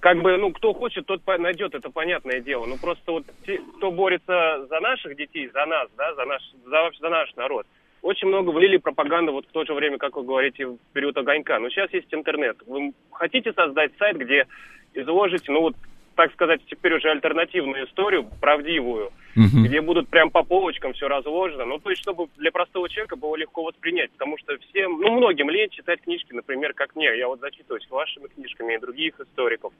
как 0.00 0.22
бы, 0.22 0.36
ну, 0.36 0.52
кто 0.52 0.72
хочет, 0.72 1.06
тот 1.06 1.20
найдет, 1.26 1.74
это 1.74 1.90
понятное 1.90 2.40
дело. 2.40 2.66
Ну, 2.66 2.76
просто 2.76 3.12
вот 3.12 3.24
те, 3.44 3.60
кто 3.76 3.90
борется 3.90 4.66
за 4.68 4.80
наших 4.80 5.16
детей, 5.16 5.48
за 5.48 5.66
нас, 5.66 5.88
да, 5.96 6.14
за 6.14 6.24
наш, 6.24 6.42
за, 6.64 6.90
за 7.00 7.08
наш 7.08 7.34
народ, 7.36 7.66
очень 8.02 8.28
много 8.28 8.50
влили 8.50 8.76
пропаганды 8.76 9.32
вот 9.32 9.46
в 9.46 9.52
то 9.52 9.64
же 9.64 9.74
время, 9.74 9.98
как 9.98 10.16
вы 10.16 10.22
говорите, 10.22 10.66
в 10.66 10.78
период 10.92 11.16
огонька. 11.16 11.58
Но 11.58 11.70
сейчас 11.70 11.92
есть 11.92 12.12
интернет. 12.12 12.56
Вы 12.66 12.92
хотите 13.10 13.52
создать 13.52 13.92
сайт, 13.98 14.16
где 14.16 14.46
изложите, 14.94 15.50
ну, 15.50 15.62
вот 15.62 15.76
так 16.14 16.32
сказать, 16.32 16.60
теперь 16.66 16.94
уже 16.94 17.10
альтернативную 17.10 17.86
историю, 17.86 18.26
правдивую, 18.40 19.10
угу. 19.36 19.64
где 19.64 19.80
будут 19.80 20.08
прям 20.08 20.30
по 20.30 20.42
полочкам 20.42 20.92
все 20.94 21.08
разложено. 21.08 21.64
Ну, 21.64 21.78
то 21.78 21.90
есть, 21.90 22.02
чтобы 22.02 22.28
для 22.36 22.50
простого 22.50 22.88
человека 22.88 23.16
было 23.16 23.36
легко 23.36 23.62
воспринять, 23.62 24.10
потому 24.12 24.36
что 24.38 24.56
всем, 24.70 25.00
ну, 25.00 25.16
многим 25.16 25.50
лень 25.50 25.70
читать 25.70 26.00
книжки, 26.02 26.32
например, 26.32 26.72
как 26.74 26.96
мне. 26.96 27.16
Я 27.18 27.28
вот 27.28 27.40
зачитываюсь 27.40 27.86
вашими 27.90 28.26
книжками 28.28 28.74
и 28.74 28.80
других 28.80 29.18
историков. 29.20 29.72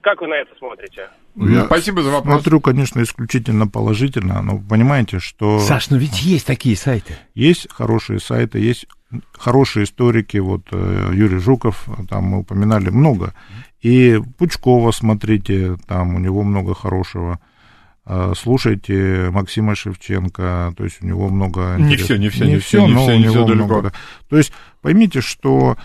Как 0.00 0.20
вы 0.20 0.26
на 0.26 0.34
это 0.34 0.54
смотрите? 0.58 1.08
Я 1.36 1.64
Спасибо 1.64 2.02
за 2.02 2.10
вопрос. 2.10 2.42
Смотрю, 2.42 2.60
конечно, 2.60 3.00
исключительно 3.02 3.66
положительно, 3.66 4.42
но 4.42 4.58
понимаете, 4.58 5.18
что... 5.18 5.60
Саш, 5.60 5.88
но 5.88 5.96
ведь 5.96 6.22
есть 6.22 6.46
такие 6.46 6.76
сайты. 6.76 7.14
Есть 7.34 7.72
хорошие 7.72 8.20
сайты, 8.20 8.58
есть 8.58 8.86
хорошие 9.32 9.84
историки, 9.84 10.36
вот 10.36 10.62
э, 10.72 11.10
Юрий 11.14 11.38
Жуков, 11.38 11.86
там 12.10 12.24
мы 12.24 12.40
упоминали 12.40 12.90
много. 12.90 13.32
И 13.80 14.18
Пучкова 14.38 14.90
смотрите, 14.90 15.76
там 15.86 16.16
у 16.16 16.18
него 16.18 16.42
много 16.42 16.74
хорошего. 16.74 17.38
А, 18.06 18.32
слушайте 18.36 19.30
Максима 19.30 19.74
Шевченко, 19.74 20.74
то 20.76 20.84
есть 20.84 21.02
у 21.02 21.06
него 21.06 21.28
много... 21.28 21.76
Не 21.78 21.96
все, 21.96 22.16
не 22.16 22.28
все, 22.28 22.44
не, 22.44 22.52
не 22.54 22.58
все, 22.58 22.78
все, 22.78 22.86
но 22.86 23.02
все, 23.04 23.18
него 23.18 23.32
все 23.32 23.46
далеко. 23.46 23.66
много... 23.66 23.92
То 24.28 24.36
есть 24.36 24.52
поймите, 24.82 25.20
что 25.20 25.76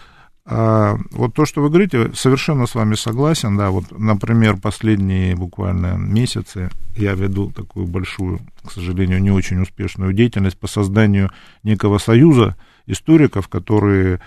а, 0.51 0.97
вот 1.11 1.35
то, 1.35 1.45
что 1.45 1.61
вы 1.61 1.69
говорите, 1.69 2.11
совершенно 2.15 2.65
с 2.65 2.73
вами 2.73 2.95
согласен, 2.95 3.55
да, 3.55 3.69
вот, 3.69 3.85
например, 3.97 4.57
последние 4.57 5.35
буквально 5.35 5.95
месяцы 5.95 6.69
я 6.95 7.13
веду 7.13 7.51
такую 7.51 7.85
большую, 7.85 8.39
к 8.65 8.71
сожалению, 8.71 9.21
не 9.21 9.31
очень 9.31 9.61
успешную 9.61 10.11
деятельность 10.11 10.57
по 10.57 10.67
созданию 10.67 11.31
некого 11.63 11.99
союза 11.99 12.55
историков, 12.87 13.47
которые 13.47 14.19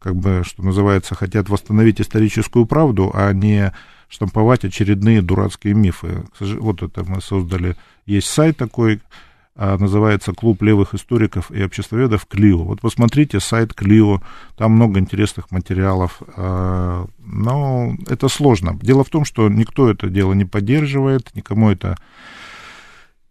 как 0.00 0.16
бы, 0.16 0.42
что 0.44 0.62
называется, 0.64 1.14
хотят 1.14 1.48
восстановить 1.48 2.00
историческую 2.00 2.66
правду, 2.66 3.10
а 3.14 3.32
не 3.32 3.72
штамповать 4.08 4.64
очередные 4.64 5.22
дурацкие 5.22 5.74
мифы. 5.74 6.24
Вот 6.40 6.82
это 6.82 7.04
мы 7.04 7.20
создали. 7.20 7.76
Есть 8.06 8.28
сайт 8.28 8.56
такой, 8.56 9.00
а, 9.54 9.76
называется 9.76 10.32
«Клуб 10.32 10.62
левых 10.62 10.94
историков 10.94 11.50
и 11.50 11.62
обществоведов 11.62 12.26
Клио». 12.26 12.64
Вот 12.64 12.80
посмотрите 12.80 13.40
сайт 13.40 13.74
Клио, 13.74 14.22
там 14.56 14.72
много 14.72 14.98
интересных 14.98 15.50
материалов, 15.50 16.22
а, 16.36 17.06
но 17.18 17.96
это 18.06 18.28
сложно. 18.28 18.78
Дело 18.80 19.04
в 19.04 19.10
том, 19.10 19.24
что 19.24 19.48
никто 19.48 19.90
это 19.90 20.08
дело 20.08 20.32
не 20.32 20.44
поддерживает, 20.44 21.34
никому 21.34 21.70
это 21.70 21.96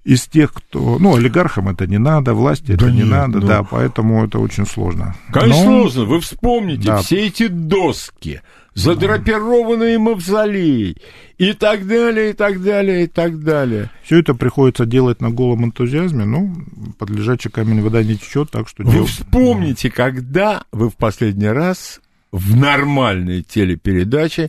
из 0.07 0.25
тех, 0.25 0.53
кто... 0.53 0.97
Ну, 0.99 1.17
олигархам 1.17 1.67
это 1.67 1.85
не 1.85 1.97
надо, 1.97 2.33
власти 2.33 2.71
это 2.71 2.89
не 2.89 3.03
надо, 3.03 3.39
ну... 3.39 3.47
да, 3.47 3.63
поэтому 3.63 4.23
это 4.23 4.39
очень 4.39 4.65
сложно. 4.65 5.15
Конечно, 5.33 5.65
Но... 5.65 5.81
сложно. 5.81 6.05
Вы 6.05 6.21
вспомните 6.21 6.87
да. 6.87 6.97
все 6.99 7.27
эти 7.27 7.47
доски, 7.47 8.41
задрапированные 8.77 9.97
мавзолей 9.97 10.97
и 11.37 11.53
так 11.53 11.87
далее, 11.87 12.29
и 12.29 12.33
так 12.33 12.61
далее, 12.61 13.03
и 13.05 13.07
так 13.07 13.43
далее. 13.43 13.89
Все 14.03 14.19
это 14.19 14.33
приходится 14.35 14.85
делать 14.85 15.19
на 15.19 15.31
голом 15.31 15.65
энтузиазме, 15.65 16.25
ну, 16.25 16.55
под 16.97 17.09
лежачий 17.09 17.49
камень 17.49 17.81
вода 17.81 18.03
не 18.03 18.15
течет, 18.15 18.51
так 18.51 18.67
что... 18.67 18.83
Вы 18.83 18.91
дел... 18.91 19.05
вспомните, 19.05 19.89
когда 19.89 20.63
вы 20.71 20.89
в 20.89 20.95
последний 20.95 21.47
раз 21.47 22.01
в 22.31 22.55
нормальной 22.55 23.41
телепередаче, 23.41 24.47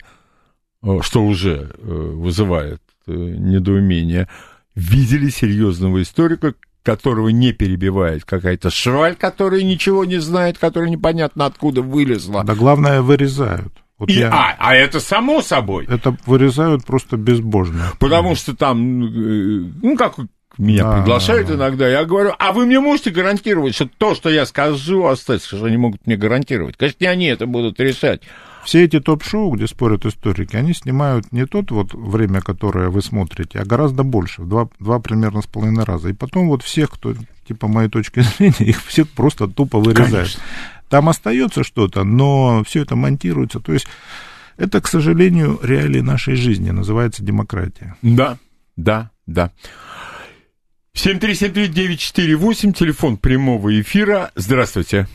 э, 0.83 0.99
что 1.01 1.25
уже 1.25 1.71
э, 1.73 1.83
вызывает 1.83 2.83
э, 3.07 3.13
недоумение, 3.13 4.29
видели 4.75 5.31
серьезного 5.31 6.03
историка, 6.03 6.55
которого 6.83 7.29
не 7.29 7.53
перебивает 7.53 8.25
какая-то 8.25 8.71
шваль, 8.71 9.15
которая 9.15 9.63
ничего 9.63 10.05
не 10.05 10.19
знает, 10.19 10.59
которая 10.59 10.91
непонятно 10.91 11.47
откуда 11.47 11.83
вылезла. 11.83 12.45
Да 12.45 12.55
главное, 12.55 13.03
вырезают. 13.03 13.73
Вот 13.99 14.11
и, 14.11 14.15
я... 14.15 14.31
а, 14.33 14.55
а 14.59 14.75
это 14.75 15.01
само 15.01 15.43
собой. 15.43 15.87
Это 15.87 16.17
вырезают 16.25 16.85
просто 16.85 17.17
безбожно. 17.17 17.93
Потому 17.99 18.37
что 18.37 18.57
там, 18.57 19.05
э, 19.05 19.73
ну, 19.83 19.97
как 19.97 20.15
меня 20.57 20.85
да, 20.85 20.99
приглашают 20.99 21.49
да, 21.49 21.55
иногда, 21.55 21.89
я 21.89 22.05
говорю, 22.05 22.33
а 22.39 22.53
вы 22.53 22.67
мне 22.67 22.81
можете 22.81 23.11
гарантировать, 23.11 23.75
что 23.75 23.89
то, 23.89 24.15
что 24.15 24.29
я 24.29 24.45
скажу, 24.47 25.07
остается, 25.07 25.57
что 25.57 25.65
они 25.65 25.77
могут 25.77 26.07
мне 26.07 26.17
гарантировать? 26.17 26.77
Конечно, 26.77 26.99
не 27.01 27.07
они 27.07 27.27
это 27.27 27.47
будут 27.47 27.81
решать. 27.81 28.23
Все 28.65 28.85
эти 28.85 29.01
топ-шоу, 29.01 29.53
где 29.53 29.67
спорят 29.67 30.05
историки, 30.05 30.57
они 30.57 30.75
снимают 30.75 31.33
не 31.33 31.47
тот 31.47 31.71
вот 31.71 31.95
время, 31.95 32.41
которое 32.41 32.91
вы 32.91 33.03
смотрите, 33.03 33.61
а 33.61 33.65
гораздо 33.65 34.03
больше, 34.03 34.43
в 34.43 34.49
два, 34.49 34.69
два 34.79 34.99
примерно 34.99 35.43
с 35.43 35.47
половиной 35.47 35.85
раза. 35.85 36.11
И 36.11 36.13
потом 36.13 36.49
вот 36.49 36.63
всех, 36.63 36.91
кто, 36.91 37.15
типа 37.47 37.67
моей 37.69 37.89
точки 37.89 38.21
зрения, 38.39 38.71
их 38.71 38.85
всех 38.85 39.09
просто 39.11 39.49
тупо 39.49 39.79
вырезают. 39.79 40.11
Конечно. 40.11 40.43
Там 40.89 41.09
остается 41.09 41.65
что-то, 41.65 42.05
но 42.05 42.63
все 42.65 42.83
это 42.83 42.97
монтируется. 42.97 43.61
То 43.61 43.73
есть 43.73 43.87
это, 44.57 44.81
к 44.81 44.87
сожалению, 44.89 45.59
реалии 45.63 46.01
нашей 46.01 46.35
жизни, 46.35 46.71
называется 46.71 47.23
демократия. 47.25 47.97
Да, 48.03 48.39
да, 48.77 49.11
да. 49.27 49.53
7373948, 50.95 52.73
телефон 52.73 53.17
прямого 53.19 53.81
эфира. 53.81 54.31
Здравствуйте. 54.35 55.07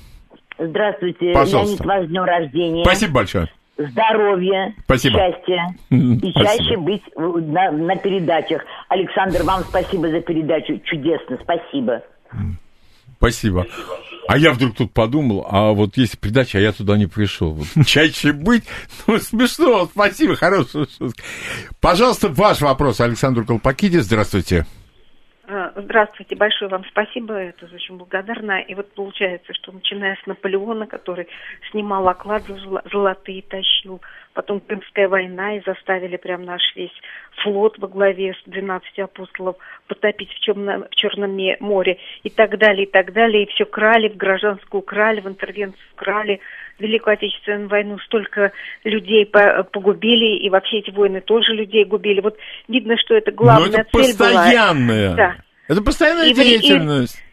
Здравствуйте, 0.58 1.34
Пожалуйста. 1.34 1.84
Леонид, 1.84 1.86
вас 1.86 2.06
с 2.06 2.10
днем 2.10 2.24
рождения. 2.24 2.84
Спасибо 2.84 3.14
большое. 3.14 3.50
Здоровья, 3.76 4.76
Спасибо. 4.86 5.18
счастья 5.18 5.76
и 5.90 6.32
спасибо. 6.32 6.46
чаще 6.46 6.78
быть 6.78 7.02
на, 7.16 7.72
на 7.72 7.96
передачах. 7.96 8.62
Александр, 8.88 9.42
вам 9.44 9.64
спасибо 9.64 10.10
за 10.10 10.22
передачу. 10.22 10.80
Чудесно, 10.86 11.40
спасибо. 11.42 12.04
Спасибо. 13.24 13.66
А 14.28 14.38
я 14.38 14.52
вдруг 14.52 14.76
тут 14.76 14.92
подумал, 14.92 15.48
а 15.50 15.72
вот 15.72 15.96
есть 15.96 16.20
передача, 16.20 16.58
а 16.58 16.62
я 16.62 16.74
туда 16.74 16.98
не 16.98 17.08
пришел. 17.08 17.54
Вот 17.54 17.86
чаще 17.86 18.34
быть, 18.34 18.66
ну, 19.08 19.18
смешно, 19.18 19.90
спасибо, 19.90 20.36
хорошая 20.36 20.88
шутка. 20.98 21.24
Пожалуйста, 21.80 22.28
ваш 22.28 22.60
вопрос, 22.60 23.00
Александр 23.00 23.46
Колпакидис, 23.46 24.04
здравствуйте. 24.04 24.66
А, 25.46 25.74
Здравствуйте, 25.76 26.38
большое 26.38 26.72
вам 26.72 26.86
спасибо, 26.86 27.34
это 27.34 27.66
очень 27.66 27.98
благодарна. 27.98 28.62
И 28.62 28.76
вот 28.76 28.94
получается, 28.94 29.54
что 29.54 29.74
начиная 29.74 30.16
с 30.16 30.26
Наполеона, 30.26 30.88
который 30.88 31.28
снимал 31.70 32.08
оклады 32.08 32.54
золо- 32.54 32.82
золотые, 32.90 33.42
тащил, 33.42 34.02
потом 34.34 34.62
Крымская 34.62 35.10
война, 35.10 35.58
и 35.58 35.64
заставили 35.66 36.16
прям 36.16 36.46
наш 36.46 36.62
весь 36.78 36.94
флот 37.44 37.78
во 37.78 37.90
главе 37.90 38.36
с 38.36 38.50
12 38.50 39.00
апостолов 39.00 39.58
потопить 39.88 40.32
в, 40.32 40.40
Черном, 40.40 40.86
в 40.86 40.96
Черном 40.96 41.38
море, 41.60 41.98
и 42.24 42.30
так 42.30 42.58
далее, 42.58 42.86
и 42.86 42.90
так 42.90 43.12
далее. 43.12 43.44
И 43.44 43.52
все 43.52 43.66
крали, 43.66 44.08
в 44.08 44.16
гражданскую 44.16 44.82
крали, 44.82 45.20
в 45.20 45.28
интервенцию 45.28 45.84
крали. 45.96 46.40
Великую 46.80 47.14
Отечественную 47.14 47.68
войну 47.70 48.00
столько 48.00 48.52
людей 48.84 49.26
по- 49.26 49.64
погубили, 49.64 50.38
и 50.38 50.50
вообще 50.50 50.80
эти 50.80 50.92
войны 50.92 51.22
тоже 51.22 51.54
людей 51.54 51.86
губили. 51.86 52.20
Вот 52.20 52.38
видно, 52.68 52.98
что 52.98 53.16
это 53.16 53.32
Но 53.32 53.38
главная 53.38 53.70
Ну, 53.70 53.78
это 53.78 53.90
цель 54.04 54.18
была. 54.18 54.30
постоянная. 54.30 55.16
Да. 55.16 55.36
Это 55.68 55.82
постоянная 55.82 56.30
И 56.30 56.34
вы- 56.34 56.42
и- 56.42 56.46
деятельность. 56.46 57.24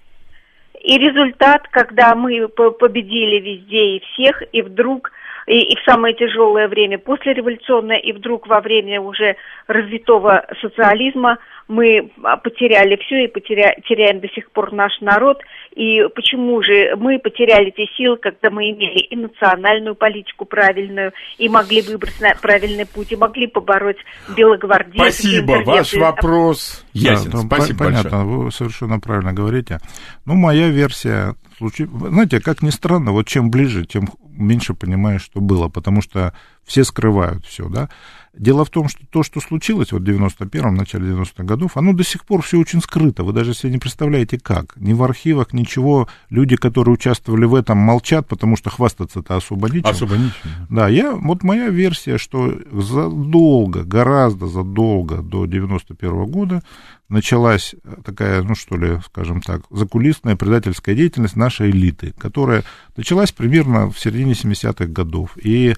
И 0.82 0.96
результат, 0.96 1.68
когда 1.70 2.14
мы 2.14 2.48
по- 2.48 2.70
победили 2.70 3.38
везде 3.40 3.96
и 3.96 4.02
всех, 4.12 4.42
и 4.52 4.62
вдруг, 4.62 5.12
и, 5.50 5.72
и 5.72 5.76
в 5.76 5.82
самое 5.84 6.14
тяжелое 6.14 6.68
время 6.68 6.98
послереволюционное, 6.98 7.98
и 7.98 8.12
вдруг 8.12 8.46
во 8.46 8.60
время 8.60 9.00
уже 9.00 9.34
развитого 9.66 10.46
социализма 10.60 11.38
мы 11.66 12.12
а, 12.22 12.36
потеряли 12.36 12.96
все 13.04 13.24
и 13.24 13.28
потеря, 13.28 13.74
теряем 13.88 14.20
до 14.20 14.28
сих 14.28 14.48
пор 14.52 14.72
наш 14.72 14.92
народ. 15.00 15.38
И 15.74 16.02
почему 16.14 16.62
же 16.62 16.94
мы 16.96 17.18
потеряли 17.18 17.72
эти 17.74 17.88
силы, 17.96 18.16
когда 18.18 18.50
мы 18.50 18.70
имели 18.70 19.00
и 19.00 19.16
национальную 19.16 19.96
политику 19.96 20.44
правильную, 20.44 21.12
и 21.38 21.48
могли 21.48 21.82
выбрать 21.82 22.20
на- 22.20 22.34
правильный 22.40 22.86
путь, 22.86 23.10
и 23.10 23.16
могли 23.16 23.48
побороть 23.48 23.98
белогвардейцев. 24.36 25.14
Спасибо, 25.14 25.62
ваш 25.64 25.94
вопрос 25.94 26.86
ясен. 26.92 27.30
Да, 27.30 27.38
Спасибо 27.38 27.78
по- 27.78 27.84
Понятно, 27.86 28.18
большое. 28.18 28.38
вы 28.38 28.52
совершенно 28.52 29.00
правильно 29.00 29.32
говорите. 29.32 29.78
Ну, 30.26 30.34
моя 30.34 30.68
версия, 30.68 31.34
случай... 31.58 31.86
знаете, 31.86 32.40
как 32.40 32.62
ни 32.62 32.70
странно, 32.70 33.10
вот 33.12 33.26
чем 33.26 33.50
ближе, 33.50 33.84
тем 33.84 34.06
меньше 34.40 34.74
понимаешь, 34.74 35.22
что 35.22 35.40
было, 35.40 35.68
потому 35.68 36.02
что 36.02 36.34
все 36.64 36.84
скрывают 36.84 37.44
все, 37.46 37.68
да. 37.68 37.88
Дело 38.32 38.64
в 38.64 38.70
том, 38.70 38.88
что 38.88 39.04
то, 39.10 39.24
что 39.24 39.40
случилось 39.40 39.90
вот 39.90 40.02
в 40.02 40.04
91-м, 40.04 40.74
начале 40.74 41.10
90-х 41.10 41.42
годов, 41.42 41.76
оно 41.76 41.92
до 41.92 42.04
сих 42.04 42.24
пор 42.24 42.42
все 42.42 42.58
очень 42.58 42.80
скрыто. 42.80 43.24
Вы 43.24 43.32
даже 43.32 43.54
себе 43.54 43.72
не 43.72 43.78
представляете, 43.78 44.38
как. 44.38 44.76
Ни 44.76 44.92
в 44.92 45.02
архивах, 45.02 45.52
ничего. 45.52 46.08
Люди, 46.28 46.54
которые 46.54 46.94
участвовали 46.94 47.44
в 47.44 47.56
этом, 47.56 47.78
молчат, 47.78 48.28
потому 48.28 48.56
что 48.56 48.70
хвастаться-то 48.70 49.34
особо 49.36 49.68
нечем. 49.68 49.90
Особо 49.90 50.16
ничего. 50.16 50.50
Да, 50.68 50.88
я, 50.88 51.12
вот 51.12 51.42
моя 51.42 51.70
версия, 51.70 52.18
что 52.18 52.56
задолго, 52.70 53.82
гораздо 53.82 54.46
задолго 54.46 55.22
до 55.22 55.46
91 55.46 56.26
года 56.26 56.62
началась 57.08 57.74
такая, 58.04 58.42
ну 58.42 58.54
что 58.54 58.76
ли, 58.76 59.00
скажем 59.04 59.42
так, 59.42 59.62
закулисная 59.70 60.36
предательская 60.36 60.94
деятельность 60.94 61.36
нашей 61.36 61.70
элиты, 61.70 62.14
которая 62.16 62.62
началась 62.96 63.32
примерно 63.32 63.90
в 63.90 63.98
середине 63.98 64.32
70-х 64.32 64.86
годов. 64.86 65.36
И 65.36 65.74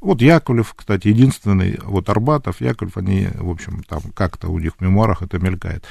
вот 0.00 0.20
Яковлев, 0.20 0.74
кстати, 0.74 1.08
единственный, 1.08 1.78
вот 1.82 2.08
Арбатов, 2.08 2.60
Яковлев, 2.60 2.96
они, 2.96 3.28
в 3.34 3.50
общем, 3.50 3.82
там 3.82 4.00
как-то 4.14 4.48
у 4.48 4.58
них 4.58 4.72
в 4.76 4.80
мемуарах 4.80 5.22
это 5.22 5.38
мелькает. 5.38 5.84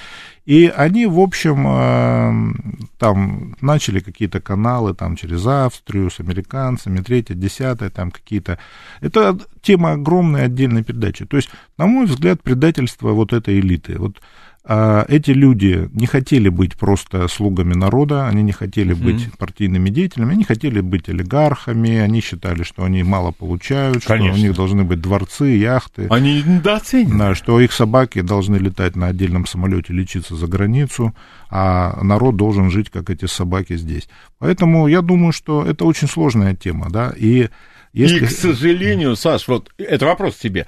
И 0.46 0.68
они, 0.68 1.06
в 1.06 1.20
общем, 1.20 1.66
э, 1.68 2.88
там 3.00 3.56
начали 3.62 4.00
какие-то 4.00 4.42
каналы 4.42 4.94
там 4.94 5.16
через 5.16 5.46
Австрию 5.46 6.12
с 6.12 6.20
американцами, 6.20 7.02
третье, 7.02 7.34
десятое, 7.34 7.90
там 7.90 8.12
какие-то... 8.12 8.60
Это 9.02 9.38
тема 9.62 9.94
огромной 9.94 10.44
отдельной 10.44 10.84
передачи. 10.84 11.26
То 11.26 11.38
есть, 11.38 11.50
на 11.78 11.88
мой 11.88 12.06
взгляд, 12.06 12.44
предательство 12.44 13.12
вот 13.12 13.34
этой 13.34 13.60
элиты. 13.60 13.98
Вот 13.98 14.22
эти 14.68 15.30
люди 15.30 15.90
не 15.94 16.08
хотели 16.08 16.50
быть 16.50 16.76
просто 16.76 17.28
слугами 17.28 17.76
народа, 17.76 18.28
они 18.28 18.42
не 18.42 18.52
хотели 18.52 18.94
быть 18.94 19.32
партийными 19.38 19.90
деятелями, 19.90 20.34
они 20.34 20.44
хотели 20.44 20.82
быть 20.82 21.08
олигархами, 21.08 21.98
они 21.98 22.20
считали, 22.20 22.64
что 22.64 22.84
они 22.84 23.04
мало 23.04 23.32
получают, 23.32 24.04
что 24.04 24.14
Конечно. 24.14 24.40
у 24.40 24.42
них 24.42 24.56
должны 24.56 24.84
быть 24.84 25.02
дворцы, 25.02 25.46
яхты. 25.46 26.08
Они 26.10 26.42
недооценены. 26.42 27.18
Да, 27.18 27.36
что 27.36 27.60
их 27.60 27.72
собаки 27.74 28.22
должны 28.22 28.56
летать 28.56 28.96
на 28.96 29.08
отдельном 29.08 29.46
самолете, 29.46 29.94
лечиться 29.94 30.36
за 30.36 30.48
границу, 30.48 31.14
а 31.50 32.02
народ 32.02 32.36
должен 32.36 32.72
жить, 32.72 32.90
как 32.90 33.12
эти 33.12 33.26
собаки 33.26 33.78
здесь. 33.78 34.10
Поэтому 34.40 34.88
я 34.88 35.02
думаю, 35.02 35.32
что 35.32 35.64
это 35.64 35.86
очень 35.86 36.08
сложная 36.08 36.56
тема, 36.56 36.90
да, 36.90 37.14
и 37.16 37.50
если... 37.94 38.18
И, 38.18 38.28
к 38.28 38.32
сожалению, 38.32 39.16
Саш, 39.16 39.48
вот 39.48 39.72
это 39.78 40.06
вопрос 40.06 40.36
тебе. 40.36 40.68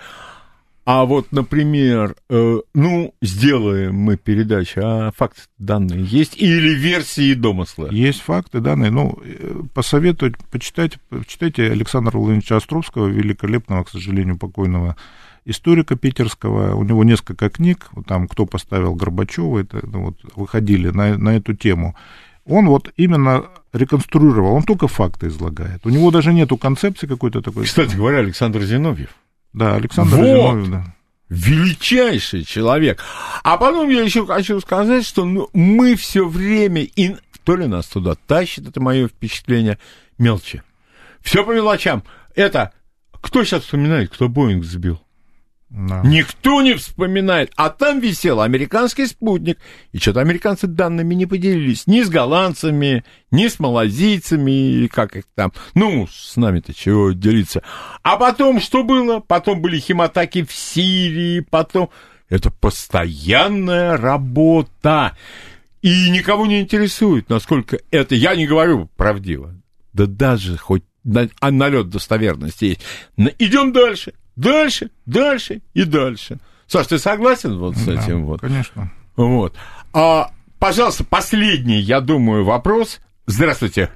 А 0.88 1.04
вот, 1.04 1.34
например, 1.34 2.16
э, 2.30 2.60
ну, 2.74 3.14
сделаем 3.22 3.96
мы 3.96 4.16
передачу, 4.16 4.80
а 4.82 5.12
факты 5.12 5.42
данные 5.58 6.06
есть? 6.06 6.38
Или 6.38 6.74
версии 6.76 7.32
и 7.32 7.36
домыслы? 7.36 7.90
Есть 7.92 8.22
факты, 8.22 8.62
данные. 8.62 8.90
Ну, 8.90 9.20
э, 9.22 9.64
посоветовать, 9.74 10.38
почитать, 10.50 10.98
почитайте 11.10 11.70
Александра 11.70 12.18
Владимировича 12.18 12.56
Островского, 12.56 13.08
великолепного, 13.08 13.84
к 13.84 13.90
сожалению, 13.90 14.38
покойного 14.38 14.96
историка 15.44 15.98
питерского. 15.98 16.76
У 16.76 16.86
него 16.86 17.04
несколько 17.04 17.50
книг, 17.50 17.90
там 18.08 18.30
«Кто 18.30 18.46
поставил 18.46 18.96
Горбачева», 18.96 19.60
это, 19.60 19.86
ну, 19.86 20.06
вот, 20.06 20.20
выходили 20.38 20.88
на, 20.88 21.18
на 21.18 21.36
эту 21.36 21.54
тему. 21.54 21.98
Он 22.46 22.68
вот 22.68 22.94
именно 22.96 23.44
реконструировал, 23.74 24.54
он 24.54 24.64
только 24.64 24.88
факты 24.88 25.28
излагает. 25.28 25.86
У 25.86 25.90
него 25.90 26.12
даже 26.12 26.32
нету 26.32 26.56
концепции 26.56 27.08
какой-то 27.08 27.42
такой. 27.42 27.66
Кстати 27.66 27.94
говоря, 27.94 28.20
Александр 28.20 28.62
Зиновьев. 28.62 29.10
Да, 29.58 29.76
Александр 29.76 30.16
Вот. 30.18 30.26
Зиновьев, 30.26 30.70
да. 30.70 30.96
величайший 31.30 32.44
человек. 32.44 33.04
А 33.44 33.58
потом 33.58 33.90
я 33.90 34.02
еще 34.02 34.26
хочу 34.26 34.60
сказать, 34.60 35.06
что 35.06 35.26
ну, 35.26 35.50
мы 35.54 35.96
все 35.96 36.28
время, 36.28 36.84
и 36.84 37.16
то 37.44 37.56
ли 37.56 37.66
нас 37.66 37.88
туда 37.88 38.16
тащит, 38.28 38.68
это 38.68 38.80
мое 38.80 39.08
впечатление, 39.08 39.80
мелочи. 40.20 40.62
Все 41.22 41.44
по 41.44 41.52
мелочам. 41.52 42.04
Это, 42.36 42.72
кто 43.12 43.44
сейчас 43.44 43.64
вспоминает, 43.64 44.12
кто 44.12 44.30
Боинг 44.30 44.64
сбил? 44.64 45.02
Да. 45.78 46.02
Никто 46.04 46.64
не 46.64 46.74
вспоминает. 46.74 47.52
А 47.56 47.70
там 47.70 48.00
висел 48.00 48.42
американский 48.42 49.06
спутник. 49.06 49.60
И 49.92 50.00
что-то 50.00 50.22
американцы 50.22 50.66
данными 50.66 51.14
не 51.14 51.28
поделились. 51.28 51.86
Ни 51.86 52.02
с 52.02 52.10
голландцами, 52.10 53.04
ни 53.30 53.48
с 53.48 53.60
малазийцами, 53.60 54.88
как 54.88 55.16
их 55.16 55.26
там. 55.36 55.54
Ну, 55.76 56.08
с 56.08 56.36
нами-то 56.36 56.74
чего 56.74 57.12
делиться. 57.12 57.62
А 58.02 58.18
потом 58.18 58.60
что 58.60 58.84
было? 58.84 59.20
Потом 59.20 59.62
были 59.62 59.80
химатаки 59.80 60.44
в 60.44 60.52
Сирии, 60.52 61.42
потом... 61.42 61.90
Это 62.28 62.50
постоянная 62.50 63.98
работа. 63.98 65.16
И 65.84 66.10
никого 66.10 66.48
не 66.48 66.60
интересует, 66.60 67.30
насколько 67.30 67.78
это... 67.92 68.16
Я 68.16 68.36
не 68.36 68.48
говорю 68.48 68.90
правдиво. 68.98 69.54
Да 69.94 70.08
даже 70.08 70.58
хоть 70.58 70.84
а 71.40 71.52
налет 71.52 71.90
достоверности 71.90 72.66
есть. 72.66 72.82
Идем 73.40 73.72
дальше, 73.72 74.14
дальше, 74.38 74.92
дальше 75.06 75.62
и 75.74 75.84
дальше. 75.84 76.38
Саш, 76.68 76.88
ты 76.88 76.98
согласен 76.98 77.58
вот 77.58 77.76
с 77.76 77.86
Да, 77.86 77.94
этим 77.94 78.26
вот? 78.26 78.42
Конечно. 78.42 78.92
Вот. 79.16 79.54
А, 79.94 80.32
пожалуйста, 80.60 81.04
последний, 81.06 81.80
я 81.80 82.02
думаю, 82.02 82.44
вопрос. 82.46 83.00
Здравствуйте. 83.26 83.90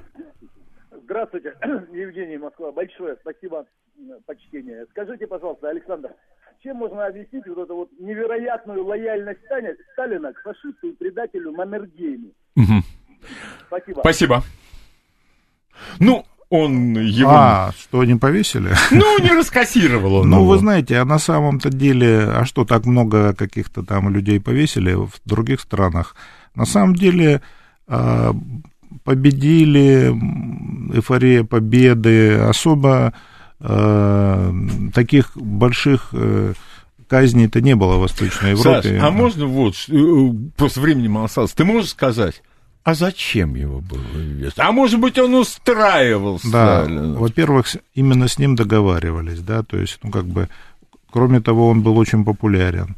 Здравствуйте, 1.04 1.54
Евгений 1.92 2.38
Москва. 2.38 2.72
Большое 2.72 3.16
спасибо, 3.20 3.66
м, 3.98 4.12
почтение. 4.26 4.86
Скажите, 4.90 5.26
пожалуйста, 5.26 5.68
Александр, 5.68 6.10
чем 6.62 6.76
можно 6.76 7.06
объяснить 7.06 7.46
вот 7.46 7.58
эту 7.58 7.74
вот 7.76 7.90
невероятную 7.98 8.84
лояльность 8.84 9.40
Сталина, 9.44 9.74
Сталина 9.92 10.32
к 10.32 10.40
фашисту 10.42 10.88
и 10.88 10.92
предателю 10.92 11.52
Маннергейму? 11.52 12.30
Мгм. 12.56 12.82
Спасибо. 13.66 14.00
Спасибо. 14.00 14.42
Ну, 16.00 16.24
он 16.52 16.98
его... 16.98 17.30
А, 17.30 17.72
что 17.80 18.04
не 18.04 18.16
повесили? 18.16 18.74
Ну, 18.90 19.18
не 19.20 19.30
раскассировал 19.30 20.16
он 20.16 20.28
Ну, 20.28 20.44
вы 20.44 20.58
знаете, 20.58 20.98
а 20.98 21.06
на 21.06 21.18
самом-то 21.18 21.70
деле, 21.70 22.28
а 22.28 22.44
что, 22.44 22.66
так 22.66 22.84
много 22.84 23.32
каких-то 23.32 23.82
там 23.82 24.10
людей 24.10 24.38
повесили 24.38 24.92
в 24.92 25.12
других 25.24 25.60
странах? 25.60 26.14
На 26.54 26.66
самом 26.66 26.94
деле 26.94 27.40
а, 27.88 28.34
победили, 29.02 30.14
эйфория 30.94 31.42
победы, 31.44 32.34
особо 32.36 33.14
а, 33.58 34.54
таких 34.92 35.34
больших 35.34 36.10
э, 36.12 36.52
казни-то 37.08 37.62
не 37.62 37.74
было 37.76 37.96
в 37.96 38.00
Восточной 38.00 38.50
Европе. 38.50 38.82
Саш, 38.82 39.02
а 39.02 39.10
можно 39.10 39.46
вот, 39.46 39.74
э, 39.88 40.50
просто 40.56 40.80
времени 40.80 41.08
мало 41.08 41.26
осталось, 41.26 41.52
ты 41.52 41.64
можешь 41.64 41.90
сказать, 41.90 42.42
а 42.84 42.94
зачем 42.94 43.54
его 43.54 43.80
было 43.80 44.00
ввести? 44.14 44.60
А 44.60 44.72
может 44.72 45.00
быть, 45.00 45.18
он 45.18 45.34
устраивал 45.34 46.40
Да, 46.44 46.84
во-первых, 46.88 47.66
именно 47.94 48.28
с 48.28 48.38
ним 48.38 48.56
договаривались, 48.56 49.40
да, 49.40 49.62
то 49.62 49.76
есть, 49.76 49.98
ну, 50.02 50.10
как 50.10 50.26
бы, 50.26 50.48
кроме 51.10 51.40
того, 51.40 51.68
он 51.68 51.82
был 51.82 51.96
очень 51.98 52.24
популярен. 52.24 52.96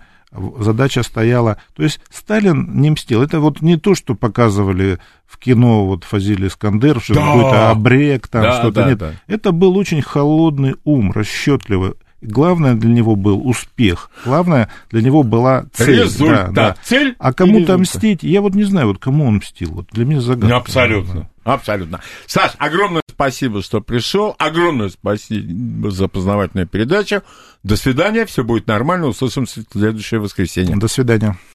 Задача 0.58 1.04
стояла, 1.04 1.58
то 1.76 1.84
есть 1.84 2.00
Сталин 2.10 2.80
не 2.80 2.90
мстил. 2.90 3.22
Это 3.22 3.38
вот 3.38 3.60
не 3.62 3.76
то, 3.76 3.94
что 3.94 4.16
показывали 4.16 4.98
в 5.26 5.38
кино 5.38 5.86
вот 5.86 6.02
Фазиль 6.02 6.44
Искандер, 6.48 7.00
что 7.00 7.14
Да. 7.14 7.20
какой-то 7.20 7.70
обрек, 7.70 8.26
там 8.26 8.42
Да, 8.42 8.52
что-то 8.58 8.72
да, 8.82 8.88
нет. 8.88 8.98
да. 8.98 9.12
Это 9.28 9.52
был 9.52 9.76
очень 9.76 10.02
холодный 10.02 10.74
ум, 10.82 11.12
расчетливый. 11.12 11.92
Главное 12.24 12.74
для 12.74 12.90
него 12.90 13.16
был 13.16 13.46
успех. 13.46 14.10
Главное 14.24 14.70
для 14.90 15.02
него 15.02 15.22
была 15.22 15.66
цель. 15.72 16.02
Результат. 16.02 16.52
Да, 16.52 16.68
да. 16.68 16.76
Цель 16.82 17.14
А 17.18 17.32
кому-то 17.32 17.78
мстить, 17.78 18.22
я 18.22 18.40
вот 18.40 18.54
не 18.54 18.64
знаю, 18.64 18.88
вот 18.88 18.98
кому 18.98 19.26
он 19.26 19.36
мстил. 19.36 19.70
Вот 19.72 19.86
для 19.92 20.04
меня 20.04 20.20
загадка. 20.20 20.56
Абсолютно. 20.56 21.30
Абсолютно. 21.44 22.00
Саш, 22.26 22.52
огромное 22.58 23.02
спасибо, 23.08 23.62
что 23.62 23.80
пришел. 23.80 24.34
Огромное 24.38 24.88
спасибо 24.88 25.90
за 25.90 26.08
познавательную 26.08 26.66
передачу. 26.66 27.22
До 27.62 27.76
свидания. 27.76 28.24
Все 28.24 28.42
будет 28.44 28.66
нормально. 28.66 29.06
Услышимся 29.06 29.60
в 29.60 29.78
следующее 29.78 30.20
воскресенье. 30.20 30.76
До 30.76 30.88
свидания. 30.88 31.36